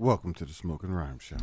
Welcome 0.00 0.32
to 0.34 0.44
the 0.44 0.52
Smoking 0.52 0.92
Rhyme 0.92 1.18
Show. 1.18 1.38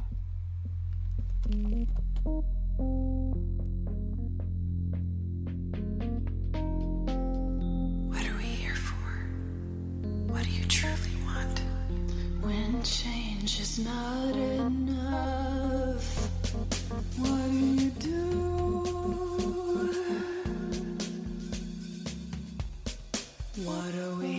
What 8.08 8.26
are 8.26 8.38
we 8.38 8.44
here 8.46 8.76
for? 8.76 9.28
What 10.32 10.44
do 10.46 10.50
you 10.52 10.64
truly 10.70 11.18
want? 11.26 11.60
When 12.40 12.82
change 12.84 13.60
is 13.60 13.80
not 13.80 14.34
enough, 14.38 16.30
what 17.18 17.52
do 17.52 17.58
you 17.58 17.90
do? 17.92 18.22
What 23.66 23.96
are 23.96 24.16
we 24.16 24.35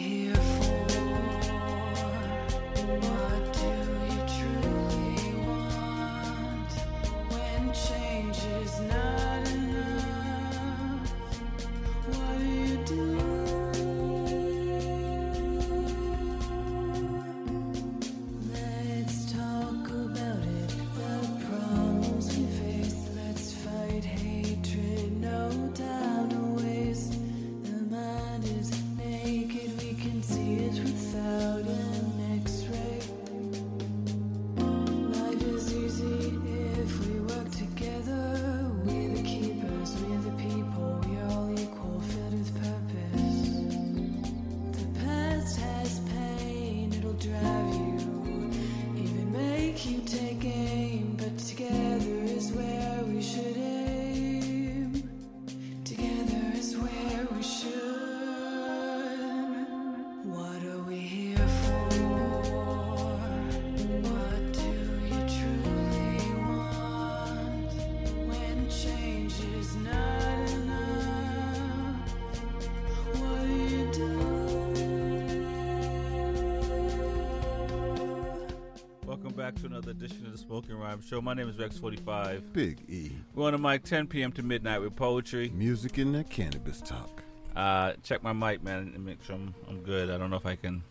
Smoking 80.47 80.78
Rhyme 80.78 81.02
Show. 81.02 81.20
My 81.20 81.34
name 81.34 81.48
is 81.48 81.56
Rex45. 81.56 82.52
Big 82.52 82.78
E. 82.89 83.11
We're 83.34 83.47
on 83.47 83.52
the 83.52 83.58
mic 83.58 83.83
10 83.83 84.06
p.m. 84.06 84.30
to 84.33 84.44
midnight 84.44 84.80
with 84.80 84.94
poetry. 84.94 85.50
Music 85.53 85.98
and 85.98 86.14
that 86.14 86.30
cannabis 86.30 86.80
talk. 86.80 87.25
Uh, 87.56 87.94
check 88.05 88.22
my 88.22 88.33
mic, 88.33 88.62
man, 88.62 88.92
and 88.94 89.05
make 89.05 89.25
sure 89.25 89.34
I'm, 89.34 89.53
I'm 89.69 89.80
good. 89.80 90.08
I 90.08 90.16
don't 90.19 90.30
know 90.30 90.36
if 90.36 90.47
I 90.47 90.55
can. 90.55 90.84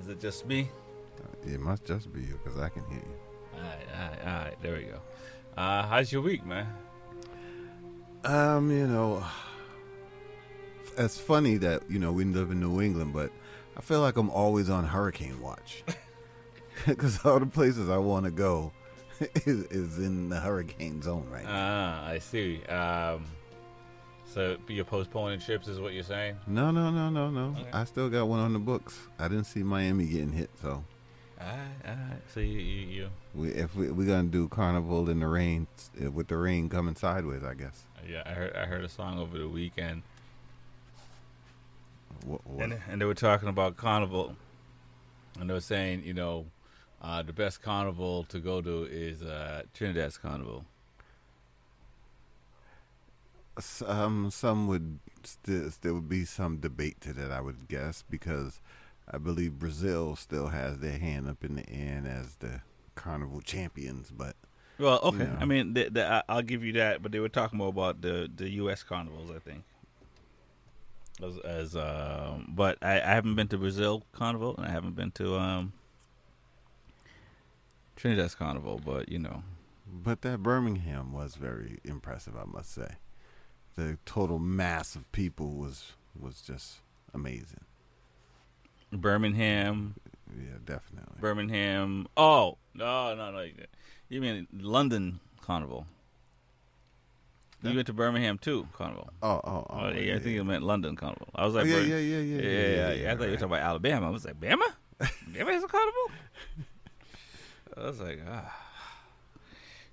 Is 0.00 0.08
it 0.08 0.20
just 0.20 0.46
me? 0.46 0.68
It 1.46 1.60
must 1.60 1.84
just 1.84 2.12
be 2.12 2.22
you 2.22 2.40
because 2.42 2.58
I 2.58 2.70
can 2.70 2.82
hear 2.86 2.98
you. 2.98 3.14
All 3.54 3.60
right, 3.60 3.86
all 3.94 4.08
right, 4.08 4.26
all 4.26 4.44
right. 4.46 4.62
There 4.62 4.74
we 4.74 4.82
go. 4.82 5.00
Uh, 5.56 5.86
how's 5.86 6.10
your 6.10 6.22
week, 6.22 6.44
man? 6.44 6.66
Um, 8.24 8.68
you 8.72 8.88
know, 8.88 9.24
it's 10.98 11.20
funny 11.20 11.56
that, 11.58 11.88
you 11.88 12.00
know, 12.00 12.10
we 12.10 12.24
live 12.24 12.50
in 12.50 12.58
New 12.58 12.80
England, 12.80 13.12
but 13.12 13.30
I 13.76 13.80
feel 13.80 14.00
like 14.00 14.16
I'm 14.16 14.30
always 14.30 14.68
on 14.68 14.86
hurricane 14.86 15.40
watch. 15.40 15.84
Because 16.86 17.24
all 17.24 17.38
the 17.38 17.46
places 17.46 17.88
I 17.88 17.98
want 17.98 18.24
to 18.24 18.30
go 18.30 18.72
is, 19.20 19.64
is 19.66 19.98
in 19.98 20.28
the 20.28 20.40
hurricane 20.40 21.00
zone 21.02 21.26
right 21.30 21.44
now. 21.44 21.50
Ah, 21.52 22.06
I 22.08 22.18
see. 22.18 22.62
Um, 22.64 23.24
so 24.32 24.56
you're 24.66 24.84
postponing 24.84 25.38
trips, 25.40 25.68
is 25.68 25.78
what 25.78 25.92
you're 25.92 26.02
saying? 26.02 26.36
No, 26.46 26.70
no, 26.70 26.90
no, 26.90 27.10
no, 27.10 27.30
no. 27.30 27.54
Okay. 27.60 27.70
I 27.72 27.84
still 27.84 28.08
got 28.08 28.26
one 28.28 28.40
on 28.40 28.52
the 28.52 28.58
books. 28.58 28.98
I 29.18 29.28
didn't 29.28 29.44
see 29.44 29.62
Miami 29.62 30.06
getting 30.06 30.32
hit, 30.32 30.50
so 30.60 30.82
All 31.40 31.46
right, 31.46 31.56
all 31.86 31.94
right. 31.94 32.22
So 32.32 32.40
you, 32.40 32.58
you, 32.58 32.86
you 32.86 33.08
we, 33.34 33.48
if 33.50 33.76
we, 33.76 33.90
we're 33.90 34.06
going 34.06 34.26
to 34.26 34.32
do 34.32 34.48
Carnival 34.48 35.10
in 35.10 35.20
the 35.20 35.26
rain, 35.26 35.66
uh, 36.02 36.10
with 36.10 36.28
the 36.28 36.36
rain 36.36 36.68
coming 36.68 36.96
sideways, 36.96 37.44
I 37.44 37.54
guess. 37.54 37.84
yeah, 38.08 38.22
I 38.24 38.30
heard, 38.30 38.56
I 38.56 38.64
heard 38.64 38.84
a 38.84 38.88
song 38.88 39.18
over 39.18 39.36
the 39.36 39.48
weekend. 39.48 40.02
What, 42.24 42.46
what? 42.46 42.64
And, 42.64 42.80
and 42.88 43.00
they 43.00 43.04
were 43.04 43.14
talking 43.14 43.48
about 43.48 43.76
carnival, 43.76 44.36
and 45.38 45.50
they 45.50 45.54
were 45.54 45.60
saying, 45.60 46.04
you 46.04 46.14
know, 46.14 46.46
uh, 47.02 47.20
the 47.20 47.32
best 47.32 47.60
carnival 47.60 48.24
to 48.24 48.38
go 48.38 48.60
to 48.60 48.84
is 48.84 49.22
uh, 49.22 49.62
Trinidad's 49.74 50.16
carnival. 50.16 50.64
Um, 53.84 54.30
some 54.30 54.68
would 54.68 55.00
still 55.24 55.70
there 55.82 55.92
would 55.92 56.08
be 56.08 56.24
some 56.24 56.58
debate 56.58 57.00
to 57.02 57.12
that, 57.12 57.32
I 57.32 57.40
would 57.40 57.68
guess, 57.68 58.04
because 58.08 58.60
I 59.10 59.18
believe 59.18 59.58
Brazil 59.58 60.16
still 60.16 60.48
has 60.48 60.78
their 60.78 60.98
hand 60.98 61.28
up 61.28 61.44
in 61.44 61.56
the 61.56 61.68
end 61.68 62.06
as 62.06 62.36
the 62.36 62.60
carnival 62.94 63.40
champions. 63.40 64.12
But 64.16 64.36
Well, 64.78 65.00
okay. 65.02 65.24
Yeah. 65.24 65.36
I 65.40 65.44
mean, 65.44 65.74
the, 65.74 65.88
the, 65.90 66.24
I'll 66.28 66.42
give 66.42 66.64
you 66.64 66.72
that, 66.74 67.02
but 67.02 67.10
they 67.12 67.20
were 67.20 67.28
talking 67.28 67.58
more 67.58 67.68
about 67.68 68.00
the 68.00 68.30
the 68.34 68.48
U.S. 68.50 68.84
carnivals, 68.84 69.30
I 69.30 69.40
think. 69.40 69.64
As, 71.22 71.36
as 71.38 71.76
um, 71.76 72.52
but 72.54 72.78
I, 72.80 73.00
I 73.00 73.14
haven't 73.14 73.34
been 73.34 73.48
to 73.48 73.58
Brazil 73.58 74.04
carnival, 74.12 74.54
and 74.56 74.64
I 74.64 74.70
haven't 74.70 74.94
been 74.94 75.10
to 75.12 75.36
um 75.36 75.72
Trinidad's 78.02 78.34
carnival, 78.34 78.80
but 78.84 79.08
you 79.08 79.18
know, 79.20 79.44
but 79.86 80.22
that 80.22 80.42
Birmingham 80.42 81.12
was 81.12 81.36
very 81.36 81.78
impressive, 81.84 82.34
I 82.36 82.42
must 82.44 82.74
say. 82.74 82.96
The 83.76 83.96
total 84.04 84.40
mass 84.40 84.96
of 84.96 85.10
people 85.12 85.50
was 85.52 85.92
was 86.18 86.40
just 86.42 86.78
amazing. 87.14 87.60
Birmingham, 88.92 89.94
Yeah, 90.36 90.56
definitely. 90.64 91.20
Birmingham. 91.20 92.08
Oh 92.16 92.58
no, 92.74 93.14
no, 93.14 93.30
no! 93.30 93.46
You 94.08 94.20
mean 94.20 94.48
London 94.52 95.20
carnival? 95.40 95.86
You 97.62 97.70
Yeah. 97.70 97.76
went 97.76 97.86
to 97.86 97.92
Birmingham 97.92 98.36
too, 98.38 98.66
carnival. 98.72 99.10
oh, 99.22 99.40
oh, 99.44 99.66
oh, 99.70 99.76
Oh, 99.78 99.88
yeah, 99.90 100.16
I 100.16 100.18
think 100.18 100.34
you 100.34 100.42
meant 100.42 100.64
London 100.64 100.96
carnival. 100.96 101.28
I 101.36 101.46
was 101.46 101.54
Oh, 101.54 101.58
like, 101.60 101.68
yeah, 101.68 101.76
Bir- 101.76 101.86
yeah, 101.86 101.96
yeah, 101.98 102.18
yeah, 102.18 102.40
yeah, 102.42 102.50
yeah, 102.88 102.92
yeah. 102.94 103.12
I 103.12 103.16
thought 103.16 103.24
you 103.26 103.30
were 103.30 103.36
talking 103.36 103.54
about 103.54 103.60
Alabama. 103.62 104.08
I 104.08 104.10
was 104.10 104.24
like, 104.24 104.40
Bama? 104.40 104.66
Bama 105.00 105.52
has 105.52 105.62
a 105.62 105.68
carnival? 105.68 106.10
I 107.76 107.80
was 107.86 108.00
like, 108.00 108.20
ah. 108.28 108.54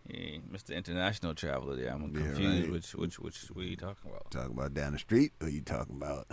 Yeah, 0.07 0.38
Mr. 0.51 0.75
International 0.75 1.35
Traveler 1.35 1.75
there. 1.75 1.91
I'm 1.94 2.01
Yeah, 2.16 2.23
confused 2.25 2.63
right. 2.63 2.72
which 2.72 2.95
which 2.95 3.19
which 3.19 3.38
what 3.53 3.66
you 3.66 3.75
talking 3.75 4.09
about. 4.09 4.31
Talking 4.31 4.53
about 4.53 4.73
down 4.73 4.94
the 4.94 5.00
street? 5.00 5.34
Or 5.41 5.47
you 5.50 5.62
talking 5.62 5.95
about? 5.95 6.28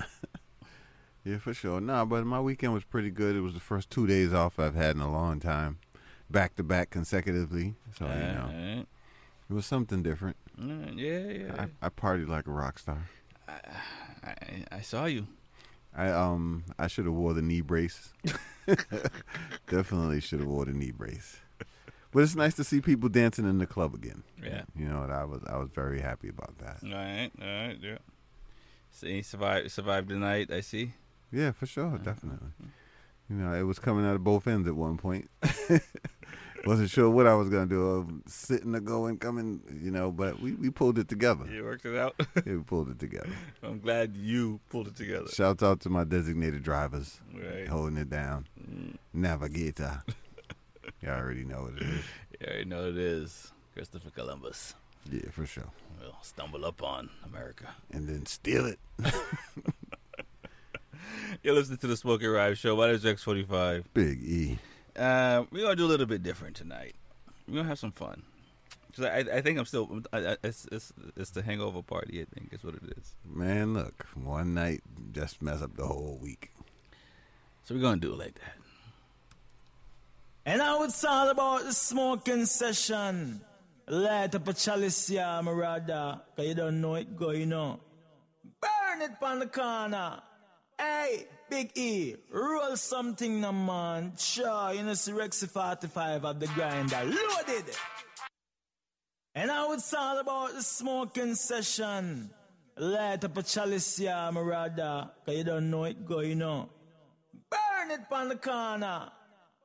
yeah, 1.25 1.39
for 1.39 1.53
sure. 1.53 1.81
Nah, 1.81 2.05
but 2.07 2.25
my 2.25 2.41
weekend 2.41 2.73
was 2.73 2.85
pretty 2.85 3.11
good. 3.11 3.37
It 3.37 3.41
was 3.41 3.53
the 3.55 3.61
first 3.61 3.91
two 3.91 4.07
days 4.07 4.33
off 4.33 4.59
I've 4.59 4.75
had 4.77 4.97
in 4.97 5.03
a 5.03 5.11
long 5.11 5.41
time, 5.41 5.79
back 6.31 6.57
to 6.57 6.63
back 6.63 6.89
consecutively. 6.91 7.75
So 7.99 8.07
you 8.07 8.11
know, 8.13 8.51
Alright. 8.51 8.87
it 9.51 9.53
was 9.53 9.67
something 9.67 10.03
different. 10.03 10.37
Mm, 10.59 10.97
yeah, 10.99 11.55
yeah. 11.57 11.67
I, 11.83 11.87
I 11.87 11.89
partied 11.91 12.29
like 12.29 12.47
a 12.47 12.53
rock 12.53 12.79
star. 12.79 13.09
I, 13.47 13.53
I, 14.25 14.65
I 14.73 14.81
saw 14.81 15.05
you. 15.05 15.27
I 15.97 16.11
um 16.11 16.65
I 16.79 16.87
should 16.87 17.07
have 17.07 17.15
wore 17.15 17.33
the 17.33 17.43
knee 17.43 17.63
brace. 17.63 18.13
Definitely 19.69 20.21
should 20.21 20.41
have 20.41 20.49
wore 20.49 20.67
the 20.67 20.73
knee 20.73 20.91
brace. 20.91 21.39
But 22.13 22.23
it's 22.23 22.37
nice 22.37 22.55
to 22.55 22.65
see 22.65 22.81
people 22.81 23.09
dancing 23.09 23.49
in 23.49 23.59
the 23.59 23.67
club 23.67 23.95
again. 23.95 24.23
Yeah. 24.43 24.63
You 24.77 24.87
know, 24.87 25.09
I 25.11 25.25
was 25.25 25.43
I 25.49 25.57
was 25.57 25.71
very 25.75 26.01
happy 26.01 26.29
about 26.29 26.59
that. 26.59 26.79
All 26.85 26.91
right, 26.91 27.31
all 27.41 27.47
right, 27.47 27.79
yeah. 27.81 27.99
See, 28.91 29.23
survived 29.23 29.71
survived 29.71 30.09
the 30.09 30.17
night. 30.17 30.51
I 30.51 30.61
see. 30.61 30.93
Yeah, 31.33 31.53
for 31.53 31.67
sure, 31.67 31.99
definitely. 31.99 32.49
You 33.29 33.37
know, 33.37 33.53
it 33.53 33.63
was 33.63 33.79
coming 33.79 34.07
out 34.07 34.15
of 34.15 34.23
both 34.25 34.47
ends 34.47 34.69
at 34.69 34.77
one 34.77 34.97
point. 34.99 35.29
Wasn't 36.65 36.91
sure 36.91 37.09
what 37.11 37.27
I 37.27 37.35
was 37.35 37.49
gonna 37.49 37.67
do, 37.67 37.99
um, 38.01 38.23
sitting 38.27 38.75
or 38.75 38.81
going, 38.81 39.19
coming, 39.19 39.61
you 39.83 39.91
know, 39.91 40.11
but 40.11 40.41
we, 40.41 40.53
we 40.55 40.71
pulled 40.71 40.99
it 40.99 41.09
together. 41.09 41.45
You 41.51 41.65
worked 41.65 41.85
it 41.87 41.97
out. 41.97 42.15
Yeah, 42.37 42.55
we 42.55 42.63
pulled 42.63 42.89
it 42.91 42.99
together. 42.99 43.29
I'm 43.63 43.79
glad 43.81 44.17
you 44.17 44.61
pulled 44.71 44.89
it 44.89 44.97
together. 44.97 45.29
Shouts 45.29 45.63
out 45.63 45.81
to 45.81 45.91
my 45.91 46.05
designated 46.05 46.63
drivers 46.63 47.21
Right. 47.35 47.69
holding 47.69 47.97
it 47.99 48.09
down. 48.11 48.47
Mm, 48.61 48.97
Navigator. 49.13 50.03
you 51.03 51.09
already 51.09 51.45
know 51.45 51.63
what 51.63 51.75
it 51.75 51.83
is. 51.83 52.05
you 52.41 52.47
already 52.47 52.65
know 52.65 52.79
what 52.79 52.89
it 52.91 52.99
is 52.99 53.53
Christopher 53.75 54.11
Columbus. 54.11 54.75
Yeah, 55.11 55.31
for 55.31 55.47
sure. 55.47 55.71
We'll 56.01 56.17
stumble 56.23 56.65
upon 56.65 57.11
America. 57.25 57.67
And 57.93 58.09
then 58.09 58.27
steal 58.27 58.67
it. 58.67 58.79
You're 61.43 61.55
listening 61.55 61.79
to 61.79 61.87
the 61.87 61.97
Smoking 61.97 62.29
Rhyme 62.29 62.55
Show. 62.55 62.77
My 62.77 62.87
name 62.87 62.97
is 62.97 63.05
X45. 63.05 63.85
Big 63.95 64.23
E. 64.23 64.59
Uh, 64.97 65.45
we're 65.51 65.63
gonna 65.63 65.77
do 65.77 65.85
a 65.85 65.89
little 65.89 66.07
bit 66.07 66.23
different 66.23 66.57
tonight. 66.57 66.95
We're 67.49 67.57
gonna 67.57 67.69
have 67.69 67.79
some 67.79 67.93
fun. 67.93 68.23
'Cause 68.95 69.05
I, 69.05 69.19
I 69.19 69.41
think 69.43 69.59
I'm 69.59 69.67
still. 69.67 70.03
I, 70.13 70.19
I, 70.19 70.37
it's, 70.43 70.67
it's 70.73 70.93
it's 71.17 71.31
the 71.31 71.43
hangover 71.43 71.83
party. 71.83 72.23
I 72.23 72.25
think 72.35 72.53
is 72.55 72.65
what 72.65 72.75
it 72.77 72.95
is. 72.97 73.15
Man, 73.25 73.75
look, 73.75 74.07
one 74.15 74.55
night 74.55 74.81
just 75.13 75.43
mess 75.43 75.61
up 75.61 75.77
the 75.77 75.87
whole 75.87 76.19
week. 76.23 76.51
So 77.65 77.75
we're 77.75 77.83
gonna 77.83 78.01
do 78.01 78.15
it 78.15 78.19
like 78.19 78.35
that. 78.37 78.55
And 80.47 80.59
now 80.61 80.83
it's 80.85 81.05
all 81.05 81.29
about 81.29 81.65
the 81.65 81.73
smoking 81.75 82.47
session. 82.47 83.41
Light 83.89 84.35
up 84.35 84.49
a 84.49 84.53
chalice, 84.55 85.11
yeah, 85.11 85.41
my 85.43 85.53
brother. 85.53 86.21
Cause 86.37 86.47
you 86.47 86.55
don't 86.55 86.81
know 86.81 86.95
it 86.95 87.17
go, 87.17 87.31
you 87.33 87.47
know. 87.47 87.81
Burn 88.61 89.03
it 89.03 89.11
on 89.21 89.41
the 89.41 89.47
corner. 89.47 90.21
Hey, 90.79 91.27
Big 91.49 91.71
E, 91.77 92.17
roll 92.31 92.77
something, 92.77 93.41
no 93.41 93.53
man. 93.53 94.13
Sure, 94.19 94.73
you 94.73 94.83
know, 94.83 94.95
see 94.95 95.13
Rexy 95.13 95.49
45 95.49 96.25
at 96.25 96.41
the 96.41 96.47
grinder. 96.49 97.03
Loaded. 97.05 97.65
And 99.35 99.49
now 99.49 99.73
it's 99.73 99.93
all 99.95 100.19
about 100.19 100.55
the 100.55 100.63
smoking 100.63 101.35
session. 101.35 102.31
Light 102.77 103.25
up 103.25 103.37
a 103.37 103.43
chalice, 103.43 104.01
yeah, 104.01 104.31
my. 104.31 104.43
Cause 104.43 105.37
you 105.37 105.45
don't 105.45 105.71
know 105.71 105.85
it 105.85 106.05
go, 106.05 106.21
you 106.21 106.35
know. 106.35 106.69
Burn 107.49 107.91
it 107.91 108.01
on 108.11 108.29
the 108.29 108.37
corner. 108.37 109.09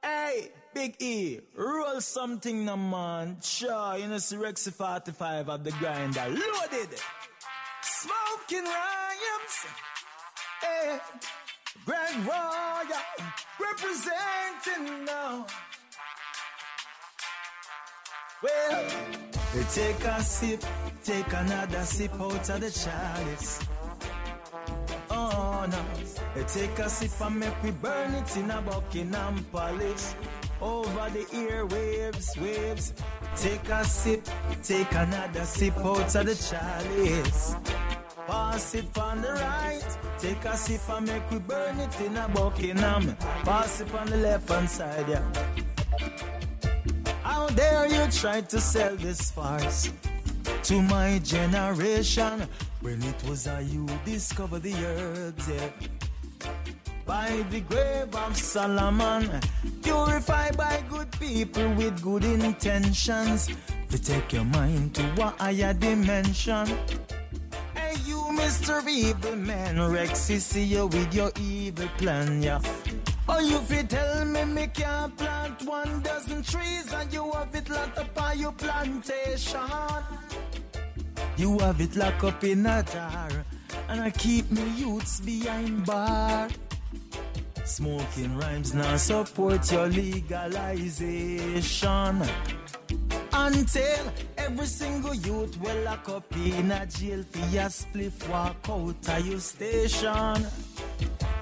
Hey, 0.04 0.50
Big 0.74 0.95
E, 1.01 1.39
roll 1.56 2.00
something, 2.00 2.66
no 2.66 2.78
man. 2.78 3.38
Sure, 3.42 3.98
you 3.98 4.07
know, 4.07 4.18
see 4.19 4.36
Rexy 4.36 4.72
45 4.72 5.50
at 5.50 5.63
the 5.63 5.72
grinder. 5.72 6.25
Loaded. 6.28 6.89
Smoking 7.81 8.66
rhymes. 8.66 9.66
Hey, 10.62 11.00
Greg 11.85 12.15
Royal, 12.27 13.31
representing 13.59 15.06
now. 15.06 15.45
Well, 18.44 18.85
we 19.56 19.63
take 19.63 20.03
a 20.03 20.21
sip, 20.21 20.63
take 21.03 21.33
another 21.33 21.81
sip 21.83 22.13
out 22.19 22.50
of 22.50 22.62
the 22.62 22.69
chalice. 22.69 23.65
Oh 25.09 25.65
no, 25.69 25.85
we 26.35 26.44
take 26.44 26.77
a 26.79 26.89
sip 26.89 27.21
and 27.21 27.39
make 27.39 27.63
we 27.63 27.71
burn 27.71 28.13
it 28.15 28.38
in 28.38 28.51
a 28.51 28.62
Buckingham 28.62 29.45
Palace. 29.51 30.15
Over 30.62 31.09
the 31.09 31.25
airwaves, 31.33 32.39
waves. 32.39 32.94
Take 33.35 33.69
a 33.69 33.83
sip, 33.83 34.27
take 34.62 34.91
another 34.91 35.45
sip 35.45 35.77
out 35.77 36.15
of 36.15 36.25
the 36.25 36.35
chalice. 36.35 37.56
Pass 38.27 38.75
it 38.75 38.97
on 38.97 39.21
the 39.21 39.33
right, 39.33 39.97
take 40.19 40.45
a 40.45 40.56
sip 40.56 40.81
and 40.89 41.07
make 41.07 41.31
we 41.31 41.39
burn 41.39 41.79
it 41.79 42.01
in 42.01 42.15
a 42.18 42.27
Buckingham. 42.29 43.15
Pass 43.44 43.81
it 43.81 43.94
on 43.95 44.07
the 44.07 44.18
left 44.18 44.50
hand 44.50 44.69
side, 44.69 45.09
yeah. 45.09 45.23
How 47.23 47.47
dare 47.47 47.88
you 47.88 48.12
try 48.12 48.41
to 48.41 48.59
sell 48.59 48.95
this 48.95 49.31
farce 49.31 49.91
to 50.63 50.81
my 50.81 51.19
generation 51.19 52.47
when 52.81 53.01
it 53.03 53.23
was 53.27 53.47
I 53.47 53.62
you 53.62 53.88
discovered 54.06 54.63
the 54.63 54.75
herbs, 54.75 55.50
yeah. 55.50 55.69
By 57.06 57.44
the 57.50 57.62
grave 57.62 58.15
of 58.15 58.38
Solomon, 58.38 59.41
purified 59.83 60.56
by 60.56 60.83
good 60.89 61.12
people 61.19 61.73
with 61.73 62.01
good 62.01 62.23
intentions 62.23 63.50
to 63.89 64.01
take 64.01 64.31
your 64.31 64.45
mind 64.45 64.95
to 64.95 65.03
a 65.21 65.29
higher 65.38 65.73
dimension. 65.73 66.68
Hey, 67.92 68.00
you, 68.08 68.24
Mr. 68.40 68.88
Evil 68.88 69.36
Man, 69.36 69.76
Rexy, 69.76 70.40
see 70.40 70.64
you 70.64 70.88
with 70.88 71.14
your 71.14 71.30
evil 71.38 71.90
plan, 71.98 72.42
yeah. 72.42 72.62
Oh, 73.28 73.40
you 73.40 73.58
fi 73.58 73.84
tell 73.84 74.24
me 74.24 74.46
me 74.46 74.68
can't 74.68 75.18
plant 75.18 75.62
one 75.64 76.02
dozen 76.02 76.42
trees 76.42 76.94
and 76.94 77.12
you 77.12 77.30
have 77.34 77.54
it 77.54 77.70
locked 77.70 77.98
up 77.98 78.22
on 78.22 78.40
your 78.40 78.54
plantation. 78.54 79.60
You 81.36 81.60
have 81.60 81.82
it 81.82 81.98
locked 81.98 82.24
up 82.24 82.42
in 82.46 82.66
a 82.66 82.82
jar 82.82 83.30
and 83.90 84.00
I 84.00 84.10
keep 84.12 84.50
me 84.50 84.64
youths 84.78 85.20
behind 85.20 85.86
bar. 85.86 86.48
Smoking 87.66 88.38
rhymes 88.38 88.74
now 88.74 88.96
support 88.96 89.70
your 89.70 89.88
legalization. 89.88 92.24
Until 93.44 94.14
every 94.38 94.68
single 94.68 95.16
youth 95.16 95.60
will 95.60 95.84
lock 95.84 96.08
up 96.10 96.32
in 96.36 96.72
a 96.72 96.86
jail 96.86 97.24
for 97.24 97.48
your 97.48 97.70
spliff 97.70 98.30
walk 98.30 98.70
out 98.70 99.18
of 99.18 99.28
your 99.28 99.40
station. 99.40 100.46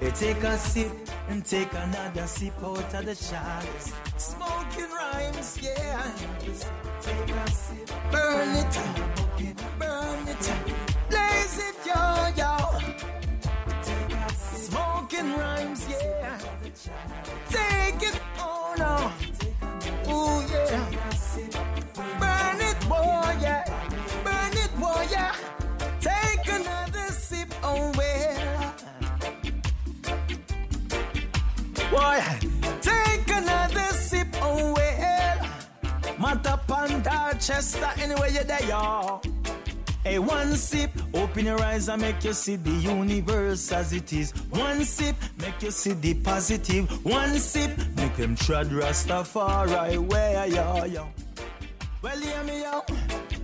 You 0.00 0.10
take 0.12 0.42
a 0.42 0.56
sip 0.56 0.90
and 1.28 1.44
take 1.44 1.70
another 1.74 2.26
sip 2.26 2.54
out 2.64 2.94
of 2.94 3.04
the 3.04 3.14
chalice. 3.14 3.92
Smoking 4.16 4.90
rhymes, 4.98 5.58
yeah. 5.60 6.10
Take 7.02 7.34
a 7.36 7.50
sip, 7.50 7.90
burn 8.10 8.56
it, 8.56 8.78
burn 9.78 10.26
it, 10.26 10.52
blaze 11.10 11.58
it, 11.68 11.76
yo, 11.86 12.00
yo. 12.40 12.52
Smoking 14.56 15.36
rhymes, 15.36 15.86
yeah. 15.86 16.38
Mattapan, 37.50 37.60
Dorchester, 37.60 38.02
anywhere 38.02 38.28
you're 38.28 38.44
there, 38.44 38.64
y'all. 38.64 39.22
Hey, 40.04 40.18
one 40.18 40.54
sip, 40.54 40.90
open 41.12 41.44
your 41.46 41.60
eyes 41.62 41.88
and 41.88 42.00
make 42.00 42.24
you 42.24 42.32
see 42.32 42.56
the 42.56 42.70
universe 42.70 43.70
as 43.72 43.92
it 43.92 44.12
is. 44.12 44.32
One 44.50 44.84
sip, 44.84 45.16
make 45.38 45.60
you 45.62 45.70
see 45.70 45.92
the 45.92 46.14
positive. 46.14 47.04
One 47.04 47.38
sip, 47.38 47.76
make 47.96 48.16
them 48.16 48.34
trod 48.34 48.68
Rastafari 48.68 49.98
where 49.98 50.46
yo 50.46 50.84
yo. 50.84 51.08
Well, 52.02 52.18
hear 52.18 52.42
me 52.44 52.64
out. 52.64 52.90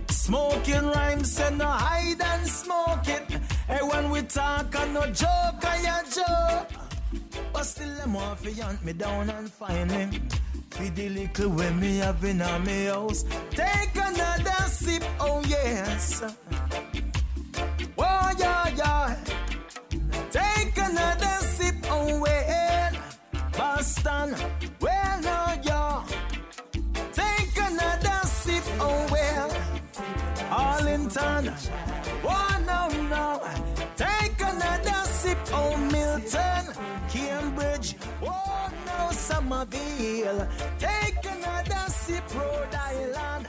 Smoking 0.09 0.87
rhymes 0.87 1.31
say 1.31 1.55
no 1.55 1.65
hide 1.65 2.21
and 2.21 2.47
smoke 2.47 3.07
it. 3.07 3.29
Hey, 3.67 3.83
when 3.83 4.09
we 4.09 4.23
talk, 4.23 4.75
I 4.75 4.87
no 4.87 5.05
joke, 5.11 5.63
I 5.63 5.77
a 5.77 6.11
joke. 6.11 6.67
But 7.53 7.63
still, 7.63 7.95
them 7.95 8.13
want 8.13 8.41
to 8.43 8.51
hunt 8.63 8.83
me 8.83 8.93
down 8.93 9.29
and 9.29 9.49
find 9.49 9.91
me. 9.91 10.19
Feed 10.71 10.95
the 10.95 11.09
little 11.09 11.49
way 11.49 11.71
me 11.73 11.97
have 11.97 12.23
in 12.23 12.37
me 12.65 12.85
house. 12.85 13.23
Take 13.51 13.95
another 13.95 14.63
sip, 14.69 15.03
oh 15.19 15.41
yes. 15.47 16.21
Oh 17.97 18.31
yeah, 18.37 18.67
yeah. 18.75 19.15
Take 20.29 20.77
another 20.77 21.37
sip, 21.55 21.75
oh 21.89 22.19
well. 22.19 22.93
Boston, 23.57 24.35
well 24.79 25.21
no, 25.21 25.39
yeah. 25.63 26.03
Take 27.11 27.57
another 27.57 28.19
sip, 28.27 28.63
oh 28.79 29.07
well. 29.11 29.51
Arlington, 30.51 31.53
oh 32.23 32.63
no, 32.67 32.87
no. 33.13 33.41
Take 33.95 34.39
another 34.41 35.03
sip, 35.05 35.39
oh 35.53 35.75
Milton. 35.77 36.65
Cambridge, 37.09 37.95
oh 38.21 38.46
Somerville. 39.27 40.47
Take 40.79 41.25
another 41.35 41.83
sip, 41.89 42.23
Rhode 42.33 42.75
Island. 42.93 43.47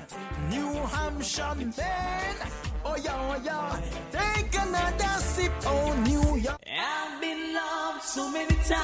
New 0.51 0.73
Hampshire, 0.95 1.55
man. 1.55 2.37
Oh 2.85 2.97
yeah, 3.05 3.29
oh 3.29 3.41
yeah. 3.45 3.81
Take 4.11 4.55
another 4.67 5.15
sip, 5.33 5.53
oh 5.67 5.95
New 6.09 6.37
York. 6.47 6.61
I've 6.67 7.21
been 7.21 7.55
loved 7.55 8.03
so 8.03 8.29
many 8.33 8.57
times. 8.75 8.79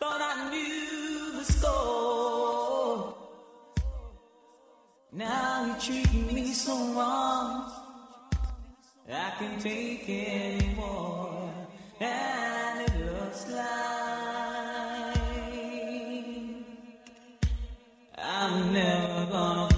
Thought 0.00 0.22
I 0.30 0.50
knew 0.52 1.32
the 1.38 1.44
score. 1.44 3.14
Now 5.12 5.66
you 5.66 5.74
treat 5.80 6.32
me 6.32 6.52
so 6.52 6.74
wrong. 6.94 7.72
I 9.10 9.30
can 9.38 9.58
take 9.58 10.08
anymore. 10.08 11.52
And 12.00 12.88
it 12.88 12.94
looks 13.04 13.48
like 13.48 14.01
I'm 18.44 18.72
never 18.72 19.26
gonna 19.26 19.71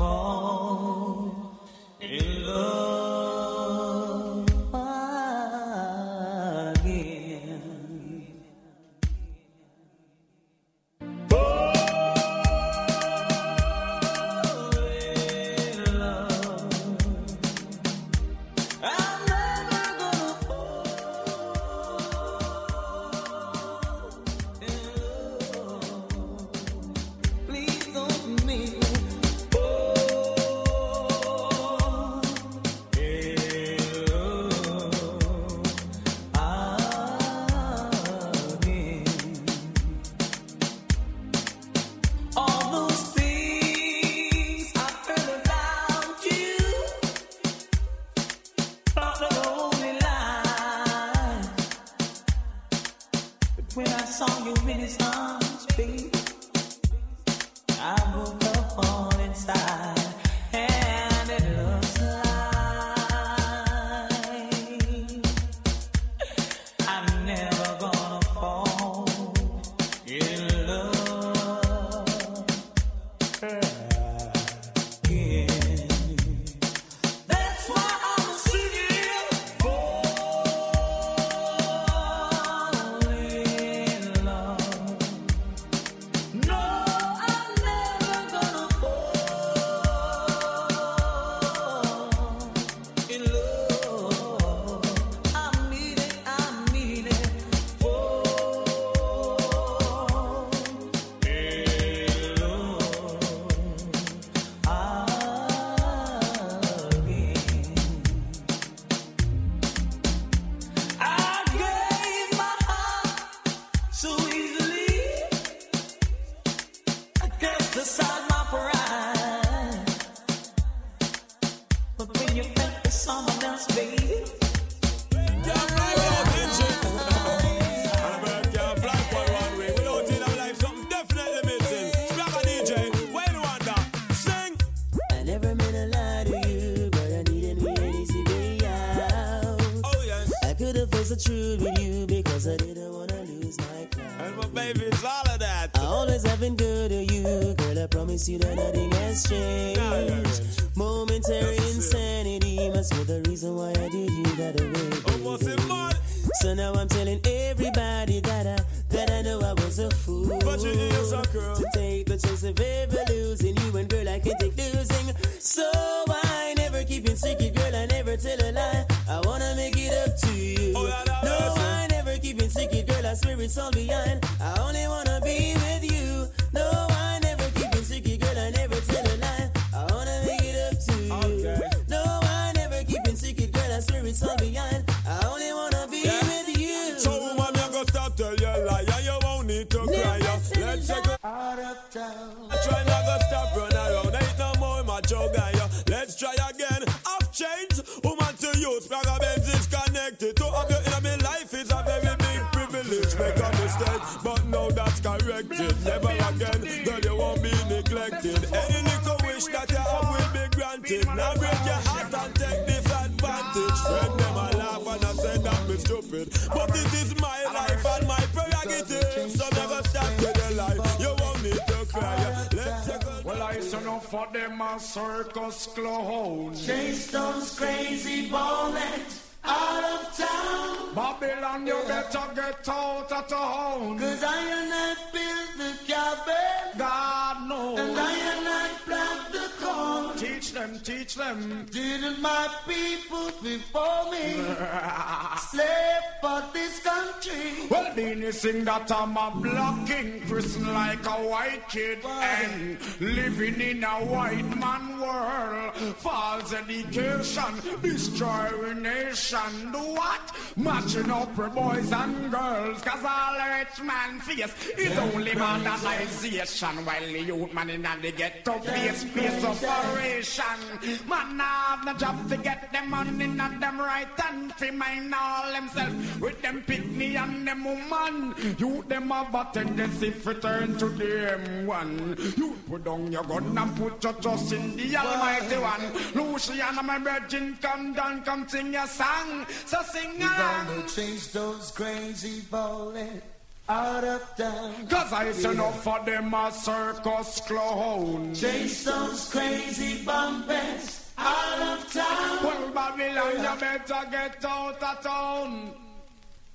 sing 248.34 248.64
that 248.64 248.90
I'm 248.90 249.16
a 249.16 249.32
black 249.40 249.86
king, 249.86 250.20
christened 250.26 250.72
like 250.72 251.06
a 251.06 251.18
white 251.32 251.68
kid, 251.68 252.04
and 252.04 252.78
living 253.00 253.60
in 253.60 253.84
a 253.84 254.04
white 254.04 254.56
man 254.58 255.00
world. 255.00 255.74
False 255.98 256.52
education, 256.52 257.52
destroying 257.80 258.82
nation. 258.82 259.72
Do 259.72 259.78
what? 259.78 260.24
Matching 260.56 261.10
up 261.10 261.34
for 261.36 261.48
boys 261.48 261.92
and 261.92 262.30
girls, 262.30 262.82
cause 262.82 263.04
all 263.04 263.36
rich 263.58 263.80
man 263.82 264.20
face 264.20 264.54
is 264.76 264.98
only 264.98 265.34
modernization, 265.34 266.84
while 266.84 267.06
the 267.06 267.22
youth 267.22 267.52
man 267.54 267.70
in 267.70 267.86
the 268.02 268.12
ghetto 268.12 268.58
face 268.60 269.04
face 269.04 269.44
operation. 269.44 270.60
Man 271.08 271.38
have 271.38 271.84
no 271.84 271.94
job 271.94 272.28
to 272.28 272.36
get 272.36 272.72
them 272.72 272.90
money, 272.90 273.26
not 273.26 273.60
them 273.60 273.78
right 273.78 274.08
and 274.26 274.52
fi 274.54 274.70
mind 274.70 275.14
all 275.14 275.52
themselves 275.52 276.20
with 276.20 276.40
them 276.42 276.62
picnic 276.66 277.16
and 277.16 277.46
them 277.46 277.64
woman. 277.64 278.23
You 278.58 278.84
them 278.88 279.10
have 279.10 279.34
a 279.34 279.48
tendency 279.52 280.10
to 280.10 280.34
turn 280.34 280.76
to 280.78 280.88
the 280.88 281.38
M1. 281.38 282.36
You 282.36 282.56
put 282.68 282.84
down 282.84 283.10
your 283.12 283.24
gun 283.24 283.56
and 283.56 283.76
put 283.76 284.02
your 284.02 284.12
trust 284.14 284.52
in 284.52 284.76
the 284.76 284.96
Almighty 284.96 285.56
One. 285.56 285.84
Luciana, 286.14 286.82
my 286.82 286.98
virgin, 286.98 287.58
come 287.60 287.92
down, 287.94 288.22
come 288.22 288.48
sing 288.48 288.72
your 288.72 288.86
song. 288.86 289.46
So 289.66 289.82
sing 289.82 290.18
Gonna 290.18 290.80
on. 290.82 290.88
chase 290.88 291.32
those 291.32 291.70
crazy 291.70 292.40
ballers 292.42 293.20
out 293.68 294.04
of 294.04 294.36
town. 294.36 294.86
Cause 294.88 295.12
I 295.12 295.32
send 295.32 295.60
up 295.60 295.74
for 295.74 295.98
them 296.04 296.34
a 296.34 296.52
circus 296.52 297.40
clown. 297.40 298.34
Chase 298.34 298.84
those 298.84 299.30
crazy 299.30 300.04
bumpers 300.04 301.12
out 301.16 301.60
of 301.78 301.92
town. 301.92 302.44
Well, 302.44 302.70
Babylon, 302.72 303.36
you 303.36 303.60
better 303.60 304.10
get 304.10 304.44
out 304.44 304.82
of 304.82 305.00
town. 305.02 305.83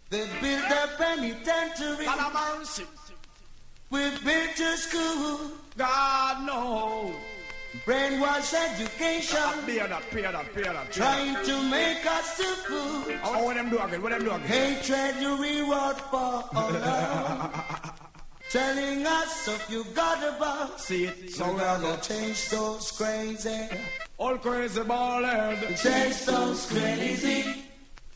They 0.09 0.27
built 0.41 0.65
a 0.71 0.89
penitentiary. 0.97 2.05
God 2.05 2.19
have 2.19 2.59
mercy. 2.59 2.83
We 3.91 3.99
built 4.23 4.59
a 4.59 4.77
school. 4.77 5.51
God 5.77 6.45
knows. 6.45 7.13
Brainwash 7.85 8.53
education. 8.53 9.37
That, 9.67 9.89
that, 10.11 10.53
that. 10.53 10.91
Trying 10.91 11.45
to 11.45 11.63
make 11.69 12.05
us 12.05 12.37
to 12.37 12.43
fool. 12.43 13.03
Oh, 13.23 13.43
what 13.45 13.55
them 13.55 13.69
do 13.69 13.77
again? 13.77 14.01
What 14.01 14.11
them 14.11 14.23
do 14.23 14.31
again? 14.31 14.47
Hatred 14.47 15.21
you 15.21 15.35
reward 15.37 15.97
for 15.97 16.17
all 16.17 16.71
love. 16.71 17.93
Telling 18.49 19.05
us 19.05 19.47
if 19.47 19.69
you 19.69 19.83
got 19.93 20.23
a 20.23 20.39
boss. 20.39 20.85
See 20.85 21.05
it. 21.05 21.29
So 21.29 21.51
we 21.53 21.59
gonna 21.59 21.97
change 22.01 22.49
those 22.49 22.91
crazy. 22.91 23.67
All 24.17 24.37
crazy 24.39 24.81
ball 24.83 25.23
head. 25.23 25.77
Chase 25.77 26.25
those 26.25 26.65
crazy. 26.65 27.68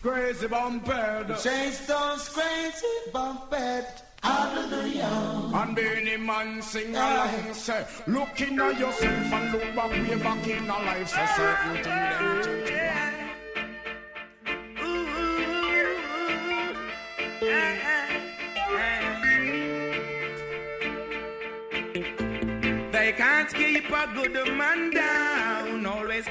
Crazy 0.03 0.48
bumped. 0.48 0.88
James 1.41 1.79
crazy 2.27 2.88
bumped. 3.13 4.03
Hallelujah. 4.22 5.50
And 5.53 5.75
many 5.75 6.17
man 6.17 6.62
sing 6.62 6.93
along, 6.93 7.29
yeah. 7.31 7.53
say, 7.53 7.86
look 8.07 8.41
in 8.41 8.60
at 8.60 8.77
yourself 8.77 9.33
and 9.33 9.51
look 9.53 9.74
back 9.74 9.91
way 9.91 10.15
back 10.15 10.45
in 10.45 10.69
our 10.69 10.83
life, 10.83 11.07
say, 11.07 11.25
say 11.38 11.55
you 11.67 11.77
do 11.77 11.89
that. 11.89 13.13
They 22.91 23.13
can't 23.13 23.53
keep 23.53 23.89
a 23.89 24.07
good 24.13 24.57
man 24.57 24.89
down. 24.91 25.32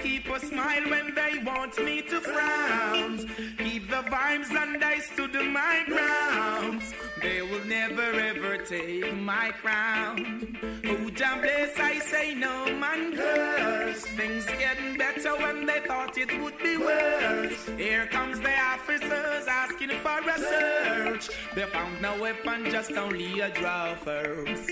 Keep 0.01 0.29
a 0.29 0.41
smile 0.41 0.89
when 0.89 1.15
they 1.15 1.39
want 1.45 1.77
me 1.85 2.03
to 2.03 2.21
frown. 2.21 3.19
Keep 3.59 3.91
the 3.91 4.03
vibes 4.11 4.51
and 4.51 4.83
I 4.83 4.99
stood 4.99 5.35
my 5.35 5.85
ground. 5.87 6.83
They 7.21 7.43
will 7.43 7.65
never 7.67 8.03
ever 8.03 8.59
take 8.59 9.15
my 9.17 9.51
crown. 9.61 10.59
Who 10.85 11.11
Jah 11.11 11.39
bless, 11.41 11.79
I 11.79 11.99
say 11.99 12.35
no 12.35 12.75
man 12.77 13.17
curse. 13.17 14.05
Things 14.07 14.47
getting 14.59 14.97
better 14.97 15.37
when 15.37 15.67
they 15.67 15.81
thought 15.81 16.17
it 16.17 16.41
would 16.41 16.59
be 16.59 16.77
worse. 16.77 17.69
Here 17.77 18.07
comes 18.07 18.41
the 18.41 18.59
officers 18.59 19.47
asking 19.47 19.91
for 19.91 20.21
a 20.29 20.39
search. 20.39 21.31
They 21.55 21.67
found 21.67 22.01
no 22.01 22.21
weapon, 22.21 22.71
just 22.71 22.93
only 22.93 23.41
a 23.41 23.51
draw 23.51 23.95
first. 23.95 24.71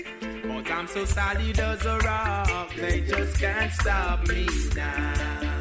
I'm 0.71 0.87
so 0.87 1.05
solid 1.05 1.59
as 1.59 1.85
a 1.85 1.97
rock, 1.99 2.69
they 2.75 3.01
just 3.01 3.39
can't 3.39 3.71
stop 3.73 4.27
me 4.27 4.47
now. 4.75 5.59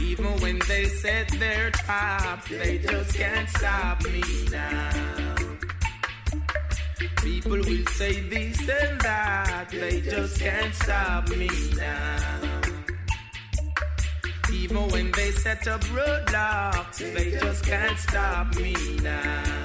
Even 0.00 0.40
when 0.40 0.58
they 0.66 0.84
set 0.86 1.28
their 1.38 1.70
traps, 1.70 2.48
they 2.48 2.78
just 2.78 3.14
can't 3.14 3.48
stop 3.48 4.02
me 4.04 4.22
now. 4.50 5.36
People 7.22 7.58
will 7.58 7.86
say 7.86 8.20
this 8.20 8.58
and 8.60 9.00
that, 9.02 9.68
they 9.70 10.00
just 10.00 10.40
can't 10.40 10.74
stop 10.74 11.28
me 11.28 11.48
now. 11.76 12.50
Even 14.52 14.88
when 14.88 15.12
they 15.12 15.30
set 15.30 15.68
up 15.68 15.80
roadblocks, 15.82 16.98
they 17.14 17.30
just 17.32 17.64
can't 17.64 17.98
stop 17.98 18.54
me 18.56 18.74
now. 19.02 19.59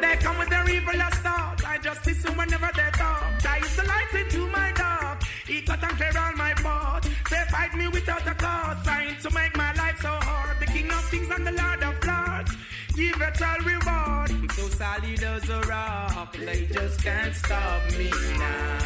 They 0.00 0.16
come 0.16 0.38
with 0.38 0.48
their 0.48 0.68
evil 0.68 0.94
thoughts, 1.24 1.64
I 1.64 1.78
just 1.78 2.06
listen 2.06 2.36
whenever 2.36 2.70
they 2.74 2.90
talk. 2.92 3.46
I 3.46 3.58
is 3.58 3.76
the 3.76 3.84
light 3.84 4.12
into 4.14 4.46
my 4.48 4.72
dark. 4.72 5.22
He 5.46 5.60
cut 5.62 5.82
and 5.82 5.96
clear 5.98 6.12
all 6.18 6.32
my 6.36 6.52
path. 6.54 7.02
They 7.30 7.44
fight 7.50 7.74
me 7.74 7.88
without 7.88 8.26
a 8.26 8.34
cause, 8.34 8.82
trying 8.84 9.16
to 9.24 9.30
make 9.34 9.56
my 9.56 9.72
life 9.74 9.98
so 10.00 10.08
hard. 10.08 10.58
The 10.60 10.66
King 10.66 10.90
of 10.90 11.10
Kings 11.10 11.30
and 11.30 11.46
the 11.46 11.52
Lord 11.52 11.82
of 11.82 11.96
Lords, 12.08 12.56
give 12.96 13.20
it 13.20 13.42
all 13.42 13.60
reward. 13.72 14.30
I'm 14.30 14.48
so 14.50 14.68
solid 14.68 15.22
as 15.22 15.48
a 15.50 15.60
rock, 15.62 16.36
they 16.36 16.66
just 16.66 17.02
can't 17.02 17.34
stop 17.34 17.82
me 17.98 18.10
now. 18.38 18.78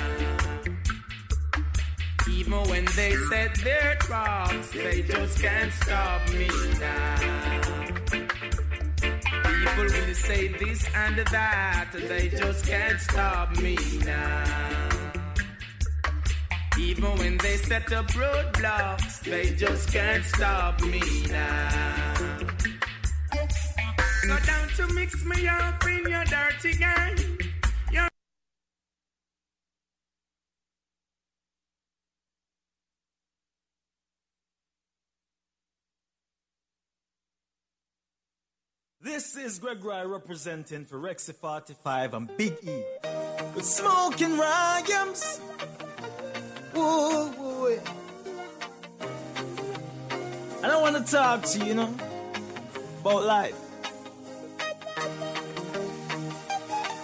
Even 2.30 2.62
when 2.70 2.84
they 2.96 3.14
set 3.30 3.54
their 3.62 3.94
traps, 4.00 4.70
they 4.70 5.02
just 5.02 5.40
can't 5.40 5.72
stop 5.72 6.28
me 6.32 6.48
now. 6.80 8.03
People 9.64 9.84
will 9.84 10.14
say 10.14 10.48
this 10.48 10.86
and 10.94 11.16
that, 11.16 11.88
they 11.92 12.28
just 12.28 12.66
can't 12.66 13.00
stop 13.00 13.56
me 13.56 13.78
now. 14.04 15.00
Even 16.78 17.16
when 17.16 17.38
they 17.38 17.56
set 17.56 17.90
up 17.94 18.06
roadblocks, 18.08 19.20
they 19.20 19.54
just 19.54 19.90
can't 19.90 20.22
stop 20.22 20.82
me 20.82 21.00
now. 21.30 22.14
So 24.22 24.36
down 24.44 24.68
to 24.76 24.94
mix 24.94 25.24
me 25.24 25.48
up 25.48 25.82
in 25.86 26.10
your 26.10 26.24
dirty 26.24 26.76
game. 26.76 27.43
This 39.04 39.36
is 39.36 39.58
Gregory 39.58 40.06
representing 40.06 40.86
for 40.86 40.98
Rexy 40.98 41.34
45 41.34 42.14
and 42.14 42.36
Big 42.38 42.54
E. 42.62 42.82
With 43.54 43.66
smoking 43.66 44.38
rhymes. 44.38 45.40
Whoa, 46.72 47.68
yeah. 47.68 47.80
And 50.62 50.72
I 50.72 50.80
want 50.80 50.96
to 50.96 51.12
talk 51.12 51.42
to 51.42 51.58
you, 51.58 51.64
you 51.66 51.74
know, 51.74 51.94
about 53.02 53.24
life. 53.24 53.60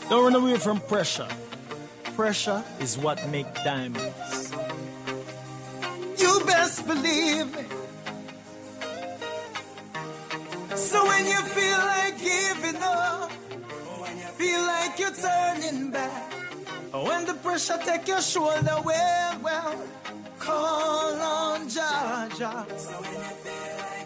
Don't 0.08 0.24
run 0.24 0.34
away 0.34 0.56
from 0.56 0.80
pressure. 0.80 1.28
Pressure 2.16 2.64
is 2.80 2.96
what 2.96 3.28
make 3.28 3.52
diamonds. 3.56 4.54
You 6.16 6.40
best 6.46 6.86
believe 6.86 7.54
me. 7.54 7.79
So 10.76 11.04
when 11.04 11.26
you 11.26 11.40
feel 11.42 11.78
like 11.78 12.18
giving 12.18 12.82
up, 12.82 13.30
when 14.00 14.16
you 14.16 14.30
feel 14.38 14.60
like 14.62 14.98
you're 14.98 15.10
turning 15.10 15.90
back, 15.90 16.32
when 16.92 17.26
the 17.26 17.34
pressure 17.34 17.78
take 17.84 18.06
your 18.06 18.20
shoulder, 18.20 18.76
well, 18.84 19.38
well, 19.42 19.82
call 20.38 21.14
on 21.20 21.68
Jaja. 21.68 22.66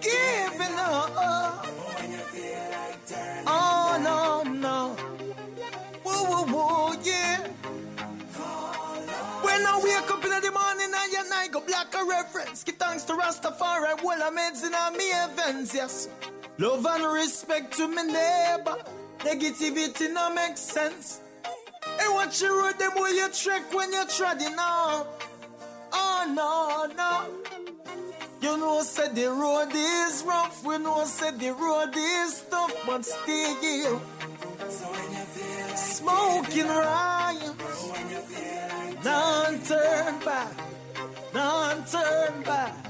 Giving 0.01 0.79
up. 0.79 1.67
When 1.67 2.13
you 2.13 2.19
feel 2.19 2.71
like 2.71 3.07
turning 3.07 3.45
oh 3.47 4.01
no, 4.03 4.51
no. 4.51 4.97
Whoa, 6.03 6.25
whoa, 6.25 6.47
whoa, 6.47 7.03
yeah. 7.05 7.47
When 9.43 9.67
I 9.67 9.81
wake 9.85 10.11
up 10.11 10.25
in 10.25 10.31
the 10.31 10.51
morning 10.51 10.93
and 10.95 11.13
your 11.13 11.29
night 11.29 11.53
go 11.53 11.61
black 11.61 11.95
a 11.95 12.05
reference. 12.05 12.65
Give 12.65 12.77
thanks 12.77 13.05
to 13.05 13.13
Rastafari, 13.13 14.03
well 14.03 14.23
I'm 14.23 14.39
in 14.39 14.75
on 14.75 14.97
me 14.97 15.05
events, 15.11 15.75
yes. 15.75 16.09
Love 16.59 16.87
and 16.87 17.13
respect 17.13 17.77
to 17.77 17.89
my 17.89 18.03
neighbor. 18.03 18.77
Negativity 19.19 20.13
no 20.13 20.33
make 20.33 20.57
sense. 20.57 21.21
Hey, 21.99 22.09
watch 22.11 22.41
your 22.43 22.63
road, 22.63 22.79
them 22.79 22.93
way 22.95 23.11
you 23.11 23.29
trek 23.31 23.73
when 23.75 23.93
you're 23.93 24.07
treading 24.07 24.59
on. 24.59 25.07
Oh 25.93 26.25
no, 26.29 26.95
no. 26.95 27.45
You 28.41 28.57
know, 28.59 28.75
what 28.75 28.87
said 28.87 29.15
the 29.17 29.27
road 29.31 29.71
is 29.75 30.23
rough. 30.27 30.65
We 30.65 30.79
know, 30.79 30.95
I 30.95 31.05
said 31.05 31.41
the 31.41 31.53
road 31.55 31.95
is 31.97 32.45
tough, 32.51 32.75
but 32.87 33.05
still. 33.05 33.63
You. 33.63 34.01
Smoking 35.75 36.69
rhymes. 36.69 37.55
None 39.05 39.61
turn 39.63 40.19
back. 40.21 40.53
None 41.33 41.85
turn 41.87 42.43
back. 42.43 42.84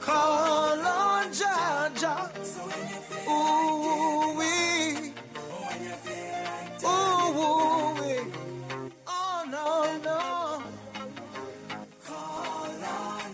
Call 0.00 0.80
on 0.80 1.30
Jaja. 1.30 2.30
Ooh, 3.28 4.38
wee. 4.38 5.12
Ooh, 6.84 7.94
wee. 8.00 8.24
Oh, 9.06 9.44
no, 9.50 9.66
no. 10.02 10.62
Call 12.06 12.84
on 12.96 13.30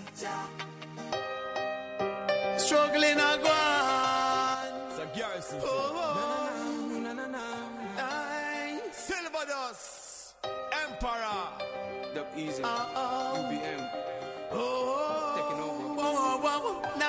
Struggling 2.59 3.19
a 3.19 3.39
go 3.43 3.51
on. 3.51 4.67
It's 4.91 4.99
a 4.99 5.07
garrison. 5.17 5.61
Oh, 5.63 5.69
oh. 5.95 6.27
aye. 7.99 8.81
Silverdos, 8.93 10.35
Emperor. 10.83 11.67
Dub 12.15 12.27
Easy, 12.37 12.63
Uh-oh. 12.63 13.35
Oh, 13.37 13.51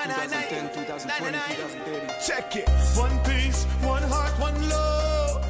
2010, 0.08 0.70
2020, 0.74 1.06
Na, 1.06 1.18
na, 1.20 1.30
na. 1.30 1.46
2030. 1.46 2.26
Check 2.26 2.56
it. 2.56 2.68
One 2.96 3.16
peace, 3.24 3.64
one 3.82 4.02
heart, 4.02 4.32
one 4.40 4.58
love. 4.68 5.44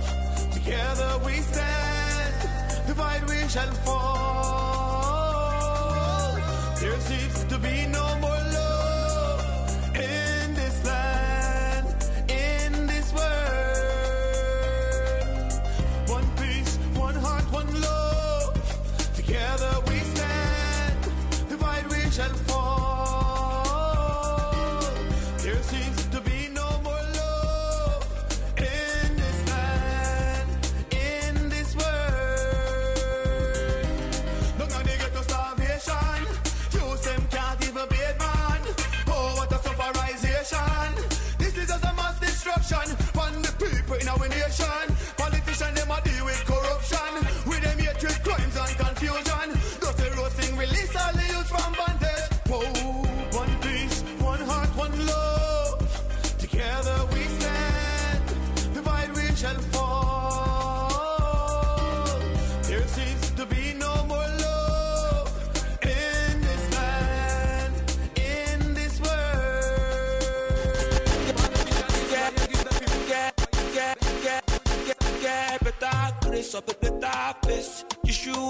Together 0.52 1.20
we 1.24 1.34
stand. 1.50 2.34
Divide 2.86 3.24
we 3.28 3.48
shall 3.48 3.70
fall. 3.86 4.67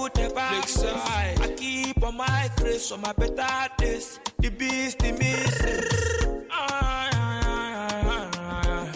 I 0.05 1.53
keep 1.57 2.01
on 2.03 2.15
my 2.15 2.49
grace 2.57 2.91
on 2.91 3.01
my 3.01 3.11
better 3.13 3.67
days. 3.77 4.19
The 4.39 4.49
beast, 4.49 4.99
the 4.99 5.11
miss. 5.11 6.47
Ah, 6.49 7.09
ah, 7.13 7.41
ah, 7.43 8.31
ah, 8.35 8.61
ah. 8.65 8.91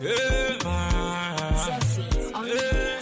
Yeah. 0.00 0.58
Yeah. 2.46 3.00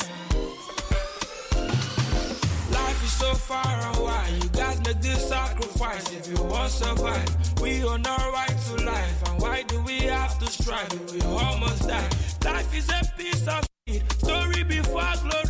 Life 2.71 3.05
is 3.05 3.13
so 3.13 3.35
far 3.35 3.95
away. 3.97 4.39
You 4.43 4.49
guys 4.49 4.79
make 4.85 5.01
this 5.01 5.29
sacrifice 5.29 6.13
if 6.13 6.27
you 6.29 6.43
want 6.45 6.71
survive. 6.73 7.61
We 7.61 7.85
own 7.85 8.05
our 8.07 8.33
right 8.33 8.57
to 8.69 8.85
life, 8.85 9.29
and 9.31 9.41
why 9.41 9.63
do 9.63 9.81
we 9.83 10.01
have 10.01 10.37
to 10.41 10.47
strive 10.51 10.93
we 11.13 11.21
almost 11.23 11.87
die? 11.89 12.09
Life 12.45 12.75
is 12.77 12.89
a 12.89 13.03
piece 13.17 13.47
of 13.47 13.65
shit. 13.89 14.03
Story 14.13 14.65
before 14.65 15.13
glory. 15.23 15.42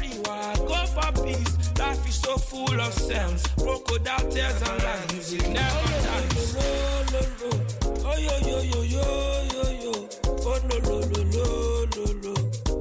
So 2.32 2.38
full 2.38 2.80
of 2.80 2.94
sense. 2.94 3.42
Crocodile 3.58 4.30
tears 4.30 4.62
and 4.62 4.82
lies. 4.82 5.12
Music 5.12 5.48
never 5.48 5.98
dies. 6.06 6.56
Oh 8.04 8.16
yo 8.16 8.34
yo 8.48 8.58
yo 8.62 8.82
yo 8.82 9.04
yo 9.52 9.64
yo. 9.84 9.92
Oh 10.24 10.58
no 10.68 10.76
no 10.78 10.96
no 11.10 11.20
no 11.34 11.44
no 11.94 12.04
no. 12.22 12.32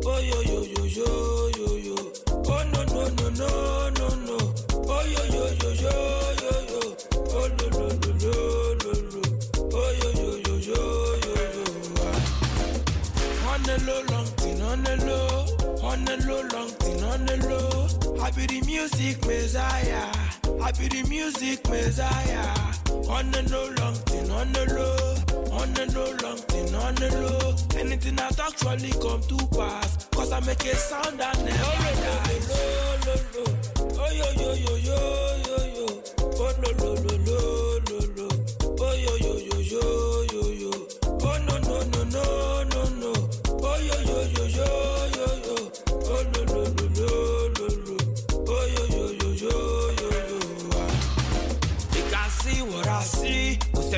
Oh 0.05 0.19
yo 0.19 0.39
yo 0.41 0.59
yo 0.63 0.83
yo 0.85 1.09
yo 1.57 1.69
yo. 1.87 1.97
Oh 2.47 2.63
no 2.71 2.81
no 2.93 3.01
no 3.17 3.25
no 3.39 3.49
no 3.99 4.07
no. 4.27 4.37
Oh 4.87 5.03
yo 5.13 5.23
yo 5.35 5.45
yo 5.61 5.69
yo 5.83 5.95
yo 6.43 6.53
yo. 6.71 6.81
Oh 7.31 7.47
no 7.57 7.65
no 7.75 7.85
no 8.01 8.09
no 8.23 8.33
no 8.83 8.91
no. 9.11 9.21
Oh 9.73 9.91
yo 9.99 10.09
yo 10.21 10.29
yo 10.45 10.53
yo 10.69 10.81
yo 11.25 11.35
yo. 11.55 12.05
On 13.51 13.61
the 13.63 13.75
low, 13.85 14.01
long 14.11 14.27
on 14.61 14.79
the 14.83 14.93
low. 15.05 15.29
On 15.83 15.99
the 16.05 16.15
low, 16.25 16.41
long 16.53 16.71
on 17.03 17.25
the 17.25 17.35
low. 17.49 17.80
I 18.21 18.29
be 18.31 18.45
the 18.45 18.61
music 18.65 19.25
messiah. 19.25 20.11
I 20.61 20.71
be 20.73 20.87
the 20.87 21.03
music 21.09 21.67
messiah. 21.69 22.47
On 23.09 23.31
the 23.31 23.41
low, 23.51 23.69
long 23.79 23.95
thing 23.95 24.29
on 24.29 24.51
the 24.53 24.65
low. 24.75 25.57
On 25.57 25.73
the 25.73 25.85
low, 25.93 26.11
long 26.23 26.37
thing 26.37 26.73
on 26.75 26.95
the 26.95 27.09
low. 27.19 27.79
Anything 27.79 28.15
that 28.17 28.39
actually 28.39 28.91
come 29.01 29.21
to 29.21 29.37
pass. 29.57 30.07
Cause 30.11 30.31
I 30.31 30.39
make 30.41 30.63
a 30.65 30.75
sound 30.75 31.19
that 31.19 31.37
never 31.39 31.91
dies. 32.05 32.49
Low, 32.49 33.15
low. 33.35 33.51
Oh 33.99 34.11
yo 34.11 34.27
yo 34.39 34.53
yo 34.53 34.75
yo 34.75 34.97
yo 35.47 35.57
yo. 35.75 36.03
Oh 36.37 36.53
lo 36.61 36.71
lo 36.77 36.93
lo 37.01 37.17
lo. 37.25 37.70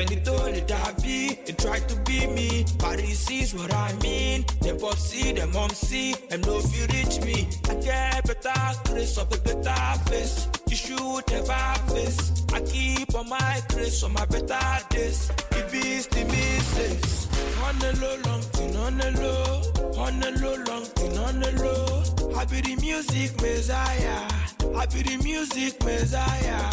See. 0.08 0.16
Who 0.16 0.38
send 0.38 0.56
it 0.56 0.68
dabby? 0.68 1.38
They 1.46 1.52
try 1.52 1.78
to 1.78 1.96
be 2.04 2.26
me, 2.26 2.64
he 3.00 3.12
sees 3.14 3.54
what 3.54 3.72
I 3.72 3.92
mean. 4.02 4.44
Them 4.60 4.78
pop 4.78 4.96
see, 4.96 5.32
them 5.32 5.52
mom 5.52 5.70
see, 5.70 6.14
know 6.44 6.60
if 6.62 6.76
you 6.76 6.86
reach 6.94 7.24
me. 7.24 7.48
I 7.68 7.74
get 7.74 8.26
better 8.26 8.78
grace 8.84 9.18
up 9.18 9.32
a 9.34 9.38
better 9.38 10.00
face. 10.10 10.48
You 10.68 10.76
should 10.76 11.22
never 11.30 11.74
face. 11.92 12.44
I 12.52 12.60
keep 12.60 13.14
on 13.14 13.28
my 13.28 13.62
grace 13.68 14.02
on 14.02 14.12
my 14.12 14.24
better 14.26 14.84
days. 14.90 15.28
The 15.50 15.68
beast, 15.70 16.10
the 16.10 16.24
misses. 16.24 17.28
On 17.64 17.78
the 17.78 17.92
low, 18.00 18.16
long 18.30 18.42
thing 18.42 18.76
on 18.76 18.98
the 18.98 19.10
low. 19.22 20.02
On 20.02 20.20
the 20.20 20.30
low, 20.40 20.56
long 20.68 20.84
thing 20.84 21.18
on 21.18 21.40
the 21.40 21.52
low. 21.62 22.36
I 22.36 22.44
be 22.44 22.60
the 22.60 22.76
music 22.80 23.40
messiah. 23.40 24.28
I 24.76 24.86
be 24.86 25.02
the 25.02 25.16
music 25.22 25.82
messiah. 25.84 26.70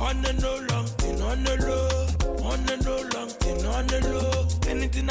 On 0.00 0.22
the 0.22 0.32
long 0.70 0.86
thing 0.86 1.20
on 1.22 1.44
the 1.44 1.56
low. 1.66 2.09
On 2.50 2.66
the 2.66 2.76
low, 2.84 3.02
long 3.14 3.28
thing 3.28 3.64
on 3.64 3.86
the 3.86 4.00
low. 4.10 4.40
Anything 4.68 5.06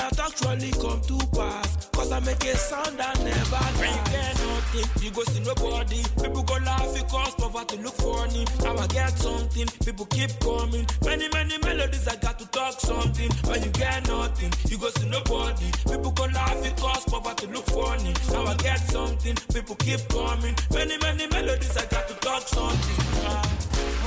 come 0.80 1.02
to 1.02 1.18
pass. 1.36 1.88
Cause 1.92 2.12
I 2.12 2.20
make 2.20 2.44
a 2.44 2.56
sound 2.58 2.98
that 3.00 3.18
never. 3.20 3.64
When 3.80 3.90
you 3.90 4.04
get 4.12 4.36
nothing, 4.44 5.04
you 5.04 5.12
go 5.12 5.24
see 5.24 5.40
nobody. 5.40 6.04
People 6.22 6.44
go 6.44 6.56
laugh 6.66 6.94
because 6.94 7.36
poverty 7.36 7.78
look 7.78 7.96
funny. 7.96 8.46
Now 8.64 8.78
I 8.78 8.88
get 8.88 9.18
something, 9.18 9.68
people 9.86 10.06
keep 10.08 10.32
coming. 10.40 10.86
Many, 11.04 11.30
many 11.30 11.58
melodies, 11.60 12.08
I 12.08 12.16
got 12.18 12.40
to 12.40 12.48
talk 12.48 12.80
something. 12.80 13.30
When 13.48 13.64
you 13.64 13.72
get 13.72 14.08
nothing, 14.08 14.52
you 14.68 14.78
go 14.78 14.90
see 14.90 15.08
nobody. 15.10 15.72
People 15.88 16.12
go 16.12 16.26
laugh 16.26 16.62
because 16.64 17.04
poverty 17.06 17.48
look 17.48 17.66
funny. 17.68 18.14
Now 18.32 18.46
I 18.46 18.56
get 18.56 18.80
something, 18.80 19.36
people 19.54 19.76
keep 19.76 20.00
coming. 20.10 20.56
Many, 20.74 20.98
many 20.98 21.28
melodies, 21.28 21.76
I 21.78 21.86
got 21.86 22.08
to 22.08 22.16
talk 22.16 22.44
something. 22.48 23.06
Ah. 23.24 23.59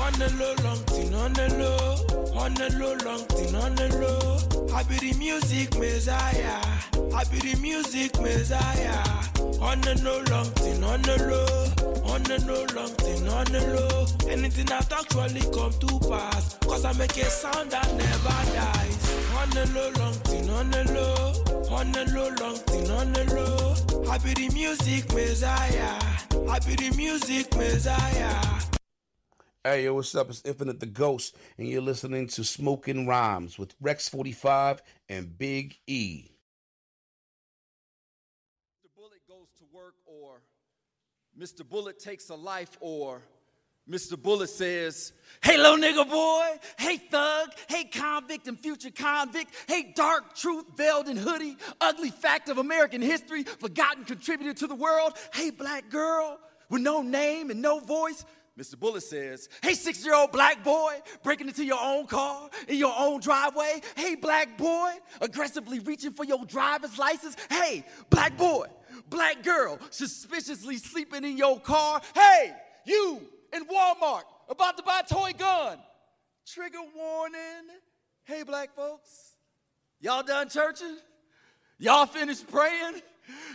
On 0.03 0.12
the 0.15 0.29
low, 0.37 0.55
long 0.65 0.79
thing 0.79 1.15
on 1.15 1.33
the 1.33 1.49
low. 1.59 2.33
On 2.37 2.53
the 2.55 2.69
low, 2.77 2.95
long 3.05 3.25
thing 3.27 3.55
on 3.55 3.77
the 3.77 3.88
low. 3.99 4.75
I 4.75 4.83
be 4.83 4.97
the 4.99 5.17
music 5.17 5.79
messiah. 5.79 6.61
I 7.15 7.25
be 7.31 7.38
the 7.38 7.57
music 7.61 8.21
messiah. 8.21 8.99
On 9.61 9.81
the 9.81 9.95
low, 10.03 10.23
long 10.29 10.51
thing 10.59 10.83
on 10.83 11.03
the 11.03 11.17
low. 11.31 12.12
On 12.12 12.21
the 12.25 12.45
low, 12.47 12.67
long 12.75 12.91
thing 13.05 13.29
on 13.29 13.45
the 13.45 13.61
low. 13.75 14.07
Anything 14.29 14.67
that 14.67 14.93
actually 14.93 15.43
come 15.55 15.73
to 15.79 16.09
pass. 16.09 16.59
Cause 16.67 16.85
I 16.85 16.93
make 16.95 17.17
a 17.19 17.31
sound 17.31 17.71
that 17.71 17.88
never 17.95 18.38
dies. 18.59 18.99
On 19.38 19.51
the 19.51 19.71
low, 19.73 19.91
long 20.03 20.15
thing 20.27 20.51
on 20.51 20.71
the 20.71 20.83
low. 20.93 21.77
On 21.77 21.93
the 21.93 22.05
low, 22.12 22.29
long 22.41 22.57
thing 22.57 22.91
on 22.91 23.12
the 23.12 23.25
low. 23.35 24.11
I 24.11 24.19
be 24.19 24.35
the 24.35 24.49
music 24.53 25.15
messiah. 25.15 25.95
I 26.51 26.59
be 26.67 26.75
the 26.75 26.91
music 26.97 27.55
messiah. 27.57 28.82
Hey, 29.64 29.85
yo, 29.85 29.94
what's 29.94 30.12
up? 30.16 30.29
It's 30.29 30.42
Infinite 30.44 30.81
the 30.81 30.87
Ghost, 30.87 31.37
and 31.57 31.68
you're 31.68 31.81
listening 31.81 32.27
to 32.31 32.42
Smoking 32.42 33.07
Rhymes 33.07 33.61
with 33.61 33.77
Rex 33.81 34.09
45 34.09 34.83
and 35.09 35.38
Big 35.38 35.79
E. 35.87 36.33
Mr. 38.83 38.88
Bullet 38.96 39.20
goes 39.29 39.46
to 39.59 39.64
work, 39.72 39.94
or 40.05 40.42
Mr. 41.38 41.64
Bullet 41.64 42.01
takes 42.01 42.29
a 42.31 42.35
life, 42.35 42.77
or 42.81 43.22
Mr. 43.88 44.20
Bullet 44.20 44.51
says, 44.51 45.12
Hey, 45.40 45.57
little 45.57 45.79
nigga 45.79 46.11
boy. 46.11 46.59
Hey, 46.77 46.96
thug. 46.96 47.51
Hey, 47.68 47.85
convict 47.85 48.48
and 48.48 48.59
future 48.59 48.90
convict. 48.90 49.55
Hey, 49.68 49.92
dark 49.94 50.35
truth 50.35 50.77
veiled 50.77 51.07
in 51.07 51.16
hoodie. 51.16 51.57
Ugly 51.81 52.11
fact 52.11 52.48
of 52.48 52.59
American 52.59 53.01
history. 53.01 53.44
Forgotten 53.44 54.07
contributor 54.07 54.55
to 54.55 54.66
the 54.66 54.75
world. 54.75 55.12
Hey, 55.33 55.51
black 55.51 55.88
girl 55.88 56.40
with 56.68 56.83
no 56.83 57.01
name 57.03 57.51
and 57.51 57.62
no 57.62 57.79
voice. 57.79 58.25
Mr. 58.59 58.79
Bullet 58.79 59.03
says, 59.03 59.49
Hey, 59.62 59.73
six 59.75 60.05
year 60.05 60.15
old 60.15 60.31
black 60.31 60.62
boy, 60.62 60.99
breaking 61.23 61.49
into 61.49 61.65
your 61.65 61.81
own 61.81 62.07
car 62.07 62.51
in 62.69 62.77
your 62.77 62.95
own 62.97 63.21
driveway. 63.21 63.81
Hey, 63.97 64.15
black 64.15 64.59
boy, 64.59 64.93
aggressively 65.21 65.79
reaching 65.79 66.12
for 66.12 66.25
your 66.25 66.45
driver's 66.45 66.99
license. 66.99 67.37
Hey, 67.49 67.85
black 68.11 68.37
boy, 68.37 68.67
black 69.09 69.43
girl, 69.43 69.79
suspiciously 69.91 70.77
sleeping 70.77 71.25
in 71.25 71.38
your 71.38 71.61
car. 71.61 72.03
Hey, 72.15 72.53
you 72.85 73.23
in 73.55 73.65
Walmart 73.65 74.25
about 74.49 74.77
to 74.77 74.83
buy 74.83 75.01
a 75.01 75.09
toy 75.09 75.33
gun. 75.37 75.79
Trigger 76.47 76.79
warning. 76.95 77.71
Hey, 78.25 78.43
black 78.43 78.75
folks, 78.75 79.37
y'all 79.99 80.23
done 80.23 80.49
churching? 80.51 80.99
Y'all 81.79 82.07
finished 82.07 82.47
praying? 82.49 83.01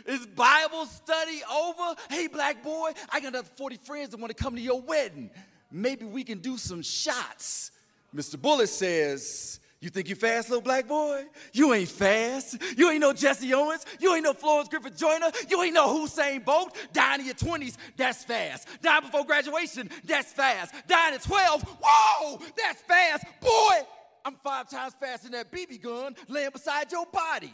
Is 0.05 0.25
Bible 0.25 0.85
study 0.85 1.41
over? 1.51 1.95
Hey, 2.09 2.27
black 2.27 2.63
boy, 2.63 2.91
I 3.09 3.19
got 3.19 3.29
another 3.29 3.49
40 3.55 3.77
friends 3.77 4.09
that 4.11 4.19
want 4.19 4.35
to 4.35 4.41
come 4.41 4.55
to 4.55 4.61
your 4.61 4.81
wedding. 4.81 5.29
Maybe 5.71 6.05
we 6.05 6.23
can 6.23 6.39
do 6.39 6.57
some 6.57 6.81
shots. 6.81 7.71
Mr. 8.15 8.41
Bullet 8.41 8.67
says, 8.67 9.59
You 9.81 9.89
think 9.89 10.07
you 10.07 10.15
fast, 10.15 10.49
little 10.49 10.61
black 10.61 10.87
boy? 10.87 11.25
You 11.51 11.73
ain't 11.73 11.89
fast. 11.89 12.57
You 12.77 12.89
ain't 12.89 13.01
no 13.01 13.11
Jesse 13.11 13.53
Owens. 13.53 13.85
You 13.99 14.15
ain't 14.15 14.23
no 14.23 14.33
Florence 14.33 14.69
Griffith 14.69 14.97
Joyner. 14.97 15.31
You 15.49 15.61
ain't 15.61 15.73
no 15.73 16.05
Usain 16.05 16.43
Bolt. 16.43 16.75
Dying 16.93 17.21
in 17.21 17.25
your 17.25 17.35
20s, 17.35 17.75
that's 17.97 18.23
fast. 18.23 18.67
Dying 18.81 19.03
before 19.03 19.25
graduation, 19.25 19.89
that's 20.05 20.31
fast. 20.31 20.73
Dying 20.87 21.15
at 21.15 21.23
12, 21.23 21.63
whoa, 21.81 22.39
that's 22.57 22.81
fast. 22.83 23.25
Boy, 23.41 23.87
I'm 24.23 24.35
five 24.43 24.69
times 24.69 24.93
faster 24.99 25.29
than 25.29 25.33
that 25.33 25.51
BB 25.51 25.81
gun 25.81 26.15
laying 26.27 26.51
beside 26.51 26.91
your 26.91 27.05
body. 27.05 27.53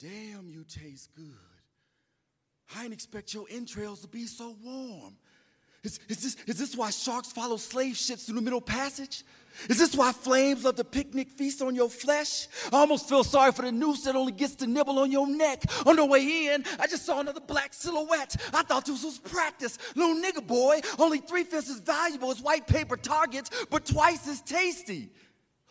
Damn, 0.00 0.48
you 0.48 0.64
taste 0.64 1.10
good. 1.16 1.26
I 2.76 2.82
didn't 2.82 2.94
expect 2.94 3.34
your 3.34 3.46
entrails 3.50 4.02
to 4.02 4.08
be 4.08 4.26
so 4.26 4.54
warm. 4.62 5.16
Is, 5.84 6.00
is, 6.08 6.22
this, 6.22 6.36
is 6.46 6.58
this 6.58 6.76
why 6.76 6.90
sharks 6.90 7.32
follow 7.32 7.56
slave 7.56 7.96
ships 7.96 8.24
through 8.24 8.36
the 8.36 8.42
Middle 8.42 8.60
Passage? 8.60 9.24
Is 9.68 9.78
this 9.78 9.94
why 9.94 10.12
flames 10.12 10.64
love 10.64 10.76
to 10.76 10.84
picnic 10.84 11.30
feast 11.30 11.62
on 11.62 11.74
your 11.74 11.88
flesh? 11.88 12.46
I 12.72 12.76
almost 12.76 13.08
feel 13.08 13.24
sorry 13.24 13.52
for 13.52 13.62
the 13.62 13.72
noose 13.72 14.04
that 14.04 14.14
only 14.14 14.32
gets 14.32 14.54
to 14.56 14.66
nibble 14.66 14.98
on 14.98 15.10
your 15.10 15.26
neck. 15.26 15.62
On 15.86 15.96
the 15.96 16.04
way 16.04 16.48
in, 16.48 16.64
I 16.78 16.86
just 16.86 17.06
saw 17.06 17.20
another 17.20 17.40
black 17.40 17.74
silhouette. 17.74 18.36
I 18.52 18.62
thought 18.62 18.86
this 18.86 19.04
was 19.04 19.18
practice. 19.18 19.78
Little 19.94 20.16
nigga 20.16 20.46
boy, 20.46 20.80
only 20.98 21.18
three 21.18 21.44
fifths 21.44 21.70
as 21.70 21.80
valuable 21.80 22.30
as 22.30 22.40
white 22.40 22.66
paper 22.66 22.96
targets, 22.96 23.50
but 23.70 23.84
twice 23.84 24.28
as 24.28 24.40
tasty. 24.42 25.10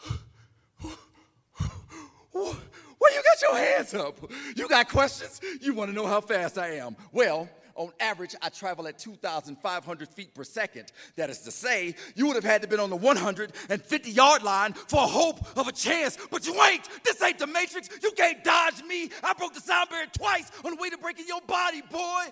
Why 2.97 3.12
you 3.13 3.21
got 3.23 3.41
your 3.41 3.57
hands 3.57 3.93
up? 3.93 4.31
You 4.55 4.67
got 4.67 4.89
questions? 4.89 5.39
You 5.62 5.73
want 5.73 5.91
to 5.91 5.95
know 5.95 6.07
how 6.07 6.21
fast 6.21 6.57
I 6.57 6.77
am? 6.77 6.95
Well, 7.12 7.49
on 7.77 7.91
average, 7.99 8.36
I 8.41 8.49
travel 8.49 8.88
at 8.88 8.97
2,500 8.97 10.10
feet 10.10 10.33
per 10.33 10.43
second. 10.43 10.91
That 11.15 11.29
is 11.29 11.39
to 11.41 11.51
say, 11.51 11.95
you 12.15 12.25
would 12.25 12.36
have 12.36 12.43
had 12.43 12.63
to 12.63 12.67
been 12.67 12.79
on 12.79 12.89
the 12.89 12.95
150 12.95 14.12
yard 14.12 14.43
line 14.43 14.73
for 14.73 15.03
a 15.03 15.07
hope 15.07 15.57
of 15.57 15.67
a 15.67 15.71
chance, 15.71 16.17
but 16.31 16.45
you 16.47 16.62
ain't. 16.63 16.88
This 17.03 17.21
ain't 17.21 17.38
the 17.38 17.47
Matrix. 17.47 17.89
You 18.01 18.12
can't 18.12 18.43
dodge 18.43 18.83
me. 18.83 19.12
I 19.23 19.33
broke 19.33 19.53
the 19.53 19.62
sound 19.62 19.89
barrier 19.89 20.07
twice 20.12 20.51
on 20.65 20.75
the 20.75 20.81
way 20.81 20.89
to 20.89 20.97
breaking 20.97 21.25
your 21.27 21.41
body, 21.41 21.81
boy. 21.81 22.23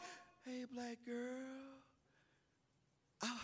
Hey, 0.45 0.65
black 0.73 0.97
girl. 1.06 1.15
I'll, 3.21 3.39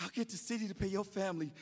I'll 0.00 0.10
get 0.12 0.28
the 0.28 0.36
city 0.36 0.68
to 0.68 0.74
pay 0.74 0.88
your 0.88 1.04
family 1.04 1.52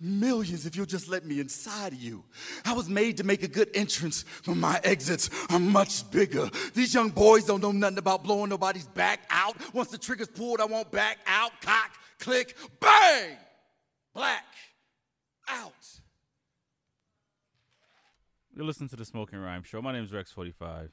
millions 0.00 0.66
if 0.66 0.76
you'll 0.76 0.86
just 0.86 1.08
let 1.08 1.24
me 1.24 1.40
inside 1.40 1.92
of 1.92 2.00
you. 2.00 2.24
I 2.64 2.72
was 2.72 2.88
made 2.88 3.16
to 3.18 3.24
make 3.24 3.42
a 3.42 3.48
good 3.48 3.70
entrance, 3.74 4.24
but 4.46 4.56
my 4.56 4.80
exits 4.84 5.30
are 5.50 5.58
much 5.58 6.10
bigger. 6.10 6.48
These 6.74 6.94
young 6.94 7.10
boys 7.10 7.44
don't 7.44 7.60
know 7.60 7.72
nothing 7.72 7.98
about 7.98 8.24
blowing 8.24 8.50
nobody's 8.50 8.86
back 8.86 9.20
out. 9.30 9.56
Once 9.74 9.90
the 9.90 9.98
trigger's 9.98 10.28
pulled, 10.28 10.60
I 10.60 10.64
won't 10.64 10.90
back 10.90 11.18
out. 11.26 11.52
Cock, 11.60 11.90
click, 12.18 12.56
bang! 12.80 13.36
Black 14.14 14.44
out. 15.48 15.72
You're 18.54 18.66
listening 18.66 18.88
to 18.90 18.96
the 18.96 19.04
Smoking 19.04 19.38
Rhyme 19.38 19.62
Show. 19.62 19.80
My 19.80 19.92
name 19.92 20.04
is 20.04 20.10
Rex45. 20.10 20.90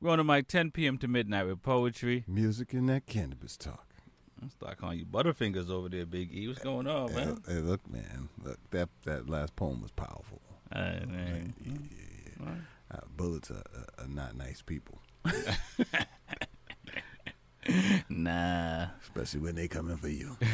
We're 0.00 0.10
on 0.10 0.18
the 0.18 0.24
mic 0.24 0.48
10 0.48 0.70
p.m. 0.70 0.98
to 0.98 1.08
midnight 1.08 1.46
with 1.46 1.62
poetry. 1.62 2.24
Music 2.26 2.72
and 2.72 2.88
that 2.88 3.06
cannabis 3.06 3.56
talk. 3.56 3.93
I'm 4.42 4.50
start 4.50 4.78
calling 4.78 4.98
you 4.98 5.04
Butterfingers 5.06 5.70
over 5.70 5.88
there, 5.88 6.04
Big 6.06 6.32
E. 6.34 6.48
What's 6.48 6.60
going 6.60 6.86
on, 6.86 7.08
Hey, 7.10 7.14
man? 7.24 7.42
hey, 7.46 7.58
look, 7.60 7.80
man. 7.90 8.28
Look, 8.42 8.58
that 8.70 8.88
that 9.04 9.28
last 9.28 9.54
poem 9.56 9.80
was 9.80 9.90
powerful. 9.92 10.40
Hey, 10.72 11.02
man. 11.08 11.54
Yeah, 11.64 11.72
yeah, 11.72 12.46
yeah. 12.46 12.54
Uh, 12.92 13.00
bullets 13.16 13.50
are, 13.50 13.62
are, 13.74 14.04
are 14.04 14.08
not 14.08 14.36
nice 14.36 14.60
people, 14.62 14.98
Nah. 18.08 18.86
especially 19.02 19.40
when 19.40 19.54
they 19.54 19.68
coming 19.68 19.96
for 19.96 20.08
you. 20.08 20.36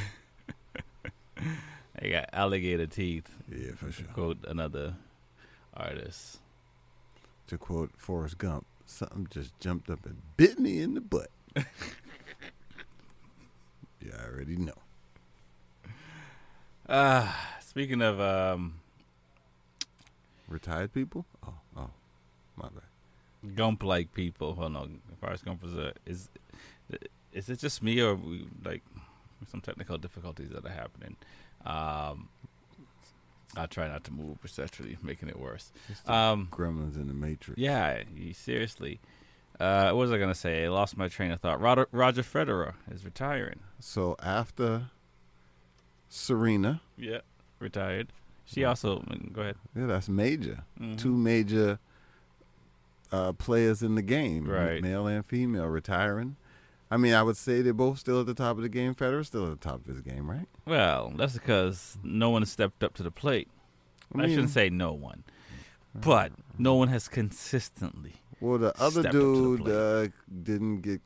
They 2.00 2.10
got 2.10 2.30
alligator 2.32 2.86
teeth. 2.86 3.28
Yeah, 3.50 3.72
for 3.76 3.90
sure. 3.92 4.06
Quote 4.14 4.38
another 4.48 4.94
artist. 5.74 6.38
To 7.48 7.58
quote 7.58 7.90
Forrest 7.98 8.38
Gump, 8.38 8.64
something 8.86 9.26
just 9.30 9.58
jumped 9.60 9.90
up 9.90 10.06
and 10.06 10.16
bit 10.38 10.58
me 10.58 10.80
in 10.80 10.94
the 10.94 11.02
butt. 11.02 11.28
yeah, 14.00 14.12
I 14.20 14.32
already 14.32 14.56
know. 14.56 14.72
Uh, 16.88 17.30
speaking 17.60 18.02
of 18.02 18.20
um, 18.20 18.80
Retired 20.48 20.92
people? 20.92 21.24
Oh, 21.46 21.54
oh, 21.76 21.90
my 22.56 22.68
bad. 22.68 23.54
Gump 23.54 23.84
like 23.84 24.12
people, 24.12 24.54
well, 24.54 24.68
no, 24.68 24.88
Forrest 25.20 25.44
Gump 25.44 25.64
is 25.64 25.74
a, 25.74 25.92
is 26.04 26.28
is 27.32 27.48
it 27.48 27.60
just 27.60 27.82
me 27.82 28.00
or 28.00 28.16
we 28.16 28.46
like 28.64 28.82
some 29.50 29.60
technical 29.60 29.96
difficulties 29.96 30.50
that 30.50 30.66
are 30.66 30.68
happening? 30.68 31.16
Um, 31.64 32.28
I'll 33.56 33.68
try 33.68 33.88
not 33.88 34.04
to 34.04 34.12
move, 34.12 34.40
perceptually, 34.40 34.96
making 35.02 35.28
it 35.28 35.38
worse. 35.38 35.72
Um, 36.06 36.48
gremlins 36.50 36.96
in 36.96 37.08
the 37.08 37.14
Matrix. 37.14 37.58
Yeah, 37.58 38.02
you, 38.14 38.32
seriously. 38.32 39.00
Uh, 39.60 39.86
what 39.92 39.96
was 40.02 40.10
I 40.12 40.18
gonna 40.18 40.34
say? 40.34 40.64
I 40.64 40.68
lost 40.68 40.96
my 40.96 41.08
train 41.08 41.30
of 41.32 41.40
thought. 41.40 41.60
Roger, 41.60 41.86
Roger 41.92 42.22
Federer 42.22 42.72
is 42.90 43.04
retiring. 43.04 43.60
So 43.78 44.16
after 44.22 44.84
Serena, 46.08 46.80
Yeah, 46.96 47.20
retired. 47.58 48.08
She 48.46 48.64
also 48.64 49.04
go 49.32 49.42
ahead. 49.42 49.56
yeah, 49.76 49.86
that's 49.86 50.08
major. 50.08 50.64
Mhm. 50.80 50.98
Two 50.98 51.12
major 51.16 51.78
uh, 53.12 53.32
players 53.32 53.82
in 53.82 53.94
the 53.96 54.02
game, 54.02 54.48
Right. 54.48 54.82
Male 54.82 55.06
and 55.08 55.26
female 55.26 55.66
retiring. 55.66 56.36
I 56.92 56.96
mean, 56.96 57.12
I 57.14 57.22
would 57.22 57.36
say 57.36 57.60
they're 57.62 57.72
both 57.72 57.98
still 57.98 58.20
at 58.20 58.26
the 58.26 58.34
top 58.34 58.56
of 58.56 58.62
the 58.62 58.68
game. 58.68 58.94
Federer's 58.94 59.28
still 59.28 59.44
at 59.50 59.60
the 59.60 59.68
top 59.68 59.80
of 59.80 59.86
his 59.86 60.00
game, 60.00 60.28
right? 60.30 60.46
Well, 60.66 61.12
that's 61.16 61.34
because 61.34 61.98
no 62.02 62.30
one 62.30 62.42
has 62.42 62.50
stepped 62.50 62.82
up 62.82 62.94
to 62.94 63.02
the 63.04 63.10
plate. 63.12 63.48
I 64.16 64.24
I, 64.24 64.28
shouldn't 64.28 64.50
say 64.50 64.70
no 64.70 64.92
one, 64.92 65.22
but 65.94 66.32
no 66.58 66.74
one 66.74 66.88
has 66.88 67.06
consistently. 67.08 68.14
Well, 68.40 68.58
the 68.58 68.80
other 68.80 69.00
stepped 69.02 69.06
up 69.06 69.12
the 69.12 69.18
dude 69.18 69.68
uh, 69.68 70.08
didn't 70.42 70.80
get 70.80 71.00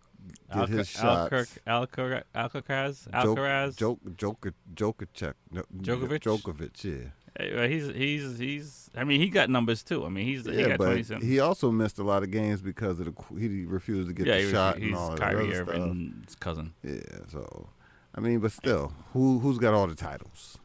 get 0.49 0.57
Alca- 0.57 0.73
his 0.73 0.89
shots. 0.89 1.59
Alcur- 1.67 2.23
Alcaraz, 2.35 3.09
Alcaraz. 3.13 3.77
Jok- 3.77 4.17
Joker, 4.17 4.55
Joker, 4.75 5.07
check. 5.13 5.35
No, 5.51 5.63
Djokovic? 5.77 6.21
Djokovic, 6.21 6.85
yeah. 6.85 7.11
Hey, 7.37 7.55
well, 7.55 7.69
he's 7.69 7.89
he's 7.89 8.39
he's. 8.39 8.91
I 8.97 9.03
mean, 9.03 9.21
he 9.21 9.29
got 9.29 9.51
numbers 9.51 9.83
too. 9.83 10.07
I 10.07 10.09
mean, 10.09 10.25
he's 10.27 10.47
he 10.47 10.53
yeah, 10.53 10.69
got 10.69 10.79
but 10.79 10.85
twenty 10.87 11.03
something. 11.03 11.29
he 11.29 11.41
also 11.41 11.73
missed 11.73 11.99
a 11.99 12.05
lot 12.05 12.23
of 12.23 12.31
games 12.31 12.63
because 12.63 13.01
of 13.01 13.07
the 13.07 13.39
he 13.39 13.65
refused 13.65 14.09
to 14.09 14.15
get 14.15 14.27
yeah, 14.27 14.37
the 14.37 14.43
he, 14.43 14.51
shot 14.53 14.79
he's 14.79 14.87
and 14.87 14.95
all 14.97 15.11
that 15.11 15.19
Kyrie 15.21 15.47
other 15.49 15.55
stuff. 15.65 15.69
Irving's 15.69 16.35
cousin. 16.37 16.75
Yeah, 16.85 17.01
so 17.29 17.69
I 18.15 18.21
mean, 18.21 18.39
but 18.39 18.53
still, 18.53 18.93
who 19.13 19.41
who's 19.41 19.59
got 19.59 19.75
all 19.75 19.89
the 19.89 19.97
titles? 19.97 20.59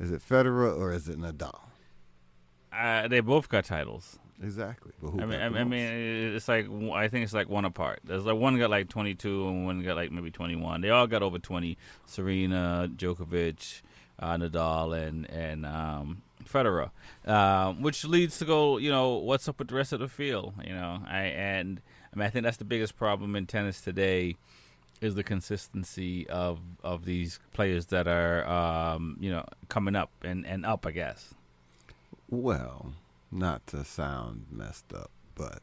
Is 0.00 0.10
it 0.10 0.20
Federer 0.28 0.76
or 0.76 0.92
is 0.92 1.08
it 1.08 1.20
Nadal? 1.20 1.60
Uh, 2.72 3.06
they 3.06 3.20
both 3.20 3.48
got 3.48 3.64
titles. 3.64 4.18
Exactly. 4.42 4.92
I 5.02 5.24
mean, 5.24 5.40
I, 5.40 5.46
I 5.46 5.64
mean, 5.64 6.34
it's 6.34 6.48
like 6.48 6.66
I 6.92 7.06
think 7.08 7.24
it's 7.24 7.32
like 7.32 7.48
one 7.48 7.64
apart. 7.64 8.00
There's 8.04 8.24
like 8.24 8.36
one 8.36 8.58
got 8.58 8.70
like 8.70 8.88
22 8.88 9.48
and 9.48 9.64
one 9.64 9.82
got 9.82 9.96
like 9.96 10.10
maybe 10.10 10.30
21. 10.30 10.80
They 10.80 10.90
all 10.90 11.06
got 11.06 11.22
over 11.22 11.38
20. 11.38 11.78
Serena, 12.06 12.90
Djokovic, 12.94 13.82
uh, 14.18 14.36
Nadal, 14.36 15.00
and 15.00 15.30
and 15.30 15.64
um, 15.64 16.22
Federer, 16.44 16.90
um, 17.24 17.82
which 17.82 18.04
leads 18.04 18.38
to 18.38 18.44
go. 18.44 18.78
You 18.78 18.90
know, 18.90 19.14
what's 19.14 19.48
up 19.48 19.60
with 19.60 19.68
the 19.68 19.76
rest 19.76 19.92
of 19.92 20.00
the 20.00 20.08
field? 20.08 20.54
You 20.64 20.74
know, 20.74 21.02
I 21.06 21.20
and 21.20 21.80
I 22.12 22.18
mean, 22.18 22.26
I 22.26 22.30
think 22.30 22.44
that's 22.44 22.56
the 22.56 22.64
biggest 22.64 22.96
problem 22.96 23.36
in 23.36 23.46
tennis 23.46 23.80
today 23.80 24.36
is 25.00 25.14
the 25.14 25.24
consistency 25.24 26.28
of 26.28 26.58
of 26.82 27.04
these 27.04 27.38
players 27.52 27.86
that 27.86 28.08
are 28.08 28.46
um, 28.48 29.16
you 29.20 29.30
know 29.30 29.44
coming 29.68 29.94
up 29.94 30.10
and 30.22 30.44
and 30.46 30.66
up. 30.66 30.84
I 30.84 30.90
guess. 30.90 31.32
Well, 32.28 32.94
not 33.32 33.66
to 33.68 33.84
sound 33.84 34.46
messed 34.50 34.92
up, 34.92 35.10
but 35.34 35.62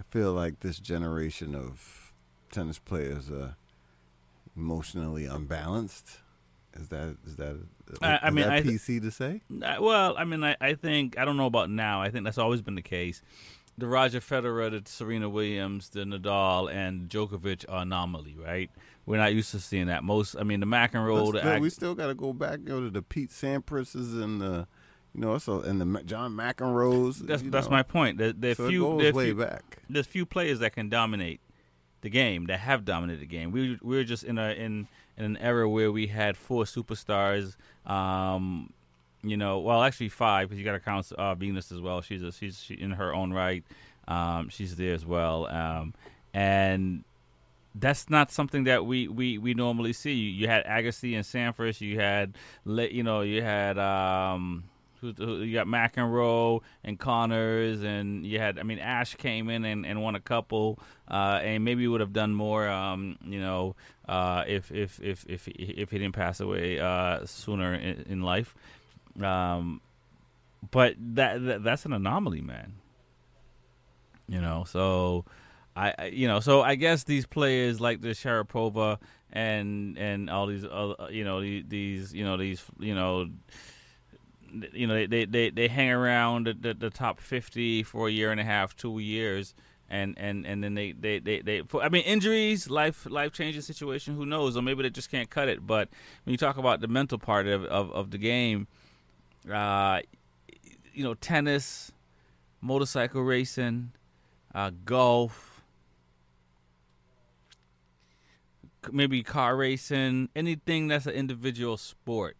I 0.00 0.02
feel 0.10 0.32
like 0.32 0.60
this 0.60 0.78
generation 0.80 1.54
of 1.54 2.12
tennis 2.50 2.78
players 2.78 3.30
are 3.30 3.56
emotionally 4.56 5.26
unbalanced. 5.26 6.18
Is 6.74 6.88
that 6.88 7.16
is 7.26 7.36
that 7.36 7.56
I- 8.02 8.18
I 8.24 8.30
mean, 8.30 8.44
that 8.46 8.52
I 8.52 8.60
th- 8.62 8.74
PC 8.80 9.00
to 9.02 9.10
say? 9.10 9.42
Well, 9.50 10.14
I 10.16 10.24
mean, 10.24 10.44
I, 10.44 10.56
I 10.60 10.74
think 10.74 11.18
I 11.18 11.24
don't 11.24 11.36
know 11.36 11.46
about 11.46 11.70
now. 11.70 12.00
I 12.02 12.10
think 12.10 12.24
that's 12.24 12.38
always 12.38 12.62
been 12.62 12.74
the 12.74 12.82
case. 12.82 13.22
The 13.78 13.86
Roger 13.86 14.20
Federer, 14.20 14.70
the 14.70 14.88
Serena 14.90 15.28
Williams, 15.28 15.88
the 15.90 16.00
Nadal, 16.00 16.70
and 16.72 17.08
Djokovic 17.08 17.64
are 17.68 17.82
anomaly, 17.82 18.36
right? 18.36 18.70
We're 19.06 19.18
not 19.18 19.32
used 19.34 19.52
to 19.52 19.60
seeing 19.60 19.86
that. 19.86 20.02
Most, 20.04 20.34
I 20.38 20.42
mean, 20.42 20.60
the 20.60 20.66
McEnroe, 20.66 21.32
the 21.32 21.38
still, 21.38 21.50
Ag- 21.52 21.62
we 21.62 21.70
still 21.70 21.94
got 21.94 22.08
to 22.08 22.14
go 22.14 22.32
back 22.32 22.58
you 22.64 22.68
know, 22.70 22.80
to 22.82 22.90
the 22.90 23.02
Pete 23.02 23.30
Sampras's 23.30 24.14
and 24.14 24.40
the 24.40 24.66
you 25.18 25.24
know 25.24 25.38
so 25.38 25.60
and 25.60 25.80
the 25.80 26.02
John 26.04 26.32
McEnroe's. 26.32 27.18
that's 27.18 27.42
that's 27.42 27.66
know. 27.66 27.72
my 27.72 27.82
point. 27.82 28.18
There, 28.18 28.32
there 28.32 28.54
So 28.54 28.66
it 28.66 28.68
few, 28.68 28.82
goes 28.82 29.02
there 29.02 29.12
way 29.12 29.24
few, 29.26 29.34
back. 29.34 29.78
There's 29.90 30.06
few 30.06 30.24
players 30.24 30.60
that 30.60 30.74
can 30.74 30.88
dominate 30.88 31.40
the 32.02 32.08
game 32.08 32.46
that 32.46 32.60
have 32.60 32.84
dominated 32.84 33.20
the 33.20 33.26
game. 33.26 33.50
We 33.50 33.78
we're 33.82 34.04
just 34.04 34.22
in 34.22 34.38
a 34.38 34.52
in 34.52 34.86
in 35.16 35.24
an 35.24 35.36
era 35.38 35.68
where 35.68 35.90
we 35.90 36.06
had 36.06 36.36
four 36.36 36.64
superstars. 36.64 37.56
Um, 37.84 38.72
you 39.22 39.36
know, 39.36 39.58
well, 39.58 39.82
actually 39.82 40.10
five 40.10 40.48
because 40.48 40.60
you 40.60 40.64
got 40.64 40.72
to 40.72 40.80
count 40.80 41.10
uh, 41.12 41.34
Venus 41.34 41.72
as 41.72 41.80
well. 41.80 42.00
She's 42.00 42.22
a, 42.22 42.30
she's 42.30 42.62
she, 42.62 42.74
in 42.74 42.92
her 42.92 43.12
own 43.12 43.32
right. 43.32 43.64
Um, 44.06 44.48
she's 44.50 44.76
there 44.76 44.94
as 44.94 45.04
well, 45.04 45.46
um, 45.48 45.94
and 46.32 47.02
that's 47.74 48.08
not 48.08 48.30
something 48.30 48.64
that 48.64 48.86
we, 48.86 49.06
we, 49.06 49.36
we 49.36 49.52
normally 49.52 49.92
see. 49.92 50.14
You, 50.14 50.30
you 50.30 50.48
had 50.48 50.64
Agassi 50.64 51.14
and 51.14 51.24
Sampras. 51.24 51.80
You 51.80 51.98
had 51.98 52.36
you 52.64 53.02
know 53.02 53.20
you 53.22 53.42
had 53.42 53.78
um, 53.78 54.64
you 55.02 55.52
got 55.52 55.66
McEnroe 55.66 56.60
and 56.84 56.98
Connors, 56.98 57.82
and 57.82 58.26
you 58.26 58.38
had 58.38 58.58
I 58.58 58.62
mean 58.62 58.78
Ashe 58.78 59.14
came 59.16 59.48
in 59.48 59.64
and, 59.64 59.86
and 59.86 60.02
won 60.02 60.14
a 60.14 60.20
couple, 60.20 60.78
uh, 61.08 61.40
and 61.42 61.64
maybe 61.64 61.86
would 61.86 62.00
have 62.00 62.12
done 62.12 62.34
more. 62.34 62.68
Um, 62.68 63.18
you 63.24 63.40
know, 63.40 63.76
uh, 64.08 64.44
if 64.46 64.70
if 64.72 65.00
if 65.02 65.24
if 65.28 65.48
if 65.48 65.90
he 65.90 65.98
didn't 65.98 66.14
pass 66.14 66.40
away 66.40 66.78
uh, 66.78 67.24
sooner 67.26 67.74
in, 67.74 68.04
in 68.08 68.22
life. 68.22 68.54
Um, 69.22 69.80
but 70.70 70.94
that, 70.98 71.44
that 71.44 71.62
that's 71.64 71.84
an 71.84 71.92
anomaly, 71.92 72.40
man. 72.40 72.74
You 74.28 74.40
know, 74.40 74.64
so 74.66 75.24
I, 75.78 76.10
you 76.12 76.26
know, 76.26 76.40
so 76.40 76.60
I 76.60 76.74
guess 76.74 77.04
these 77.04 77.24
players 77.24 77.80
like 77.80 78.00
the 78.00 78.08
Sharapova 78.08 78.98
and 79.32 79.96
and 79.96 80.28
all 80.28 80.46
these 80.46 80.64
other, 80.64 80.96
you 81.10 81.24
know, 81.24 81.40
these, 81.40 81.64
these 81.68 82.14
you 82.14 82.24
know 82.24 82.36
these 82.36 82.62
you 82.78 82.94
know 82.94 83.20
you 83.20 83.26
know 83.26 83.30
they 84.52 85.24
they, 85.24 85.50
they 85.50 85.68
hang 85.68 85.90
around 85.90 86.46
the, 86.46 86.54
the, 86.54 86.74
the 86.74 86.90
top 86.90 87.20
50 87.20 87.82
for 87.82 88.08
a 88.08 88.10
year 88.10 88.30
and 88.30 88.40
a 88.40 88.44
half 88.44 88.76
two 88.76 88.98
years 88.98 89.54
and 89.90 90.18
and 90.18 90.46
and 90.46 90.62
then 90.62 90.74
they 90.74 90.92
they 90.92 91.18
they, 91.18 91.40
they 91.40 91.62
i 91.80 91.88
mean 91.88 92.02
injuries 92.02 92.68
life 92.68 93.06
life 93.10 93.32
changing 93.32 93.62
situation 93.62 94.14
who 94.14 94.26
knows 94.26 94.56
or 94.56 94.62
maybe 94.62 94.82
they 94.82 94.90
just 94.90 95.10
can't 95.10 95.30
cut 95.30 95.48
it 95.48 95.66
but 95.66 95.88
when 96.24 96.32
you 96.32 96.36
talk 96.36 96.58
about 96.58 96.80
the 96.80 96.88
mental 96.88 97.18
part 97.18 97.46
of 97.46 97.64
of, 97.64 97.90
of 97.92 98.10
the 98.10 98.18
game 98.18 98.66
uh 99.50 100.00
you 100.92 101.04
know 101.04 101.14
tennis 101.14 101.92
motorcycle 102.60 103.22
racing, 103.22 103.92
uh, 104.54 104.70
golf, 104.84 105.62
maybe 108.90 109.22
car 109.22 109.56
racing, 109.56 110.28
anything 110.34 110.88
that's 110.88 111.06
an 111.06 111.14
individual 111.14 111.76
sport. 111.76 112.36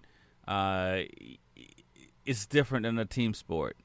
Uh, 0.47 1.03
it's 2.29 2.45
different 2.45 2.85
than 2.85 2.99
a 2.99 3.07
team 3.07 3.33
sport. 3.33 3.77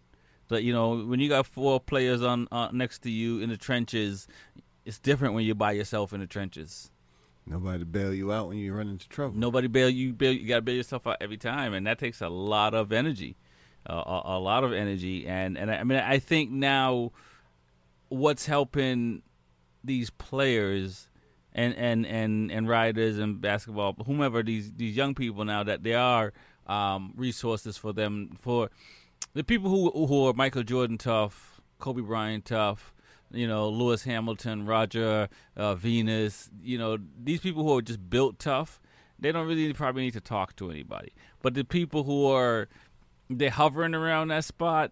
But 0.49 0.63
you 0.63 0.73
know, 0.73 1.03
when 1.05 1.19
you 1.19 1.29
got 1.29 1.45
four 1.45 1.79
players 1.79 2.21
on 2.21 2.47
uh, 2.51 2.69
next 2.73 2.99
to 3.03 3.09
you 3.09 3.39
in 3.39 3.49
the 3.49 3.57
trenches, 3.57 4.27
it's 4.85 4.99
different 4.99 5.33
when 5.33 5.45
you're 5.45 5.55
by 5.55 5.71
yourself 5.71 6.13
in 6.13 6.19
the 6.19 6.27
trenches. 6.27 6.91
Nobody 7.45 7.79
to 7.79 7.85
bail 7.85 8.13
you 8.13 8.31
out 8.31 8.49
when 8.49 8.57
you 8.57 8.73
run 8.73 8.89
into 8.89 9.07
trouble. 9.07 9.37
Nobody 9.37 9.67
bail 9.67 9.89
you. 9.89 10.13
Bail 10.13 10.33
you 10.33 10.47
got 10.47 10.57
to 10.57 10.61
bail 10.61 10.75
yourself 10.75 11.07
out 11.07 11.17
every 11.21 11.37
time, 11.37 11.73
and 11.73 11.87
that 11.87 11.99
takes 11.99 12.21
a 12.21 12.29
lot 12.29 12.73
of 12.73 12.91
energy, 12.91 13.37
uh, 13.89 13.93
a, 13.93 14.21
a 14.25 14.39
lot 14.39 14.63
of 14.63 14.73
energy. 14.73 15.25
And 15.25 15.57
and 15.57 15.71
I, 15.71 15.77
I 15.77 15.83
mean, 15.83 15.99
I 15.99 16.19
think 16.19 16.51
now, 16.51 17.11
what's 18.09 18.45
helping 18.45 19.23
these 19.83 20.09
players 20.09 21.09
and 21.53 21.75
and 21.75 22.05
and 22.05 22.51
and 22.51 22.67
riders 22.67 23.17
and 23.17 23.39
basketball, 23.39 23.95
whomever 24.05 24.43
these 24.43 24.73
these 24.73 24.95
young 24.95 25.15
people 25.15 25.45
now 25.45 25.63
that 25.63 25.83
they 25.83 25.93
are 25.93 26.33
um, 26.67 27.13
resources 27.15 27.77
for 27.77 27.93
them 27.93 28.37
for 28.41 28.69
the 29.33 29.43
people 29.43 29.69
who 29.69 30.07
who 30.07 30.27
are 30.27 30.33
Michael 30.33 30.63
Jordan 30.63 30.97
tough, 30.97 31.61
Kobe 31.79 32.01
Bryant 32.01 32.45
tough, 32.45 32.93
you 33.31 33.47
know 33.47 33.69
Lewis 33.69 34.03
Hamilton, 34.03 34.65
Roger 34.65 35.29
uh, 35.55 35.75
Venus, 35.75 36.49
you 36.61 36.77
know 36.77 36.97
these 37.21 37.39
people 37.39 37.63
who 37.63 37.77
are 37.77 37.81
just 37.81 38.09
built 38.09 38.39
tough. 38.39 38.79
They 39.19 39.31
don't 39.31 39.47
really 39.47 39.71
probably 39.73 40.03
need 40.03 40.13
to 40.13 40.21
talk 40.21 40.55
to 40.57 40.69
anybody. 40.69 41.13
But 41.41 41.53
the 41.53 41.63
people 41.63 42.03
who 42.03 42.27
are 42.27 42.67
they're 43.29 43.49
hovering 43.49 43.95
around 43.95 44.29
that 44.29 44.43
spot, 44.43 44.91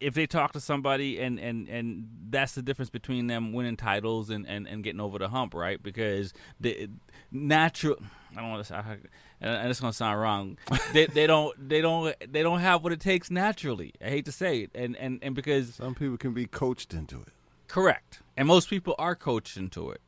if 0.00 0.14
they 0.14 0.26
talk 0.26 0.52
to 0.52 0.60
somebody 0.60 1.18
and 1.20 1.38
and 1.38 1.68
and 1.68 2.08
that's 2.30 2.54
the 2.54 2.62
difference 2.62 2.90
between 2.90 3.26
them 3.26 3.52
winning 3.52 3.76
titles 3.76 4.30
and 4.30 4.46
and, 4.46 4.66
and 4.66 4.82
getting 4.84 5.00
over 5.00 5.18
the 5.18 5.28
hump, 5.28 5.54
right? 5.54 5.82
Because 5.82 6.32
the 6.60 6.88
natural. 7.30 7.96
I 8.36 8.40
don't 8.40 8.50
want 8.50 8.66
to. 8.66 8.76
I, 8.76 8.96
and 9.40 9.68
it's 9.70 9.80
gonna 9.80 9.92
sound 9.92 10.20
wrong. 10.20 10.58
they 10.92 11.06
they 11.06 11.26
don't 11.26 11.68
they 11.68 11.80
don't 11.80 12.14
they 12.32 12.42
don't 12.42 12.60
have 12.60 12.82
what 12.82 12.92
it 12.92 13.00
takes 13.00 13.30
naturally. 13.30 13.92
I 14.04 14.08
hate 14.08 14.24
to 14.26 14.32
say 14.32 14.60
it, 14.60 14.70
and 14.74 14.96
and 14.96 15.18
and 15.22 15.34
because 15.34 15.74
some 15.74 15.94
people 15.94 16.16
can 16.16 16.32
be 16.32 16.46
coached 16.46 16.94
into 16.94 17.20
it. 17.22 17.28
Correct, 17.68 18.20
and 18.36 18.46
most 18.46 18.70
people 18.70 18.94
are 18.98 19.14
coached 19.16 19.56
into 19.56 19.90
it. 19.90 20.00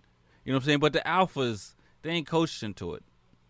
You 0.44 0.52
know 0.52 0.56
what 0.58 0.62
I'm 0.62 0.66
saying? 0.66 0.78
But 0.80 0.92
the 0.94 1.00
alphas, 1.00 1.74
they 2.02 2.10
ain't 2.10 2.26
coached 2.26 2.62
into 2.62 2.94
it. 2.94 3.02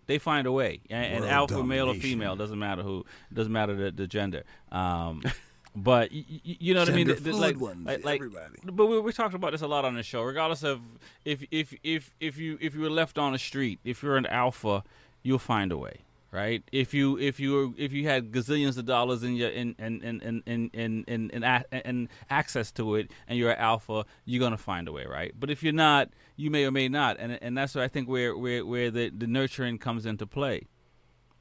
They 0.07 0.19
find 0.19 0.47
a 0.47 0.53
way, 0.53 0.81
and, 0.89 1.17
and 1.17 1.25
alpha, 1.27 1.63
male 1.63 1.91
or 1.91 1.95
female, 1.95 2.35
doesn't 2.35 2.59
matter 2.59 2.83
who, 2.83 3.05
doesn't 3.33 3.53
matter 3.53 3.75
the, 3.77 3.91
the 3.91 4.07
gender. 4.07 4.43
Um, 4.73 5.23
but 5.77 6.11
y- 6.11 6.25
y- 6.29 6.41
you 6.45 6.73
know 6.73 6.81
what 6.81 6.89
I 6.89 6.93
mean? 6.95 7.09
The- 7.09 7.15
the- 7.15 7.33
like, 7.37 7.61
ones, 7.61 7.87
like, 7.87 8.03
like- 8.05 8.17
everybody. 8.21 8.57
But 8.65 8.87
we, 8.87 8.99
we 9.01 9.13
talked 9.13 9.35
about 9.35 9.53
this 9.53 9.61
a 9.61 9.67
lot 9.67 9.85
on 9.85 9.95
the 9.95 10.03
show. 10.03 10.23
Regardless 10.23 10.63
of 10.63 10.81
if 11.27 11.45
if 11.51 11.75
if 11.83 12.11
if 12.21 12.39
you 12.39 12.57
if 12.61 12.75
you 12.75 12.81
were 12.81 12.91
left 12.91 13.19
on 13.19 13.33
the 13.33 13.39
street, 13.39 13.81
if 13.85 14.03
you're 14.03 14.17
an 14.17 14.25
alpha, 14.27 14.83
you'll 15.23 15.39
find 15.39 15.73
a 15.73 15.77
way, 15.79 16.01
right? 16.33 16.63
If 16.73 16.95
you 16.95 17.19
if 17.19 17.39
you 17.41 17.53
were, 17.53 17.69
if 17.77 17.93
you 17.93 18.07
had 18.09 18.31
gazillions 18.33 18.79
of 18.79 18.87
dollars 18.87 19.23
in 19.23 19.35
your 19.35 19.49
in 19.51 19.75
in 19.79 20.03
in 20.03 20.21
in 20.21 20.43
in 20.47 20.71
in, 20.73 21.05
in, 21.07 21.31
in, 21.31 21.43
a- 21.45 21.65
in 21.85 22.09
access 22.31 22.71
to 22.73 22.95
it, 22.97 23.11
and 23.27 23.39
you're 23.39 23.51
an 23.53 23.59
alpha, 23.59 24.05
you're 24.25 24.41
gonna 24.41 24.57
find 24.57 24.89
a 24.89 24.93
way, 24.93 25.05
right? 25.07 25.33
But 25.39 25.51
if 25.51 25.63
you're 25.63 25.73
not, 25.73 26.11
you 26.37 26.51
may 26.51 26.65
or 26.65 26.71
may 26.71 26.89
not, 26.89 27.17
and 27.19 27.39
and 27.43 27.57
that's 27.59 27.75
where 27.75 27.85
I 27.85 27.89
think 27.89 28.09
where 28.09 28.37
where 28.37 28.65
where 28.65 28.91
the 28.91 29.11
the 29.11 29.27
nurturing 29.27 29.79
comes 29.79 30.07
into 30.07 30.27
play. 30.27 30.67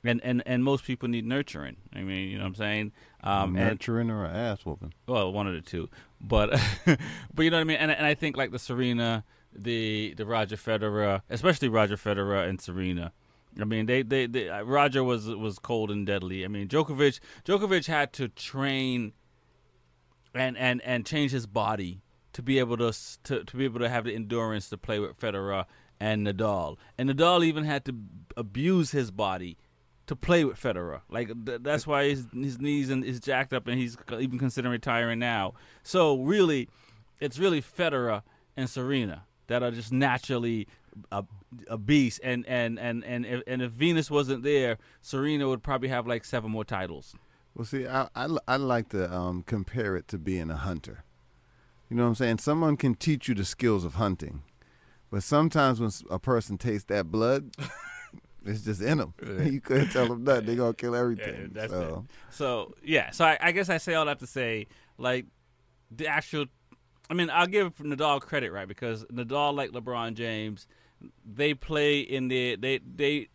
And, 0.04 0.22
and 0.24 0.42
and 0.46 0.64
most 0.64 0.86
people 0.86 1.10
need 1.10 1.26
nurturing. 1.26 1.76
I 1.94 2.02
mean, 2.02 2.30
you 2.30 2.38
know 2.38 2.44
what 2.44 2.50
I'm 2.50 2.56
saying? 2.56 2.92
Um, 3.24 3.58
and- 3.58 3.72
Nurturing 3.72 4.10
or 4.10 4.24
an 4.24 4.34
ass 4.34 4.64
whooping. 4.64 4.94
well, 5.06 5.34
one 5.34 5.48
of 5.48 5.54
the 5.54 5.60
two, 5.62 5.90
but 6.22 6.52
but 6.86 7.44
you 7.44 7.50
know 7.50 7.58
what 7.58 7.62
I 7.62 7.66
mean. 7.66 7.78
And 7.78 7.92
and 7.92 8.06
I 8.06 8.14
think 8.14 8.38
like 8.38 8.52
the 8.52 8.60
Serena, 8.60 9.26
the 9.54 10.14
the 10.16 10.26
Roger 10.26 10.56
Federer, 10.56 11.24
especially 11.30 11.68
Roger 11.68 11.98
Federer 11.98 12.48
and 12.48 12.62
Serena. 12.62 13.12
I 13.60 13.66
mean, 13.66 13.86
they 13.86 14.02
they, 14.04 14.28
they 14.28 14.50
uh, 14.50 14.64
Roger 14.64 15.04
was 15.04 15.28
was 15.28 15.60
cold 15.60 15.92
and 15.92 16.06
deadly. 16.06 16.46
I 16.46 16.48
mean, 16.48 16.68
Djokovic 16.68 17.20
Djokovic 17.46 17.88
had 17.88 18.14
to 18.14 18.28
train 18.28 19.14
and 20.34 20.58
and 20.58 20.82
and 20.82 21.06
change 21.06 21.32
his 21.32 21.46
body 21.48 22.02
to 22.34 22.42
be 22.42 22.60
able 22.60 22.78
to 22.78 22.94
to 23.24 23.44
to 23.44 23.58
be 23.58 23.66
able 23.66 23.80
to 23.80 23.90
have 23.90 24.06
the 24.06 24.14
endurance 24.14 24.70
to 24.70 24.78
play 24.78 25.00
with 25.00 25.20
Federer 25.20 25.66
and 26.00 26.26
Nadal. 26.26 26.78
And 26.98 27.10
Nadal 27.10 27.44
even 27.44 27.64
had 27.64 27.86
to 27.86 27.96
abuse 28.36 28.92
his 28.92 29.12
body 29.12 29.58
to 30.06 30.16
play 30.16 30.46
with 30.46 30.62
Federer. 30.62 31.02
Like 31.10 31.28
th- 31.46 31.62
that's 31.62 31.88
why 31.88 32.10
his 32.10 32.28
his 32.34 32.60
knees 32.60 32.90
and 32.90 33.04
is 33.04 33.20
jacked 33.20 33.54
up, 33.54 33.68
and 33.68 33.80
he's 33.80 33.98
even 34.12 34.40
considering 34.40 34.72
retiring 34.72 35.20
now. 35.20 35.54
So 35.84 36.18
really, 36.18 36.70
it's 37.20 37.40
really 37.40 37.62
Federer 37.62 38.22
and 38.56 38.70
Serena 38.70 39.24
that 39.48 39.64
are 39.64 39.72
just 39.72 39.92
naturally 39.92 40.68
a, 41.12 41.24
a 41.68 41.78
beast. 41.78 42.20
And 42.24 42.46
and 42.48 42.80
and 42.80 43.04
and 43.04 43.26
if, 43.26 43.44
and 43.48 43.62
if 43.62 43.72
Venus 43.72 44.12
wasn't 44.12 44.44
there, 44.44 44.78
Serena 45.02 45.48
would 45.48 45.64
probably 45.64 45.90
have 45.90 46.08
like 46.08 46.26
seven 46.26 46.52
more 46.52 46.66
titles. 46.66 47.16
Well, 47.56 47.66
see, 47.66 47.88
I, 47.88 48.08
I, 48.16 48.28
I 48.48 48.58
like 48.58 48.90
to 48.90 49.12
um, 49.12 49.42
compare 49.42 49.96
it 49.96 50.08
to 50.10 50.20
being 50.20 50.52
a 50.52 50.58
hunter. 50.58 51.04
You 51.90 51.98
know 51.98 52.04
what 52.04 52.10
I'm 52.10 52.16
saying? 52.16 52.38
Someone 52.38 52.78
can 52.78 52.94
teach 52.94 53.28
you 53.28 53.34
the 53.34 53.46
skills 53.46 53.84
of 53.84 53.96
hunting, 53.96 54.44
but 55.10 55.24
sometimes 55.24 55.80
when 55.80 55.90
a 56.12 56.20
person 56.20 56.60
tastes 56.60 56.86
that 56.90 57.06
blood, 57.12 57.56
it's 58.46 58.62
just 58.62 58.82
in 58.82 59.00
them. 59.00 59.14
you 59.52 59.60
couldn't 59.60 59.90
tell 59.90 60.08
them 60.08 60.24
nothing. 60.24 60.46
They're 60.46 60.56
going 60.56 60.74
to 60.74 60.78
kill 60.78 60.96
everything. 60.96 61.50
that's 61.54 61.72
so, 61.72 62.06
So 62.30 62.76
yeah, 62.84 63.10
so 63.10 63.26
I, 63.26 63.38
I 63.42 63.52
guess 63.52 63.70
I 63.70 63.78
say 63.78 63.96
all 63.96 64.06
that 64.06 64.20
to 64.20 64.28
say, 64.28 64.68
like 64.98 65.26
the 65.90 66.08
actual. 66.08 66.46
I 67.10 67.14
mean, 67.14 67.30
I'll 67.32 67.48
give 67.48 67.78
Nadal 67.78 68.20
credit, 68.20 68.52
right? 68.52 68.68
Because 68.68 69.06
Nadal, 69.06 69.56
like 69.56 69.72
LeBron 69.72 70.14
James, 70.14 70.68
they 71.26 71.54
play 71.54 72.00
in 72.00 72.28
the 72.28 72.56
they 72.56 72.80
they. 72.80 73.30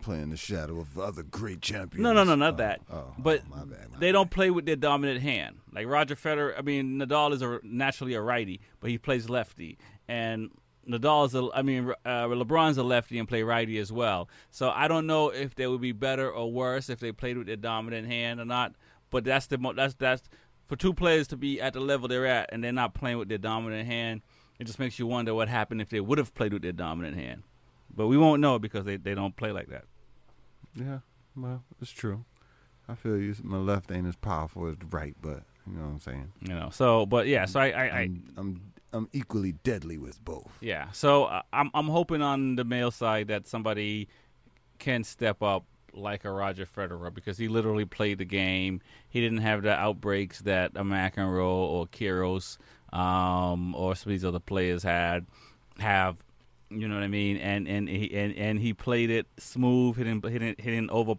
Play 0.00 0.20
in 0.20 0.30
the 0.30 0.36
shadow 0.36 0.78
of 0.78 0.96
other 0.96 1.24
great 1.24 1.60
champions. 1.60 2.00
No, 2.04 2.12
no, 2.12 2.22
no, 2.22 2.36
not 2.36 2.54
Oh, 2.54 2.56
that. 2.58 2.80
oh, 2.88 3.14
but 3.18 3.42
oh, 3.46 3.56
my 3.56 3.64
bad, 3.64 3.90
my 3.90 3.98
they 3.98 4.12
don't 4.12 4.30
play 4.30 4.48
with 4.48 4.64
their 4.64 4.76
dominant 4.76 5.20
hand. 5.22 5.56
Like 5.72 5.88
Roger 5.88 6.14
Federer, 6.14 6.54
I 6.56 6.62
mean, 6.62 7.00
Nadal 7.00 7.32
is 7.32 7.42
a, 7.42 7.58
naturally 7.64 8.14
a 8.14 8.20
righty, 8.20 8.60
but 8.78 8.90
he 8.90 8.98
plays 8.98 9.28
lefty, 9.28 9.76
and 10.06 10.50
Nadal 10.88 11.26
is 11.26 11.34
a, 11.34 11.48
I 11.52 11.62
mean, 11.62 11.92
uh, 12.04 12.26
LeBron's 12.28 12.78
a 12.78 12.84
lefty 12.84 13.18
and 13.18 13.28
play 13.28 13.42
righty 13.42 13.76
as 13.78 13.90
well. 13.90 14.28
So 14.52 14.70
I 14.70 14.86
don't 14.86 15.08
know 15.08 15.30
if 15.30 15.56
they 15.56 15.66
would 15.66 15.80
be 15.80 15.90
better 15.92 16.30
or 16.30 16.50
worse 16.52 16.88
if 16.88 17.00
they 17.00 17.10
played 17.10 17.36
with 17.36 17.48
their 17.48 17.56
dominant 17.56 18.06
hand 18.06 18.38
or 18.38 18.44
not. 18.44 18.76
But 19.10 19.24
that's 19.24 19.48
the 19.48 19.58
mo- 19.58 19.72
that's 19.72 19.94
that's 19.94 20.22
for 20.68 20.76
two 20.76 20.94
players 20.94 21.26
to 21.28 21.36
be 21.36 21.60
at 21.60 21.72
the 21.72 21.80
level 21.80 22.06
they're 22.06 22.24
at 22.24 22.50
and 22.52 22.62
they're 22.62 22.72
not 22.72 22.94
playing 22.94 23.18
with 23.18 23.28
their 23.28 23.38
dominant 23.38 23.86
hand. 23.88 24.22
It 24.58 24.66
just 24.66 24.78
makes 24.78 24.98
you 24.98 25.06
wonder 25.06 25.34
what 25.34 25.48
happened 25.48 25.80
if 25.80 25.88
they 25.88 26.00
would 26.00 26.18
have 26.18 26.34
played 26.34 26.52
with 26.52 26.62
their 26.62 26.72
dominant 26.72 27.16
hand. 27.16 27.42
But 27.94 28.08
we 28.08 28.18
won't 28.18 28.40
know 28.40 28.58
because 28.58 28.84
they, 28.84 28.96
they 28.96 29.14
don't 29.14 29.36
play 29.36 29.52
like 29.52 29.68
that. 29.68 29.84
Yeah, 30.74 30.98
well, 31.36 31.62
it's 31.80 31.90
true. 31.90 32.24
I 32.88 32.94
feel 32.94 33.18
you. 33.18 33.34
My 33.42 33.58
left 33.58 33.90
ain't 33.90 34.06
as 34.06 34.16
powerful 34.16 34.66
as 34.66 34.76
the 34.78 34.86
right, 34.86 35.14
but 35.20 35.42
you 35.66 35.76
know 35.76 35.82
what 35.82 35.90
I'm 35.90 36.00
saying. 36.00 36.32
You 36.42 36.54
know. 36.54 36.70
So, 36.70 37.06
but 37.06 37.26
yeah. 37.26 37.44
So 37.44 37.60
I, 37.60 37.68
I, 37.68 37.84
I 37.84 38.00
I'm, 38.00 38.32
I'm 38.36 38.60
I'm 38.92 39.08
equally 39.12 39.52
deadly 39.52 39.98
with 39.98 40.24
both. 40.24 40.50
Yeah. 40.60 40.90
So 40.92 41.24
uh, 41.24 41.42
I'm 41.52 41.70
I'm 41.74 41.88
hoping 41.88 42.22
on 42.22 42.56
the 42.56 42.64
male 42.64 42.90
side 42.90 43.28
that 43.28 43.46
somebody 43.46 44.08
can 44.78 45.04
step 45.04 45.42
up 45.42 45.64
like 45.92 46.24
a 46.24 46.30
Roger 46.30 46.66
Federer 46.66 47.12
because 47.12 47.38
he 47.38 47.48
literally 47.48 47.84
played 47.84 48.18
the 48.18 48.24
game. 48.24 48.80
He 49.08 49.20
didn't 49.20 49.38
have 49.38 49.62
the 49.62 49.72
outbreaks 49.72 50.40
that 50.40 50.72
a 50.74 50.84
McEnroe 50.84 51.44
or 51.44 51.86
Kyrgios 51.86 52.58
um, 52.92 53.74
or 53.74 53.94
some 53.94 54.10
of 54.10 54.14
these 54.14 54.24
other 54.24 54.38
players 54.40 54.82
had 54.82 55.26
have. 55.78 56.16
You 56.70 56.86
know 56.86 56.96
what 56.96 57.02
I 57.04 57.08
mean? 57.08 57.38
And 57.38 57.66
and 57.66 57.88
he 57.88 58.14
and, 58.14 58.34
and 58.36 58.58
he 58.60 58.74
played 58.74 59.08
it 59.10 59.26
smooth. 59.38 59.96
He 59.96 60.04
didn't 60.04 60.22
he 60.26 60.38
didn't 60.38 60.60
he 60.60 60.70
didn't 60.70 60.90
over. 60.90 61.14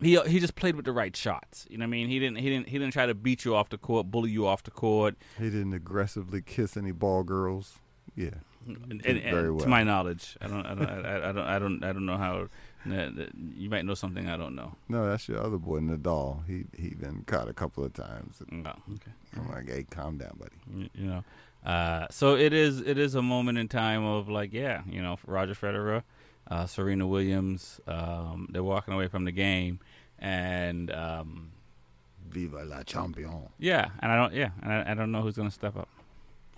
He 0.00 0.18
he 0.26 0.40
just 0.40 0.54
played 0.56 0.76
with 0.76 0.84
the 0.84 0.92
right 0.92 1.16
shots. 1.16 1.66
You 1.68 1.78
know 1.78 1.82
what 1.82 1.88
I 1.88 1.90
mean? 1.90 2.08
He 2.08 2.18
didn't 2.18 2.38
he 2.38 2.48
didn't 2.48 2.68
he 2.68 2.78
didn't 2.78 2.92
try 2.92 3.06
to 3.06 3.14
beat 3.14 3.44
you 3.44 3.54
off 3.54 3.68
the 3.70 3.78
court, 3.78 4.10
bully 4.10 4.30
you 4.30 4.46
off 4.46 4.62
the 4.62 4.70
court. 4.70 5.16
He 5.38 5.44
didn't 5.50 5.72
aggressively 5.74 6.42
kiss 6.42 6.76
any 6.76 6.92
ball 6.92 7.22
girls. 7.24 7.78
Yeah, 8.16 8.30
And, 8.66 9.00
and- 9.04 9.22
very 9.22 9.46
and 9.46 9.56
well. 9.56 9.64
To 9.64 9.68
my 9.68 9.82
knowledge, 9.84 10.36
I 10.40 10.46
don't, 10.48 10.66
I 10.66 10.74
don't, 10.74 10.88
I, 10.88 11.16
I 11.28 11.32
don't, 11.32 11.38
I 11.46 11.58
don't, 11.58 11.84
I 11.84 11.92
don't 11.92 12.04
know 12.06 12.18
how. 12.18 12.48
You 12.84 13.70
might 13.70 13.84
know 13.84 13.94
something 13.94 14.28
I 14.28 14.36
don't 14.36 14.54
know. 14.54 14.74
No, 14.88 15.08
that's 15.08 15.28
your 15.28 15.40
other 15.40 15.58
boy, 15.58 15.80
Nadal. 15.80 16.44
He 16.46 16.64
he 16.76 16.94
been 16.94 17.22
caught 17.26 17.48
a 17.48 17.52
couple 17.52 17.84
of 17.84 17.92
times. 17.92 18.42
Oh, 18.52 18.56
okay. 18.94 19.12
I'm 19.36 19.50
like, 19.50 19.68
hey, 19.68 19.84
calm 19.88 20.18
down, 20.18 20.36
buddy. 20.38 20.56
You, 20.74 20.88
you 20.94 21.06
know, 21.06 21.24
uh, 21.64 22.06
so 22.10 22.36
it 22.36 22.52
is. 22.52 22.80
It 22.80 22.98
is 22.98 23.14
a 23.14 23.22
moment 23.22 23.58
in 23.58 23.68
time 23.68 24.04
of 24.04 24.28
like, 24.28 24.52
yeah, 24.52 24.82
you 24.88 25.00
know, 25.00 25.18
Roger 25.26 25.54
Federer, 25.54 26.02
uh, 26.50 26.66
Serena 26.66 27.06
Williams. 27.06 27.80
Um, 27.86 28.48
they're 28.50 28.64
walking 28.64 28.94
away 28.94 29.06
from 29.08 29.24
the 29.24 29.32
game, 29.32 29.78
and 30.18 30.90
um, 30.90 31.52
Viva 32.28 32.64
la 32.64 32.82
champion. 32.82 33.48
yeah, 33.58 33.90
and 34.00 34.10
I 34.10 34.16
don't, 34.16 34.34
yeah, 34.34 34.50
and 34.62 34.72
I, 34.72 34.90
I 34.90 34.94
don't 34.94 35.12
know 35.12 35.22
who's 35.22 35.36
gonna 35.36 35.50
step 35.50 35.76
up. 35.76 35.88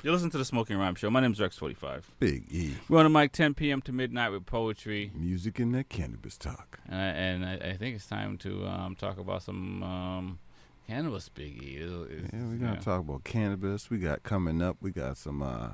You 0.05 0.13
listen 0.13 0.29
to 0.33 0.37
the 0.37 0.45
Smoking 0.45 0.77
Rhyme 0.77 0.97
Show. 0.97 1.09
My 1.09 1.21
name's 1.21 1.41
Rex 1.41 1.57
Forty 1.57 1.73
Five. 1.73 2.11
Big 2.21 2.45
E. 2.51 2.75
We're 2.91 2.99
on 2.99 3.11
the 3.11 3.19
mic 3.19 3.33
10 3.33 3.55
p.m. 3.55 3.81
to 3.81 3.93
midnight 3.93 4.33
with 4.33 4.45
poetry. 4.45 5.11
Music 5.15 5.59
and 5.59 5.75
that 5.75 5.89
cannabis 5.89 6.37
talk. 6.37 6.79
and 6.87 7.01
I, 7.01 7.07
and 7.07 7.47
I, 7.47 7.71
I 7.71 7.77
think 7.79 7.97
it's 7.97 8.07
time 8.07 8.37
to 8.39 8.67
um, 8.67 8.97
talk 8.97 9.17
about 9.17 9.43
some 9.43 9.83
um, 9.83 10.39
Cannabis 10.87 11.31
Biggie. 11.35 11.81
Is, 11.81 11.91
is, 11.91 12.31
Yeah, 12.35 12.41
we're 12.43 12.57
gonna 12.57 12.75
yeah. 12.75 12.81
talk 12.81 13.01
about 13.01 13.25
cannabis. 13.25 13.89
We 13.89 13.97
got 13.97 14.23
coming 14.25 14.61
up. 14.61 14.77
We 14.83 14.91
got 14.91 15.17
some 15.17 15.41
uh, 15.41 15.71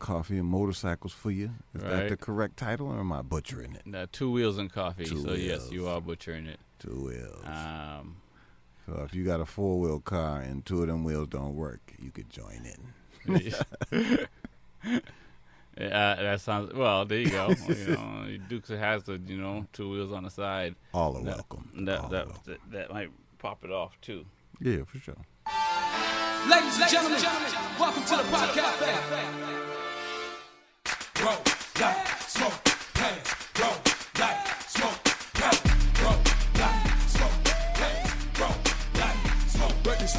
coffee 0.00 0.38
and 0.38 0.48
motorcycles 0.48 1.12
for 1.12 1.30
you. 1.30 1.52
Is 1.76 1.84
that 1.84 2.08
the 2.08 2.16
correct 2.16 2.56
title, 2.56 2.88
or 2.88 2.98
am 2.98 3.12
I 3.12 3.22
butchering 3.22 3.76
it? 3.76 3.94
Uh, 3.94 4.06
two 4.10 4.32
wheels 4.32 4.58
and 4.58 4.72
coffee. 4.72 5.04
Two 5.04 5.22
so 5.22 5.34
yes, 5.34 5.70
you 5.70 5.86
are 5.86 6.00
butchering 6.00 6.46
it. 6.46 6.58
Two 6.80 7.04
wheels. 7.06 7.44
Um, 7.46 8.16
so 8.86 9.04
if 9.04 9.14
you 9.14 9.24
got 9.24 9.40
a 9.40 9.46
four 9.46 9.78
wheel 9.78 10.00
car 10.00 10.40
and 10.40 10.66
two 10.66 10.82
of 10.82 10.88
them 10.88 11.04
wheels 11.04 11.28
don't 11.28 11.54
work, 11.54 11.94
you 12.00 12.10
could 12.10 12.28
join 12.28 12.62
in. 12.64 12.92
Uh, 15.74 16.16
that 16.16 16.38
sounds 16.42 16.70
well. 16.74 17.06
There 17.06 17.18
you 17.20 17.30
go. 17.30 17.48
you 17.66 17.74
know, 17.86 18.26
Dukes 18.48 18.68
has 18.68 19.04
the 19.04 19.16
you 19.26 19.38
know 19.38 19.66
two 19.72 19.88
wheels 19.90 20.12
on 20.12 20.24
the 20.24 20.30
side. 20.30 20.74
All 20.92 21.16
are 21.16 21.22
that, 21.24 21.34
welcome. 21.36 21.70
That 21.86 21.98
All 22.00 22.06
are 22.06 22.10
that, 22.10 22.44
that 22.44 22.58
that 22.72 22.92
might 22.92 23.10
pop 23.38 23.64
it 23.64 23.70
off 23.70 23.98
too. 24.02 24.26
yeah, 24.60 24.84
for 24.84 24.98
sure. 24.98 25.16
Ladies 26.46 26.78
and 26.78 26.90
gentlemen, 26.90 27.22
welcome 27.80 28.04
to 28.04 28.16
the 28.16 28.22
podcast. 28.24 28.82
Roll, 31.24 31.38
light, 31.80 32.06
smoke, 32.26 32.68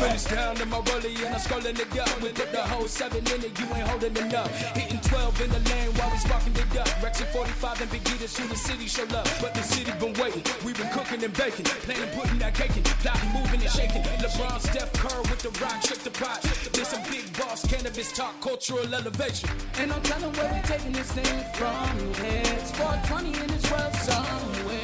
Spanish 0.03 0.23
down 0.25 0.55
to 0.55 0.65
my 0.65 0.77
rollie 0.81 1.15
and 1.25 1.33
I'm 1.33 1.39
scrolling 1.39 1.79
it 1.79 1.99
up. 1.99 2.21
We 2.21 2.29
put 2.29 2.51
the 2.51 2.61
whole 2.61 2.87
seven 2.87 3.19
in 3.19 3.39
it, 3.41 3.57
you 3.57 3.65
ain't 3.73 3.87
holding 3.87 4.11
it 4.11 4.33
up. 4.33 4.49
Hitting 4.75 4.99
12 4.99 5.41
in 5.41 5.49
the 5.49 5.59
lane 5.69 5.91
while 5.95 6.11
we 6.11 6.17
sparking 6.17 6.53
it 6.53 6.77
up. 6.77 7.01
Rex 7.01 7.21
and 7.21 7.29
45 7.29 7.81
and 7.81 7.91
Big 7.91 8.01
Eater 8.09 8.27
soon 8.27 8.49
the 8.49 8.55
city 8.55 8.87
show 8.87 9.03
up. 9.15 9.27
But 9.39 9.53
the 9.53 9.63
city 9.63 9.91
been 9.99 10.13
waiting, 10.19 10.43
we 10.65 10.73
been 10.73 10.89
cooking 10.89 11.23
and 11.23 11.33
baking. 11.33 11.65
Planning, 11.87 12.09
putting 12.19 12.37
that 12.39 12.53
cake 12.53 12.75
in, 12.75 12.83
plotting, 12.83 13.31
moving 13.31 13.61
and 13.61 13.71
shaking. 13.71 14.03
LeBron, 14.19 14.59
Steph 14.59 14.91
Curry 14.91 15.21
with 15.31 15.39
the 15.39 15.51
rock, 15.63 15.81
shake 15.81 16.03
the 16.03 16.11
pot. 16.11 16.41
There's 16.73 16.89
some 16.89 17.03
big 17.09 17.25
boss 17.37 17.65
cannabis 17.65 18.11
talk, 18.11 18.41
cultural 18.41 18.93
elevation. 18.93 19.49
And 19.79 19.93
I'm 19.93 20.01
telling 20.01 20.33
where 20.33 20.51
we 20.53 20.59
taking 20.67 20.91
this 20.91 21.13
thing 21.13 21.39
from 21.55 21.95
here. 22.19 22.43
It's 22.59 22.71
420 22.75 23.39
in 23.39 23.47
this 23.47 23.71
world 23.71 23.95
somewhere. 23.95 24.82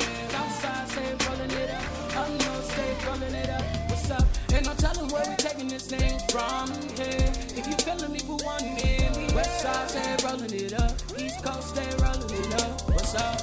No 4.81 4.87
telling 4.93 5.11
where 5.11 5.25
we 5.29 5.35
taking 5.35 5.67
this 5.67 5.87
thing 5.87 6.19
from 6.29 6.71
here. 6.95 7.31
If 7.55 7.67
you 7.67 7.73
feeling 7.73 8.11
me, 8.11 8.19
put 8.19 8.43
one 8.43 8.63
in 8.63 9.11
me. 9.17 9.33
West 9.33 9.61
side, 9.61 9.89
stay 9.89 10.15
rolling 10.25 10.53
it 10.53 10.73
up. 10.73 10.91
East 11.17 11.43
coast, 11.43 11.69
stay 11.69 11.89
rolling 12.01 12.29
it 12.29 12.61
up. 12.61 12.89
What's 12.89 13.15
up? 13.15 13.41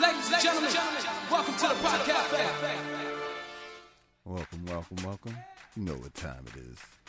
Ladies 0.00 0.32
and 0.32 0.42
gentlemen, 0.42 0.70
welcome 1.30 1.54
to 1.54 1.68
the. 1.68 1.74
Welcome, 4.24 4.66
welcome, 4.66 4.96
welcome. 5.04 5.36
You 5.76 5.84
know 5.84 5.94
what 5.94 6.14
time 6.14 6.44
it 6.54 6.60
is. 6.60 7.03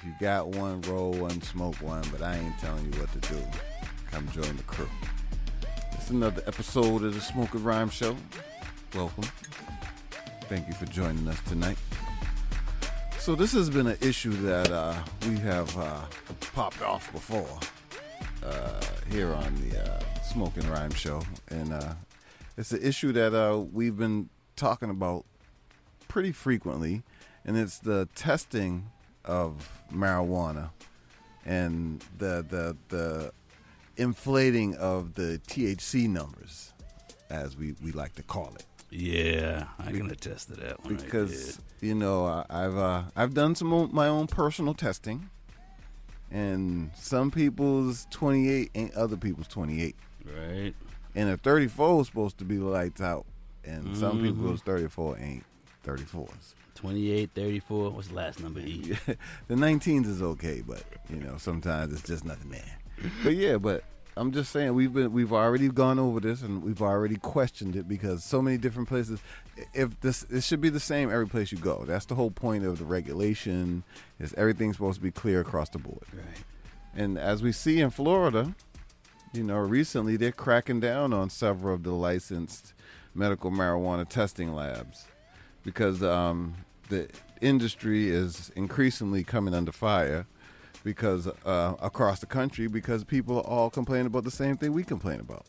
If 0.00 0.06
you 0.06 0.14
got 0.18 0.48
one, 0.48 0.80
roll 0.82 1.12
one, 1.12 1.42
smoke 1.42 1.74
one, 1.82 2.02
but 2.10 2.22
I 2.22 2.34
ain't 2.36 2.58
telling 2.58 2.90
you 2.90 2.98
what 2.98 3.12
to 3.12 3.18
do. 3.28 3.38
Come 4.10 4.26
join 4.30 4.56
the 4.56 4.62
crew. 4.62 4.88
It's 5.92 6.08
another 6.08 6.42
episode 6.46 7.04
of 7.04 7.12
the 7.12 7.20
Smoke 7.20 7.52
and 7.52 7.62
Rhyme 7.62 7.90
Show. 7.90 8.16
Welcome. 8.94 9.24
Thank 10.44 10.68
you 10.68 10.72
for 10.72 10.86
joining 10.86 11.28
us 11.28 11.38
tonight. 11.46 11.76
So 13.18 13.34
this 13.34 13.52
has 13.52 13.68
been 13.68 13.88
an 13.88 13.98
issue 14.00 14.30
that 14.30 14.72
uh, 14.72 14.94
we 15.28 15.36
have 15.40 15.76
uh, 15.76 16.00
popped 16.54 16.80
off 16.80 17.12
before 17.12 17.58
uh, 18.42 18.80
here 19.10 19.34
on 19.34 19.54
the 19.68 19.84
uh, 19.84 20.00
Smoke 20.22 20.56
and 20.56 20.64
Rhyme 20.64 20.94
Show, 20.94 21.20
and 21.50 21.74
uh, 21.74 21.92
it's 22.56 22.72
an 22.72 22.82
issue 22.82 23.12
that 23.12 23.34
uh, 23.34 23.58
we've 23.58 23.98
been 23.98 24.30
talking 24.56 24.88
about 24.88 25.26
pretty 26.08 26.32
frequently, 26.32 27.02
and 27.44 27.58
it's 27.58 27.78
the 27.78 28.08
testing 28.14 28.88
of 29.24 29.68
marijuana 29.92 30.70
and 31.44 32.04
the 32.18 32.44
the 32.48 32.76
the 32.88 33.32
inflating 33.96 34.74
of 34.76 35.14
the 35.14 35.40
THC 35.46 36.08
numbers, 36.08 36.72
as 37.28 37.56
we, 37.56 37.74
we 37.82 37.92
like 37.92 38.14
to 38.14 38.22
call 38.22 38.52
it. 38.54 38.64
Yeah, 38.90 39.66
I 39.78 39.92
can 39.92 40.10
attest 40.10 40.48
to 40.48 40.54
that 40.56 40.82
one. 40.84 40.96
Because 40.96 41.60
you 41.80 41.94
know 41.94 42.24
I- 42.26 42.46
I've 42.50 42.76
uh, 42.76 43.02
I've 43.14 43.34
done 43.34 43.54
some 43.54 43.72
of 43.72 43.92
my 43.92 44.08
own 44.08 44.26
personal 44.26 44.74
testing, 44.74 45.28
and 46.30 46.90
some 46.94 47.30
people's 47.30 48.06
28 48.10 48.70
ain't 48.74 48.94
other 48.94 49.16
people's 49.16 49.48
28. 49.48 49.94
Right. 50.24 50.74
And 51.14 51.28
a 51.28 51.36
34 51.36 52.00
is 52.02 52.06
supposed 52.06 52.38
to 52.38 52.44
be 52.44 52.58
lights 52.58 53.00
out, 53.00 53.26
and 53.64 53.96
some 53.96 54.18
Mhm. 54.18 54.22
people's 54.22 54.62
34 54.62 55.18
ain't 55.18 55.44
34s. 55.84 56.54
28, 56.80 57.30
34. 57.34 57.90
What's 57.90 58.08
the 58.08 58.14
last 58.14 58.42
number? 58.42 58.60
E? 58.60 58.80
the 59.48 59.54
19s 59.54 60.06
is 60.06 60.22
okay, 60.22 60.62
but 60.66 60.82
you 61.10 61.16
know 61.16 61.36
sometimes 61.36 61.92
it's 61.92 62.02
just 62.02 62.24
nothing 62.24 62.50
there. 62.50 62.78
But 63.22 63.34
yeah, 63.34 63.58
but 63.58 63.84
I'm 64.16 64.32
just 64.32 64.50
saying 64.50 64.72
we've 64.72 64.92
been 64.92 65.12
we've 65.12 65.32
already 65.32 65.68
gone 65.68 65.98
over 65.98 66.20
this 66.20 66.40
and 66.40 66.62
we've 66.62 66.80
already 66.80 67.16
questioned 67.16 67.76
it 67.76 67.86
because 67.86 68.24
so 68.24 68.40
many 68.40 68.56
different 68.56 68.88
places. 68.88 69.20
If 69.74 70.00
this 70.00 70.22
it 70.30 70.42
should 70.42 70.62
be 70.62 70.70
the 70.70 70.80
same 70.80 71.10
every 71.10 71.28
place 71.28 71.52
you 71.52 71.58
go. 71.58 71.84
That's 71.86 72.06
the 72.06 72.14
whole 72.14 72.30
point 72.30 72.64
of 72.64 72.78
the 72.78 72.86
regulation. 72.86 73.84
Is 74.18 74.32
everything's 74.38 74.76
supposed 74.76 74.96
to 74.96 75.02
be 75.02 75.10
clear 75.10 75.42
across 75.42 75.68
the 75.68 75.78
board. 75.78 76.06
Right. 76.14 76.24
And 76.94 77.18
as 77.18 77.42
we 77.42 77.52
see 77.52 77.80
in 77.80 77.90
Florida, 77.90 78.54
you 79.34 79.44
know, 79.44 79.58
recently 79.58 80.16
they're 80.16 80.32
cracking 80.32 80.80
down 80.80 81.12
on 81.12 81.28
several 81.28 81.74
of 81.74 81.82
the 81.82 81.92
licensed 81.92 82.72
medical 83.14 83.50
marijuana 83.50 84.08
testing 84.08 84.54
labs 84.54 85.06
because 85.62 86.02
um, 86.02 86.54
the 86.90 87.08
industry 87.40 88.10
is 88.10 88.52
increasingly 88.54 89.24
coming 89.24 89.54
under 89.54 89.72
fire 89.72 90.26
because 90.84 91.26
uh, 91.26 91.74
across 91.80 92.20
the 92.20 92.26
country 92.26 92.66
because 92.66 93.04
people 93.04 93.38
are 93.38 93.46
all 93.46 93.70
complaining 93.70 94.06
about 94.06 94.24
the 94.24 94.30
same 94.30 94.56
thing 94.56 94.72
we 94.72 94.84
complain 94.84 95.20
about. 95.20 95.46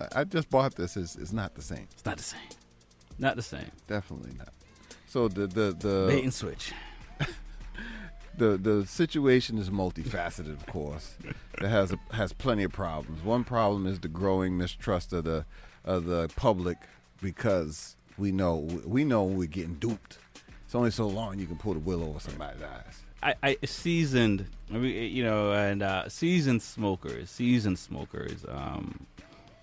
I, 0.00 0.20
I 0.20 0.24
just 0.24 0.50
bought 0.50 0.74
this. 0.74 0.96
It's, 0.96 1.16
it's 1.16 1.32
not 1.32 1.54
the 1.54 1.62
same. 1.62 1.86
It's 1.92 2.04
not 2.04 2.16
the 2.16 2.22
same. 2.22 2.40
Not 3.18 3.36
the 3.36 3.42
same. 3.42 3.70
Definitely 3.86 4.32
not. 4.36 4.52
So 5.06 5.28
the 5.28 5.46
the 5.46 5.76
the 5.78 6.06
Bait 6.08 6.24
and 6.24 6.34
switch. 6.34 6.72
the 8.36 8.56
the 8.56 8.86
situation 8.86 9.58
is 9.58 9.70
multifaceted, 9.70 10.52
of 10.52 10.66
course. 10.66 11.16
It 11.60 11.68
has 11.68 11.92
a, 11.92 11.98
has 12.14 12.32
plenty 12.32 12.62
of 12.64 12.72
problems. 12.72 13.24
One 13.24 13.42
problem 13.42 13.86
is 13.86 13.98
the 13.98 14.08
growing 14.08 14.56
mistrust 14.56 15.12
of 15.12 15.24
the 15.24 15.44
of 15.84 16.04
the 16.04 16.28
public 16.36 16.78
because 17.20 17.96
we 18.18 18.32
know 18.32 18.68
we 18.84 19.04
know 19.04 19.24
we're 19.24 19.46
getting 19.46 19.74
duped. 19.74 20.18
It's 20.68 20.74
only 20.74 20.90
so 20.90 21.06
long 21.06 21.38
you 21.38 21.46
can 21.46 21.56
pull 21.56 21.72
the 21.72 21.78
will 21.78 22.04
over 22.04 22.20
somebody's 22.20 22.60
eyes. 22.60 23.02
I, 23.22 23.34
I 23.42 23.56
seasoned, 23.64 24.44
you 24.70 25.24
know, 25.24 25.52
and 25.54 25.82
uh, 25.82 26.10
seasoned 26.10 26.60
smokers, 26.60 27.30
seasoned 27.30 27.78
smokers, 27.78 28.44
um, 28.46 29.06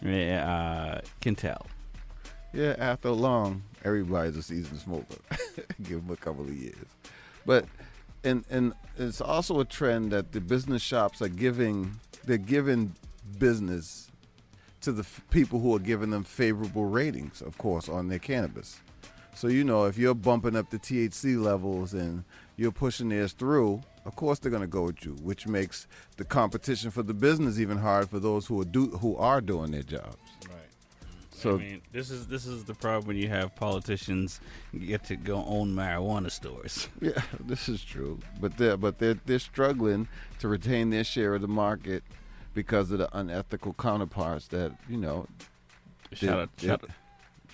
uh, 0.03 1.01
can 1.21 1.35
tell. 1.35 1.67
Yeah, 2.53 2.75
after 2.79 3.11
long, 3.11 3.61
everybody's 3.83 4.35
a 4.35 4.41
seasoned 4.41 4.79
smoker. 4.79 5.17
Give 5.83 6.03
them 6.03 6.09
a 6.09 6.15
couple 6.15 6.43
of 6.43 6.55
years, 6.55 6.87
but 7.45 7.65
and 8.23 8.43
and 8.49 8.73
it's 8.97 9.21
also 9.21 9.59
a 9.59 9.65
trend 9.65 10.11
that 10.11 10.31
the 10.31 10.41
business 10.41 10.81
shops 10.81 11.21
are 11.21 11.29
giving. 11.29 11.99
They're 12.23 12.37
giving 12.39 12.95
business 13.37 14.09
to 14.81 14.91
the 14.91 15.03
f- 15.03 15.21
people 15.29 15.59
who 15.59 15.75
are 15.75 15.79
giving 15.79 16.09
them 16.09 16.23
favorable 16.23 16.85
ratings, 16.85 17.43
of 17.43 17.59
course, 17.59 17.87
on 17.89 18.07
their 18.07 18.17
cannabis. 18.17 18.79
So 19.35 19.47
you 19.47 19.63
know, 19.63 19.85
if 19.85 19.97
you're 19.97 20.15
bumping 20.15 20.55
up 20.55 20.69
the 20.69 20.79
THC 20.79 21.39
levels 21.41 21.93
and 21.93 22.23
you're 22.55 22.71
pushing 22.71 23.09
theirs 23.09 23.33
through, 23.33 23.81
of 24.05 24.15
course 24.15 24.39
they're 24.39 24.49
going 24.49 24.61
to 24.61 24.67
go 24.67 24.83
with 24.83 25.05
you, 25.05 25.11
which 25.21 25.45
makes 25.45 25.87
the 26.17 26.23
competition 26.23 26.89
for 26.89 27.03
the 27.03 27.13
business 27.13 27.59
even 27.59 27.77
hard 27.77 28.09
for 28.09 28.19
those 28.19 28.45
who 28.47 28.61
are 28.61 28.65
do 28.65 28.87
who 28.91 29.15
are 29.17 29.41
doing 29.41 29.71
their 29.71 29.83
jobs. 29.83 30.15
Right. 30.47 30.55
So 31.31 31.55
I 31.55 31.57
mean, 31.57 31.81
this 31.91 32.09
is 32.11 32.27
this 32.27 32.45
is 32.45 32.63
the 32.63 32.73
problem 32.73 33.07
when 33.07 33.17
you 33.17 33.27
have 33.27 33.53
politicians 33.57 34.39
get 34.87 35.03
to 35.05 35.17
go 35.17 35.43
own 35.45 35.75
marijuana 35.75 36.31
stores. 36.31 36.87
Yeah, 37.01 37.21
this 37.41 37.67
is 37.67 37.83
true. 37.83 38.19
But 38.39 38.57
they're 38.57 38.77
but 38.77 38.99
they're 38.99 39.19
they're 39.25 39.39
struggling 39.39 40.07
to 40.39 40.47
retain 40.47 40.91
their 40.91 41.03
share 41.03 41.35
of 41.35 41.41
the 41.41 41.49
market 41.49 42.03
because 42.53 42.89
of 42.91 42.99
the 42.99 43.17
unethical 43.17 43.73
counterparts 43.73 44.47
that 44.47 44.71
you 44.87 44.97
know. 44.97 45.27
Shout 46.13 46.19
they- 46.21 46.29
out, 46.29 46.57
they- 46.57 46.67
shout, 46.67 46.83
out, 46.85 46.89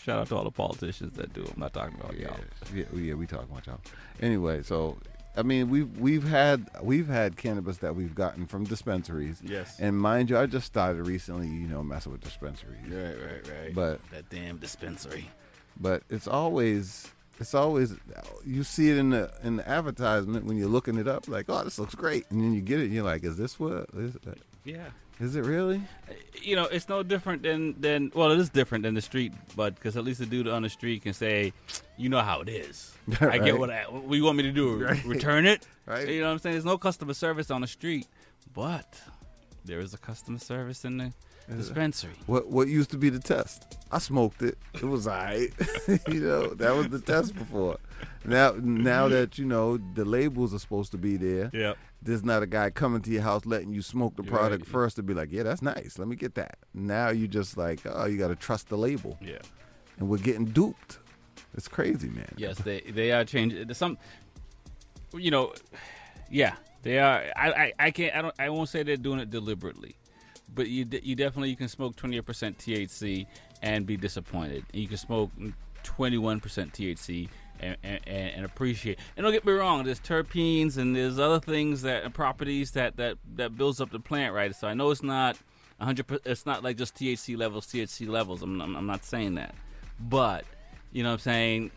shout 0.03 0.19
out 0.19 0.27
to 0.27 0.35
all 0.35 0.43
the 0.43 0.51
politicians 0.51 1.15
that 1.17 1.33
do. 1.33 1.41
I'm 1.43 1.59
not 1.59 1.73
talking 1.73 1.99
about 1.99 2.17
yeah, 2.17 2.27
y'all. 2.27 2.39
yeah, 2.75 2.85
oh, 2.93 2.97
yeah, 2.97 3.13
we 3.13 3.25
talking 3.27 3.47
about 3.51 3.67
y'all. 3.67 3.79
Anyway, 4.21 4.63
so 4.63 4.97
I 5.35 5.43
mean, 5.43 5.69
we've 5.69 5.97
we've 5.99 6.23
had 6.27 6.69
we've 6.81 7.07
had 7.07 7.37
cannabis 7.37 7.77
that 7.77 7.95
we've 7.95 8.13
gotten 8.15 8.45
from 8.47 8.65
dispensaries. 8.65 9.41
Yes. 9.43 9.79
And 9.79 9.97
mind 9.97 10.29
you, 10.29 10.37
I 10.37 10.45
just 10.45 10.65
started 10.67 11.03
recently, 11.07 11.47
you 11.47 11.67
know, 11.67 11.83
messing 11.83 12.11
with 12.11 12.21
dispensaries. 12.21 12.79
Right, 12.87 13.15
right, 13.15 13.47
right. 13.63 13.75
But 13.75 13.99
that 14.11 14.29
damn 14.29 14.57
dispensary. 14.57 15.29
but 15.79 16.03
it's 16.09 16.27
always 16.27 17.09
It's 17.39 17.53
always 17.55 17.95
you 18.45 18.63
see 18.63 18.89
it 18.91 18.97
in 18.97 19.11
the 19.11 19.31
in 19.43 19.55
the 19.55 19.67
advertisement 19.67 20.45
when 20.45 20.57
you're 20.57 20.67
looking 20.67 20.97
it 20.97 21.07
up, 21.07 21.27
like, 21.27 21.45
oh, 21.49 21.63
this 21.63 21.79
looks 21.79 21.95
great, 21.95 22.25
and 22.29 22.41
then 22.41 22.53
you 22.53 22.61
get 22.61 22.79
it, 22.79 22.85
and 22.85 22.93
you're 22.93 23.03
like, 23.05 23.23
is 23.23 23.37
this 23.37 23.59
what? 23.59 23.87
Is, 23.95 24.15
it- 24.15 24.41
Yeah. 24.65 24.89
Is 25.21 25.35
it 25.35 25.45
really? 25.45 25.81
you 26.43 26.55
know, 26.55 26.65
it's 26.65 26.89
no 26.89 27.03
different 27.03 27.43
than 27.43 27.79
than 27.79 28.11
well, 28.13 28.31
it 28.31 28.39
is 28.39 28.49
different 28.49 28.83
than 28.83 28.93
the 28.93 29.01
street, 29.01 29.33
but 29.55 29.75
because 29.75 29.97
at 29.97 30.03
least 30.03 30.19
the 30.19 30.25
dude 30.25 30.47
on 30.47 30.61
the 30.63 30.69
street 30.69 31.03
can 31.03 31.13
say, 31.13 31.53
you 31.97 32.09
know 32.09 32.21
how 32.21 32.41
it 32.41 32.49
is. 32.49 32.95
I 33.21 33.37
get 33.37 33.57
what 33.57 33.69
I, 33.69 33.83
what 33.83 34.15
you 34.15 34.23
want 34.23 34.37
me 34.37 34.43
to 34.43 34.51
do. 34.51 34.71
Right. 34.81 35.03
Return 35.05 35.45
it. 35.45 35.67
Right. 35.85 36.07
You 36.07 36.21
know 36.21 36.27
what 36.27 36.33
I'm 36.33 36.39
saying? 36.39 36.53
There's 36.53 36.65
no 36.65 36.77
customer 36.77 37.13
service 37.13 37.51
on 37.51 37.61
the 37.61 37.67
street, 37.67 38.07
but 38.53 38.99
there 39.65 39.79
is 39.79 39.93
a 39.93 39.97
customer 39.97 40.39
service 40.39 40.85
in 40.85 40.97
the 40.97 41.13
dispensary. 41.55 42.13
What 42.27 42.47
what 42.49 42.67
used 42.67 42.91
to 42.91 42.97
be 42.97 43.09
the 43.09 43.19
test? 43.19 43.77
I 43.91 43.99
smoked 43.99 44.41
it. 44.41 44.57
It 44.73 44.83
was 44.83 45.07
alright. 45.07 45.53
you 46.07 46.21
know, 46.21 46.47
that 46.47 46.75
was 46.75 46.89
the 46.89 46.99
test 46.99 47.35
before. 47.35 47.77
Now 48.25 48.55
now 48.61 49.07
that 49.09 49.37
you 49.37 49.45
know 49.45 49.77
the 49.77 50.05
labels 50.05 50.53
are 50.53 50.59
supposed 50.59 50.91
to 50.91 50.97
be 50.97 51.17
there. 51.17 51.49
Yep. 51.53 51.77
There's 52.03 52.23
not 52.23 52.41
a 52.41 52.47
guy 52.47 52.71
coming 52.71 53.01
to 53.01 53.11
your 53.11 53.21
house 53.21 53.45
letting 53.45 53.73
you 53.73 53.83
smoke 53.83 54.15
the 54.15 54.23
You're 54.23 54.33
product 54.33 54.63
right. 54.63 54.71
first 54.71 54.95
to 54.95 55.03
be 55.03 55.13
like, 55.13 55.31
yeah, 55.31 55.43
that's 55.43 55.61
nice. 55.61 55.99
Let 55.99 56.07
me 56.07 56.15
get 56.15 56.33
that. 56.33 56.57
Now 56.73 57.09
you 57.09 57.27
just 57.27 57.57
like, 57.57 57.81
oh, 57.85 58.05
you 58.05 58.17
got 58.17 58.29
to 58.29 58.35
trust 58.35 58.69
the 58.69 58.77
label. 58.77 59.19
Yeah. 59.21 59.37
And 59.99 60.09
we're 60.09 60.17
getting 60.17 60.45
duped. 60.45 60.97
It's 61.53 61.67
crazy, 61.67 62.09
man. 62.09 62.33
Yes, 62.37 62.57
they 62.59 62.81
they 62.81 63.11
are 63.11 63.25
changing. 63.25 63.67
There's 63.67 63.77
some, 63.77 63.97
you 65.13 65.29
know, 65.29 65.53
yeah, 66.29 66.55
they 66.83 66.99
are. 66.99 67.23
I, 67.35 67.51
I, 67.51 67.73
I 67.79 67.91
can't. 67.91 68.15
I 68.15 68.21
don't. 68.21 68.35
I 68.39 68.49
won't 68.49 68.69
say 68.69 68.83
they're 68.83 68.97
doing 68.97 69.19
it 69.19 69.29
deliberately, 69.29 69.95
but 70.53 70.67
you 70.67 70.87
you 71.03 71.15
definitely 71.15 71.49
you 71.49 71.55
can 71.55 71.67
smoke 71.67 71.95
28% 71.95 72.23
THC 72.57 73.27
and 73.61 73.85
be 73.85 73.97
disappointed. 73.97 74.65
You 74.73 74.87
can 74.87 74.97
smoke 74.97 75.31
21% 75.83 76.41
THC 76.41 77.29
and, 77.59 77.77
and, 77.83 78.07
and 78.07 78.45
appreciate. 78.45 78.99
And 79.15 79.23
don't 79.23 79.31
get 79.31 79.45
me 79.45 79.53
wrong. 79.53 79.83
There's 79.83 79.99
terpenes 79.99 80.77
and 80.77 80.95
there's 80.95 81.19
other 81.19 81.39
things 81.39 81.83
that 81.83 82.13
properties 82.13 82.71
that 82.71 82.97
that 82.97 83.17
that 83.35 83.57
builds 83.57 83.79
up 83.79 83.91
the 83.91 83.99
plant, 83.99 84.33
right? 84.33 84.55
So 84.55 84.67
I 84.67 84.73
know 84.73 84.89
it's 84.89 85.03
not 85.03 85.37
100. 85.77 86.21
It's 86.25 86.45
not 86.45 86.63
like 86.63 86.77
just 86.77 86.95
THC 86.95 87.37
levels, 87.37 87.67
THC 87.67 88.07
levels. 88.07 88.41
I'm 88.41 88.59
I'm, 88.61 88.75
I'm 88.75 88.87
not 88.87 89.05
saying 89.05 89.35
that, 89.35 89.53
but 89.99 90.45
you 90.91 91.03
know 91.03 91.09
what 91.09 91.13
I'm 91.13 91.19
saying. 91.19 91.71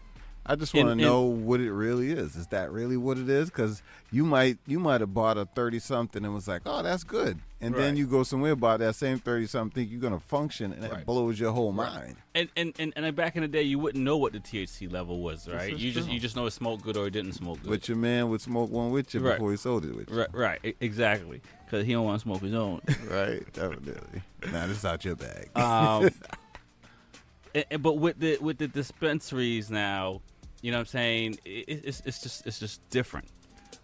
I 0.47 0.57
just 0.57 0.74
want 0.74 0.88
to 0.90 0.95
know 0.95 1.22
what 1.22 1.61
it 1.61 1.72
really 1.72 2.11
is. 2.12 2.36
Is 2.36 2.47
that 2.49 2.70
really 2.70 2.99
what 2.99 3.16
it 3.16 3.30
is? 3.30 3.49
Because 3.49 3.82
you 4.12 4.24
might 4.24 4.59
you 4.66 4.78
might 4.78 5.01
have 5.01 5.14
bought 5.14 5.38
a 5.38 5.47
thirty 5.47 5.78
something 5.78 6.22
and 6.24 6.34
was 6.34 6.47
like, 6.47 6.62
oh, 6.66 6.82
that's 6.82 7.03
good, 7.03 7.38
and 7.62 7.74
then 7.74 7.97
you 7.97 8.07
go 8.07 8.22
somewhere 8.24 8.55
buy 8.55 8.76
that 8.76 8.95
same 8.95 9.18
thirty 9.18 9.47
something, 9.47 9.74
think 9.74 9.90
you're 9.90 10.01
gonna 10.03 10.20
function, 10.20 10.72
and 10.72 10.84
it 10.84 10.92
Right. 10.92 11.07
blows 11.07 11.40
your 11.40 11.53
whole 11.53 11.72
mind. 11.72 12.16
And, 12.34 12.49
and 12.57 12.74
and 12.78 12.92
and 12.95 13.16
back 13.16 13.36
in 13.36 13.42
the 13.42 13.49
day, 13.49 13.62
you 13.62 13.78
wouldn't 13.78 14.05
know 14.05 14.18
what 14.18 14.32
the 14.34 14.40
THC 14.40 14.92
level 14.92 15.20
was, 15.20 15.49
right? 15.49 15.74
You 15.74 15.90
just 15.92 16.11
you 16.11 16.20
just 16.20 16.36
know 16.36 16.45
it 16.45 16.51
smoked 16.51 16.82
good 16.84 16.97
or 16.99 17.07
it 17.07 17.12
didn't 17.12 17.32
smoke 17.32 17.62
good. 17.62 17.70
But 17.70 17.88
your 17.88 17.97
man 17.97 18.28
would 18.28 18.42
smoke 18.42 18.70
one 18.70 18.90
with 18.90 19.14
you 19.14 19.20
Right. 19.20 19.36
before 19.36 19.51
he 19.51 19.57
sold 19.57 19.86
it 19.86 19.97
with 19.97 20.11
you. 20.11 20.18
Right, 20.18 20.34
right, 20.34 20.76
exactly, 20.80 21.40
because 21.64 21.86
he 21.86 21.92
don't 21.92 22.05
want 22.05 22.20
to 22.20 22.22
smoke 22.22 22.42
his 22.42 22.53
own. 22.55 22.82
right, 23.09 23.51
definitely. 23.55 24.22
Now 24.53 24.66
this 24.66 24.76
is 24.78 24.84
out 24.84 25.05
your 25.07 25.16
bag. 25.16 25.49
Um, 25.57 26.11
and- 27.55 27.64
and- 27.70 27.82
but 27.82 27.95
with 27.95 28.18
the 28.18 28.36
with 28.38 28.59
the 28.59 28.68
dispensaries 28.68 29.70
now, 29.70 30.20
you 30.65 30.71
know 30.71 30.79
what 30.79 30.83
I'm 30.83 30.87
saying? 30.87 31.39
It, 31.45 31.85
it's 31.85 32.03
it's 32.07 32.23
just 32.23 32.47
it's 32.47 32.59
just 32.59 32.89
different. 32.89 33.29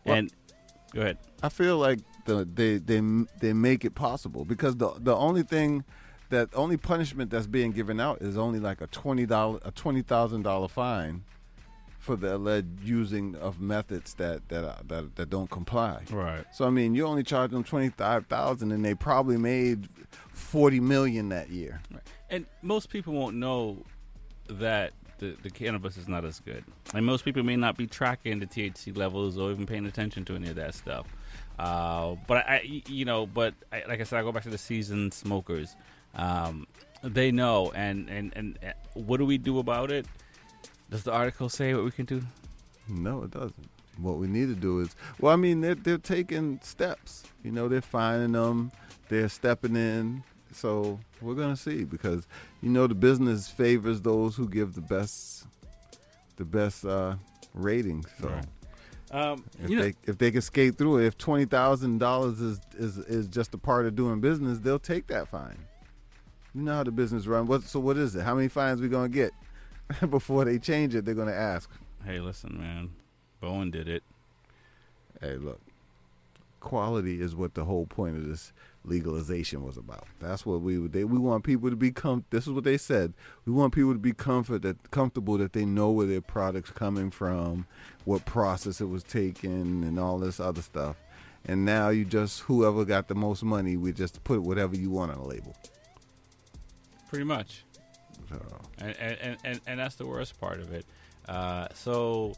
Well- 0.07 0.17
and 0.17 0.33
go 0.95 1.03
ahead. 1.03 1.19
I 1.43 1.51
feel 1.51 1.77
like 1.77 1.99
the 2.25 2.49
they 2.51 2.79
they 2.79 3.01
they 3.39 3.53
make 3.53 3.85
it 3.85 3.95
possible 3.95 4.47
because 4.47 4.77
the 4.77 4.91
the 4.99 5.15
only 5.15 5.43
thing 5.43 5.85
that 6.31 6.49
only 6.55 6.79
punishment 6.79 7.31
that's 7.31 7.47
being 7.47 7.73
given 7.73 8.01
out 8.01 8.23
is 8.23 8.39
only 8.39 8.61
like 8.61 8.81
a 8.81 8.87
twenty 8.87 9.27
dollar 9.27 9.61
a 9.63 9.71
twenty 9.73 10.01
thousand 10.01 10.43
dollar 10.43 10.69
fine 10.69 11.25
for 11.99 12.17
the 12.17 12.35
alleged 12.35 12.83
using 12.83 13.37
of 13.37 13.61
methods 13.61 14.15
that 14.15 14.49
that 14.49 14.65
uh, 14.65 14.77
that 14.89 15.17
that 15.17 15.29
don't 15.29 15.51
comply. 15.51 16.03
Right. 16.11 16.47
So 16.55 16.65
I 16.65 16.71
mean, 16.71 16.95
you 16.95 17.05
only 17.07 17.25
charge 17.25 17.51
them 17.51 17.63
twenty 17.63 17.91
five 17.91 18.25
thousand, 18.25 18.73
and 18.73 18.83
they 18.83 18.95
probably 18.95 19.37
made 19.37 19.87
forty 20.33 20.81
million 20.81 21.29
that 21.29 21.51
year. 21.51 21.83
And 22.31 22.47
most 22.63 22.89
people 22.89 23.13
won't 23.13 23.37
know 23.37 23.85
that 24.49 24.93
the, 25.21 25.37
the 25.43 25.51
cannabis 25.51 25.97
is 25.97 26.09
not 26.09 26.25
as 26.25 26.41
good. 26.41 26.65
And 26.95 27.07
most 27.07 27.25
people 27.25 27.43
may 27.43 27.57
not 27.57 27.77
be 27.77 27.87
tracking 27.87 28.41
the 28.41 28.47
THC 28.47 28.97
levels 28.97 29.39
or 29.39 29.53
even 29.53 29.67
paying 29.67 29.87
attention 29.87 30.25
to 30.25 30.35
any 30.35 30.49
of 30.49 30.57
that 30.57 30.75
stuff. 30.75 31.07
Uh, 31.59 32.17
but 32.27 32.39
I, 32.49 32.63
you 32.65 33.05
know, 33.05 33.27
but 33.27 33.55
I, 33.71 33.85
like 33.87 34.01
I 34.01 34.05
said, 34.05 34.19
I 34.19 34.23
go 34.23 34.33
back 34.33 34.43
to 34.45 34.51
the 34.51 34.59
seasoned 34.59 35.15
smokers. 35.15 35.77
Um, 36.15 36.67
they 37.03 37.31
know, 37.31 37.71
and, 37.75 38.09
and 38.09 38.33
and 38.35 38.59
uh, 38.67 38.73
what 38.95 39.19
do 39.19 39.27
we 39.27 39.39
do 39.39 39.59
about 39.59 39.91
it? 39.91 40.07
Does 40.91 41.05
the 41.05 41.13
article 41.13 41.49
say 41.49 41.73
what 41.75 41.85
we 41.85 41.91
can 41.91 42.07
do? 42.07 42.23
No, 42.89 43.23
it 43.23 43.31
doesn't. 43.31 43.71
What 43.99 44.17
we 44.17 44.27
need 44.27 44.49
to 44.49 44.55
do 44.55 44.81
is, 44.81 44.97
well, 45.21 45.33
I 45.33 45.37
mean, 45.37 45.61
they're 45.61 45.75
they're 45.75 45.99
taking 45.99 46.61
steps. 46.63 47.25
You 47.45 47.53
know, 47.53 47.69
they're 47.69 47.81
finding 47.81 48.33
them, 48.33 48.73
they're 49.09 49.29
stepping 49.29 49.77
in. 49.77 50.25
So 50.53 50.99
we're 51.21 51.35
gonna 51.35 51.57
see 51.57 51.85
because 51.85 52.27
you 52.63 52.71
know 52.71 52.87
the 52.87 52.95
business 52.95 53.49
favors 53.49 54.01
those 54.01 54.37
who 54.37 54.49
give 54.49 54.75
the 54.75 54.81
best, 54.81 55.47
the 56.37 56.45
best 56.45 56.85
uh, 56.85 57.17
ratings. 57.55 58.07
So. 58.21 58.41
Um, 59.13 59.45
If 59.63 59.71
you 59.71 59.77
know- 59.77 59.83
they 59.83 59.95
if 60.05 60.19
they 60.19 60.31
can 60.31 60.41
skate 60.41 60.79
through 60.79 60.99
it, 60.99 61.07
if 61.07 61.19
twenty 61.19 61.45
thousand 61.45 61.99
dollars 61.99 62.41
is, 62.41 62.61
is 62.79 62.99
is 62.99 63.27
just 63.27 63.53
a 63.55 63.59
part 63.59 63.87
of 63.87 63.97
doing 63.97 64.21
business, 64.21 64.59
they'll 64.61 64.79
take 64.79 65.09
that 65.09 65.27
fine. 65.29 65.59
You 66.55 66.63
know 66.63 66.75
how 66.75 66.85
the 66.85 66.93
business 66.93 67.27
run. 67.27 67.47
What 67.47 67.63
so 67.65 67.81
what 67.81 67.97
is 67.97 68.15
it? 68.15 68.23
How 68.23 68.35
many 68.37 68.47
fines 68.49 68.81
we 68.81 68.89
gonna 68.89 69.09
get 69.09 69.33
before 70.11 70.45
they 70.45 70.59
change 70.61 70.95
it? 70.95 71.05
They're 71.05 71.15
gonna 71.15 71.33
ask. 71.33 71.69
Hey, 72.05 72.21
listen, 72.21 72.57
man, 72.59 72.91
Bowen 73.41 73.71
did 73.73 73.89
it. 73.89 74.03
Hey, 75.21 75.37
look, 75.37 75.61
quality 76.61 77.21
is 77.21 77.35
what 77.35 77.55
the 77.55 77.65
whole 77.65 77.87
point 77.87 78.17
of 78.17 78.27
this 78.29 78.53
legalization 78.85 79.63
was 79.63 79.77
about. 79.77 80.07
That's 80.21 80.47
what 80.47 80.63
we 80.63 80.77
they 80.89 81.05
we 81.05 81.19
want 81.19 81.45
people 81.45 81.71
to 81.71 81.77
be 81.77 81.91
com. 81.91 82.25
This 82.31 82.47
is 82.47 82.53
what 82.53 82.65
they 82.65 82.79
said. 82.79 83.15
We 83.45 83.53
want 83.53 83.75
people 83.75 83.93
to 83.93 83.99
be 83.99 84.13
comfort 84.13 84.63
that 84.63 84.91
comfortable 84.91 85.39
that 85.39 85.53
they 85.53 85.65
know 85.65 85.91
where 85.91 86.07
their 86.07 86.21
products 86.21 86.71
coming 86.71 87.11
from, 87.11 87.67
what 88.05 88.25
process 88.25 88.81
it 88.81 88.89
was 88.89 89.03
taken, 89.03 89.85
and 89.85 89.99
all 89.99 90.19
this 90.19 90.41
other 90.41 90.63
stuff. 90.63 90.97
And 91.47 91.65
now 91.65 91.89
you 91.89 92.05
just 92.05 92.41
whoever 92.41 92.85
got 92.85 93.09
the 93.09 93.15
most 93.15 93.43
money, 93.43 93.77
we 93.77 93.93
just 93.93 94.23
put 94.25 94.43
whatever 94.43 94.77
you 94.77 94.91
want 94.91 95.13
on 95.13 95.19
a 95.19 95.27
label. 95.27 95.55
Pretty 97.09 97.25
much. 97.25 97.65
So, 98.29 98.41
and, 98.79 98.97
and, 98.97 99.37
and, 99.45 99.61
and 99.67 99.81
that's 99.81 99.97
the 99.97 100.07
worst 100.07 100.41
part 100.41 100.61
of 100.61 100.73
it. 100.73 100.87
Uh, 101.29 101.67
so 101.75 102.35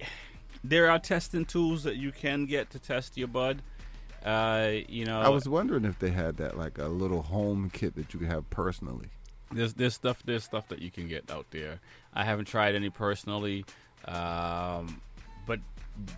there 0.64 0.90
are 0.90 0.98
testing 0.98 1.44
tools 1.44 1.84
that 1.84 1.96
you 1.96 2.10
can 2.10 2.46
get 2.46 2.70
to 2.70 2.78
test 2.78 3.16
your 3.16 3.28
bud. 3.28 3.62
Uh, 4.26 4.78
you 4.88 5.04
know, 5.04 5.20
I 5.20 5.28
was 5.28 5.48
wondering 5.48 5.84
if 5.84 5.98
they 6.00 6.10
had 6.10 6.36
that 6.38 6.58
like 6.58 6.78
a 6.78 6.88
little 6.88 7.22
home 7.22 7.70
kit 7.72 7.94
that 7.94 8.12
you 8.12 8.20
could 8.20 8.28
have 8.28 8.48
personally. 8.50 9.06
there's 9.52 9.74
there's 9.74 9.94
stuff 9.94 10.20
there's 10.24 10.42
stuff 10.44 10.66
that 10.68 10.80
you 10.82 10.90
can 10.90 11.06
get 11.08 11.30
out 11.30 11.46
there. 11.52 11.78
I 12.12 12.24
haven't 12.24 12.46
tried 12.46 12.74
any 12.74 12.90
personally, 12.90 13.64
um, 14.06 15.00
but 15.46 15.60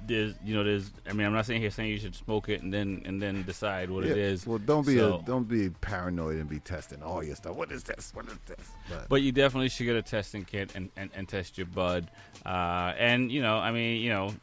there's 0.07 0.35
you 0.43 0.55
know 0.57 0.65
there's 0.65 0.91
I 1.09 1.13
mean 1.13 1.27
I'm 1.27 1.35
not 1.35 1.45
saying 1.45 1.61
here 1.61 1.71
saying 1.71 1.91
you 1.91 1.99
should 1.99 2.15
smoke 2.15 2.49
it 2.49 2.63
and 2.63 2.73
then 2.73 3.03
and 3.05 3.21
then 3.21 3.43
decide 3.43 3.91
what 3.91 4.05
it 4.05 4.17
Yeah, 4.17 4.23
is. 4.25 4.47
Well, 4.47 4.59
don't 4.59 4.87
be 4.87 4.97
So- 4.97 5.19
a, 5.19 5.23
don't 5.27 5.47
be 5.47 5.69
paranoid 5.69 6.37
and 6.39 6.49
be 6.49 6.61
testing 6.61 7.03
all 7.03 7.23
your 7.23 7.37
stuff. 7.37 7.57
What 7.57 7.71
is 7.71 7.85
this? 7.85 8.13
What 8.15 8.27
is 8.27 8.39
this? 8.47 8.71
But, 8.89 9.09
But 9.11 9.23
you 9.23 9.33
definitely 9.33 9.69
should 9.69 9.85
get 9.85 9.97
a 9.97 10.03
testing 10.03 10.45
kit 10.47 10.73
and, 10.75 10.89
and, 10.97 11.11
and 11.15 11.29
test 11.29 11.59
your 11.59 11.67
bud. 11.67 12.11
Uh, 12.47 12.95
and, 12.99 13.31
you 13.31 13.43
know, 13.43 13.59
I 13.59 13.71
mean, 13.71 14.01
you 14.01 14.09
know, 14.11 14.35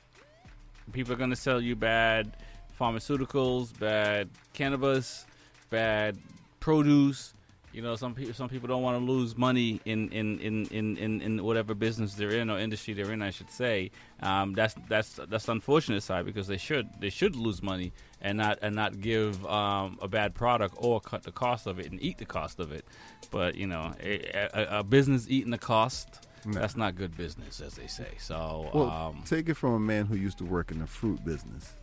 people 0.93 1.13
are 1.13 1.18
going 1.18 1.32
to 1.32 1.36
sell 1.36 1.59
you 1.59 1.76
bad 1.76 2.32
pharmaceuticals, 2.80 3.78
bad 3.80 4.30
cannabis, 4.53 5.26
bad 5.69 6.17
produce. 6.59 7.34
You 7.73 7.82
know, 7.82 7.97
some 7.97 8.15
people 8.15 8.34
some 8.34 8.47
people 8.47 8.69
don't 8.69 8.84
want 8.84 8.97
to 8.97 9.11
lose 9.11 9.38
money 9.38 9.82
in 9.84 10.09
in, 10.11 10.39
in, 10.39 10.65
in, 10.67 10.95
in, 10.95 11.21
in 11.21 11.43
whatever 11.43 11.73
business 11.76 12.13
they're 12.13 12.30
in 12.30 12.49
or 12.49 12.57
industry 12.57 12.93
they're 12.93 13.11
in. 13.11 13.21
I 13.21 13.32
should 13.32 13.51
say. 13.51 13.91
Um, 14.21 14.53
that's 14.53 14.76
that's 14.88 15.19
that's 15.28 15.45
the 15.45 15.51
unfortunate 15.51 16.01
side 16.01 16.26
because 16.26 16.47
they 16.47 16.55
should 16.55 16.88
they 17.01 17.09
should 17.09 17.36
lose 17.36 17.61
money 17.61 17.91
and 18.21 18.38
not 18.38 18.59
and 18.61 18.76
not 18.76 19.01
give 19.01 19.45
um, 19.45 19.99
a 20.01 20.07
bad 20.07 20.34
product 20.34 20.76
or 20.78 21.01
cut 21.01 21.23
the 21.23 21.34
cost 21.34 21.67
of 21.67 21.78
it 21.80 21.91
and 21.91 22.01
eat 22.01 22.17
the 22.17 22.26
cost 22.26 22.61
of 22.61 22.71
it. 22.71 22.86
But 23.30 23.55
you 23.55 23.67
know, 23.67 23.93
a, 24.01 24.49
a, 24.53 24.80
a 24.80 24.84
business 24.84 25.28
eating 25.30 25.51
the 25.51 25.57
cost. 25.57 26.28
No. 26.47 26.59
That's 26.59 26.76
not 26.76 26.95
good 26.95 27.17
business, 27.17 27.59
as 27.59 27.73
they 27.73 27.88
say. 27.88 28.09
So, 28.19 28.69
well, 28.71 28.91
um, 28.91 29.23
take 29.26 29.49
it 29.49 29.55
from 29.55 29.73
a 29.73 29.80
man 29.80 30.05
who 30.05 30.15
used 30.15 30.38
to 30.38 30.45
work 30.45 30.69
in 30.69 30.78
the 30.78 30.86
fruit 30.86 31.26
business. 31.26 31.73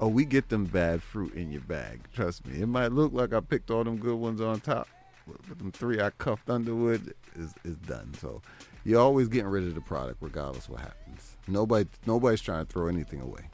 Oh, 0.00 0.08
we 0.08 0.24
get 0.24 0.48
them 0.48 0.64
bad 0.64 1.02
fruit 1.02 1.34
in 1.34 1.50
your 1.50 1.62
bag. 1.62 2.00
Trust 2.14 2.46
me. 2.46 2.60
It 2.60 2.68
might 2.68 2.92
look 2.92 3.12
like 3.12 3.32
I 3.32 3.40
picked 3.40 3.70
all 3.70 3.82
them 3.82 3.96
good 3.98 4.16
ones 4.16 4.40
on 4.40 4.60
top, 4.60 4.88
but 5.26 5.58
them 5.58 5.72
three 5.72 6.00
I 6.00 6.10
cuffed 6.10 6.48
Underwood 6.48 7.14
is 7.34 7.52
is 7.64 7.76
done. 7.78 8.14
So 8.20 8.40
you're 8.84 9.00
always 9.00 9.28
getting 9.28 9.48
rid 9.48 9.64
of 9.64 9.74
the 9.74 9.80
product, 9.80 10.18
regardless 10.20 10.68
what 10.68 10.80
happens. 10.80 11.36
Nobody 11.48 11.88
nobody's 12.06 12.40
trying 12.40 12.64
to 12.64 12.72
throw 12.72 12.86
anything 12.86 13.20
away. 13.20 13.50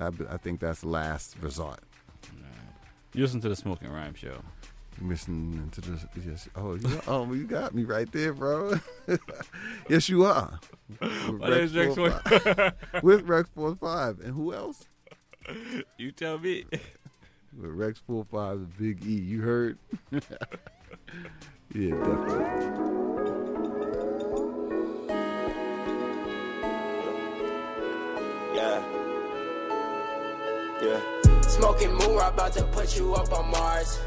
I, 0.00 0.10
I 0.30 0.36
think 0.36 0.60
that's 0.60 0.84
last 0.84 1.36
resort. 1.40 1.80
you 3.12 3.22
listen 3.22 3.40
to 3.42 3.48
the 3.48 3.56
Smoking 3.56 3.90
Rhyme 3.90 4.14
Show. 4.14 4.40
You're 4.98 5.08
missing 5.08 5.52
into 5.62 5.80
the 5.80 6.08
yes. 6.26 6.48
Oh, 6.56 6.74
you, 6.74 7.00
oh, 7.06 7.32
you 7.32 7.44
got 7.44 7.74
me 7.74 7.84
right 7.84 8.10
there, 8.10 8.32
bro. 8.32 8.74
yes, 9.88 10.08
you 10.08 10.24
are. 10.24 10.58
With 11.00 11.40
My 11.40 11.50
name's 11.50 11.76
Rex 11.76 11.94
four 11.94 12.10
five. 12.10 12.74
with 13.02 13.22
Rex 13.28 13.48
four 13.54 13.76
five, 13.76 14.20
and 14.20 14.34
who 14.34 14.52
else? 14.52 14.86
You 15.98 16.12
tell 16.12 16.38
me. 16.38 16.64
With 17.58 17.70
Rex 17.70 18.00
four 18.06 18.24
five 18.30 18.56
and 18.56 18.78
Big 18.78 19.04
E. 19.04 19.14
You 19.14 19.40
heard? 19.40 19.78
yeah, 20.12 20.20
definitely. 21.72 22.44
Yeah. 28.54 28.82
Yeah. 30.82 31.40
Smoking 31.42 31.94
moon, 31.94 32.18
I'm 32.20 32.34
about 32.34 32.52
to 32.52 32.64
put 32.64 32.96
you 32.96 33.14
up 33.14 33.32
on 33.32 33.50
Mars. 33.50 33.98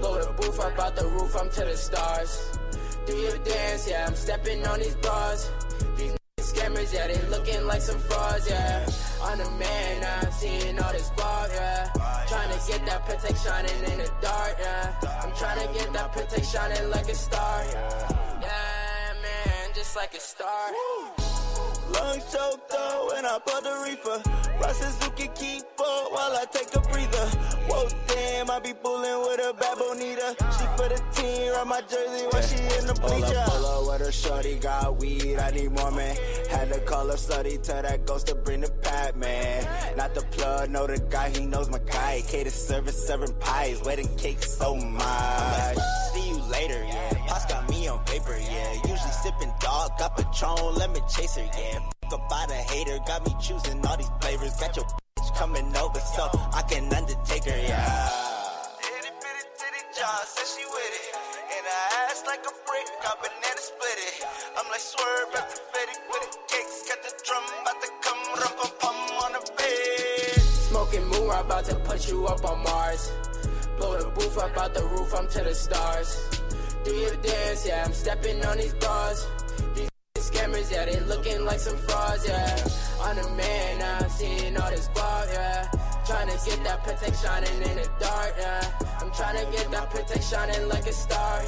Blow 0.00 0.20
the 0.20 0.32
booth, 0.32 0.60
I'm 0.60 0.72
about 0.72 0.96
the 0.96 1.06
roof, 1.06 1.34
I'm 1.36 1.48
to 1.50 1.60
the 1.64 1.76
stars. 1.76 2.58
Do 3.06 3.14
your 3.14 3.38
dance, 3.38 3.88
yeah, 3.88 4.06
I'm 4.06 4.14
stepping 4.16 4.66
on 4.66 4.80
these 4.80 4.96
bars. 4.96 5.48
These 5.96 6.16
scammers, 6.40 6.92
yeah, 6.92 7.06
they 7.06 7.22
looking 7.28 7.64
like 7.66 7.80
some 7.80 7.98
frauds, 7.98 8.48
yeah. 8.48 8.86
I'm 9.24 9.38
the 9.38 9.50
man, 9.52 10.04
I'm 10.04 10.32
seeing 10.32 10.78
all 10.80 10.92
this 10.92 11.10
bar, 11.10 11.48
yeah. 11.48 11.90
Trying 12.28 12.58
to 12.58 12.68
get 12.68 12.84
that 12.86 13.06
Patek 13.06 13.36
shining 13.42 13.92
in 13.92 13.98
the 13.98 14.12
dark, 14.20 14.56
yeah. 14.58 14.94
I'm 15.22 15.32
trying 15.36 15.66
to 15.66 15.72
get 15.72 15.92
that 15.92 16.12
Patek 16.12 16.44
shining 16.50 16.90
like 16.90 17.08
a 17.08 17.14
star, 17.14 17.64
yeah. 17.64 18.40
Yeah, 18.42 19.12
man, 19.22 19.70
just 19.74 19.96
like 19.96 20.14
a 20.14 20.20
star. 20.20 20.70
Lungs 21.90 22.24
choked 22.32 22.72
up 22.72 23.08
when 23.08 23.24
I 23.26 23.38
put 23.44 23.64
the 23.64 23.74
reefer. 23.84 24.22
Ross 24.60 24.78
Suzuki 24.78 25.28
keep 25.34 25.62
up 25.80 26.12
while 26.12 26.36
I 26.36 26.44
take 26.52 26.74
a 26.74 26.80
breather. 26.80 27.26
Whoa, 27.68 27.88
damn, 28.06 28.50
I 28.50 28.60
be 28.60 28.72
bullin' 28.72 29.20
with 29.20 29.40
a 29.40 29.52
bad 29.54 29.78
bonita. 29.78 30.36
She 30.58 30.64
for 30.76 30.88
the 30.88 31.02
team, 31.14 31.52
ride 31.52 31.66
my 31.66 31.80
jersey 31.82 32.26
while 32.30 32.42
she 32.42 32.56
in 32.78 32.86
the 32.86 32.94
Pull 32.94 33.10
bleacher. 33.10 33.38
up, 33.38 33.48
pull 33.50 33.66
up 33.66 33.86
with 33.98 34.06
her 34.06 34.12
shorty, 34.12 34.56
got 34.56 34.96
weed, 34.98 35.38
I 35.38 35.50
need 35.50 35.72
more, 35.72 35.90
man. 35.90 36.16
Had 36.50 36.72
to 36.72 36.80
call 36.80 37.08
her 37.08 37.14
slutty, 37.14 37.62
tell 37.62 37.82
that 37.82 38.06
ghost 38.06 38.28
to 38.28 38.34
bring 38.34 38.60
the 38.60 38.70
pat, 38.70 39.16
man. 39.16 39.66
Not 39.96 40.14
the 40.14 40.22
plug, 40.22 40.70
know 40.70 40.86
the 40.86 40.98
guy, 41.10 41.30
he 41.30 41.44
knows 41.44 41.68
my 41.68 41.78
guy. 41.78 42.22
Cater 42.26 42.50
service, 42.50 43.06
serving 43.06 43.34
pies, 43.40 43.82
wedding 43.82 44.08
cake 44.16 44.42
so 44.42 44.74
much. 44.76 45.76
See 46.14 46.28
you 46.28 46.38
later, 46.50 46.82
yeah. 46.84 47.26
Pops 47.26 47.46
got 47.46 47.68
me 47.68 47.88
on 47.88 48.02
paper, 48.04 48.36
yeah. 48.38 48.74
Usually 49.98 50.14
sipping 50.16 50.32
dog, 50.40 50.76
let 50.76 50.90
me 50.90 51.00
chase 51.08 51.36
her, 51.36 51.42
yeah. 51.42 51.78
Fuck 52.10 52.20
about 52.26 52.50
a 52.50 52.54
hater, 52.54 52.98
got 53.06 53.26
me 53.26 53.34
choosing 53.40 53.84
all 53.86 53.96
these 53.96 54.10
flavors. 54.20 54.54
Got 54.56 54.76
your 54.76 54.84
bitch 54.84 55.36
coming 55.36 55.76
over, 55.76 56.00
so 56.00 56.28
I 56.52 56.62
can 56.68 56.92
undertake 56.92 57.44
her, 57.44 57.58
yeah. 57.58 58.08
John 59.98 60.24
said 60.24 60.48
she 60.48 60.64
with 60.64 60.94
it. 60.98 61.14
And 61.52 61.66
I 61.66 62.08
ass 62.10 62.24
like 62.26 62.40
a 62.40 62.54
brick, 62.66 62.86
got 63.02 63.20
banana 63.20 63.60
split 63.60 63.98
it. 64.08 64.24
I'm 64.56 64.68
like 64.70 64.80
swerve 64.80 65.34
after 65.36 65.60
Fetty 65.70 65.96
with 66.08 66.32
the 66.32 66.38
cakes. 66.48 66.88
Got 66.88 67.02
the 67.02 67.12
drum 67.24 67.44
about 67.60 67.80
to 67.82 67.88
come, 68.00 68.20
rum 68.40 68.52
pum 68.58 68.72
pum 68.80 68.96
on 69.22 69.32
the 69.32 69.52
bed. 69.52 70.40
Smoking 70.40 71.06
moon, 71.08 71.30
I'm 71.30 71.44
about 71.44 71.64
to 71.66 71.76
put 71.76 72.08
you 72.08 72.26
up 72.26 72.44
on 72.44 72.62
Mars. 72.62 73.12
Blow 73.76 73.98
the 73.98 74.08
roof 74.08 74.38
up 74.38 74.56
out 74.56 74.74
the 74.74 74.84
roof, 74.84 75.12
I'm 75.14 75.28
to 75.28 75.40
the 75.44 75.54
stars. 75.54 76.40
Do 76.84 76.92
your 76.94 77.16
dance, 77.16 77.66
yeah, 77.66 77.84
I'm 77.84 77.92
stepping 77.92 78.44
on 78.46 78.56
these 78.56 78.74
bars. 78.74 79.26
These 79.74 79.88
scammers, 80.16 80.70
yeah, 80.70 80.84
they 80.84 81.00
looking 81.00 81.44
like 81.44 81.58
some 81.58 81.76
frauds, 81.76 82.26
yeah. 82.26 82.56
I'm 83.00 83.16
the 83.16 83.28
man, 83.30 83.78
now 83.78 83.98
I'm 84.00 84.10
seeing 84.10 84.56
all 84.56 84.70
this 84.70 84.88
bar, 84.88 85.26
yeah. 85.32 85.70
Trying 86.06 86.28
to 86.28 86.50
get 86.50 86.64
that 86.64 86.84
shining 87.22 87.62
in 87.70 87.76
the 87.76 87.88
dark, 88.00 88.34
yeah. 88.38 88.72
I'm 89.00 89.12
trying 89.12 89.44
to 89.44 89.50
get 89.52 89.70
that 90.08 90.22
shining 90.22 90.68
like 90.68 90.86
a 90.86 90.92
star, 90.92 91.42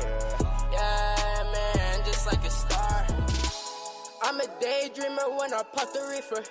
yeah, 0.73 1.53
man, 1.53 2.05
just 2.05 2.27
like 2.27 2.45
a 2.45 2.51
star. 2.51 3.24
I'm 4.25 4.41
a 4.41 4.45
daydreamer 4.45 5.39
when 5.39 5.53
I 5.53 5.63
pop 5.75 5.93
the 5.93 6.01
reefer. 6.11 6.43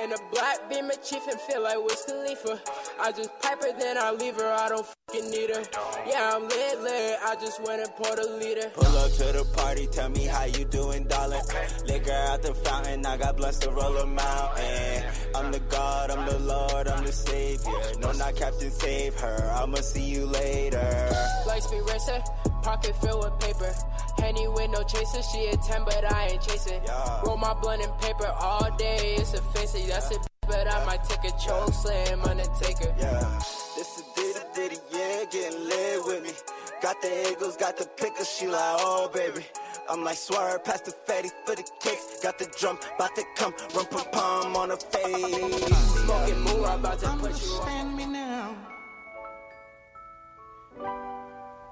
And 0.00 0.12
a 0.12 0.16
black 0.32 0.70
beamer 0.70 0.94
chief 1.04 1.26
and 1.28 1.38
feel 1.40 1.62
like 1.62 1.76
Wiz 1.76 2.04
Khalifa. 2.06 2.58
I 3.00 3.12
just 3.12 3.30
pipe 3.40 3.62
her, 3.62 3.78
then 3.78 3.98
I 3.98 4.12
leave 4.12 4.36
her, 4.36 4.50
I 4.50 4.68
don't 4.70 4.86
fucking 4.86 5.30
need 5.30 5.50
her. 5.50 5.62
Yeah, 6.06 6.32
I'm 6.34 6.48
lit, 6.48 6.80
lit, 6.80 7.18
I 7.22 7.34
just 7.34 7.62
went 7.64 7.82
and 7.82 7.90
poured 7.96 8.18
a 8.18 8.30
liter. 8.38 8.70
Pull 8.70 8.96
up 8.96 9.12
to 9.12 9.24
the 9.24 9.44
party, 9.56 9.86
tell 9.88 10.08
me 10.08 10.24
how 10.24 10.44
you 10.44 10.64
doing, 10.64 11.04
darling. 11.04 11.42
Liquor 11.86 12.12
out 12.12 12.40
the 12.42 12.54
fountain, 12.54 13.04
I 13.04 13.18
got 13.18 13.36
blessed 13.36 13.62
to 13.62 13.72
roll 13.72 13.96
a 13.98 14.06
mountain. 14.06 15.04
I'm 15.34 15.52
the 15.52 15.60
God, 15.68 16.10
I'm 16.10 16.26
the 16.26 16.38
Lord, 16.38 16.88
I'm 16.88 17.04
the 17.04 17.12
Savior. 17.12 17.72
No, 17.98 18.12
not 18.12 18.36
Captain 18.36 18.70
Save 18.70 19.20
her, 19.20 19.52
I'ma 19.54 19.78
see 19.78 20.04
you 20.04 20.24
later. 20.24 21.10
Lights 21.46 21.66
be 21.66 21.80
racer, 21.80 22.22
pocket 22.62 22.94
filled 22.96 23.24
with 23.24 23.38
paper. 23.40 23.72
Henny 24.18 24.48
with 24.48 24.70
no 24.70 24.82
chaser, 24.82 25.22
she 25.22 25.46
a 25.46 25.56
10, 25.56 25.84
but 25.84 26.12
I 26.12 26.28
ain't 26.28 26.42
chasing. 26.42 26.80
Roll 27.24 27.36
my 27.36 27.54
blunt 27.54 27.82
and 27.82 27.98
paper 28.00 28.26
all 28.26 28.68
day, 28.76 29.16
it's 29.16 29.34
offensive. 29.34 29.86
That's 29.88 30.10
it, 30.10 30.18
but 30.46 30.72
I 30.72 30.84
might 30.84 31.04
take 31.04 31.24
a 31.24 31.36
choke 31.38 31.72
slam, 31.72 32.20
Undertaker. 32.22 32.94
Yeah, 32.98 33.40
this 33.76 34.02
a 34.02 34.20
ditty 34.20 34.40
ditty, 34.54 34.76
yeah, 34.92 35.24
getting 35.30 35.64
lit 35.68 36.04
with 36.04 36.22
me. 36.24 36.30
Got 36.82 37.02
the 37.02 37.30
Eagles, 37.32 37.56
got 37.56 37.76
the 37.76 37.86
pickles, 37.96 38.28
she 38.28 38.46
like, 38.46 38.76
oh 38.80 39.10
baby. 39.12 39.44
I'm 39.90 40.04
like 40.04 40.18
swerve 40.18 40.64
past 40.64 40.84
the 40.84 40.90
fatty 40.90 41.30
for 41.46 41.54
the 41.54 41.64
kicks. 41.80 42.20
Got 42.22 42.38
the 42.38 42.44
drum, 42.58 42.78
bout 42.98 43.14
to 43.16 43.24
come, 43.36 43.54
rum 43.74 43.86
pum 43.86 44.04
pum 44.12 44.56
on 44.56 44.68
the 44.68 44.76
face. 44.76 46.04
Smoking 46.04 46.40
moon, 46.40 46.64
I'm 46.64 46.80
about 46.80 46.98
to 46.98 47.08
put 47.16 47.42
you 47.42 47.52
on. 47.52 47.68
Understand 47.68 47.96
me 47.96 48.06
now. 48.06 48.56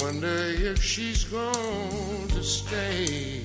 Wonder 0.00 0.36
if 0.70 0.82
she's 0.82 1.24
going 1.24 2.28
to 2.28 2.42
stay. 2.42 3.42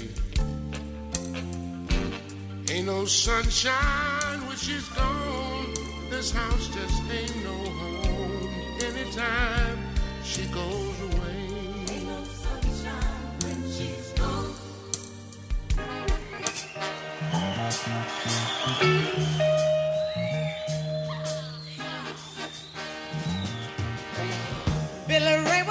Ain't 2.69 2.85
no 2.87 3.05
sunshine 3.05 4.39
when 4.47 4.57
she's 4.57 4.87
gone. 4.89 5.73
This 6.09 6.31
house 6.31 6.67
just 6.67 7.01
ain't 7.11 7.43
no 7.43 7.57
home. 7.79 8.49
Anytime 8.81 9.77
she 10.23 10.45
goes 10.47 11.01
away. 11.13 11.30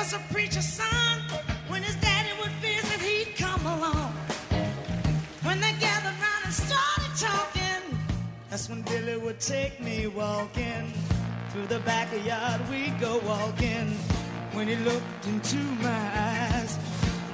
Was 0.01 0.15
a 0.15 0.19
preacher's 0.33 0.67
son. 0.67 1.21
When 1.69 1.83
his 1.83 1.97
daddy 1.97 2.33
would 2.41 2.57
visit, 2.69 3.01
he'd 3.01 3.37
come 3.37 3.65
along. 3.67 4.13
When 5.43 5.61
they 5.61 5.73
get 5.79 6.01
That's 8.51 8.69
when 8.69 8.83
Billy 8.83 9.17
would 9.17 9.41
take 9.41 9.81
me 9.81 10.07
walking 10.09 10.93
through 11.51 11.67
the 11.67 11.79
backyard. 11.81 12.61
We'd 12.69 12.99
go 12.99 13.19
walking 13.25 13.89
when 14.55 14.67
he 14.69 14.77
looked 14.89 15.27
into 15.27 15.61
my 15.89 16.03
eyes. 16.29 16.73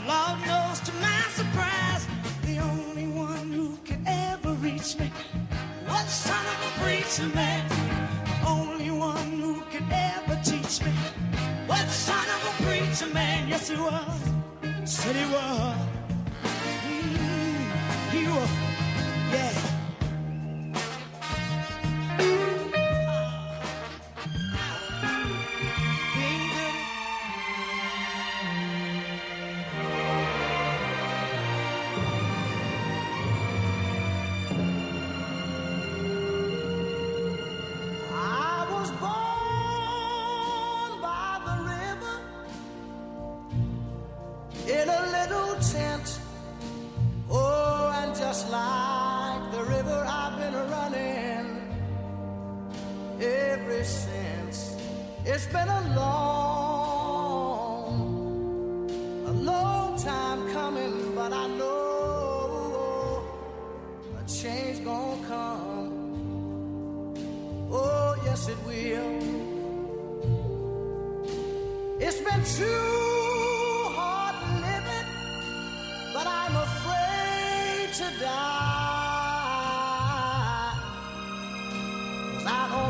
Lord 0.06 0.38
knows 0.46 0.78
to 0.88 0.92
my 1.08 1.22
surprise, 1.40 2.02
the 2.42 2.58
only 2.58 3.06
one 3.06 3.50
who 3.50 3.78
could 3.86 4.02
ever 4.06 4.52
reach 4.68 4.98
me 4.98 5.10
was 5.88 6.08
son 6.26 6.44
of 6.54 6.58
a 6.68 6.72
preacher 6.84 7.28
man. 7.34 7.64
The 8.30 8.48
only 8.48 8.90
one 8.90 9.30
who 9.40 9.54
could 9.72 9.88
ever 9.90 10.38
teach 10.44 10.84
me 10.84 10.92
was 11.68 11.84
the 11.84 11.90
son 11.90 12.26
of 12.34 12.60
a 12.60 12.62
preacher 12.62 13.12
man. 13.12 13.48
Yes, 13.48 13.68
he 13.68 13.76
was. 13.76 14.20
Said 14.84 15.16
he 15.16 15.24
was. 15.32 15.76
Mm, 16.86 18.10
he 18.10 18.26
was. 18.28 18.50
Yeah. 19.32 19.75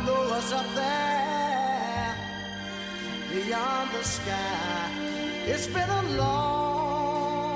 Know 0.06 0.28
what's 0.30 0.52
up 0.52 0.66
there 0.74 2.14
beyond 3.32 3.90
the 3.90 4.04
sky. 4.04 4.90
It's 5.52 5.66
been 5.66 5.90
a 5.90 6.02
long, 6.22 7.46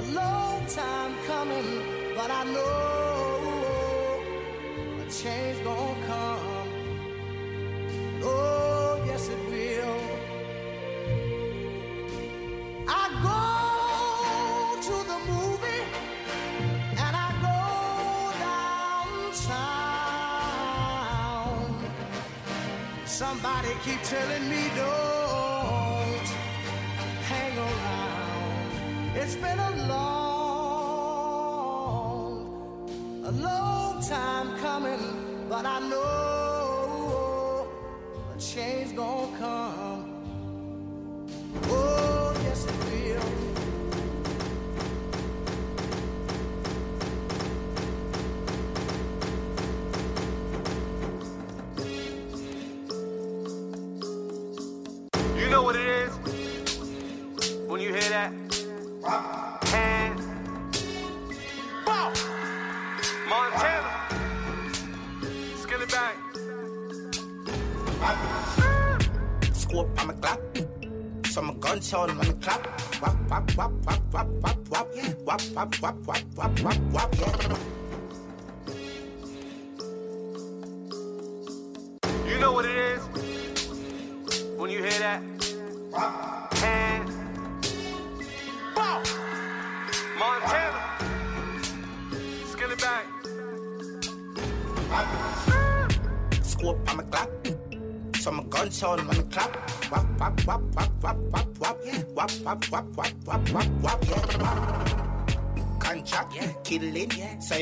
a 0.00 0.02
long 0.20 0.66
time 0.66 1.14
coming, 1.26 1.68
but 2.16 2.30
I 2.30 2.44
know 2.54 4.20
a 5.02 5.04
change 5.10 5.58
gonna 5.64 5.89
Somebody 23.20 23.68
keep 23.84 24.00
telling 24.02 24.48
me 24.48 24.62
don't 24.74 26.28
hang 27.28 27.54
around. 27.58 29.12
It's 29.14 29.36
been 29.36 29.58
a 29.58 29.70
long, 29.92 30.08
a 33.26 33.30
long 33.30 34.00
time 34.00 34.56
coming, 34.60 35.02
but 35.50 35.66
I 35.66 35.80
know 35.80 37.68
a 38.34 38.38
change 38.40 38.96
gonna 38.96 39.36
come. 39.38 39.79
Wap, 75.60 75.82
wap, 75.82 76.06
wap, 76.06 76.19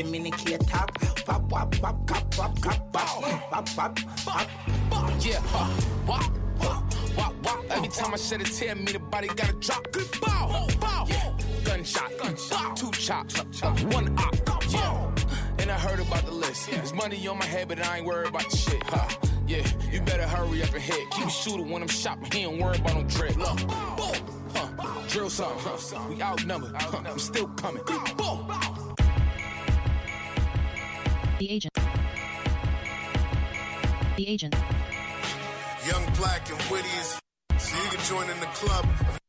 killing, 0.02 0.06
so 0.06 0.08
I'm 0.08 0.14
in 0.14 0.22
the 0.24 0.30
key 0.30 0.56
top. 0.66 0.98
Wap, 1.26 1.50
wap, 1.50 1.82
wap, 1.82 2.10
wap, 2.10 2.38
wap, 2.38 2.66
wap, 2.66 2.94
wap, 2.94 3.50
wap, 3.52 3.76
wap, 3.76 3.98
wap. 4.26 5.24
Yeah, 5.24 5.40
huh, 5.46 5.70
wop, 6.06 6.30
wop, 6.60 6.94
wop, 7.16 7.34
wop. 7.42 7.64
Every 7.70 7.88
time 7.88 8.14
I 8.14 8.16
shed 8.16 8.40
a 8.40 8.44
tear, 8.44 8.74
me 8.74 8.92
the 8.92 8.98
body 8.98 9.28
gotta 9.28 9.52
drop. 9.54 9.90
Good 9.92 10.08
bow, 10.20 10.66
bow. 10.80 11.06
Gunshot, 11.64 12.18
gunshot, 12.18 12.76
two 12.76 12.90
chops, 12.92 13.40
one 13.84 14.16
op. 14.18 14.34
Yeah, 14.70 15.10
and 15.58 15.70
I 15.70 15.78
heard 15.78 16.00
about 16.00 16.24
the 16.24 16.32
list. 16.32 16.70
There's 16.70 16.92
money 16.94 17.26
on 17.26 17.38
my 17.38 17.44
head, 17.44 17.68
but 17.68 17.80
I 17.84 17.98
ain't 17.98 18.06
worried 18.06 18.28
about 18.28 18.48
the 18.50 18.56
shit. 18.56 18.82
Huh? 18.84 19.08
Yeah, 19.46 19.66
you 19.90 20.00
better 20.02 20.26
hurry 20.26 20.62
up 20.62 20.72
and 20.74 20.82
hit. 20.82 21.10
Keep 21.10 21.26
a 21.26 21.30
shooter 21.30 21.62
when 21.62 21.82
I'm 21.82 21.88
shopping. 21.88 22.30
He 22.30 22.40
ain't 22.40 22.62
worried 22.62 22.80
about 22.80 22.96
no 22.96 23.02
drip. 23.04 23.36
Look, 23.36 23.56
boom, 23.66 24.14
huh? 24.54 25.08
Drill 25.08 25.30
something. 25.30 25.58
Huh? 25.64 26.08
We 26.08 26.22
outnumbered. 26.22 26.74
Huh? 26.74 27.02
I'm 27.06 27.18
still 27.18 27.48
coming. 27.48 27.82
Boom. 28.16 28.47
The 31.38 31.50
agent. 31.50 31.72
The 34.16 34.26
agent. 34.26 34.56
Young, 35.86 36.04
black, 36.16 36.50
and 36.50 36.60
witty 36.68 36.88
as 36.98 37.20
so 37.58 37.76
you 37.80 37.90
can 37.90 38.04
join 38.06 38.28
in 38.28 38.40
the 38.40 38.50
club. 38.58 38.84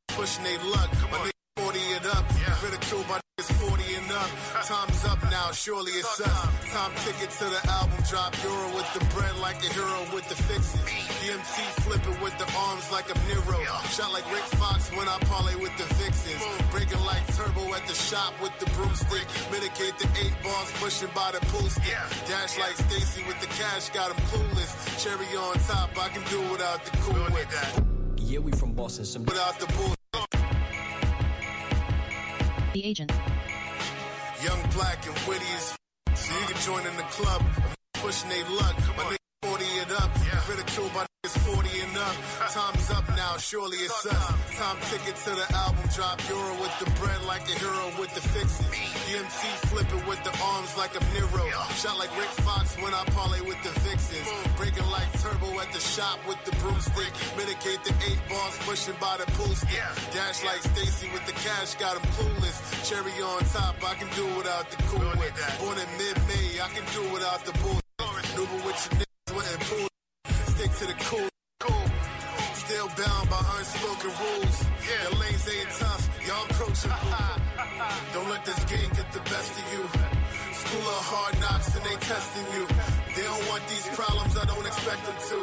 Pushing 0.07 0.43
they 0.43 0.57
luck, 0.57 0.89
my 1.11 1.19
niggas 1.19 1.31
40 1.57 1.79
it 1.79 2.05
up. 2.07 2.25
Ridicule 2.63 3.05
my 3.07 3.19
niggas 3.19 3.51
40 3.69 3.83
and 3.93 4.11
up. 4.11 4.29
Time's 4.65 5.05
up 5.05 5.21
now, 5.29 5.51
surely 5.51 5.91
it's 5.91 6.19
us. 6.19 6.73
Time 6.73 6.91
ticket 7.05 7.29
to 7.29 7.45
the 7.45 7.61
album 7.69 8.03
drop. 8.09 8.33
Euro 8.43 8.75
with 8.75 8.91
the 8.95 9.05
bread 9.13 9.37
like 9.37 9.57
a 9.57 9.71
hero 9.71 10.01
with 10.11 10.27
the 10.29 10.35
fixes. 10.35 10.98
DMC 11.19 11.59
flipping 11.83 12.21
with 12.21 12.37
the 12.37 12.47
arms 12.57 12.89
like 12.91 13.05
I'm 13.13 13.19
Nero. 13.27 13.59
Shot 13.91 14.11
like 14.13 14.23
Rick 14.31 14.43
Fox 14.55 14.89
when 14.95 15.07
I 15.07 15.17
parlay 15.27 15.55
with 15.55 15.75
the 15.77 15.83
vixens. 15.95 16.41
Breaking 16.71 17.03
like 17.05 17.25
turbo 17.35 17.73
at 17.75 17.85
the 17.87 17.93
shop 17.93 18.33
with 18.41 18.57
the 18.59 18.65
broomstick. 18.71 19.27
Mitigate 19.51 19.97
the 19.99 20.07
eight 20.23 20.35
balls 20.41 20.71
pushing 20.79 21.09
by 21.13 21.31
the 21.31 21.39
pool 21.51 21.67
stick. 21.69 21.97
Dash 22.27 22.57
like 22.57 22.75
Stacy 22.87 23.23
with 23.27 23.39
the 23.41 23.47
cash, 23.47 23.89
got 23.89 24.11
him 24.11 24.17
clueless. 24.31 24.71
Cherry 25.03 25.25
on 25.35 25.55
top, 25.67 25.89
I 25.97 26.07
can 26.09 26.23
do 26.29 26.39
without 26.51 26.85
the 26.85 26.91
cool 27.03 27.23
whip. 27.35 27.47
Yeah, 28.17 28.39
we 28.39 28.51
from 28.53 28.73
Boston. 28.73 29.05
Some 29.05 29.25
Without 29.25 29.59
the 29.59 29.67
bull. 29.75 29.95
The 32.73 32.85
agent. 32.85 33.11
Young, 34.43 34.61
black, 34.71 35.05
and 35.05 35.17
witty 35.27 35.45
as 35.57 35.75
f- 36.07 36.17
so 36.17 36.39
you 36.39 36.45
can 36.47 36.61
join 36.61 36.85
in 36.87 36.95
the 36.95 37.03
club. 37.11 37.43
Pushing 37.95 38.29
they 38.29 38.43
luck, 38.43 38.77
my 38.95 39.03
niggas 39.03 39.17
40 39.43 39.63
it 39.63 39.91
up. 39.91 40.11
Ridicule 40.49 40.89
my 40.93 41.05
niggas 41.05 41.37
40 41.47 41.69
and 41.81 41.97
up. 41.97 42.15
Time's 42.51 42.89
up 42.91 43.07
now, 43.15 43.37
surely 43.37 43.77
it's 43.77 44.05
us. 44.05 44.25
Time 44.57 44.77
ticket 44.91 45.15
to 45.15 45.31
the 45.31 45.47
album 45.55 45.85
drop. 45.95 46.19
Euro 46.29 46.53
with 46.59 46.75
the 46.79 46.89
bread 46.99 47.21
like 47.23 47.43
a 47.47 47.55
hero 47.59 47.85
with 47.99 48.13
the 48.15 48.21
fixes. 48.21 48.67
The 48.67 49.17
MC 49.19 49.47
flipping 49.67 50.05
with 50.07 50.21
the 50.23 50.33
arms 50.43 50.75
like 50.77 50.95
a 50.95 51.03
Nero. 51.13 51.45
Shot 51.75 51.97
like 51.97 52.11
Rick 52.17 52.33
Fox 52.43 52.75
when 52.77 52.93
I 52.93 53.03
parlay 53.15 53.41
with 53.41 53.61
the 53.63 53.73
vixens. 53.83 54.27
Breaking 54.57 54.87
like 54.91 55.07
turbo 55.21 55.59
at 55.59 55.71
the 55.71 55.79
shop 55.79 56.19
with 56.27 56.39
the 56.45 56.55
broomstick. 56.59 57.11
Mitigate 57.37 57.83
the 57.83 57.93
eight 58.07 58.21
balls 58.27 58.55
pushing 58.67 58.95
by 58.99 59.17
the 59.17 59.27
pool 59.39 59.53
stick. 59.55 59.83
Dash 60.11 60.43
like 60.43 60.61
Stacy 60.71 61.07
with 61.11 61.25
the 61.25 61.33
cash, 61.33 61.75
got 61.75 61.95
him 61.95 62.05
clueless. 62.15 62.57
Cherry 62.87 63.15
on 63.23 63.43
top, 63.55 63.75
I 63.83 63.95
can 63.95 64.09
do 64.15 64.25
without 64.35 64.69
the 64.71 64.77
cool 64.87 65.09
whip. 65.19 65.33
Born 65.59 65.77
in 65.79 65.89
mid-May, 65.97 66.59
I 66.59 66.67
can 66.75 66.85
do 66.91 67.03
without 67.13 67.45
the 67.45 67.53
bull. 67.59 67.79
Nuba 68.35 68.65
with 68.65 68.99
your 68.99 69.08
to 70.79 70.87
the 70.87 70.99
cool. 71.11 71.27
Still 72.53 72.87
bound 72.95 73.29
by 73.29 73.41
unspoken 73.59 74.11
rules. 74.15 74.57
Yeah. 74.63 75.03
Your 75.03 75.15
lanes 75.19 75.43
ain't 75.51 75.71
tough, 75.75 76.03
y'all 76.23 76.45
approachable. 76.47 76.95
Don't 78.13 78.29
let 78.29 78.45
this 78.45 78.63
game 78.63 78.87
get 78.95 79.11
the 79.11 79.19
best 79.27 79.51
of 79.59 79.65
you. 79.75 79.83
School 80.55 80.87
of 80.87 81.03
hard 81.11 81.35
knocks 81.43 81.75
and 81.75 81.83
they 81.83 81.97
testing 81.99 82.47
you. 82.55 82.63
They 83.15 83.23
don't 83.27 83.45
want 83.51 83.63
these 83.67 83.87
problems, 83.91 84.37
I 84.37 84.45
don't 84.45 84.67
expect 84.67 85.01
them 85.03 85.17
to. 85.19 85.37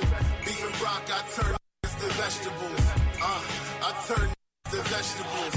Beef 0.44 0.60
and 0.64 0.76
brock, 0.80 1.04
I 1.04 1.20
turn 1.36 1.52
to 2.00 2.08
vegetables. 2.16 2.84
Uh, 3.20 3.42
I 3.84 3.90
turn 4.08 4.28
to 4.72 4.78
vegetables. 4.88 5.54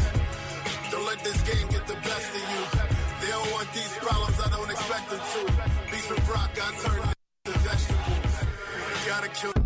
Don't 0.92 1.06
let 1.08 1.20
this 1.24 1.40
game 1.44 1.68
get 1.72 1.88
the 1.88 2.00
best 2.04 2.30
of 2.36 2.44
you. 2.52 2.64
They 3.22 3.32
don't 3.32 3.52
want 3.56 3.68
these 3.72 3.94
problems, 4.04 4.36
I 4.44 4.50
don't 4.50 4.72
expect 4.72 5.06
them 5.12 5.24
to. 5.24 5.42
Beef 5.92 6.08
and 6.12 6.24
brock, 6.28 6.52
I 6.56 6.70
turn 6.84 7.02
to 7.46 7.52
vegetables. 7.64 8.34
Gotta 9.08 9.30
kill. 9.30 9.59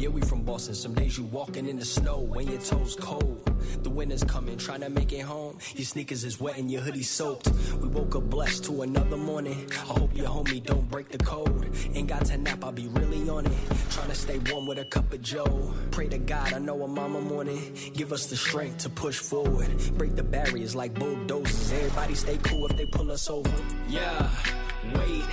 Yeah, 0.00 0.08
we 0.08 0.22
from 0.22 0.44
Boston. 0.44 0.74
Some 0.74 0.94
days 0.94 1.18
you 1.18 1.24
walking 1.24 1.68
in 1.68 1.76
the 1.76 1.84
snow 1.84 2.20
when 2.20 2.48
your 2.48 2.58
toes 2.62 2.96
cold. 2.98 3.44
The 3.82 3.90
winter's 3.90 4.24
coming, 4.24 4.56
trying 4.56 4.80
to 4.80 4.88
make 4.88 5.12
it 5.12 5.20
home. 5.20 5.58
Your 5.74 5.84
sneakers 5.84 6.24
is 6.24 6.40
wet 6.40 6.56
and 6.56 6.70
your 6.70 6.80
hoodie 6.80 7.02
soaked. 7.02 7.50
We 7.82 7.88
woke 7.88 8.16
up 8.16 8.22
blessed 8.30 8.64
to 8.64 8.80
another 8.80 9.18
morning. 9.18 9.70
I 9.72 9.74
hope 9.74 10.16
your 10.16 10.28
homie 10.28 10.64
don't 10.64 10.88
break 10.90 11.10
the 11.10 11.18
code. 11.18 11.70
Ain't 11.92 12.08
got 12.08 12.24
to 12.24 12.38
nap, 12.38 12.64
I'll 12.64 12.72
be 12.72 12.88
really 12.88 13.28
on 13.28 13.44
it. 13.44 13.52
Trying 13.90 14.08
to 14.08 14.14
stay 14.14 14.38
warm 14.50 14.66
with 14.66 14.78
a 14.78 14.86
cup 14.86 15.12
of 15.12 15.20
Joe. 15.20 15.70
Pray 15.90 16.08
to 16.08 16.16
God, 16.16 16.54
I 16.54 16.58
know 16.60 16.82
a 16.82 16.88
mama 16.88 17.20
morning. 17.20 17.60
Give 17.92 18.10
us 18.14 18.24
the 18.24 18.38
strength 18.38 18.78
to 18.78 18.88
push 18.88 19.18
forward. 19.18 19.68
Break 19.98 20.16
the 20.16 20.22
barriers 20.22 20.74
like 20.74 20.94
bulldozers. 20.94 21.72
Everybody 21.72 22.14
stay 22.14 22.38
cool 22.38 22.64
if 22.64 22.74
they 22.74 22.86
pull 22.86 23.12
us 23.12 23.28
over. 23.28 23.52
Yeah, 23.86 24.30
wait. 24.94 25.26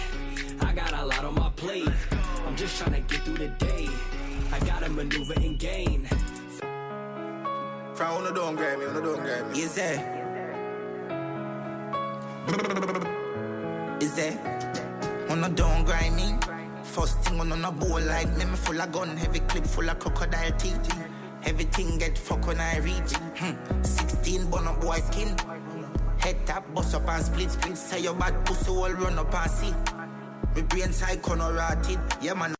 I 0.59 0.73
got 0.73 0.91
a 0.91 1.05
lot 1.05 1.23
on 1.23 1.35
my 1.35 1.51
plate. 1.51 1.87
I'm 2.45 2.57
just 2.57 2.77
trying 2.77 3.01
to 3.01 3.15
get 3.15 3.23
through 3.23 3.37
the 3.37 3.47
day. 3.47 3.87
I 4.51 4.59
gotta 4.59 4.89
maneuver 4.89 5.33
and 5.33 5.57
gain. 5.59 6.05
From 7.95 8.25
on 8.25 8.33
don't 8.33 8.55
grab 8.55 8.79
me, 8.79 8.85
on 8.85 9.03
don't 9.03 9.21
grab 9.21 9.51
me. 9.51 9.59
Is 9.61 9.75
that? 9.75 9.99
Is 14.01 14.13
that? 14.15 15.29
On 15.29 15.43
a 15.43 15.49
don't. 15.49 15.77
First 16.97 17.19
thing 17.19 17.39
on 17.39 17.51
a 17.63 17.71
bowl 17.71 18.01
like 18.01 18.35
me, 18.37 18.45
me 18.45 18.55
full 18.55 18.81
of 18.81 18.91
gun, 18.91 19.15
heavy 19.17 19.39
clip 19.41 19.67
full 19.67 19.87
of 19.87 19.99
crocodile 19.99 20.51
teeth. 20.53 20.91
Everything 21.45 21.99
get 21.99 22.17
fuck 22.17 22.47
when 22.47 22.59
I 22.59 22.79
reach. 22.79 23.13
Hmm. 23.35 23.83
16 23.83 24.49
bun 24.49 24.67
up 24.67 24.81
boy 24.81 24.95
skin. 24.95 25.35
Head 26.17 26.43
tap, 26.47 26.73
bust 26.73 26.95
up 26.95 27.07
and 27.07 27.23
split 27.23 27.51
split. 27.51 27.77
Say 27.77 27.99
your 27.99 28.15
bad 28.15 28.43
pussy 28.47 28.71
all 28.71 28.91
run 28.93 29.19
up 29.19 29.31
and 29.31 29.51
see. 29.51 29.73
Me 30.55 30.63
brain 30.63 30.91
side 30.91 31.21
corner 31.21 31.53
rotted. 31.53 31.99
Yeah 32.19 32.33
man. 32.33 32.56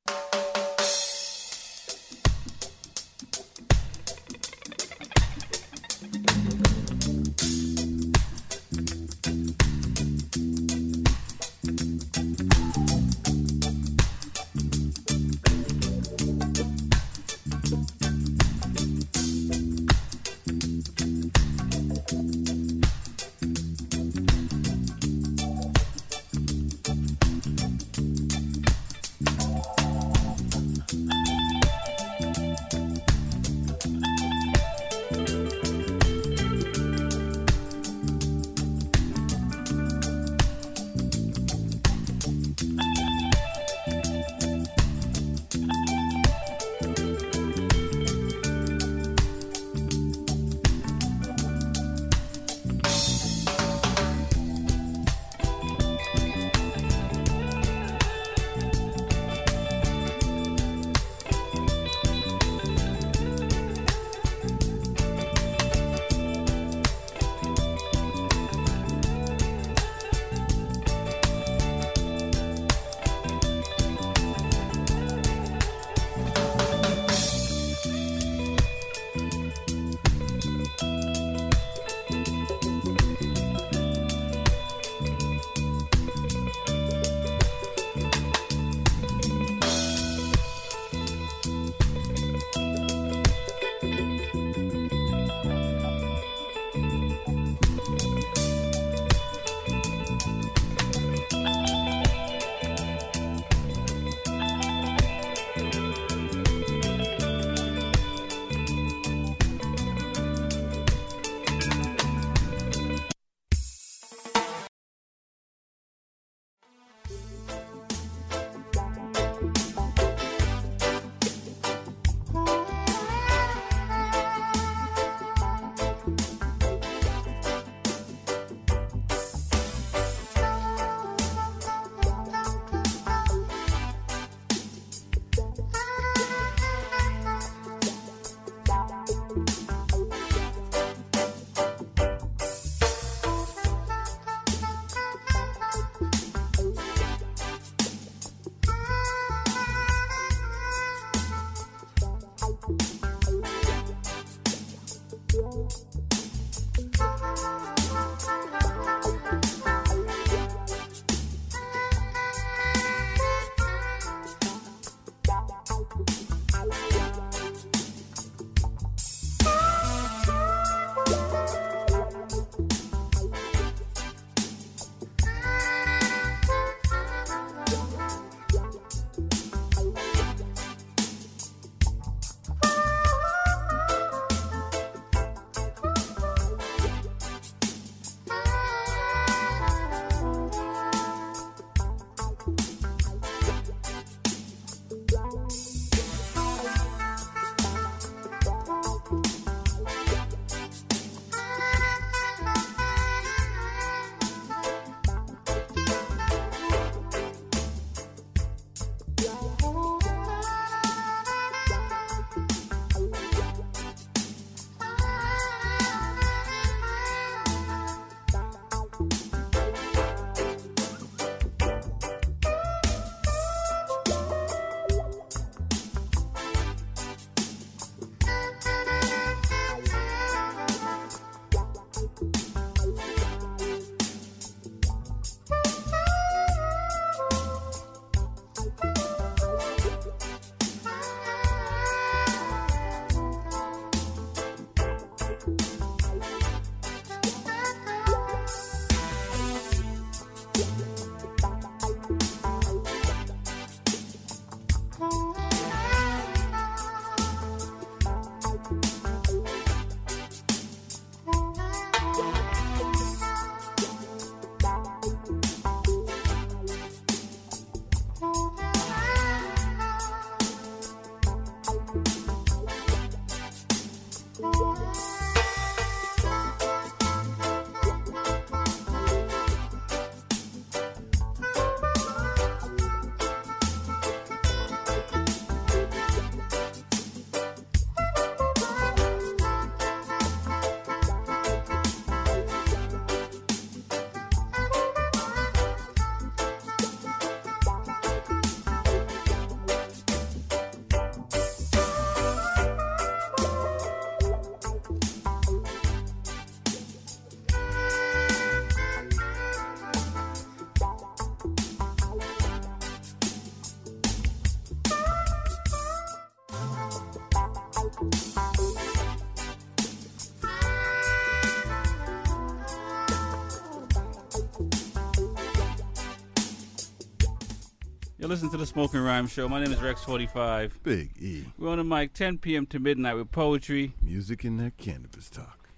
You're 328.27 328.33
listening 328.33 328.51
to 328.51 328.57
the 328.57 328.65
Smoking 328.65 328.99
Rhyme 328.99 329.25
Show. 329.27 329.47
My 329.47 329.63
name 329.63 329.71
is 329.71 329.79
Rex45. 329.79 330.71
Big 330.83 331.11
E. 331.17 331.45
We're 331.57 331.69
on 331.69 331.77
the 331.77 331.85
mic 331.85 332.11
10 332.13 332.39
p.m. 332.39 332.65
to 332.65 332.77
midnight 332.77 333.15
with 333.15 333.31
poetry. 333.31 333.93
Music 334.01 334.43
and 334.43 334.59
that 334.59 334.75
cannabis 334.75 335.29
talk. 335.29 335.69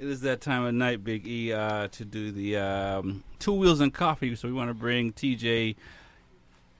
It 0.00 0.08
is 0.08 0.20
that 0.22 0.40
time 0.40 0.64
of 0.64 0.74
night, 0.74 1.04
Big 1.04 1.24
E, 1.24 1.52
uh, 1.52 1.86
to 1.86 2.04
do 2.04 2.32
the 2.32 2.56
um, 2.56 3.22
Two 3.38 3.52
Wheels 3.52 3.78
and 3.78 3.94
Coffee. 3.94 4.34
So 4.34 4.48
we 4.48 4.54
want 4.54 4.70
to 4.70 4.74
bring 4.74 5.12
TJ 5.12 5.76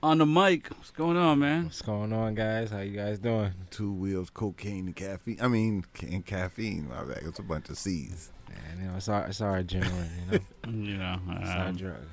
on 0.03 0.17
the 0.17 0.25
mic. 0.25 0.67
What's 0.67 0.91
going 0.91 1.15
on, 1.15 1.39
man? 1.39 1.63
What's 1.63 1.81
going 1.81 2.11
on, 2.11 2.35
guys? 2.35 2.69
How 2.69 2.79
you 2.79 2.97
guys 2.97 3.19
doing? 3.19 3.53
Two 3.69 3.93
wheels, 3.93 4.29
cocaine, 4.29 4.87
and 4.87 4.95
caffeine. 4.97 5.39
I 5.41 5.47
mean, 5.47 5.85
and 6.01 6.25
caffeine. 6.25 6.89
My 6.89 7.05
bad. 7.05 7.23
It's 7.23 7.39
a 7.39 7.43
bunch 7.43 7.69
of 7.69 7.77
C's. 7.77 8.33
Man, 8.49 8.81
you 8.81 8.87
know, 8.89 8.97
it's 8.97 9.07
our, 9.07 9.27
it's 9.27 9.39
our 9.39 9.63
adrenaline, 9.63 10.09
you 10.25 10.31
know? 10.31 10.39
you 10.67 10.97
know, 10.97 11.19
it's 11.39 11.51
our 11.51 11.67
um, 11.67 11.77
drug. 11.77 12.05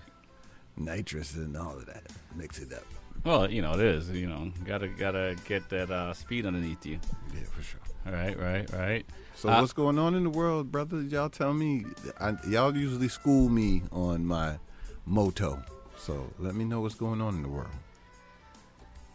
Nitrous 0.77 1.35
and 1.35 1.57
all 1.57 1.73
of 1.77 1.87
that. 1.87 2.05
Mix 2.35 2.59
it 2.59 2.73
up. 2.73 2.85
Well, 3.25 3.51
you 3.51 3.63
know 3.63 3.73
it 3.75 3.81
is. 3.81 4.11
You 4.11 4.27
know, 4.29 4.53
gotta 4.65 4.89
gotta 4.89 5.37
get 5.47 5.69
that 5.71 5.91
uh, 5.91 6.13
speed 6.15 6.47
underneath 6.47 6.85
you. 6.87 6.99
Yeah, 7.35 7.41
for 7.51 7.63
sure. 7.63 7.81
Right, 8.05 8.39
right, 8.39 8.71
right. 8.73 9.07
So 9.35 9.49
Uh, 9.49 9.61
what's 9.61 9.73
going 9.73 9.99
on 9.99 10.15
in 10.15 10.23
the 10.23 10.31
world, 10.31 10.71
brother? 10.71 11.03
Y'all 11.03 11.29
tell 11.29 11.53
me. 11.53 11.85
I, 12.21 12.35
y'all 12.49 12.77
usually 12.77 13.09
school 13.09 13.49
me 13.49 13.83
on 13.91 14.25
my 14.25 14.59
moto. 15.07 15.61
So 15.99 16.31
let 16.39 16.55
me 16.55 16.65
know 16.65 16.83
what's 16.83 16.95
going 16.95 17.21
on 17.21 17.35
in 17.37 17.43
the 17.43 17.49
world. 17.49 17.71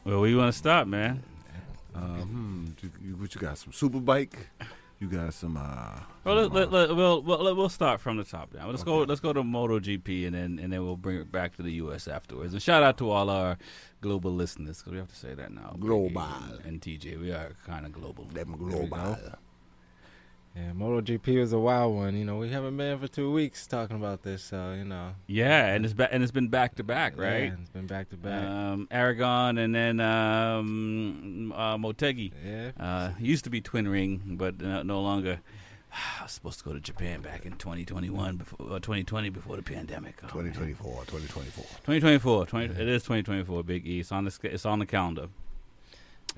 Well, 0.03 0.19
where 0.19 0.29
you 0.29 0.37
want 0.37 0.51
to 0.51 0.57
stop, 0.57 0.87
man? 0.87 1.23
Um, 1.93 2.75
hmm, 2.81 2.85
you, 2.85 3.09
you- 3.09 3.15
what 3.17 3.33
you 3.35 3.39
got? 3.41 3.57
Some 3.59 3.71
super 3.71 3.99
bike? 3.99 4.35
You 5.01 5.07
got 5.07 5.33
some? 5.33 5.57
uh 5.57 5.99
Well, 6.23 6.35
let, 6.35 6.51
let, 6.53 6.67
uh, 6.67 6.71
let, 6.71 6.95
we'll, 6.95 7.23
we'll 7.23 7.55
we'll 7.55 7.69
start 7.69 7.99
from 7.99 8.17
the 8.17 8.23
top 8.23 8.53
down. 8.53 8.69
Let's 8.69 8.83
go. 8.83 8.99
Let's 8.99 9.19
go 9.19 9.33
to 9.33 9.41
MotoGP, 9.41 10.27
and 10.27 10.35
then 10.35 10.59
and 10.61 10.71
then 10.71 10.85
we'll 10.85 10.95
bring 10.95 11.17
it 11.17 11.31
back 11.31 11.55
to 11.55 11.63
the 11.63 11.71
U.S. 11.73 12.07
afterwards. 12.07 12.53
And 12.53 12.61
shout 12.61 12.83
out 12.83 12.99
to 12.99 13.09
all 13.09 13.31
our 13.31 13.57
global 14.01 14.31
listeners 14.31 14.77
because 14.77 14.91
we 14.91 14.99
have 14.99 15.09
to 15.09 15.15
say 15.15 15.33
that 15.33 15.51
now. 15.51 15.75
Global. 15.79 16.21
and, 16.21 16.65
and 16.65 16.81
TJ, 16.81 17.19
we 17.19 17.31
are 17.31 17.55
kind 17.65 17.87
of 17.87 17.93
global. 17.93 18.25
Them 18.25 18.55
global. 18.55 19.17
Go. 20.55 20.61
Yeah, 20.61 20.71
MotoGP 20.71 21.39
was 21.39 21.53
a 21.53 21.59
wild 21.59 21.95
one. 21.95 22.15
You 22.15 22.25
know, 22.25 22.37
we 22.37 22.49
haven't 22.49 22.77
been 22.77 22.99
for 22.99 23.07
two 23.07 23.31
weeks 23.31 23.67
talking 23.67 23.95
about 23.95 24.23
this, 24.23 24.43
so 24.43 24.73
you 24.73 24.83
know. 24.85 25.15
Yeah, 25.27 25.67
and 25.67 25.85
it's 25.85 25.93
ba- 25.93 26.11
and 26.13 26.23
it's 26.23 26.31
been 26.31 26.47
back 26.49 26.75
to 26.75 26.83
back, 26.83 27.17
right? 27.17 27.45
Yeah, 27.45 27.55
it's 27.61 27.69
been 27.69 27.87
back 27.87 28.09
to 28.09 28.17
back. 28.17 28.43
Um, 28.43 28.87
Aragon 28.91 29.57
and 29.57 29.73
then 29.73 29.99
um, 29.99 31.51
uh, 31.55 31.77
Motegi. 31.77 32.31
Yeah. 32.45 32.71
Uh, 32.79 33.11
used 33.19 33.43
to 33.45 33.49
be 33.49 33.61
Twin 33.61 33.87
Ring, 33.87 34.35
but 34.37 34.59
no, 34.59 34.81
no 34.83 35.01
longer. 35.01 35.39
I 36.19 36.23
was 36.23 36.31
supposed 36.31 36.59
to 36.59 36.65
go 36.65 36.73
to 36.73 36.79
Japan 36.79 37.21
back 37.21 37.45
in 37.45 37.53
2021, 37.53 38.37
before 38.37 38.67
uh, 38.67 38.79
2020, 38.79 39.29
before 39.29 39.57
the 39.57 39.61
pandemic. 39.63 40.15
Oh, 40.23 40.37
man. 40.37 40.51
2024, 40.53 40.91
2024. 41.05 41.63
2024. 41.83 42.45
20, 42.45 42.65
It 42.81 42.87
is 42.87 43.03
2024. 43.03 43.63
Big 43.63 43.85
E. 43.85 43.99
It's 43.99 44.11
on 44.11 44.23
the 44.25 44.39
it's 44.43 44.65
on 44.65 44.79
the 44.79 44.85
calendar. 44.85 45.27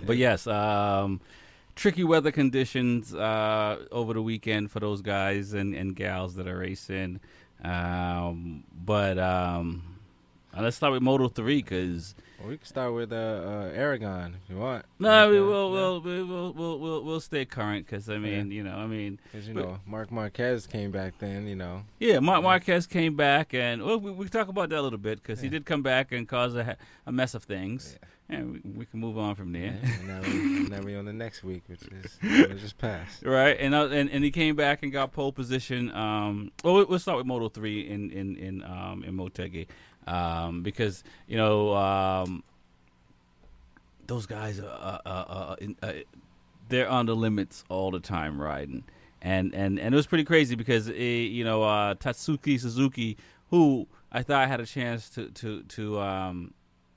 But 0.06 0.18
yes, 0.18 0.48
um, 0.48 1.22
tricky 1.76 2.04
weather 2.04 2.32
conditions 2.32 3.14
uh, 3.14 3.86
over 3.92 4.14
the 4.14 4.22
weekend 4.22 4.72
for 4.72 4.80
those 4.80 5.02
guys 5.02 5.54
and, 5.54 5.74
and 5.74 5.96
gals 5.96 6.36
that 6.36 6.48
are 6.48 6.58
racing. 6.58 7.20
Um, 7.64 8.64
but 8.86 9.18
um, 9.18 9.84
uh, 10.56 10.62
let's 10.62 10.76
start 10.76 10.94
with 10.94 11.02
Moto 11.02 11.30
Three 11.30 11.62
because 11.62 12.14
Well, 12.40 12.50
we 12.50 12.58
can 12.58 12.66
start 12.66 12.94
with 12.94 13.14
uh, 13.14 13.16
uh, 13.16 13.72
Aragon 13.74 14.36
if 14.44 14.50
you 14.54 14.58
want. 14.60 14.86
no, 15.00 15.30
we 15.30 15.40
will 15.40 15.72
we'll, 15.72 16.02
we 16.02 16.24
will 16.24 16.52
we'll, 16.54 16.80
we'll 16.80 17.04
we'll 17.04 17.20
stay 17.22 17.46
current 17.46 17.86
because 17.86 18.10
I 18.10 18.18
mean 18.18 18.52
you 18.52 18.64
know 18.64 18.76
I 18.76 18.86
mean 18.86 19.18
'Cause, 19.32 19.48
you 19.48 19.54
know, 19.54 19.80
Marc 19.86 20.12
Marquez 20.12 20.68
came 20.68 20.92
back 20.92 21.14
then. 21.20 21.48
You 21.48 21.56
know. 21.56 21.84
Yeah, 22.00 22.20
Marc 22.20 22.44
Marquez 22.44 22.86
came 22.86 23.16
back, 23.16 23.54
and 23.54 23.82
well, 23.82 24.00
we, 24.00 24.12
we 24.12 24.26
can 24.26 24.32
talk 24.34 24.50
about 24.50 24.70
that 24.70 24.80
a 24.80 24.82
little 24.82 25.00
bit 25.00 25.22
because 25.24 25.40
he 25.40 25.48
did 25.50 25.66
come 25.66 25.82
back 25.84 26.12
and 26.12 26.28
cause 26.28 26.56
a, 26.56 26.76
a 27.06 27.12
mess 27.14 27.34
of 27.34 27.44
things, 27.46 27.98
and 28.36 28.54
we, 28.64 28.72
we 28.80 28.86
can 28.86 29.00
move 29.00 29.18
on 29.18 29.36
from 29.36 29.52
there. 29.54 29.78
Yeah, 29.84 29.90
and 30.00 30.08
now, 30.08 30.22
we 30.22 30.76
are 30.78 30.84
we 30.84 30.96
on 30.96 31.06
the 31.06 31.14
next 31.14 31.44
week, 31.44 31.64
which 31.68 31.82
is 31.84 32.60
just 32.62 32.78
passed. 32.78 33.24
right, 33.24 33.58
and, 33.60 33.74
uh, 33.74 33.88
and 33.88 34.10
and 34.10 34.24
he 34.24 34.32
came 34.32 34.56
back 34.56 34.84
and 34.84 34.92
got 34.92 35.12
pole 35.12 35.32
position. 35.32 35.92
Um, 35.96 36.52
well, 36.64 36.76
we- 36.76 36.84
we'll 36.86 37.00
start 37.00 37.18
with 37.18 37.26
Moto 37.28 37.50
three 37.50 37.88
in 37.90 38.12
in 38.12 38.36
in 38.38 38.64
um 38.64 39.04
in 39.04 39.16
Motegi, 39.16 39.68
um, 40.08 40.64
because 40.64 41.04
you 41.28 41.38
know 41.38 41.74
um, 41.76 42.44
those 44.08 44.26
guys 44.26 44.60
are 44.60 44.66
uh, 44.66 45.00
uh, 45.06 45.10
uh, 45.10 45.56
in, 45.60 45.76
uh, 45.82 45.94
they're 46.70 46.90
on 46.90 47.06
the 47.06 47.16
limits 47.16 47.64
all 47.70 47.92
the 47.92 48.00
time 48.00 48.42
riding. 48.42 48.84
And, 49.22 49.56
and 49.56 49.80
and 49.80 49.94
it 49.94 49.96
was 49.96 50.06
pretty 50.06 50.26
crazy 50.26 50.56
because 50.56 50.90
eh, 50.90 50.94
you 50.94 51.46
know 51.46 51.64
uh, 51.64 51.96
Tatsuki 51.96 52.60
Suzuki, 52.60 53.16
who 53.52 53.88
I 54.12 54.22
thought 54.22 54.42
I 54.44 54.48
had 54.48 54.60
a 54.60 54.66
chance 54.66 55.10
to 55.12 55.30
to 55.30 55.64
to 55.64 56.00
um, 56.02 56.54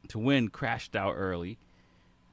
to 0.09 0.19
win, 0.19 0.49
crashed 0.49 0.95
out 0.97 1.15
early. 1.17 1.59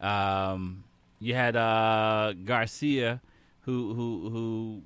Um, 0.02 0.84
you 1.20 1.34
had 1.36 1.56
uh, 1.56 2.34
Garcia, 2.46 3.22
who 3.62 3.94
who 3.94 4.30
who 4.30 4.82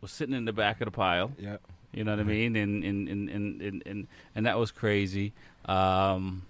was 0.00 0.10
sitting 0.12 0.34
in 0.34 0.44
the 0.44 0.52
back 0.52 0.80
of 0.80 0.84
the 0.86 0.90
pile. 0.90 1.32
Yep. 1.38 1.60
You 1.92 2.04
know 2.04 2.12
what 2.12 2.20
I 2.20 2.24
mean? 2.24 2.56
And 2.56 2.84
and 2.84 3.08
and 3.08 3.28
and 3.30 3.62
and, 3.62 3.82
and, 3.86 4.06
and 4.34 4.46
that 4.46 4.58
was 4.58 4.70
crazy. 4.70 5.32
Um, 5.64 6.42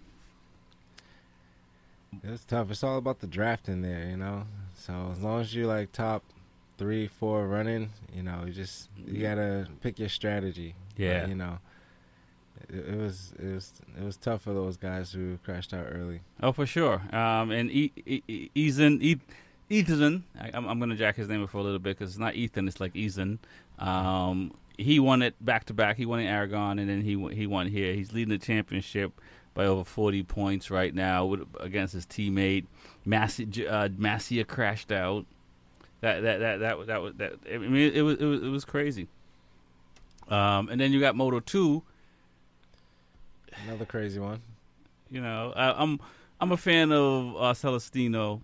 It's 2.24 2.44
tough. 2.44 2.70
It's 2.70 2.82
all 2.82 2.98
about 2.98 3.20
the 3.20 3.26
drafting 3.26 3.82
there, 3.82 4.08
you 4.08 4.16
know. 4.16 4.44
So 4.74 5.10
as 5.12 5.20
long 5.20 5.40
as 5.40 5.54
you 5.54 5.66
like 5.66 5.92
top 5.92 6.24
three, 6.78 7.06
four 7.06 7.46
running, 7.46 7.90
you 8.14 8.22
know, 8.22 8.42
you 8.46 8.52
just 8.52 8.88
you 9.06 9.22
gotta 9.22 9.68
pick 9.82 9.98
your 9.98 10.08
strategy. 10.08 10.74
But, 10.96 11.02
Yeah. 11.02 11.26
you 11.26 11.34
know, 11.34 11.58
it, 12.68 12.96
was 12.96 13.32
it 13.38 13.54
was 13.54 13.72
it 13.98 14.04
was 14.04 14.16
tough 14.16 14.42
for 14.42 14.52
those 14.52 14.76
guys 14.76 15.12
who 15.12 15.38
crashed 15.44 15.72
out 15.72 15.86
early. 15.90 16.20
Oh, 16.42 16.52
for 16.52 16.66
sure. 16.66 17.02
Um, 17.14 17.50
and 17.50 17.70
e- 17.70 17.92
e- 18.06 18.50
Ethan, 18.54 19.00
e- 19.02 19.20
Ethan, 19.70 20.24
I, 20.40 20.50
I'm, 20.54 20.66
I'm 20.66 20.80
to 20.90 20.96
jack 20.96 21.16
his 21.16 21.28
name 21.28 21.46
for 21.46 21.58
a 21.58 21.62
little 21.62 21.78
bit 21.78 21.98
because 21.98 22.12
it's 22.12 22.18
not 22.18 22.34
Ethan, 22.34 22.68
it's 22.68 22.80
like 22.80 22.94
Ethan. 22.94 23.38
Um, 23.78 24.52
he 24.78 25.00
won 25.00 25.22
it 25.22 25.34
back 25.44 25.64
to 25.66 25.74
back. 25.74 25.96
He 25.96 26.06
won 26.06 26.20
in 26.20 26.26
Aragon, 26.26 26.78
and 26.78 26.88
then 26.88 27.00
he 27.02 27.16
he 27.34 27.46
won 27.46 27.66
here. 27.66 27.94
He's 27.94 28.12
leading 28.12 28.30
the 28.30 28.44
championship 28.44 29.12
by 29.54 29.64
over 29.64 29.84
40 29.84 30.22
points 30.24 30.70
right 30.70 30.94
now 30.94 31.24
with, 31.24 31.46
against 31.60 31.94
his 31.94 32.04
teammate. 32.04 32.66
Massi, 33.06 33.66
uh, 33.66 33.88
Massia 33.96 34.44
crashed 34.46 34.92
out. 34.92 35.24
That 36.02 36.20
that 36.22 36.38
that 36.38 36.56
that 36.58 36.86
that 36.86 37.02
was 37.02 37.14
that. 37.16 37.32
I 37.52 37.58
mean, 37.58 37.92
it 37.92 38.02
was 38.02 38.18
it 38.18 38.24
was 38.24 38.42
it 38.42 38.48
was 38.48 38.64
crazy. 38.64 39.08
Um, 40.28 40.68
and 40.68 40.80
then 40.80 40.92
you 40.92 41.00
got 41.00 41.16
Moto 41.16 41.40
Two. 41.40 41.82
Another 43.64 43.84
crazy 43.84 44.20
one. 44.20 44.40
You 45.10 45.20
know, 45.20 45.52
I, 45.56 45.80
I'm 45.82 46.00
I'm 46.40 46.52
a 46.52 46.56
fan 46.56 46.92
of 46.92 47.36
uh, 47.36 47.54
Celestino 47.54 48.42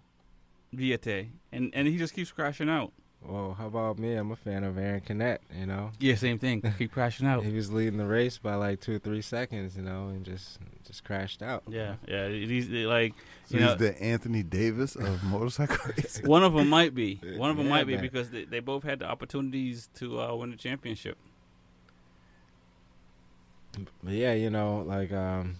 Vietti, 0.74 1.28
and 1.52 1.70
and 1.74 1.86
he 1.88 1.96
just 1.98 2.14
keeps 2.14 2.32
crashing 2.32 2.68
out. 2.68 2.92
Well, 3.24 3.54
how 3.56 3.68
about 3.68 4.00
me? 4.00 4.14
I'm 4.14 4.32
a 4.32 4.36
fan 4.36 4.64
of 4.64 4.76
Aron 4.76 5.00
Canet. 5.00 5.42
You 5.56 5.66
know. 5.66 5.92
Yeah, 6.00 6.16
same 6.16 6.38
thing. 6.40 6.60
Keep 6.78 6.90
crashing 6.92 7.26
out. 7.26 7.44
he 7.44 7.52
was 7.52 7.70
leading 7.70 7.96
the 7.96 8.04
race 8.04 8.36
by 8.38 8.56
like 8.56 8.80
two 8.80 8.96
or 8.96 8.98
three 8.98 9.22
seconds, 9.22 9.76
you 9.76 9.82
know, 9.82 10.08
and 10.08 10.24
just 10.24 10.58
just 10.84 11.04
crashed 11.04 11.40
out. 11.42 11.62
Yeah, 11.68 11.94
yeah. 12.08 12.28
He's 12.28 12.68
like, 12.68 13.14
So 13.46 13.58
you 13.58 13.62
he's 13.62 13.70
know, 13.70 13.74
the 13.76 14.02
Anthony 14.02 14.42
Davis 14.42 14.96
of 14.96 15.22
motorcycle 15.30 15.76
racing. 15.96 16.26
one 16.26 16.42
of 16.42 16.52
them 16.54 16.68
might 16.68 16.94
be. 16.96 17.20
One 17.36 17.50
of 17.50 17.56
them 17.56 17.66
Yeah, 17.66 17.72
might 17.72 17.86
be 17.86 17.94
man. 17.94 18.02
because 18.02 18.30
they, 18.30 18.44
they 18.44 18.58
both 18.60 18.82
had 18.82 18.98
the 18.98 19.06
opportunities 19.06 19.88
to 19.96 20.20
uh, 20.20 20.34
win 20.34 20.50
the 20.50 20.56
championship. 20.56 21.16
But 24.02 24.12
yeah, 24.12 24.34
you 24.34 24.50
know, 24.50 24.84
like 24.86 25.12
um, 25.12 25.56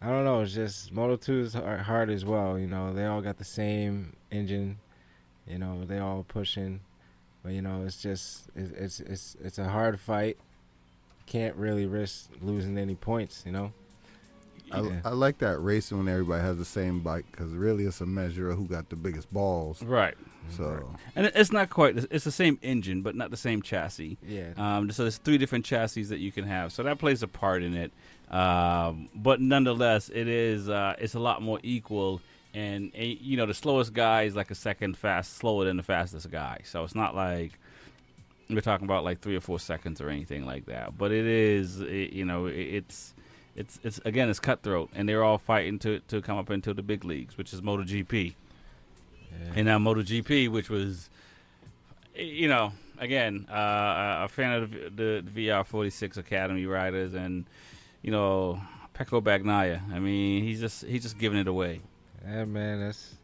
I 0.00 0.08
don't 0.08 0.24
know. 0.24 0.40
It's 0.40 0.54
just 0.54 0.92
Moto 0.92 1.16
Two 1.16 1.48
hard, 1.50 1.80
hard 1.80 2.10
as 2.10 2.24
well. 2.24 2.58
You 2.58 2.66
know, 2.66 2.92
they 2.92 3.04
all 3.06 3.20
got 3.20 3.38
the 3.38 3.44
same 3.44 4.14
engine. 4.30 4.78
You 5.46 5.58
know, 5.58 5.84
they 5.84 5.98
all 5.98 6.24
pushing, 6.26 6.80
but 7.42 7.52
you 7.52 7.62
know, 7.62 7.84
it's 7.84 8.02
just 8.02 8.48
it's 8.54 8.72
it's 8.72 9.00
it's, 9.00 9.36
it's 9.42 9.58
a 9.58 9.68
hard 9.68 10.00
fight. 10.00 10.38
Can't 11.26 11.56
really 11.56 11.86
risk 11.86 12.30
losing 12.40 12.78
any 12.78 12.94
points. 12.94 13.42
You 13.44 13.52
know. 13.52 13.72
I, 14.70 14.80
Yeah. 14.80 15.00
I 15.04 15.10
like 15.10 15.38
that 15.38 15.58
racing 15.58 15.98
when 15.98 16.08
everybody 16.08 16.42
has 16.42 16.58
the 16.58 16.64
same 16.64 17.00
bike 17.00 17.26
because 17.30 17.52
really 17.52 17.84
it's 17.84 18.00
a 18.00 18.06
measure 18.06 18.50
of 18.50 18.58
who 18.58 18.66
got 18.66 18.88
the 18.88 18.96
biggest 18.96 19.32
balls. 19.32 19.82
Right. 19.82 20.16
So 20.50 20.88
And 21.14 21.26
it's 21.34 21.52
not 21.52 21.70
quite. 21.70 21.96
It's 22.10 22.24
the 22.24 22.30
same 22.30 22.58
engine, 22.62 23.02
but 23.02 23.14
not 23.14 23.30
the 23.30 23.36
same 23.36 23.62
chassis. 23.62 24.16
Yeah. 24.26 24.50
Um, 24.56 24.90
so 24.90 25.02
there's 25.02 25.18
three 25.18 25.38
different 25.38 25.64
chassis 25.64 26.04
that 26.04 26.18
you 26.18 26.32
can 26.32 26.44
have. 26.44 26.72
So 26.72 26.82
that 26.84 26.98
plays 26.98 27.22
a 27.22 27.28
part 27.28 27.62
in 27.62 27.74
it. 27.74 27.92
Um, 28.30 29.08
but 29.14 29.40
nonetheless, 29.40 30.08
it 30.08 30.28
is. 30.28 30.68
Uh, 30.68 30.94
it's 30.98 31.14
a 31.14 31.18
lot 31.20 31.42
more 31.42 31.58
equal. 31.62 32.20
And 32.54 32.92
eh, 32.94 33.16
you 33.20 33.36
know, 33.36 33.46
the 33.46 33.54
slowest 33.54 33.92
guy 33.92 34.22
is 34.22 34.36
like 34.36 34.50
a 34.50 34.54
second 34.54 34.96
fast, 34.96 35.36
slower 35.36 35.64
than 35.64 35.76
the 35.76 35.82
fastest 35.82 36.30
guy. 36.30 36.60
So 36.64 36.84
it's 36.84 36.94
not 36.94 37.14
like 37.14 37.58
we're 38.48 38.60
talking 38.60 38.86
about 38.86 39.04
like 39.04 39.20
three 39.20 39.36
or 39.36 39.40
four 39.40 39.58
seconds 39.58 40.00
or 40.00 40.08
anything 40.08 40.46
like 40.46 40.66
that. 40.66 40.96
But 40.96 41.12
it 41.12 41.26
is. 41.26 41.80
It, 41.80 42.12
you 42.12 42.24
know, 42.24 42.46
it, 42.46 42.54
it's. 42.54 43.14
It's, 43.56 43.80
it's 43.82 43.98
again 44.04 44.28
it's 44.28 44.38
cutthroat 44.38 44.90
and 44.94 45.08
they're 45.08 45.24
all 45.24 45.38
fighting 45.38 45.78
to, 45.80 46.00
to 46.08 46.20
come 46.20 46.36
up 46.36 46.50
into 46.50 46.74
the 46.74 46.82
big 46.82 47.04
leagues 47.04 47.38
which 47.38 47.52
is 47.54 47.62
MotoGP 47.62 48.34
and 49.54 49.66
now 49.66 49.78
MotoGP, 49.78 50.50
which 50.50 50.70
was, 50.70 51.08
you 52.14 52.48
know, 52.48 52.72
again, 52.98 53.46
uh, 53.50 54.24
a 54.24 54.28
fan 54.28 54.62
of 54.62 54.70
the, 54.70 55.22
the 55.24 55.48
VR46 55.48 56.16
Academy 56.16 56.66
riders, 56.66 57.14
and 57.14 57.44
you 58.02 58.10
know, 58.10 58.60
Pecco 58.94 59.22
Bagnaia. 59.22 59.80
I 59.92 59.98
mean, 59.98 60.42
he's 60.42 60.60
just 60.60 60.84
he's 60.84 61.02
just 61.02 61.18
giving 61.18 61.38
it 61.38 61.48
away. 61.48 61.80
Yeah, 62.24 62.44
man, 62.44 62.80
that's 62.80 63.16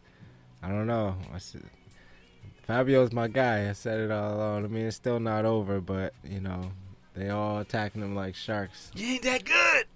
I 0.62 0.68
don't 0.68 0.86
know. 0.86 1.16
I 1.32 1.38
said, 1.38 1.62
Fabio's 2.66 3.12
my 3.12 3.28
guy. 3.28 3.68
I 3.68 3.72
said 3.72 4.00
it 4.00 4.10
all 4.10 4.34
along. 4.36 4.64
I 4.64 4.68
mean, 4.68 4.86
it's 4.86 4.96
still 4.96 5.20
not 5.20 5.44
over, 5.44 5.80
but 5.80 6.14
you 6.24 6.40
know, 6.40 6.72
they 7.14 7.30
all 7.30 7.58
attacking 7.58 8.02
him 8.02 8.14
like 8.14 8.34
sharks. 8.34 8.90
You 8.94 9.14
ain't 9.14 9.22
that 9.22 9.44
good. 9.44 9.86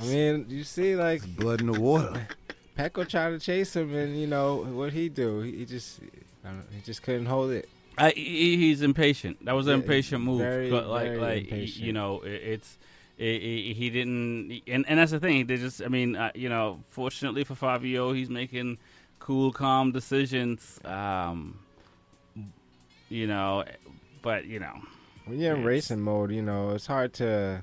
I 0.00 0.04
mean, 0.04 0.46
you 0.48 0.64
see, 0.64 0.96
like 0.96 1.22
blood 1.36 1.60
in 1.60 1.66
the 1.66 1.80
water. 1.80 2.28
Pecco 2.78 3.08
tried 3.08 3.30
to 3.30 3.38
chase 3.38 3.74
him, 3.74 3.94
and 3.94 4.18
you 4.18 4.26
know 4.26 4.56
what 4.64 4.92
he 4.92 5.08
do? 5.08 5.40
He, 5.40 5.52
he 5.58 5.64
just, 5.64 6.00
I 6.44 6.48
don't, 6.48 6.66
he 6.74 6.80
just 6.82 7.02
couldn't 7.02 7.26
hold 7.26 7.50
it. 7.52 7.68
I, 7.96 8.10
he, 8.10 8.56
he's 8.58 8.82
impatient. 8.82 9.42
That 9.46 9.52
was 9.54 9.66
an 9.66 9.72
Yeah, 9.72 9.76
impatient 9.78 10.22
move. 10.22 10.40
very, 10.42 10.70
but 10.70 10.86
like, 10.88 11.06
very 11.06 11.18
like 11.18 11.44
impatient. 11.44 11.86
you 11.86 11.92
know, 11.94 12.20
it, 12.20 12.28
it's 12.32 12.78
it, 13.16 13.24
it, 13.42 13.74
he 13.76 13.88
didn't, 13.88 14.60
and 14.66 14.84
and 14.86 14.98
that's 14.98 15.10
the 15.12 15.20
thing. 15.20 15.46
They 15.46 15.56
just, 15.56 15.80
I 15.82 15.88
mean, 15.88 16.16
uh, 16.16 16.32
you 16.34 16.50
know, 16.50 16.80
fortunately 16.90 17.44
for 17.44 17.54
Fabio, 17.54 18.12
he's 18.12 18.28
making 18.28 18.76
cool, 19.18 19.52
calm 19.52 19.92
decisions. 19.92 20.78
Um, 20.84 21.60
you 23.08 23.26
know, 23.26 23.64
but 24.20 24.44
you 24.44 24.60
know, 24.60 24.74
When 25.24 25.40
you're 25.40 25.56
in 25.56 25.64
racing 25.64 26.00
mode, 26.02 26.30
you 26.32 26.42
know 26.42 26.70
it's 26.72 26.86
hard 26.86 27.14
to, 27.14 27.62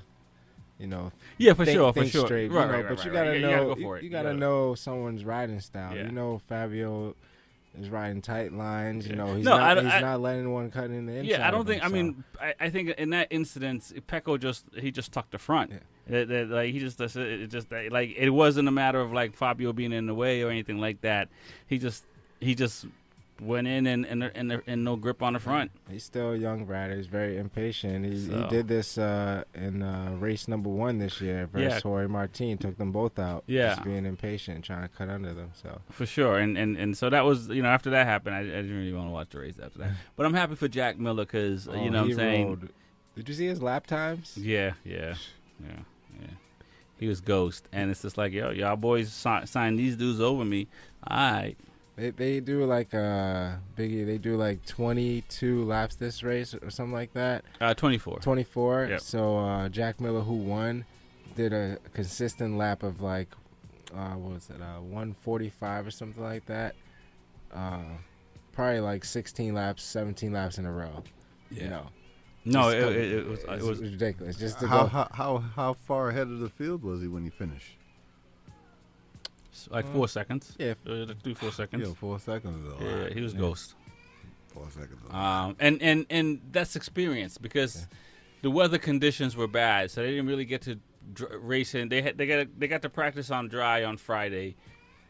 you 0.78 0.86
know. 0.86 1.12
Yeah, 1.38 1.52
for 1.54 1.64
think- 1.64 1.76
sure, 1.76 1.92
for 1.92 2.04
sure. 2.06 2.26
Straight, 2.26 2.50
Right, 2.50 2.62
you 2.66 2.66
know, 2.68 2.72
right, 2.78 2.88
but 2.88 2.96
right, 2.98 3.06
you 3.06 3.12
gotta 3.12 3.30
right. 3.30 3.36
You 3.40 3.42
know. 3.46 3.50
gotta 3.50 3.64
go 3.66 3.74
for 3.82 3.96
it. 3.96 4.02
You 4.02 4.06
You 4.08 4.10
gotta 4.12 4.28
gotta- 4.30 4.38
know 4.38 4.74
someone's 4.74 5.24
riding 5.24 5.60
style. 5.60 5.96
Yeah. 5.96 6.04
You 6.06 6.12
know, 6.12 6.40
Fabio 6.48 7.14
is 7.80 7.88
riding 7.90 8.22
tight 8.22 8.52
lines. 8.52 9.06
You 9.08 9.16
know, 9.16 9.34
he's 9.34 9.44
No, 9.44 9.56
not. 9.56 9.78
I- 9.78 9.82
he's 9.82 9.92
I- 9.92 10.00
not 10.00 10.20
letting 10.20 10.52
one 10.52 10.70
cut 10.70 10.84
in 10.90 11.06
the 11.06 11.12
inside. 11.14 11.28
Yeah, 11.30 11.46
I 11.46 11.50
don't 11.50 11.66
think. 11.66 11.82
him, 11.82 11.86
I 11.86 11.88
so. 11.88 11.94
mean, 11.94 12.24
I, 12.40 12.54
I 12.60 12.70
think 12.70 12.90
in 12.90 13.10
that 13.10 13.28
instance, 13.30 13.92
Pecco 14.08 14.38
just 14.38 14.64
he 14.78 14.90
just 14.90 15.12
tucked 15.12 15.32
the 15.32 15.38
front. 15.38 15.72
That- 16.06 16.28
that, 16.28 16.48
like 16.50 16.72
he 16.72 16.80
just 16.80 17.00
it 17.00 17.16
it 17.16 17.46
just 17.48 17.70
like 17.72 18.14
it 18.16 18.30
wasn't 18.30 18.68
a 18.68 18.72
matter 18.72 19.00
of 19.00 19.12
like 19.12 19.34
Fabio 19.34 19.72
being 19.72 19.92
in 19.92 20.06
the 20.06 20.14
way 20.14 20.42
or 20.42 20.50
anything 20.50 20.78
like 20.78 21.00
that. 21.00 21.28
He 21.66 21.78
just 21.78 22.04
he 22.40 22.54
just 22.54 22.86
went 23.40 23.66
in 23.66 23.86
and 23.86 24.06
and 24.06 24.22
and, 24.22 24.62
and 24.66 24.84
no 24.84 24.96
grip 24.96 25.22
on 25.22 25.32
the 25.32 25.38
front. 25.40 25.70
He's 25.90 26.04
still 26.04 26.32
a 26.32 26.36
young 26.36 26.66
rider. 26.66 26.96
He's 26.96 27.06
very 27.08 27.36
impatient. 27.36 28.04
He, 28.06 28.18
he 28.32 28.44
did 28.48 28.68
this 28.68 28.96
uh, 28.96 29.44
in 29.54 29.82
uh, 29.82 30.14
race 30.18 30.46
number 30.48 30.68
one 30.68 30.98
this 30.98 31.20
year 31.20 31.46
versus 31.52 31.74
Yeah. 31.74 31.80
Jorge 31.80 32.06
Martin. 32.06 32.58
Took 32.58 32.78
them 32.78 32.92
both 32.92 33.18
out. 33.18 33.44
Yeah. 33.46 33.70
just 33.74 33.84
being 33.84 34.06
impatient, 34.06 34.64
trying 34.64 34.82
to 34.82 34.88
cut 34.88 35.08
under 35.08 35.34
them. 35.34 35.50
So 35.60 35.80
For 35.90 36.06
sure, 36.06 36.38
and, 36.38 36.56
and 36.56 36.76
and 36.76 36.96
so 36.96 37.10
that 37.10 37.24
was 37.24 37.48
you 37.48 37.62
know 37.62 37.68
after 37.70 37.90
that 37.90 38.06
happened, 38.06 38.36
I, 38.36 38.40
I 38.40 38.44
didn't 38.44 38.76
really 38.76 38.92
want 38.92 39.08
to 39.08 39.12
watch 39.12 39.30
the 39.30 39.40
race 39.40 39.58
after 39.62 39.78
that. 39.80 39.90
But 40.16 40.26
I'm 40.26 40.34
happy 40.34 40.54
for 40.54 40.68
Jack 40.68 40.98
Miller 40.98 41.24
because 41.24 41.66
Oh, 41.68 41.74
you 41.74 41.90
know 41.90 42.02
what 42.02 42.10
I'm 42.12 42.16
saying. 42.16 42.68
Did 43.16 43.28
you 43.28 43.34
see 43.34 43.46
his 43.46 43.62
lap 43.62 43.86
times? 43.86 44.36
Yeah, 44.36 44.72
yeah, 44.84 45.14
yeah, 45.64 45.78
yeah. 46.20 46.26
He 46.98 47.08
was 47.08 47.20
ghost, 47.20 47.68
and 47.72 47.90
it's 47.90 48.02
just 48.02 48.16
like 48.16 48.32
yo, 48.32 48.50
y'all 48.50 48.76
boys 48.76 49.12
si- 49.12 49.46
signed 49.46 49.78
these 49.78 49.96
dudes 49.96 50.20
over 50.20 50.44
me. 50.44 50.68
All 51.06 51.32
right. 51.32 51.56
They 51.96 52.10
they 52.10 52.40
do 52.40 52.64
like 52.64 52.92
uh 52.92 53.56
Biggie. 53.76 54.04
They 54.04 54.18
do 54.18 54.36
like 54.36 54.64
22 54.66 55.64
laps 55.64 55.94
this 55.94 56.22
race 56.22 56.54
or 56.54 56.70
something 56.70 56.92
like 56.92 57.12
that. 57.12 57.44
Uh, 57.60 57.72
24. 57.74 58.18
24. 58.18 58.86
Yep. 58.90 59.00
So 59.00 59.38
uh, 59.38 59.68
Jack 59.68 60.00
Miller, 60.00 60.20
who 60.20 60.34
won, 60.34 60.84
did 61.36 61.52
a 61.52 61.78
consistent 61.92 62.56
lap 62.58 62.82
of 62.82 63.00
like 63.00 63.28
uh, 63.94 64.14
what 64.14 64.34
was 64.34 64.50
it? 64.50 64.60
Uh, 64.60 64.80
145 64.80 65.86
or 65.86 65.90
something 65.92 66.22
like 66.22 66.44
that. 66.46 66.74
Uh, 67.52 67.78
probably 68.52 68.80
like 68.80 69.04
16 69.04 69.54
laps, 69.54 69.84
17 69.84 70.32
laps 70.32 70.58
in 70.58 70.66
a 70.66 70.72
row. 70.72 71.04
You 71.50 71.62
Yeah. 71.62 71.68
know. 71.68 71.86
No, 72.46 72.68
it- 72.70 72.78
it- 72.78 73.12
it 73.12 73.26
was- 73.26 73.44
it 73.44 73.62
was- 73.62 73.80
ridiculous. 73.80 74.36
Just 74.36 74.58
to 74.60 74.66
how, 74.66 74.82
go. 74.82 74.86
how 74.88 75.08
how 75.12 75.38
how 75.38 75.72
far 75.74 76.10
ahead 76.10 76.26
of 76.26 76.40
the 76.40 76.48
field 76.50 76.82
was 76.82 77.00
he 77.02 77.08
when 77.08 77.22
he 77.24 77.30
finished? 77.30 77.76
Like 79.70 79.86
four 79.92 80.08
seconds. 80.08 80.54
Yeah, 80.58 80.74
uh, 80.86 81.06
three 81.22 81.34
four 81.34 81.52
seconds. 81.52 81.86
Yeah, 81.88 81.94
four 81.94 82.18
seconds. 82.18 82.66
Is 82.66 82.82
Yeah, 82.82 83.08
he 83.14 83.20
was 83.20 83.34
Yeah. 83.34 83.40
ghost. 83.40 83.74
Four 84.48 84.70
seconds. 84.70 85.02
is 85.02 85.10
a 85.10 85.12
lot. 85.12 85.44
Um, 85.48 85.56
and 85.60 85.82
and 85.82 86.06
and 86.10 86.40
that's 86.52 86.76
experience 86.76 87.38
because 87.38 87.86
the 88.42 88.50
weather 88.50 88.78
conditions 88.78 89.36
were 89.36 89.48
bad, 89.48 89.90
so 89.90 90.02
they 90.02 90.10
didn't 90.10 90.26
really 90.26 90.44
get 90.44 90.62
to 90.62 90.78
dr- 91.12 91.32
race 91.42 91.74
in. 91.74 91.88
They 91.88 92.02
had 92.02 92.18
they 92.18 92.26
got 92.26 92.48
they 92.58 92.68
got 92.68 92.82
to 92.82 92.88
practice 92.90 93.30
on 93.30 93.48
dry 93.48 93.84
on 93.84 93.96
Friday 93.96 94.56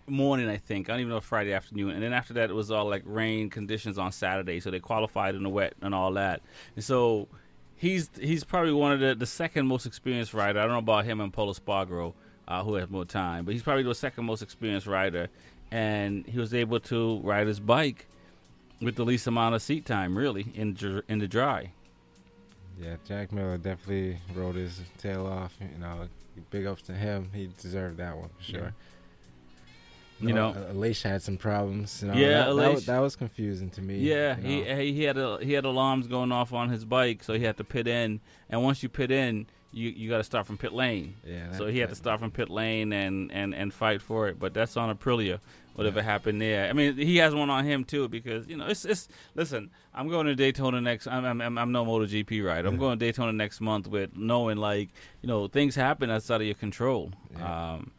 morning, 0.07 0.49
I 0.49 0.57
think. 0.59 0.89
I 0.89 0.93
don't 0.93 1.01
even 1.01 1.11
know 1.11 1.21
Friday 1.21 1.53
afternoon. 1.53 1.91
And 1.91 2.03
then 2.03 2.13
after 2.13 2.35
that, 2.35 2.51
it 2.51 2.53
was 2.55 2.71
all 2.71 2.89
like 2.89 3.03
rain 3.07 3.49
conditions 3.51 3.99
on 3.99 4.13
Saturday, 4.13 4.61
so 4.61 4.71
they 4.71 4.81
qualified 4.81 5.35
in 5.35 5.43
the 5.43 5.49
wet 5.49 5.75
and 5.81 5.95
all 5.95 6.13
that. 6.15 6.43
And 6.77 6.85
so 6.85 7.29
he's 7.75 8.11
he's 8.21 8.45
probably 8.45 8.73
one 8.73 8.93
of 8.93 9.01
the 9.01 9.15
the 9.15 9.27
second 9.27 9.67
most 9.67 9.85
experienced 9.87 10.33
rider. 10.35 10.59
I 10.61 10.63
don't 10.63 10.73
know 10.73 10.79
about 10.79 11.05
him 11.07 11.21
and 11.21 11.33
Pol 11.33 11.53
Espargaro, 11.53 12.15
uh, 12.49 12.63
who 12.63 12.75
has 12.75 12.89
more 12.91 13.05
time, 13.05 13.45
but 13.45 13.53
he's 13.55 13.63
probably 13.63 13.83
the 13.83 13.95
second 13.95 14.25
most 14.25 14.43
experienced 14.43 14.87
rider. 14.87 15.29
And 15.71 16.27
he 16.27 16.39
was 16.39 16.55
able 16.55 16.79
to 16.81 17.21
ride 17.25 17.47
his 17.47 17.59
bike 17.59 18.07
with 18.81 18.97
the 18.97 19.05
least 19.05 19.27
amount 19.27 19.55
of 19.55 19.63
seat 19.63 19.87
time, 19.87 20.17
really, 20.17 20.47
in 20.55 20.75
dr- 20.75 21.03
in 21.09 21.19
the 21.19 21.27
dry. 21.27 21.73
Yeah, 22.81 22.97
Jack 23.07 23.33
Miller 23.33 23.57
definitely 23.57 24.19
rode 24.35 24.57
his 24.57 24.81
tail 24.99 25.27
off. 25.27 25.55
You 25.61 25.79
know, 25.79 26.09
big 26.51 26.67
ups 26.67 26.83
to 26.83 26.93
him. 26.93 27.31
He 27.33 27.49
deserved 27.61 27.97
that 27.99 28.17
one 28.17 28.29
for 28.37 28.43
sure. 28.43 28.73
You 30.21 30.33
know- 30.33 30.51
uh, 30.51 30.73
Aleix 30.73 31.03
had 31.03 31.23
some 31.23 31.37
problems. 31.37 32.03
You 32.03 32.09
know, 32.09 32.15
Yeah, 32.15 32.29
that, 32.47 32.55
that, 32.55 32.73
was, 32.75 32.87
that 32.87 32.99
was 33.01 33.17
confusing 33.17 33.69
to 33.71 33.83
me. 33.83 33.99
Yeah, 33.99 34.37
you 34.39 34.43
he 34.43 34.61
know. 34.65 34.77
he 34.77 34.93
he 34.93 35.03
had 35.03 35.19
a, 35.19 35.39
he 35.43 35.53
had 35.55 35.65
alarms 35.65 36.07
going 36.07 36.31
off 36.33 36.53
on 36.53 36.69
his 36.69 36.85
bike, 36.85 37.23
so 37.25 37.35
he 37.35 37.43
had 37.45 37.57
to 37.57 37.65
pit 37.65 37.89
in. 37.89 38.21
And 38.49 38.63
once 38.63 38.83
you 38.83 38.89
pit 38.89 39.11
in, 39.11 39.47
you 39.75 39.91
you 39.91 40.09
got 40.09 40.19
to 40.19 40.25
start 40.25 40.47
from 40.47 40.57
pit 40.57 40.73
lane. 40.73 41.15
Yeah, 41.27 41.53
So 41.53 41.67
he 41.67 41.79
had 41.79 41.89
to 41.89 41.95
start 41.95 42.21
from 42.21 42.31
pit 42.31 42.49
lane 42.49 42.93
and 42.93 43.31
and 43.33 43.55
and 43.55 43.75
fight 43.75 44.01
for 44.01 44.29
it. 44.29 44.39
But 44.39 44.55
that's 44.55 44.77
on 44.77 44.95
Aprilia. 44.97 45.41
Whatever 45.75 46.03
happened 46.03 46.41
there, 46.41 46.71
I 46.71 46.73
mean, 46.73 46.97
he 46.97 47.17
has 47.17 47.35
one 47.35 47.51
on 47.51 47.65
him 47.65 47.83
too 47.83 48.09
because 48.09 48.47
you 48.47 48.57
know 48.57 48.67
it's 48.67 48.85
it's. 48.85 49.09
Listen, 49.35 49.71
I'm 49.93 50.09
going 50.09 50.27
to 50.27 50.37
Daytona 50.37 50.81
next. 50.81 51.09
I'm 51.09 51.25
I'm, 51.25 51.59
I'm, 51.59 51.73
no 51.73 51.85
MotoGP 51.85 52.45
rider. 52.47 52.69
I'm 52.69 52.77
going 52.77 52.97
to 52.97 53.05
Daytona 53.05 53.33
next 53.33 53.61
month 53.61 53.89
with 53.89 54.17
knowing 54.17 54.57
like 54.57 54.91
you 55.21 55.29
know 55.29 55.49
things 55.49 55.75
happen 55.75 56.11
outside 56.11 56.41
of 56.41 56.47
your 56.47 56.55
control. 56.55 57.11
Um, 57.43 57.91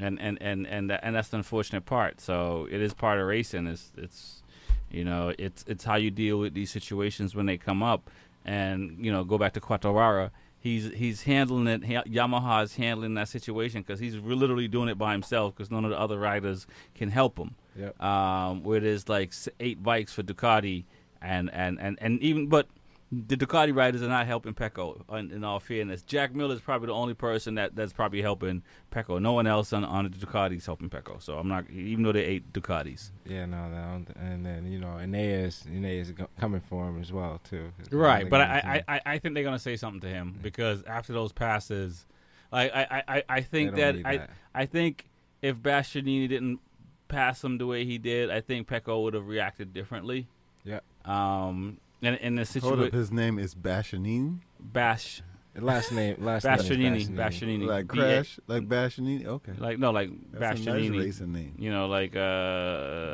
and 0.00 0.20
and 0.20 0.38
and 0.42 0.66
and 0.66 0.90
that, 0.90 1.00
and 1.04 1.14
that's 1.14 1.28
the 1.28 1.36
unfortunate 1.36 1.86
part. 1.86 2.20
So 2.20 2.66
it 2.68 2.80
is 2.80 2.92
part 2.94 3.20
of 3.20 3.26
racing. 3.28 3.68
It's 3.68 3.92
it's 3.96 4.42
you 4.90 5.04
know 5.04 5.32
it's 5.38 5.64
it's 5.68 5.84
how 5.84 5.96
you 5.96 6.10
deal 6.10 6.38
with 6.40 6.54
these 6.54 6.70
situations 6.72 7.36
when 7.36 7.46
they 7.46 7.56
come 7.56 7.82
up. 7.82 8.10
And 8.44 8.96
you 9.04 9.12
know, 9.12 9.22
go 9.22 9.38
back 9.38 9.52
to 9.52 9.60
Quartararo. 9.60 10.30
He's 10.62 10.92
he's 10.92 11.22
handling 11.22 11.66
it. 11.66 11.84
Ha- 11.84 12.04
Yamaha 12.04 12.62
is 12.64 12.76
handling 12.76 13.14
that 13.14 13.28
situation 13.28 13.80
because 13.80 13.98
he's 13.98 14.16
literally 14.16 14.68
doing 14.68 14.90
it 14.90 14.98
by 14.98 15.12
himself 15.12 15.54
because 15.54 15.70
none 15.70 15.84
of 15.86 15.90
the 15.90 15.98
other 15.98 16.18
riders 16.18 16.66
can 16.94 17.10
help 17.10 17.38
him. 17.38 17.54
Yep. 17.78 18.02
Um, 18.02 18.62
where 18.62 18.78
there's 18.78 19.08
like 19.08 19.32
eight 19.58 19.82
bikes 19.82 20.12
for 20.12 20.22
Ducati, 20.22 20.84
and 21.22 21.50
and 21.54 21.80
and 21.80 21.96
and 22.02 22.20
even 22.20 22.48
but 22.48 22.68
the 23.12 23.36
Ducati 23.36 23.74
riders 23.74 24.02
are 24.02 24.08
not 24.08 24.26
helping 24.26 24.54
Pecco. 24.54 25.02
In, 25.18 25.32
in 25.32 25.42
all 25.42 25.58
fairness, 25.58 26.02
Jack 26.02 26.34
Miller 26.34 26.54
is 26.54 26.60
probably 26.60 26.86
the 26.86 26.94
only 26.94 27.14
person 27.14 27.56
that, 27.56 27.74
that's 27.74 27.92
probably 27.92 28.22
helping 28.22 28.62
Pecco. 28.92 29.20
No 29.20 29.32
one 29.32 29.48
else 29.48 29.72
on, 29.72 29.84
on 29.84 30.04
the 30.04 30.10
Ducati 30.10 30.56
is 30.56 30.66
helping 30.66 30.88
Pecco. 30.88 31.20
So 31.20 31.36
I'm 31.36 31.48
not, 31.48 31.68
even 31.70 32.04
though 32.04 32.12
they 32.12 32.24
eight 32.24 32.52
Ducatis. 32.52 33.10
Yeah, 33.26 33.46
no, 33.46 33.68
no, 33.68 34.04
and 34.20 34.46
then 34.46 34.70
you 34.70 34.78
know, 34.78 34.98
Aeneas, 34.98 35.66
Aeneas 35.66 36.12
coming 36.38 36.60
for 36.60 36.88
him 36.88 37.00
as 37.00 37.12
well 37.12 37.40
too. 37.42 37.72
Right, 37.90 38.30
but 38.30 38.40
I, 38.40 38.82
I, 38.88 38.94
I, 38.94 39.00
I 39.06 39.18
think 39.18 39.34
they're 39.34 39.44
gonna 39.44 39.58
say 39.58 39.76
something 39.76 40.00
to 40.02 40.08
him 40.08 40.38
because 40.40 40.82
after 40.84 41.12
those 41.12 41.32
passes, 41.32 42.06
like 42.52 42.72
I, 42.74 42.82
I, 42.90 43.16
I, 43.16 43.22
I 43.28 43.40
think 43.40 43.74
that 43.76 43.94
don't 43.94 44.06
I. 44.06 44.26
I 44.54 44.66
think 44.66 45.08
if 45.42 45.56
Bastianini 45.56 46.28
didn't 46.28 46.60
pass 47.08 47.42
him 47.42 47.58
the 47.58 47.66
way 47.66 47.84
he 47.84 47.98
did, 47.98 48.30
I 48.30 48.40
think 48.40 48.68
Pecco 48.68 49.02
would 49.02 49.14
have 49.14 49.26
reacted 49.26 49.72
differently. 49.72 50.26
Yeah. 50.64 50.80
Um, 51.04 51.78
and 52.02 52.16
in 52.16 52.34
the 52.36 52.42
Hold 52.60 52.72
up, 52.74 52.78
situation, 52.78 52.98
his 52.98 53.12
name 53.12 53.38
is 53.38 53.54
Bashanini. 53.54 54.38
Bash. 54.58 55.22
Last 55.56 55.90
name, 55.92 56.16
last 56.24 56.44
name 56.44 56.56
Bashanini, 56.58 57.08
Bashanini, 57.08 57.16
Bastianini. 57.16 57.16
Bastianini, 57.16 57.66
Like 57.66 57.88
B 57.92 57.98
A- 57.98 58.02
Crash, 58.02 58.38
like 58.46 58.68
Bashanini. 58.68 59.26
Okay. 59.26 59.52
Like 59.58 59.78
no, 59.80 59.90
like 59.90 60.10
That's 60.32 60.60
a 60.60 60.64
nice 60.64 60.88
racing 60.90 61.32
name. 61.32 61.54
You 61.58 61.70
know, 61.72 61.88
like 61.88 62.14
uh, 62.14 62.20
I 62.20 62.22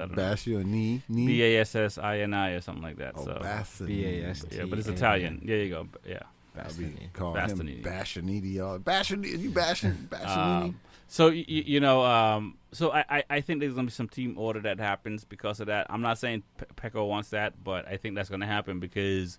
don't 0.06 0.16
know. 0.16 0.22
Bastianini. 0.22 1.02
B 1.08 1.42
A 1.42 1.60
S 1.62 1.74
S 1.74 1.96
I 1.98 2.18
N 2.18 2.34
I 2.34 2.50
or 2.50 2.60
something 2.60 2.82
like 2.82 2.98
that. 2.98 3.14
Oh, 3.16 3.24
so 3.24 3.32
Bassanini. 3.42 3.86
B-A-S-T-A-N-I. 3.86 4.56
Yeah, 4.56 4.64
but 4.68 4.78
it's 4.78 4.88
Italian. 4.88 5.40
There 5.44 5.56
you 5.64 5.70
go. 5.70 5.88
Yeah. 6.06 6.20
I'll 6.58 6.72
be 6.74 6.84
him 6.84 7.10
Bashanini. 7.14 8.54
y'all. 8.54 8.78
Bashanini. 8.78 9.38
You 9.38 9.50
bashing 9.50 9.92
Bashanini? 10.10 10.74
So 11.08 11.28
y- 11.28 11.44
y- 11.48 11.64
you 11.66 11.80
know, 11.80 12.04
um, 12.04 12.56
so 12.72 12.90
I, 12.92 13.04
I, 13.08 13.24
I 13.30 13.40
think 13.40 13.60
there's 13.60 13.74
gonna 13.74 13.86
be 13.86 13.92
some 13.92 14.08
team 14.08 14.36
order 14.36 14.60
that 14.60 14.78
happens 14.80 15.24
because 15.24 15.60
of 15.60 15.66
that. 15.68 15.86
I'm 15.88 16.02
not 16.02 16.18
saying 16.18 16.42
Pe- 16.58 16.90
Pecco 16.90 17.06
wants 17.08 17.30
that, 17.30 17.62
but 17.62 17.86
I 17.88 17.96
think 17.96 18.14
that's 18.16 18.28
gonna 18.28 18.46
happen 18.46 18.80
because 18.80 19.38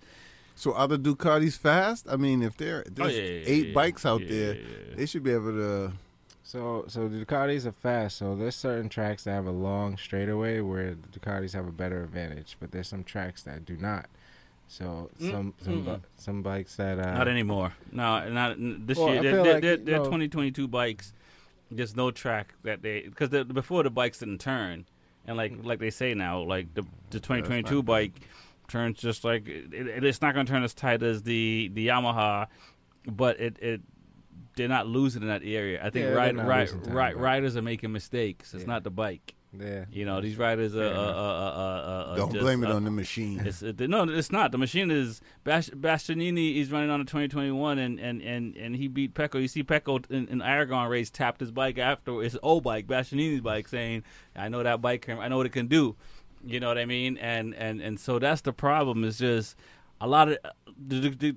So 0.56 0.74
are 0.74 0.88
the 0.88 0.98
Ducatis 0.98 1.58
fast? 1.58 2.08
I 2.10 2.16
mean, 2.16 2.42
if 2.42 2.56
there 2.58 2.84
there's 2.90 3.14
Oh, 3.14 3.16
yeah, 3.18 3.22
yeah, 3.24 3.44
eight 3.46 3.68
yeah, 3.68 3.74
bikes 3.74 4.06
out 4.06 4.22
yeah, 4.22 4.28
there, 4.30 4.54
yeah, 4.56 4.62
yeah. 4.90 4.96
they 4.96 5.06
should 5.06 5.24
be 5.24 5.32
able 5.32 5.52
to. 5.52 5.92
So, 6.44 6.86
so 6.88 7.10
the 7.10 7.26
Ducatis 7.26 7.66
are 7.66 7.74
fast. 7.74 8.18
So 8.20 8.34
there's 8.34 8.56
certain 8.56 8.88
tracks 8.88 9.26
that 9.26 9.32
have 9.32 9.46
a 9.48 9.52
long 9.52 9.98
straightaway 9.98 10.62
where 10.62 10.96
the 10.96 11.20
Ducatis 11.20 11.52
have 11.54 11.68
a 11.68 11.74
better 11.74 12.02
advantage, 12.02 12.56
but 12.62 12.72
there's 12.72 12.88
some 12.88 13.04
tracks 13.04 13.44
that 13.44 13.66
do 13.66 13.76
not. 13.76 14.06
So 14.70 15.10
Mm, 15.20 15.32
some 15.32 15.54
some 15.62 15.84
bi- 15.84 16.00
some 16.16 16.42
bikes 16.42 16.76
that 16.78 16.98
uh, 17.00 17.14
not 17.18 17.28
anymore. 17.28 17.74
No, 17.92 18.30
not 18.30 18.52
n- 18.54 18.84
this 18.86 18.98
Well, 18.98 19.10
year. 19.14 19.22
They're, 19.22 19.44
they're, 19.44 19.54
like, 19.56 19.62
they're, 19.62 19.78
they're 19.78 19.98
know- 19.98 20.04
2022 20.06 20.68
bikes. 20.70 21.12
There's 21.72 21.96
no 21.96 22.12
track 22.12 22.54
that 22.64 22.82
they 22.82 23.02
because 23.02 23.30
the, 23.30 23.44
before 23.46 23.84
the 23.84 23.90
bikes 23.90 24.20
didn't 24.20 24.40
turn, 24.40 24.86
and 25.26 25.38
like 25.38 25.54
like 25.64 25.80
they 25.80 25.90
say 25.92 26.14
now, 26.14 26.40
like 26.42 26.74
the 26.74 26.84
the 27.10 27.20
2022 27.20 27.76
not 27.76 27.86
bike 27.86 28.14
turns 28.68 28.98
just 29.00 29.24
like 29.24 29.48
it, 29.48 29.74
it- 29.74 30.04
it's 30.04 30.22
not 30.22 30.34
going 30.34 30.46
to 30.46 30.52
turn 30.52 30.64
as 30.64 30.74
tight 30.74 31.02
as 31.04 31.24
the 31.24 31.70
the 31.74 31.88
Yamaha, 31.88 32.48
but 33.06 33.40
it 33.40 33.58
it 33.62 33.82
they're 34.56 34.68
not 34.68 34.88
losing 34.88 35.22
in 35.22 35.28
that 35.28 35.44
area. 35.44 35.80
I 35.86 35.90
think 35.92 36.06
Yeah, 36.06 36.14
ride, 36.14 36.36
ride, 36.36 36.70
ride, 36.88 37.16
riders 37.16 37.56
are 37.56 37.62
making 37.62 37.92
mistakes. 37.92 38.54
It's 38.56 38.64
Yeah. 38.64 38.68
not 38.70 38.84
the 38.84 38.90
bike. 38.90 39.36
Yeah. 39.60 39.86
You 39.92 40.06
know, 40.06 40.22
these 40.22 40.38
riders 40.38 40.76
are. 40.76 40.84
Uh, 40.84 40.90
uh, 40.90 40.94
uh, 40.94 41.54
uh, 41.58 42.12
uh, 42.12 42.16
Don't 42.16 42.32
just, 42.32 42.42
blame 42.42 42.64
it 42.64 42.72
uh, 42.72 42.76
on 42.76 42.84
the 42.84 42.92
machine. 42.92 43.40
It's, 43.46 43.64
uh, 43.64 43.74
no, 43.80 44.04
it's 44.04 44.32
not. 44.32 44.52
The 44.52 44.58
machine 44.58 44.92
is 44.92 45.22
Bas- 45.44 45.70
Bastianini 45.70 46.58
is 46.58 46.72
running 46.72 46.90
on 46.90 47.02
a 47.02 47.06
2021, 47.06 47.80
and, 47.80 48.00
and, 48.00 48.22
and, 48.22 48.56
and 48.56 48.76
he 48.76 48.88
beat 48.88 49.14
Pecco. 49.14 49.42
You 49.42 49.48
see 49.48 49.64
Pecco 49.64 50.10
in, 50.10 50.28
in 50.28 50.42
Aragon 50.42 50.90
race 50.90 51.10
tapped 51.10 51.40
his 51.40 51.52
bike 51.52 51.78
after 51.78 52.22
his 52.22 52.38
old 52.42 52.64
bike, 52.64 52.88
Bastianini's 52.88 53.42
bike, 53.42 53.68
saying, 53.68 54.04
"I 54.36 54.50
know 54.50 54.64
that 54.64 54.82
bike. 54.82 55.04
Can, 55.04 55.20
I 55.20 55.28
know 55.28 55.38
what 55.38 55.46
it 55.46 55.54
can 55.54 55.68
do." 55.68 55.96
You 56.46 56.60
know 56.60 56.68
what 56.68 56.78
I 56.78 56.86
mean? 56.86 57.18
And 57.18 57.56
and 57.56 57.82
and 57.82 58.00
so 58.00 58.20
that's 58.20 58.42
the 58.42 58.54
problem. 58.54 59.04
Is 59.04 59.18
just 59.18 59.56
a 60.00 60.08
lot 60.08 60.30
of 60.30 60.38
the, 60.78 61.00
the, 61.00 61.10
the, 61.10 61.36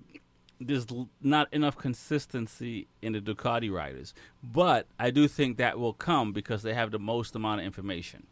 there's 0.60 0.86
not 1.22 1.52
enough 1.52 1.76
consistency 1.76 2.86
in 3.00 3.14
the 3.14 3.20
Ducati 3.20 3.72
riders, 3.72 4.14
but 4.42 4.86
I 4.98 5.10
do 5.10 5.26
think 5.26 5.56
that 5.56 5.78
will 5.78 5.94
come 5.94 6.32
because 6.32 6.62
they 6.62 6.74
have 6.74 6.90
the 6.90 6.98
most 6.98 7.34
amount 7.34 7.60
of 7.60 7.66
information 7.66 8.26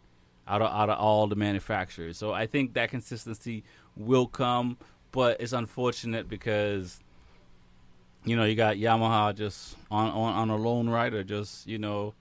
out 0.46 0.62
of 0.62 0.70
out 0.70 0.90
of 0.90 0.98
all 0.98 1.26
the 1.26 1.36
manufacturers. 1.36 2.18
So 2.18 2.32
I 2.32 2.46
think 2.46 2.74
that 2.74 2.90
consistency 2.90 3.64
will 3.96 4.26
come, 4.26 4.76
but 5.10 5.40
it's 5.40 5.52
unfortunate 5.52 6.28
because 6.28 7.00
you 8.24 8.36
know 8.36 8.44
you 8.44 8.54
got 8.54 8.76
Yamaha 8.76 9.34
just 9.34 9.76
on 9.90 10.10
on, 10.10 10.34
on 10.34 10.50
a 10.50 10.56
lone 10.56 10.88
rider, 10.88 11.24
just 11.24 11.66
you 11.66 11.78
know, 11.78 12.14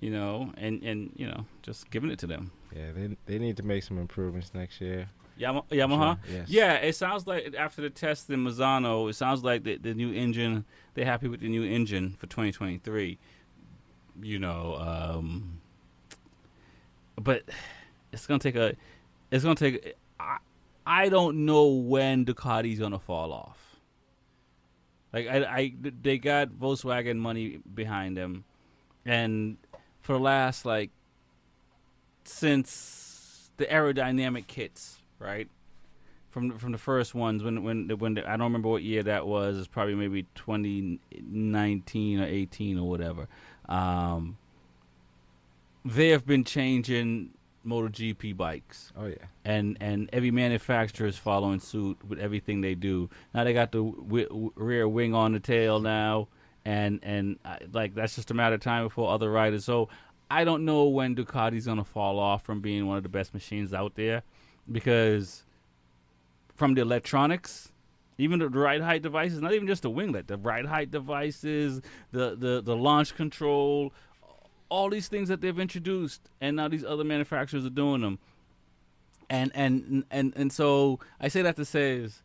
you 0.00 0.10
know, 0.10 0.52
and 0.58 0.82
and 0.82 1.12
you 1.16 1.26
know, 1.26 1.46
just 1.62 1.90
giving 1.90 2.10
it 2.10 2.18
to 2.20 2.26
them. 2.26 2.50
Yeah, 2.74 2.92
they 2.92 3.16
they 3.26 3.38
need 3.38 3.56
to 3.56 3.62
make 3.62 3.82
some 3.82 3.98
improvements 3.98 4.52
next 4.54 4.80
year. 4.80 5.08
Yama- 5.36 5.64
Yamaha. 5.70 6.18
Sure, 6.26 6.36
yes. 6.36 6.48
Yeah, 6.48 6.74
it 6.74 6.94
sounds 6.94 7.26
like 7.26 7.54
after 7.58 7.82
the 7.82 7.90
test 7.90 8.30
in 8.30 8.44
Misano, 8.44 9.08
it 9.10 9.14
sounds 9.14 9.42
like 9.42 9.64
the, 9.64 9.76
the 9.76 9.94
new 9.94 10.12
engine. 10.12 10.64
They're 10.94 11.04
happy 11.04 11.28
with 11.28 11.40
the 11.40 11.48
new 11.48 11.64
engine 11.64 12.14
for 12.18 12.26
2023. 12.26 13.18
You 14.22 14.38
know, 14.38 14.76
um, 14.76 15.60
but 17.20 17.42
it's 18.12 18.26
gonna 18.26 18.38
take 18.38 18.54
a. 18.56 18.74
It's 19.30 19.42
gonna 19.42 19.56
take. 19.56 19.96
I, 20.20 20.38
I 20.86 21.08
don't 21.08 21.44
know 21.46 21.66
when 21.66 22.24
Ducati's 22.24 22.78
gonna 22.78 22.98
fall 23.00 23.32
off. 23.32 23.60
Like 25.12 25.26
I, 25.26 25.44
I, 25.44 25.74
they 26.02 26.18
got 26.18 26.48
Volkswagen 26.50 27.16
money 27.16 27.60
behind 27.74 28.16
them, 28.16 28.44
and 29.04 29.56
for 30.02 30.12
the 30.14 30.18
last 30.20 30.64
like 30.64 30.90
since 32.24 33.50
the 33.56 33.64
aerodynamic 33.66 34.46
kits, 34.46 35.00
right? 35.18 35.48
From 36.30 36.58
from 36.58 36.72
the 36.72 36.78
first 36.78 37.14
ones 37.14 37.42
when 37.42 37.62
when 37.62 37.88
when 37.98 38.14
the, 38.14 38.28
I 38.28 38.32
don't 38.32 38.46
remember 38.46 38.68
what 38.68 38.82
year 38.82 39.02
that 39.04 39.26
was. 39.26 39.56
It's 39.58 39.68
probably 39.68 39.94
maybe 39.94 40.26
2019 40.34 42.20
or 42.20 42.24
18 42.26 42.78
or 42.78 42.88
whatever. 42.88 43.28
Um, 43.68 44.36
they 45.84 46.08
have 46.08 46.26
been 46.26 46.44
changing 46.44 47.30
MotoGP 47.66 48.36
bikes. 48.36 48.92
Oh 48.96 49.06
yeah. 49.06 49.16
And 49.44 49.76
and 49.80 50.10
every 50.12 50.30
manufacturer 50.30 51.06
is 51.06 51.16
following 51.16 51.60
suit 51.60 51.98
with 52.06 52.18
everything 52.18 52.60
they 52.60 52.74
do. 52.74 53.10
Now 53.34 53.44
they 53.44 53.52
got 53.52 53.72
the 53.72 53.78
w- 53.82 54.28
w- 54.28 54.52
rear 54.56 54.88
wing 54.88 55.14
on 55.14 55.32
the 55.32 55.40
tail 55.40 55.80
now, 55.80 56.28
and 56.64 57.00
and 57.02 57.38
uh, 57.44 57.56
like 57.72 57.94
that's 57.94 58.14
just 58.14 58.30
a 58.30 58.34
matter 58.34 58.54
of 58.54 58.60
time 58.60 58.84
before 58.84 59.10
other 59.10 59.30
riders. 59.30 59.64
So 59.64 59.88
I 60.30 60.44
don't 60.44 60.64
know 60.64 60.84
when 60.84 61.14
Ducati's 61.14 61.66
gonna 61.66 61.84
fall 61.84 62.18
off 62.18 62.44
from 62.44 62.60
being 62.60 62.86
one 62.86 62.96
of 62.96 63.02
the 63.02 63.08
best 63.08 63.34
machines 63.34 63.72
out 63.72 63.94
there, 63.94 64.22
because 64.70 65.44
from 66.54 66.74
the 66.74 66.82
electronics, 66.82 67.70
even 68.18 68.38
the 68.38 68.48
ride 68.48 68.80
height 68.80 69.02
devices, 69.02 69.40
not 69.40 69.52
even 69.52 69.66
just 69.66 69.82
the 69.82 69.90
winglet, 69.90 70.26
the 70.26 70.36
ride 70.36 70.66
height 70.66 70.90
devices, 70.90 71.80
the 72.12 72.36
the 72.36 72.62
the 72.62 72.76
launch 72.76 73.14
control, 73.16 73.92
all 74.68 74.90
these 74.90 75.08
things 75.08 75.28
that 75.28 75.40
they've 75.40 75.58
introduced, 75.58 76.20
and 76.40 76.56
now 76.56 76.68
these 76.68 76.84
other 76.84 77.04
manufacturers 77.04 77.66
are 77.66 77.70
doing 77.70 78.00
them. 78.00 78.18
And 79.30 79.50
and 79.54 80.04
and 80.10 80.32
and 80.36 80.52
so 80.52 81.00
I 81.20 81.28
say 81.28 81.42
that 81.42 81.56
to 81.56 81.64
say 81.64 81.96
is 81.96 82.22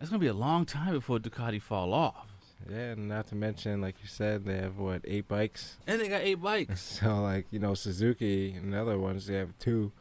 it's 0.00 0.10
gonna 0.10 0.20
be 0.20 0.26
a 0.26 0.32
long 0.34 0.64
time 0.64 0.94
before 0.94 1.18
Ducati 1.18 1.60
fall 1.60 1.92
off. 1.92 2.26
Yeah, 2.68 2.92
and 2.92 3.08
not 3.08 3.26
to 3.28 3.34
mention, 3.34 3.80
like 3.80 3.96
you 4.02 4.08
said, 4.08 4.44
they 4.44 4.56
have 4.56 4.78
what 4.78 5.02
eight 5.04 5.28
bikes. 5.28 5.76
And 5.86 6.00
they 6.00 6.08
got 6.08 6.22
eight 6.22 6.40
bikes. 6.42 6.98
So 7.00 7.22
like 7.22 7.46
you 7.50 7.58
know 7.58 7.74
Suzuki 7.74 8.52
and 8.52 8.74
other 8.74 8.98
ones 8.98 9.26
they 9.26 9.36
have 9.36 9.56
two. 9.58 9.92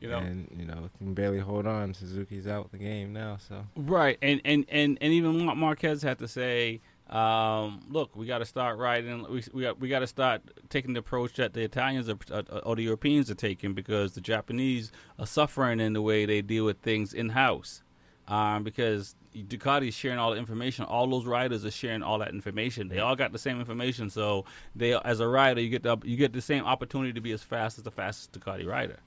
You 0.00 0.10
know. 0.10 0.18
and 0.18 0.48
you 0.56 0.66
know 0.66 0.90
can 0.98 1.14
barely 1.14 1.38
hold 1.38 1.66
on. 1.66 1.94
Suzuki's 1.94 2.46
out 2.46 2.70
the 2.72 2.78
game 2.78 3.12
now, 3.12 3.38
so 3.48 3.64
Right, 3.76 4.18
and 4.22 4.40
and 4.44 4.64
and 4.68 4.98
and 5.00 5.12
even 5.12 5.44
Mar- 5.44 5.56
Marquez 5.56 6.02
had 6.02 6.18
to 6.18 6.28
say, 6.28 6.80
um, 7.08 7.84
"Look, 7.88 8.16
we 8.16 8.26
got 8.26 8.38
to 8.38 8.44
start 8.44 8.78
riding. 8.78 9.26
We 9.30 9.42
we 9.52 9.62
got 9.62 9.80
we 9.80 9.88
got 9.88 10.00
to 10.00 10.06
start 10.06 10.42
taking 10.68 10.92
the 10.94 11.00
approach 11.00 11.34
that 11.34 11.54
the 11.54 11.62
Italians 11.62 12.08
are, 12.08 12.18
uh, 12.30 12.42
or 12.64 12.76
the 12.76 12.82
Europeans 12.82 13.30
are 13.30 13.36
taking 13.36 13.72
because 13.72 14.12
the 14.12 14.20
Japanese 14.20 14.92
are 15.18 15.26
suffering 15.26 15.80
in 15.80 15.92
the 15.92 16.02
way 16.02 16.26
they 16.26 16.42
deal 16.42 16.64
with 16.64 16.80
things 16.80 17.14
in 17.14 17.30
house. 17.30 17.82
Um, 18.26 18.64
because 18.64 19.16
Ducati 19.34 19.88
is 19.88 19.94
sharing 19.94 20.18
all 20.18 20.30
the 20.30 20.38
information. 20.38 20.84
All 20.84 21.06
those 21.08 21.26
riders 21.26 21.64
are 21.64 21.70
sharing 21.70 22.02
all 22.02 22.18
that 22.18 22.30
information. 22.30 22.88
They 22.88 23.00
all 23.00 23.16
got 23.16 23.32
the 23.32 23.38
same 23.38 23.58
information. 23.58 24.08
So 24.08 24.44
they, 24.74 24.94
as 24.94 25.20
a 25.20 25.28
rider, 25.28 25.60
you 25.60 25.68
get 25.68 25.82
the 25.82 25.98
you 26.04 26.16
get 26.16 26.32
the 26.32 26.40
same 26.40 26.64
opportunity 26.64 27.12
to 27.12 27.20
be 27.20 27.32
as 27.32 27.42
fast 27.42 27.76
as 27.78 27.84
the 27.84 27.90
fastest 27.90 28.32
Ducati 28.32 28.66
rider, 28.66 29.00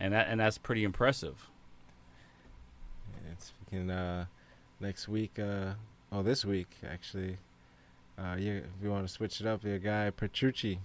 and 0.00 0.12
that 0.14 0.28
and 0.28 0.40
that's 0.40 0.58
pretty 0.58 0.82
impressive. 0.84 1.48
And 3.28 3.36
speaking 3.40 3.90
uh, 3.90 4.26
next 4.80 5.08
week, 5.08 5.38
uh, 5.38 5.72
oh 6.12 6.22
this 6.22 6.44
week 6.44 6.68
actually, 6.90 7.36
uh, 8.18 8.36
you 8.38 8.56
if 8.56 8.82
you 8.82 8.90
want 8.90 9.06
to 9.06 9.12
switch 9.12 9.40
it 9.40 9.46
up, 9.46 9.64
your 9.64 9.78
guy 9.78 10.10
Petrucci 10.10 10.78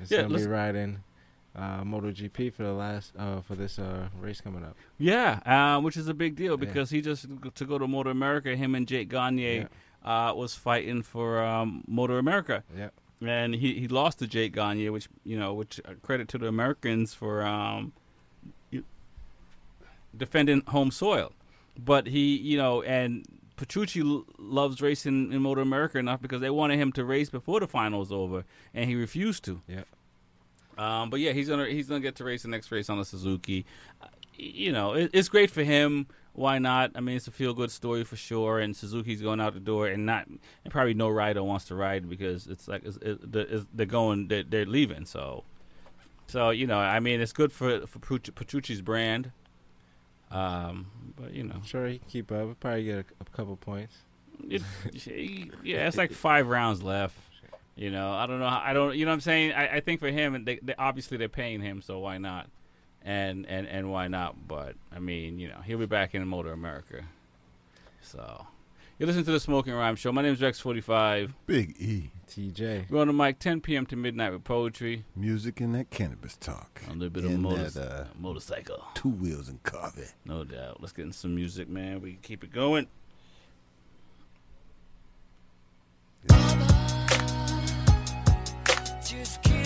is 0.00 0.10
Yeah, 0.10 0.22
gonna 0.22 0.38
be 0.38 0.46
riding 0.46 1.02
uh, 1.56 1.82
MotoGP 1.82 2.52
for 2.54 2.62
the 2.62 2.72
last 2.72 3.12
uh, 3.18 3.40
for 3.40 3.54
this 3.54 3.78
uh, 3.78 4.08
race 4.20 4.40
coming 4.40 4.64
up. 4.64 4.76
Yeah, 4.98 5.40
uh, 5.44 5.80
which 5.80 5.96
is 5.96 6.08
a 6.08 6.14
big 6.14 6.36
deal 6.36 6.52
Yeah. 6.52 6.64
because 6.64 6.90
he 6.90 7.00
just 7.00 7.26
to 7.54 7.64
go 7.64 7.78
to 7.78 7.86
MotoAmerica. 7.86 8.56
Him 8.56 8.74
and 8.74 8.86
Jake 8.86 9.08
Gagne 9.08 9.66
uh, 10.04 10.32
was 10.34 10.54
fighting 10.54 11.02
for 11.02 11.42
um, 11.44 11.84
MotoAmerica. 11.90 12.62
Yeah. 12.76 12.88
and 13.20 13.54
he, 13.54 13.74
he 13.80 13.86
lost 13.88 14.18
to 14.20 14.26
Jake 14.26 14.52
Gagne, 14.54 14.88
which 14.90 15.08
you 15.24 15.38
know, 15.38 15.52
which 15.54 15.80
uh, 15.84 15.92
credit 16.02 16.28
to 16.28 16.38
the 16.38 16.46
Americans 16.46 17.12
for 17.14 17.42
um, 17.44 17.92
defending 20.16 20.62
home 20.68 20.90
soil. 20.90 21.32
But 21.78 22.06
he, 22.06 22.36
you 22.36 22.56
know, 22.58 22.82
and 22.82 23.24
Petrucci 23.56 24.00
l- 24.00 24.24
loves 24.38 24.80
racing 24.82 25.32
in 25.32 25.40
MotoAmerica 25.42 25.96
enough 25.96 26.20
because 26.20 26.40
they 26.40 26.50
wanted 26.50 26.78
him 26.78 26.92
to 26.92 27.04
race 27.04 27.30
before 27.30 27.60
the 27.60 27.68
final 27.68 28.00
was 28.00 28.12
over, 28.12 28.44
and 28.74 28.88
he 28.88 28.96
refused 28.96 29.44
to. 29.44 29.60
Yeah. 29.68 29.82
Um, 30.78 31.10
but 31.10 31.20
yeah, 31.20 31.32
he's 31.32 31.48
gonna 31.48 31.66
he's 31.66 31.88
gonna 31.88 32.00
get 32.00 32.16
to 32.16 32.24
race 32.24 32.42
the 32.42 32.48
next 32.48 32.70
race 32.72 32.88
on 32.88 32.98
a 32.98 33.04
Suzuki. 33.04 33.66
Uh, 34.02 34.06
you 34.34 34.72
know, 34.72 34.94
it, 34.94 35.10
it's 35.12 35.28
great 35.28 35.50
for 35.50 35.62
him. 35.62 36.06
Why 36.32 36.58
not? 36.58 36.92
I 36.94 37.00
mean, 37.00 37.16
it's 37.16 37.26
a 37.26 37.30
feel 37.32 37.52
good 37.52 37.70
story 37.70 38.04
for 38.04 38.16
sure. 38.16 38.60
And 38.60 38.74
Suzuki's 38.74 39.20
going 39.20 39.40
out 39.40 39.52
the 39.52 39.60
door, 39.60 39.88
and 39.88 40.06
not 40.06 40.26
and 40.26 40.40
probably 40.70 40.94
no 40.94 41.08
rider 41.10 41.42
wants 41.42 41.66
to 41.66 41.74
ride 41.74 42.08
because 42.08 42.46
it's 42.46 42.66
like 42.68 42.82
it's, 42.84 42.96
it, 42.98 43.30
the- 43.32 43.56
it's, 43.56 43.66
they're 43.74 43.84
going, 43.84 44.28
they're, 44.28 44.44
they're 44.44 44.64
leaving. 44.64 45.04
So, 45.04 45.44
so 46.28 46.48
you 46.50 46.66
know, 46.66 46.78
I 46.78 47.00
mean, 47.00 47.20
it's 47.20 47.32
good 47.32 47.52
for 47.52 47.86
for 47.86 47.98
Petrucci's 47.98 48.80
brand. 48.80 49.32
Um, 50.30 50.86
but 51.16 51.32
you 51.34 51.44
know, 51.44 51.54
I'm 51.54 51.64
sure 51.64 51.86
he 51.86 51.98
can 51.98 52.08
keep 52.08 52.32
up. 52.32 52.44
He'll 52.44 52.54
probably 52.54 52.84
get 52.84 52.98
a, 52.98 53.04
a 53.20 53.36
couple 53.36 53.56
points. 53.56 53.96
it, 54.48 54.62
yeah, 55.62 55.88
it's 55.88 55.96
like 55.96 56.12
five 56.12 56.48
rounds 56.48 56.82
left. 56.82 57.16
You 57.76 57.90
know, 57.90 58.12
I 58.12 58.26
don't 58.26 58.40
know. 58.40 58.46
I 58.46 58.72
don't. 58.72 58.96
You 58.96 59.04
know 59.04 59.10
what 59.10 59.14
I'm 59.14 59.20
saying? 59.20 59.52
I, 59.52 59.76
I 59.76 59.80
think 59.80 60.00
for 60.00 60.10
him, 60.10 60.44
they, 60.44 60.58
they 60.62 60.74
obviously 60.78 61.16
they're 61.16 61.28
paying 61.28 61.60
him, 61.60 61.82
so 61.82 61.98
why 61.98 62.18
not? 62.18 62.48
And 63.02 63.46
and 63.46 63.66
and 63.66 63.90
why 63.90 64.08
not? 64.08 64.46
But 64.46 64.74
I 64.94 64.98
mean, 64.98 65.38
you 65.38 65.48
know, 65.48 65.60
he'll 65.64 65.78
be 65.78 65.86
back 65.86 66.14
in 66.14 66.24
MotoAmerica. 66.26 67.04
So, 68.02 68.46
you 68.98 69.06
listen 69.06 69.24
to 69.24 69.32
the 69.32 69.40
Smoking 69.40 69.72
Rhyme 69.72 69.96
Show. 69.96 70.12
My 70.12 70.22
name 70.22 70.32
is 70.32 70.40
Rex45. 70.40 71.32
Big 71.46 71.76
E. 71.78 72.10
TJ. 72.30 72.88
We're 72.90 73.00
on 73.00 73.08
the 73.08 73.12
mic 73.12 73.38
10 73.40 73.60
p.m. 73.60 73.86
to 73.86 73.96
midnight 73.96 74.32
with 74.32 74.44
poetry. 74.44 75.04
Music 75.16 75.60
and 75.60 75.74
that 75.74 75.90
cannabis 75.90 76.36
talk. 76.36 76.80
A 76.88 76.92
little 76.92 77.10
bit 77.10 77.24
of 77.24 77.32
In 77.32 77.42
motor- 77.42 77.68
that, 77.70 77.92
uh, 77.92 78.04
motorcycle. 78.18 78.84
Two 78.94 79.08
wheels 79.08 79.48
and 79.48 79.60
coffee. 79.64 80.06
No 80.24 80.44
doubt. 80.44 80.80
Let's 80.80 80.92
get 80.92 81.06
in 81.06 81.12
some 81.12 81.34
music, 81.34 81.68
man. 81.68 82.00
We 82.00 82.12
can 82.12 82.20
keep 82.22 82.44
it 82.44 82.52
going. 82.52 82.86
Just 89.04 89.42
killed 89.42 89.59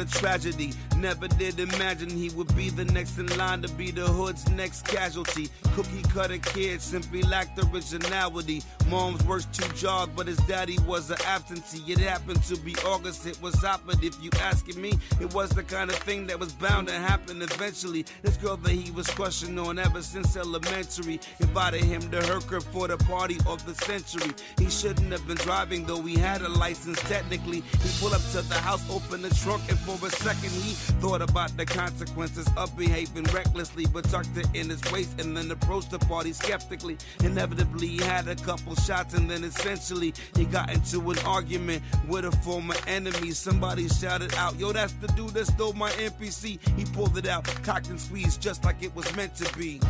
a 0.00 0.04
tragedy. 0.06 0.72
Never 0.96 1.28
did 1.28 1.60
imagine 1.60 2.10
he 2.10 2.30
would 2.30 2.54
be 2.56 2.70
the 2.70 2.84
next 2.86 3.18
in 3.18 3.26
line 3.38 3.62
to 3.62 3.68
be 3.74 3.90
the 3.90 4.06
hood's 4.06 4.48
next 4.50 4.86
casualty. 4.86 5.48
Cookie 5.74 6.02
cutter 6.02 6.38
kid 6.38 6.82
simply 6.82 7.22
lacked 7.22 7.58
originality. 7.72 8.62
Mom's 8.88 9.22
worked 9.24 9.52
two 9.52 9.72
jobs, 9.74 10.12
but 10.16 10.26
his 10.26 10.38
daddy 10.38 10.78
was 10.80 11.10
an 11.10 11.18
absentee. 11.26 11.92
It 11.92 11.98
happened 11.98 12.42
to 12.44 12.56
be 12.56 12.74
August, 12.86 13.26
it 13.26 13.40
was 13.40 13.62
opposite. 13.64 14.02
If 14.02 14.22
you 14.22 14.30
asking 14.40 14.80
me, 14.80 14.98
it 15.20 15.32
was 15.34 15.50
the 15.50 15.62
kind 15.62 15.90
of 15.90 15.96
thing 15.96 16.26
that 16.28 16.38
was 16.38 16.52
bound 16.52 16.88
to 16.88 16.94
happen 16.94 17.42
eventually. 17.42 18.04
This 18.22 18.36
girl 18.36 18.56
that 18.58 18.72
he 18.72 18.90
was 18.90 19.06
crushing 19.08 19.58
on 19.58 19.78
ever 19.78 20.02
since 20.02 20.36
elementary 20.36 21.20
invited 21.40 21.84
him 21.84 22.00
to 22.10 22.22
her 22.26 22.40
crib 22.40 22.62
for 22.62 22.88
the 22.88 22.96
party 22.96 23.38
of 23.46 23.64
the 23.66 23.74
century. 23.84 24.32
He 24.58 24.68
shouldn't 24.70 25.12
have 25.12 25.26
been 25.26 25.36
driving, 25.38 25.84
though 25.86 26.02
he 26.02 26.16
had 26.18 26.42
a 26.42 26.48
license 26.48 27.00
technically. 27.02 27.60
He 27.60 28.00
pulled 28.00 28.14
up 28.14 28.22
to 28.32 28.42
the 28.42 28.54
house, 28.54 28.82
opened 28.90 29.24
the 29.24 29.34
trunk, 29.34 29.62
and 29.68 29.78
for 29.96 30.06
a 30.06 30.10
second 30.10 30.50
he 30.50 30.72
thought 31.00 31.22
about 31.22 31.56
the 31.56 31.64
consequences 31.64 32.48
of 32.56 32.76
behaving 32.76 33.24
recklessly, 33.24 33.86
but 33.86 34.04
tucked 34.04 34.36
it 34.36 34.46
in 34.54 34.68
his 34.68 34.82
waist 34.92 35.20
and 35.20 35.36
then 35.36 35.50
approached 35.50 35.90
the 35.90 35.98
party 35.98 36.32
skeptically. 36.32 36.96
Inevitably, 37.22 37.86
he 37.86 37.96
had 37.98 38.28
a 38.28 38.36
couple 38.36 38.74
shots, 38.76 39.14
and 39.14 39.30
then 39.30 39.44
essentially 39.44 40.14
he 40.36 40.44
got 40.44 40.70
into 40.70 41.10
an 41.10 41.18
argument 41.20 41.82
with 42.08 42.24
a 42.24 42.32
former 42.42 42.74
enemy. 42.86 43.30
Somebody 43.30 43.88
shouted 43.88 44.34
out, 44.34 44.58
Yo, 44.58 44.72
that's 44.72 44.92
the 44.94 45.08
dude 45.08 45.30
that 45.30 45.46
stole 45.46 45.72
my 45.72 45.90
MPC. 45.92 46.58
He 46.76 46.84
pulled 46.86 47.16
it 47.18 47.26
out, 47.26 47.44
cocked 47.62 47.88
and 47.88 48.00
squeezed 48.00 48.40
just 48.40 48.64
like 48.64 48.82
it 48.82 48.94
was 48.94 49.14
meant 49.16 49.34
to 49.36 49.58
be. 49.58 49.80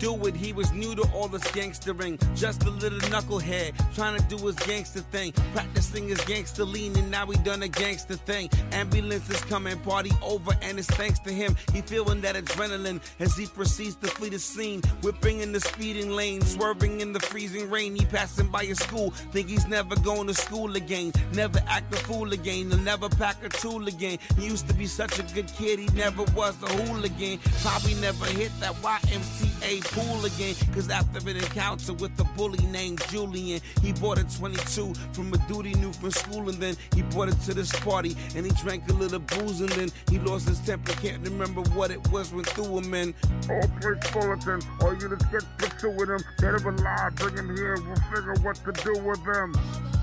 Do 0.00 0.26
it, 0.26 0.34
he 0.34 0.52
was 0.52 0.72
new 0.72 0.94
to 0.94 1.02
all 1.14 1.28
this 1.28 1.44
gangstering. 1.52 2.18
Just 2.34 2.64
a 2.64 2.70
little 2.70 2.98
knucklehead, 3.10 3.72
trying 3.94 4.18
to 4.18 4.36
do 4.36 4.46
his 4.46 4.56
gangster 4.56 5.00
thing. 5.00 5.32
Practicing 5.52 6.08
his 6.08 6.20
gangster 6.22 6.64
lean, 6.64 6.96
and 6.96 7.10
now 7.10 7.26
he 7.26 7.36
done 7.38 7.62
a 7.62 7.68
gangster 7.68 8.16
thing. 8.16 8.48
Ambulance 8.72 9.28
is 9.28 9.40
coming, 9.42 9.78
party 9.80 10.10
over, 10.22 10.52
and 10.62 10.78
it's 10.78 10.88
thanks 10.88 11.18
to 11.20 11.30
him. 11.30 11.54
He 11.72 11.82
feeling 11.82 12.22
that 12.22 12.34
adrenaline 12.34 13.00
as 13.20 13.36
he 13.36 13.46
proceeds 13.46 13.94
to 13.96 14.08
flee 14.08 14.30
the 14.30 14.38
scene. 14.38 14.80
Whipping 15.02 15.40
in 15.40 15.52
the 15.52 15.60
speeding 15.60 16.10
lane, 16.10 16.40
swerving 16.40 17.00
in 17.00 17.12
the 17.12 17.20
freezing 17.20 17.68
rain. 17.70 17.94
He 17.94 18.06
passing 18.06 18.48
by 18.48 18.62
a 18.62 18.74
school, 18.74 19.10
think 19.32 19.48
he's 19.48 19.66
never 19.68 19.94
going 19.96 20.26
to 20.28 20.34
school 20.34 20.74
again. 20.76 21.12
Never 21.34 21.60
act 21.68 21.92
a 21.94 21.98
fool 21.98 22.32
again, 22.32 22.70
never 22.84 23.10
pack 23.10 23.44
a 23.44 23.50
tool 23.50 23.86
again. 23.86 24.18
He 24.38 24.46
used 24.46 24.66
to 24.68 24.74
be 24.74 24.86
such 24.86 25.18
a 25.18 25.22
good 25.34 25.48
kid, 25.48 25.78
he 25.78 25.86
never 25.88 26.22
was 26.34 26.56
a 26.62 26.68
hooligan. 26.68 27.38
Probably 27.60 27.94
never 27.94 28.24
hit 28.24 28.52
that 28.60 28.74
YMCA 28.76 29.89
pool 29.92 30.24
again. 30.24 30.54
Cause 30.72 30.88
after 30.90 31.18
an 31.28 31.36
encounter 31.36 31.92
with 31.94 32.18
a 32.20 32.24
bully 32.36 32.64
named 32.66 33.02
Julian, 33.08 33.60
he 33.82 33.92
bought 33.92 34.18
a 34.18 34.24
22 34.38 34.94
from 35.12 35.32
a 35.32 35.38
dude 35.48 35.66
he 35.66 35.74
knew 35.74 35.92
from 35.92 36.10
school. 36.10 36.48
And 36.48 36.58
then 36.58 36.76
he 36.94 37.02
brought 37.02 37.28
it 37.28 37.40
to 37.42 37.54
this 37.54 37.72
party 37.80 38.16
and 38.34 38.46
he 38.46 38.52
drank 38.62 38.88
a 38.90 38.94
little 38.94 39.18
booze. 39.18 39.60
And 39.60 39.70
then 39.70 39.90
he 40.08 40.18
lost 40.18 40.48
his 40.48 40.60
temper, 40.60 40.92
can't 40.94 41.22
remember 41.26 41.62
what 41.70 41.90
it 41.90 42.00
was 42.10 42.32
went 42.32 42.48
through 42.48 42.78
him. 42.78 42.94
And 42.94 43.14
All 43.48 43.68
place 43.80 44.10
bulletin, 44.12 44.60
all 44.80 44.94
units 44.94 45.24
get 45.26 45.44
pursuing 45.58 46.08
him. 46.08 46.20
Dead 46.38 46.54
alive, 46.54 47.14
bring 47.16 47.36
him 47.36 47.56
here, 47.56 47.76
we'll 47.86 47.96
figure 48.14 48.34
what 48.42 48.56
to 48.56 48.72
do 48.84 48.98
with 49.02 49.22
them. 49.24 49.99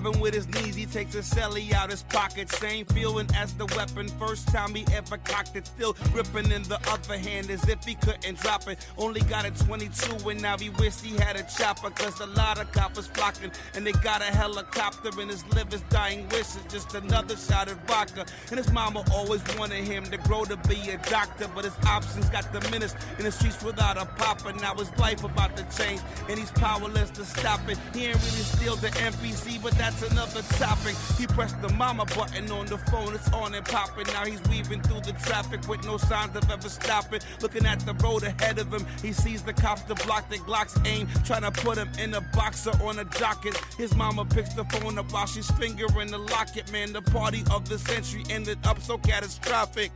Driving 0.00 0.20
with 0.20 0.34
his 0.34 0.46
knees, 0.48 0.74
he 0.74 0.84
takes 0.92 1.14
a 1.14 1.18
celly 1.18 1.72
out 1.72 1.90
his 1.90 2.02
pocket. 2.04 2.50
Same 2.50 2.84
feeling 2.86 3.28
as 3.34 3.52
the 3.54 3.66
weapon. 3.76 4.08
First 4.18 4.48
time 4.48 4.74
he 4.74 4.84
ever 4.94 5.18
cocked 5.18 5.56
it, 5.56 5.66
still 5.66 5.94
gripping 6.12 6.50
in 6.50 6.62
the 6.64 6.78
other 6.88 7.18
hand 7.18 7.50
as 7.50 7.68
if 7.68 7.84
he 7.84 7.94
couldn't 7.94 8.38
drop 8.40 8.68
it. 8.68 8.86
Only 8.96 9.20
got 9.22 9.44
a 9.44 9.50
22 9.64 10.28
and 10.28 10.40
now 10.40 10.56
he 10.58 10.70
wish 10.70 11.00
he 11.00 11.16
had 11.16 11.36
a 11.36 11.42
chopper. 11.44 11.90
Cause 11.90 12.20
a 12.20 12.26
lot 12.26 12.58
of 12.58 12.70
coppers 12.72 13.06
flocking 13.08 13.50
and 13.74 13.86
they 13.86 13.92
got 13.92 14.20
a 14.20 14.26
helicopter 14.26 15.10
and 15.20 15.30
his 15.30 15.46
liver's 15.54 15.82
dying 15.90 16.28
wish 16.28 16.56
is 16.56 16.62
just 16.70 16.94
another 16.94 17.36
shot 17.36 17.68
at 17.68 17.86
vodka. 17.86 18.24
And 18.50 18.58
his 18.58 18.70
mama 18.72 19.04
always 19.12 19.42
wanted 19.58 19.84
him 19.84 20.04
to 20.04 20.16
grow 20.18 20.44
to 20.44 20.56
be 20.68 20.90
a 20.90 20.98
doctor, 21.08 21.48
but 21.54 21.64
his 21.64 21.76
options 21.86 22.28
got 22.30 22.52
diminished 22.52 22.96
in 23.18 23.24
the 23.24 23.32
streets 23.32 23.62
without 23.62 23.96
a 23.96 24.04
papa. 24.04 24.52
Now 24.60 24.74
his 24.74 24.96
life 24.98 25.24
about 25.24 25.56
to 25.56 25.64
change 25.76 26.00
and 26.28 26.38
he's 26.38 26.50
powerless 26.52 27.10
to 27.10 27.24
stop 27.24 27.60
it. 27.68 27.78
He 27.94 28.06
ain't 28.06 28.16
really 28.16 28.44
steal 28.54 28.76
the 28.76 28.88
MPC, 28.88 29.62
but 29.62 29.72
that's 29.72 30.02
another 30.10 30.42
topic. 30.42 30.75
He 31.18 31.26
pressed 31.26 31.60
the 31.62 31.68
mama 31.70 32.04
button 32.04 32.50
on 32.50 32.66
the 32.66 32.78
phone, 32.78 33.14
it's 33.14 33.32
on 33.32 33.54
and 33.54 33.64
popping. 33.64 34.06
Now 34.08 34.24
he's 34.24 34.40
weaving 34.48 34.82
through 34.82 35.00
the 35.00 35.12
traffic 35.24 35.66
with 35.68 35.84
no 35.84 35.96
signs 35.96 36.36
of 36.36 36.50
ever 36.50 36.68
stopping. 36.68 37.20
Looking 37.40 37.66
at 37.66 37.80
the 37.80 37.94
road 37.94 38.22
ahead 38.22 38.58
of 38.58 38.72
him, 38.72 38.86
he 39.02 39.12
sees 39.12 39.42
the 39.42 39.52
cops 39.52 39.82
to 39.82 39.94
block 40.06 40.28
the 40.28 40.38
Glock's 40.38 40.78
aim, 40.84 41.08
trying 41.24 41.42
to 41.42 41.50
put 41.50 41.78
him 41.78 41.90
in 41.98 42.14
a 42.14 42.20
boxer 42.20 42.72
on 42.82 42.98
a 42.98 43.04
jocket. 43.04 43.56
His 43.76 43.94
mama 43.94 44.24
picks 44.24 44.54
the 44.54 44.64
phone 44.64 44.98
up 44.98 45.12
while 45.12 45.26
she's 45.26 45.50
fingering 45.52 46.10
the 46.10 46.18
locket. 46.18 46.70
Man, 46.72 46.92
the 46.92 47.02
party 47.02 47.42
of 47.50 47.68
the 47.68 47.78
century 47.78 48.24
ended 48.30 48.58
up 48.64 48.80
so 48.80 48.98
catastrophic. 48.98 49.92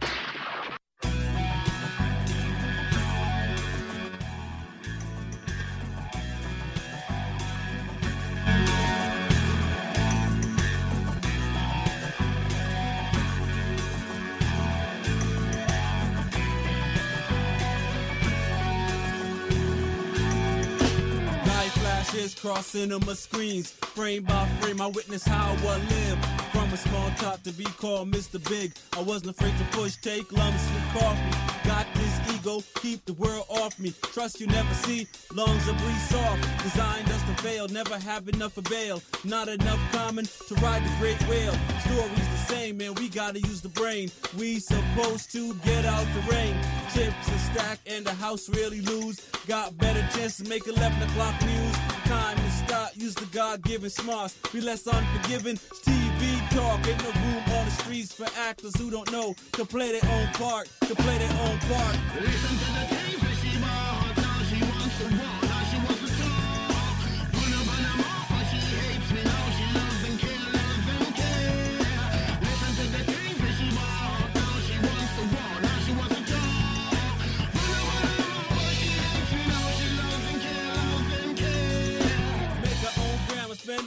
Light 22.20 22.28
flashes 22.28 22.40
cross 22.40 22.66
cinema 22.66 23.14
screens. 23.14 23.70
Frame 23.70 24.24
by 24.24 24.46
frame, 24.60 24.80
I 24.80 24.88
witness 24.88 25.24
how 25.24 25.52
I 25.52 25.76
live. 25.76 26.18
From 26.52 26.70
a 26.72 26.76
small 26.76 27.10
top 27.16 27.42
to 27.44 27.52
be 27.52 27.64
called 27.64 28.12
Mr. 28.12 28.38
Big. 28.48 28.72
I 28.96 29.00
wasn't 29.00 29.30
afraid 29.30 29.56
to 29.56 29.64
push, 29.76 29.96
take 29.96 30.30
lumps 30.30 30.68
with 30.74 31.02
coffee. 31.02 31.68
Got 31.68 31.86
this 31.94 32.34
ego, 32.34 32.62
keep 32.74 33.04
the 33.06 33.14
world 33.14 33.46
off 33.48 33.78
me. 33.78 33.94
Trust 34.12 34.40
you 34.40 34.46
never 34.48 34.74
see, 34.74 35.06
lungs 35.34 35.66
are 35.68 35.74
breathe 35.74 36.04
soft. 36.10 36.62
Designed 36.62 37.08
us 37.08 37.22
to 37.22 37.42
fail, 37.42 37.68
never 37.68 37.98
have 37.98 38.28
enough 38.28 38.58
bail. 38.68 39.02
Not 39.24 39.48
enough 39.48 39.80
common 39.92 40.26
to 40.48 40.54
ride 40.56 40.84
the 40.84 40.92
great 40.98 41.20
whale. 41.28 41.56
Stories 41.86 42.39
the 42.50 42.72
man, 42.72 42.94
we 42.94 43.08
gotta 43.08 43.40
use 43.40 43.60
the 43.60 43.68
brain. 43.68 44.10
We 44.38 44.58
supposed 44.58 45.32
to 45.32 45.54
get 45.54 45.84
out 45.84 46.06
the 46.14 46.32
rain. 46.32 46.56
Chips 46.92 47.28
are 47.28 47.38
stacked 47.52 47.88
and 47.88 48.04
the 48.04 48.14
house 48.14 48.48
really 48.48 48.80
lose. 48.80 49.20
Got 49.46 49.76
better 49.78 50.06
chance 50.16 50.36
to 50.38 50.48
make 50.48 50.66
11 50.66 51.02
o'clock 51.02 51.40
news. 51.42 51.74
Time 52.04 52.36
to 52.36 52.50
stop, 52.50 52.90
use 52.96 53.14
the 53.14 53.26
God-given 53.26 53.90
smarts. 53.90 54.34
Be 54.52 54.60
less 54.60 54.86
unforgiving. 54.86 55.56
TV 55.56 56.50
talk, 56.50 56.86
ain't 56.86 57.02
no 57.02 57.10
room 57.10 57.44
on 57.58 57.64
the 57.64 57.70
streets 57.70 58.12
for 58.12 58.26
actors 58.38 58.76
who 58.76 58.90
don't 58.90 59.10
know 59.12 59.34
to 59.52 59.64
play 59.64 59.98
their 59.98 60.10
own 60.10 60.26
part, 60.34 60.68
to 60.86 60.94
play 60.94 61.18
their 61.18 61.32
own 61.42 61.58
part. 61.58 62.99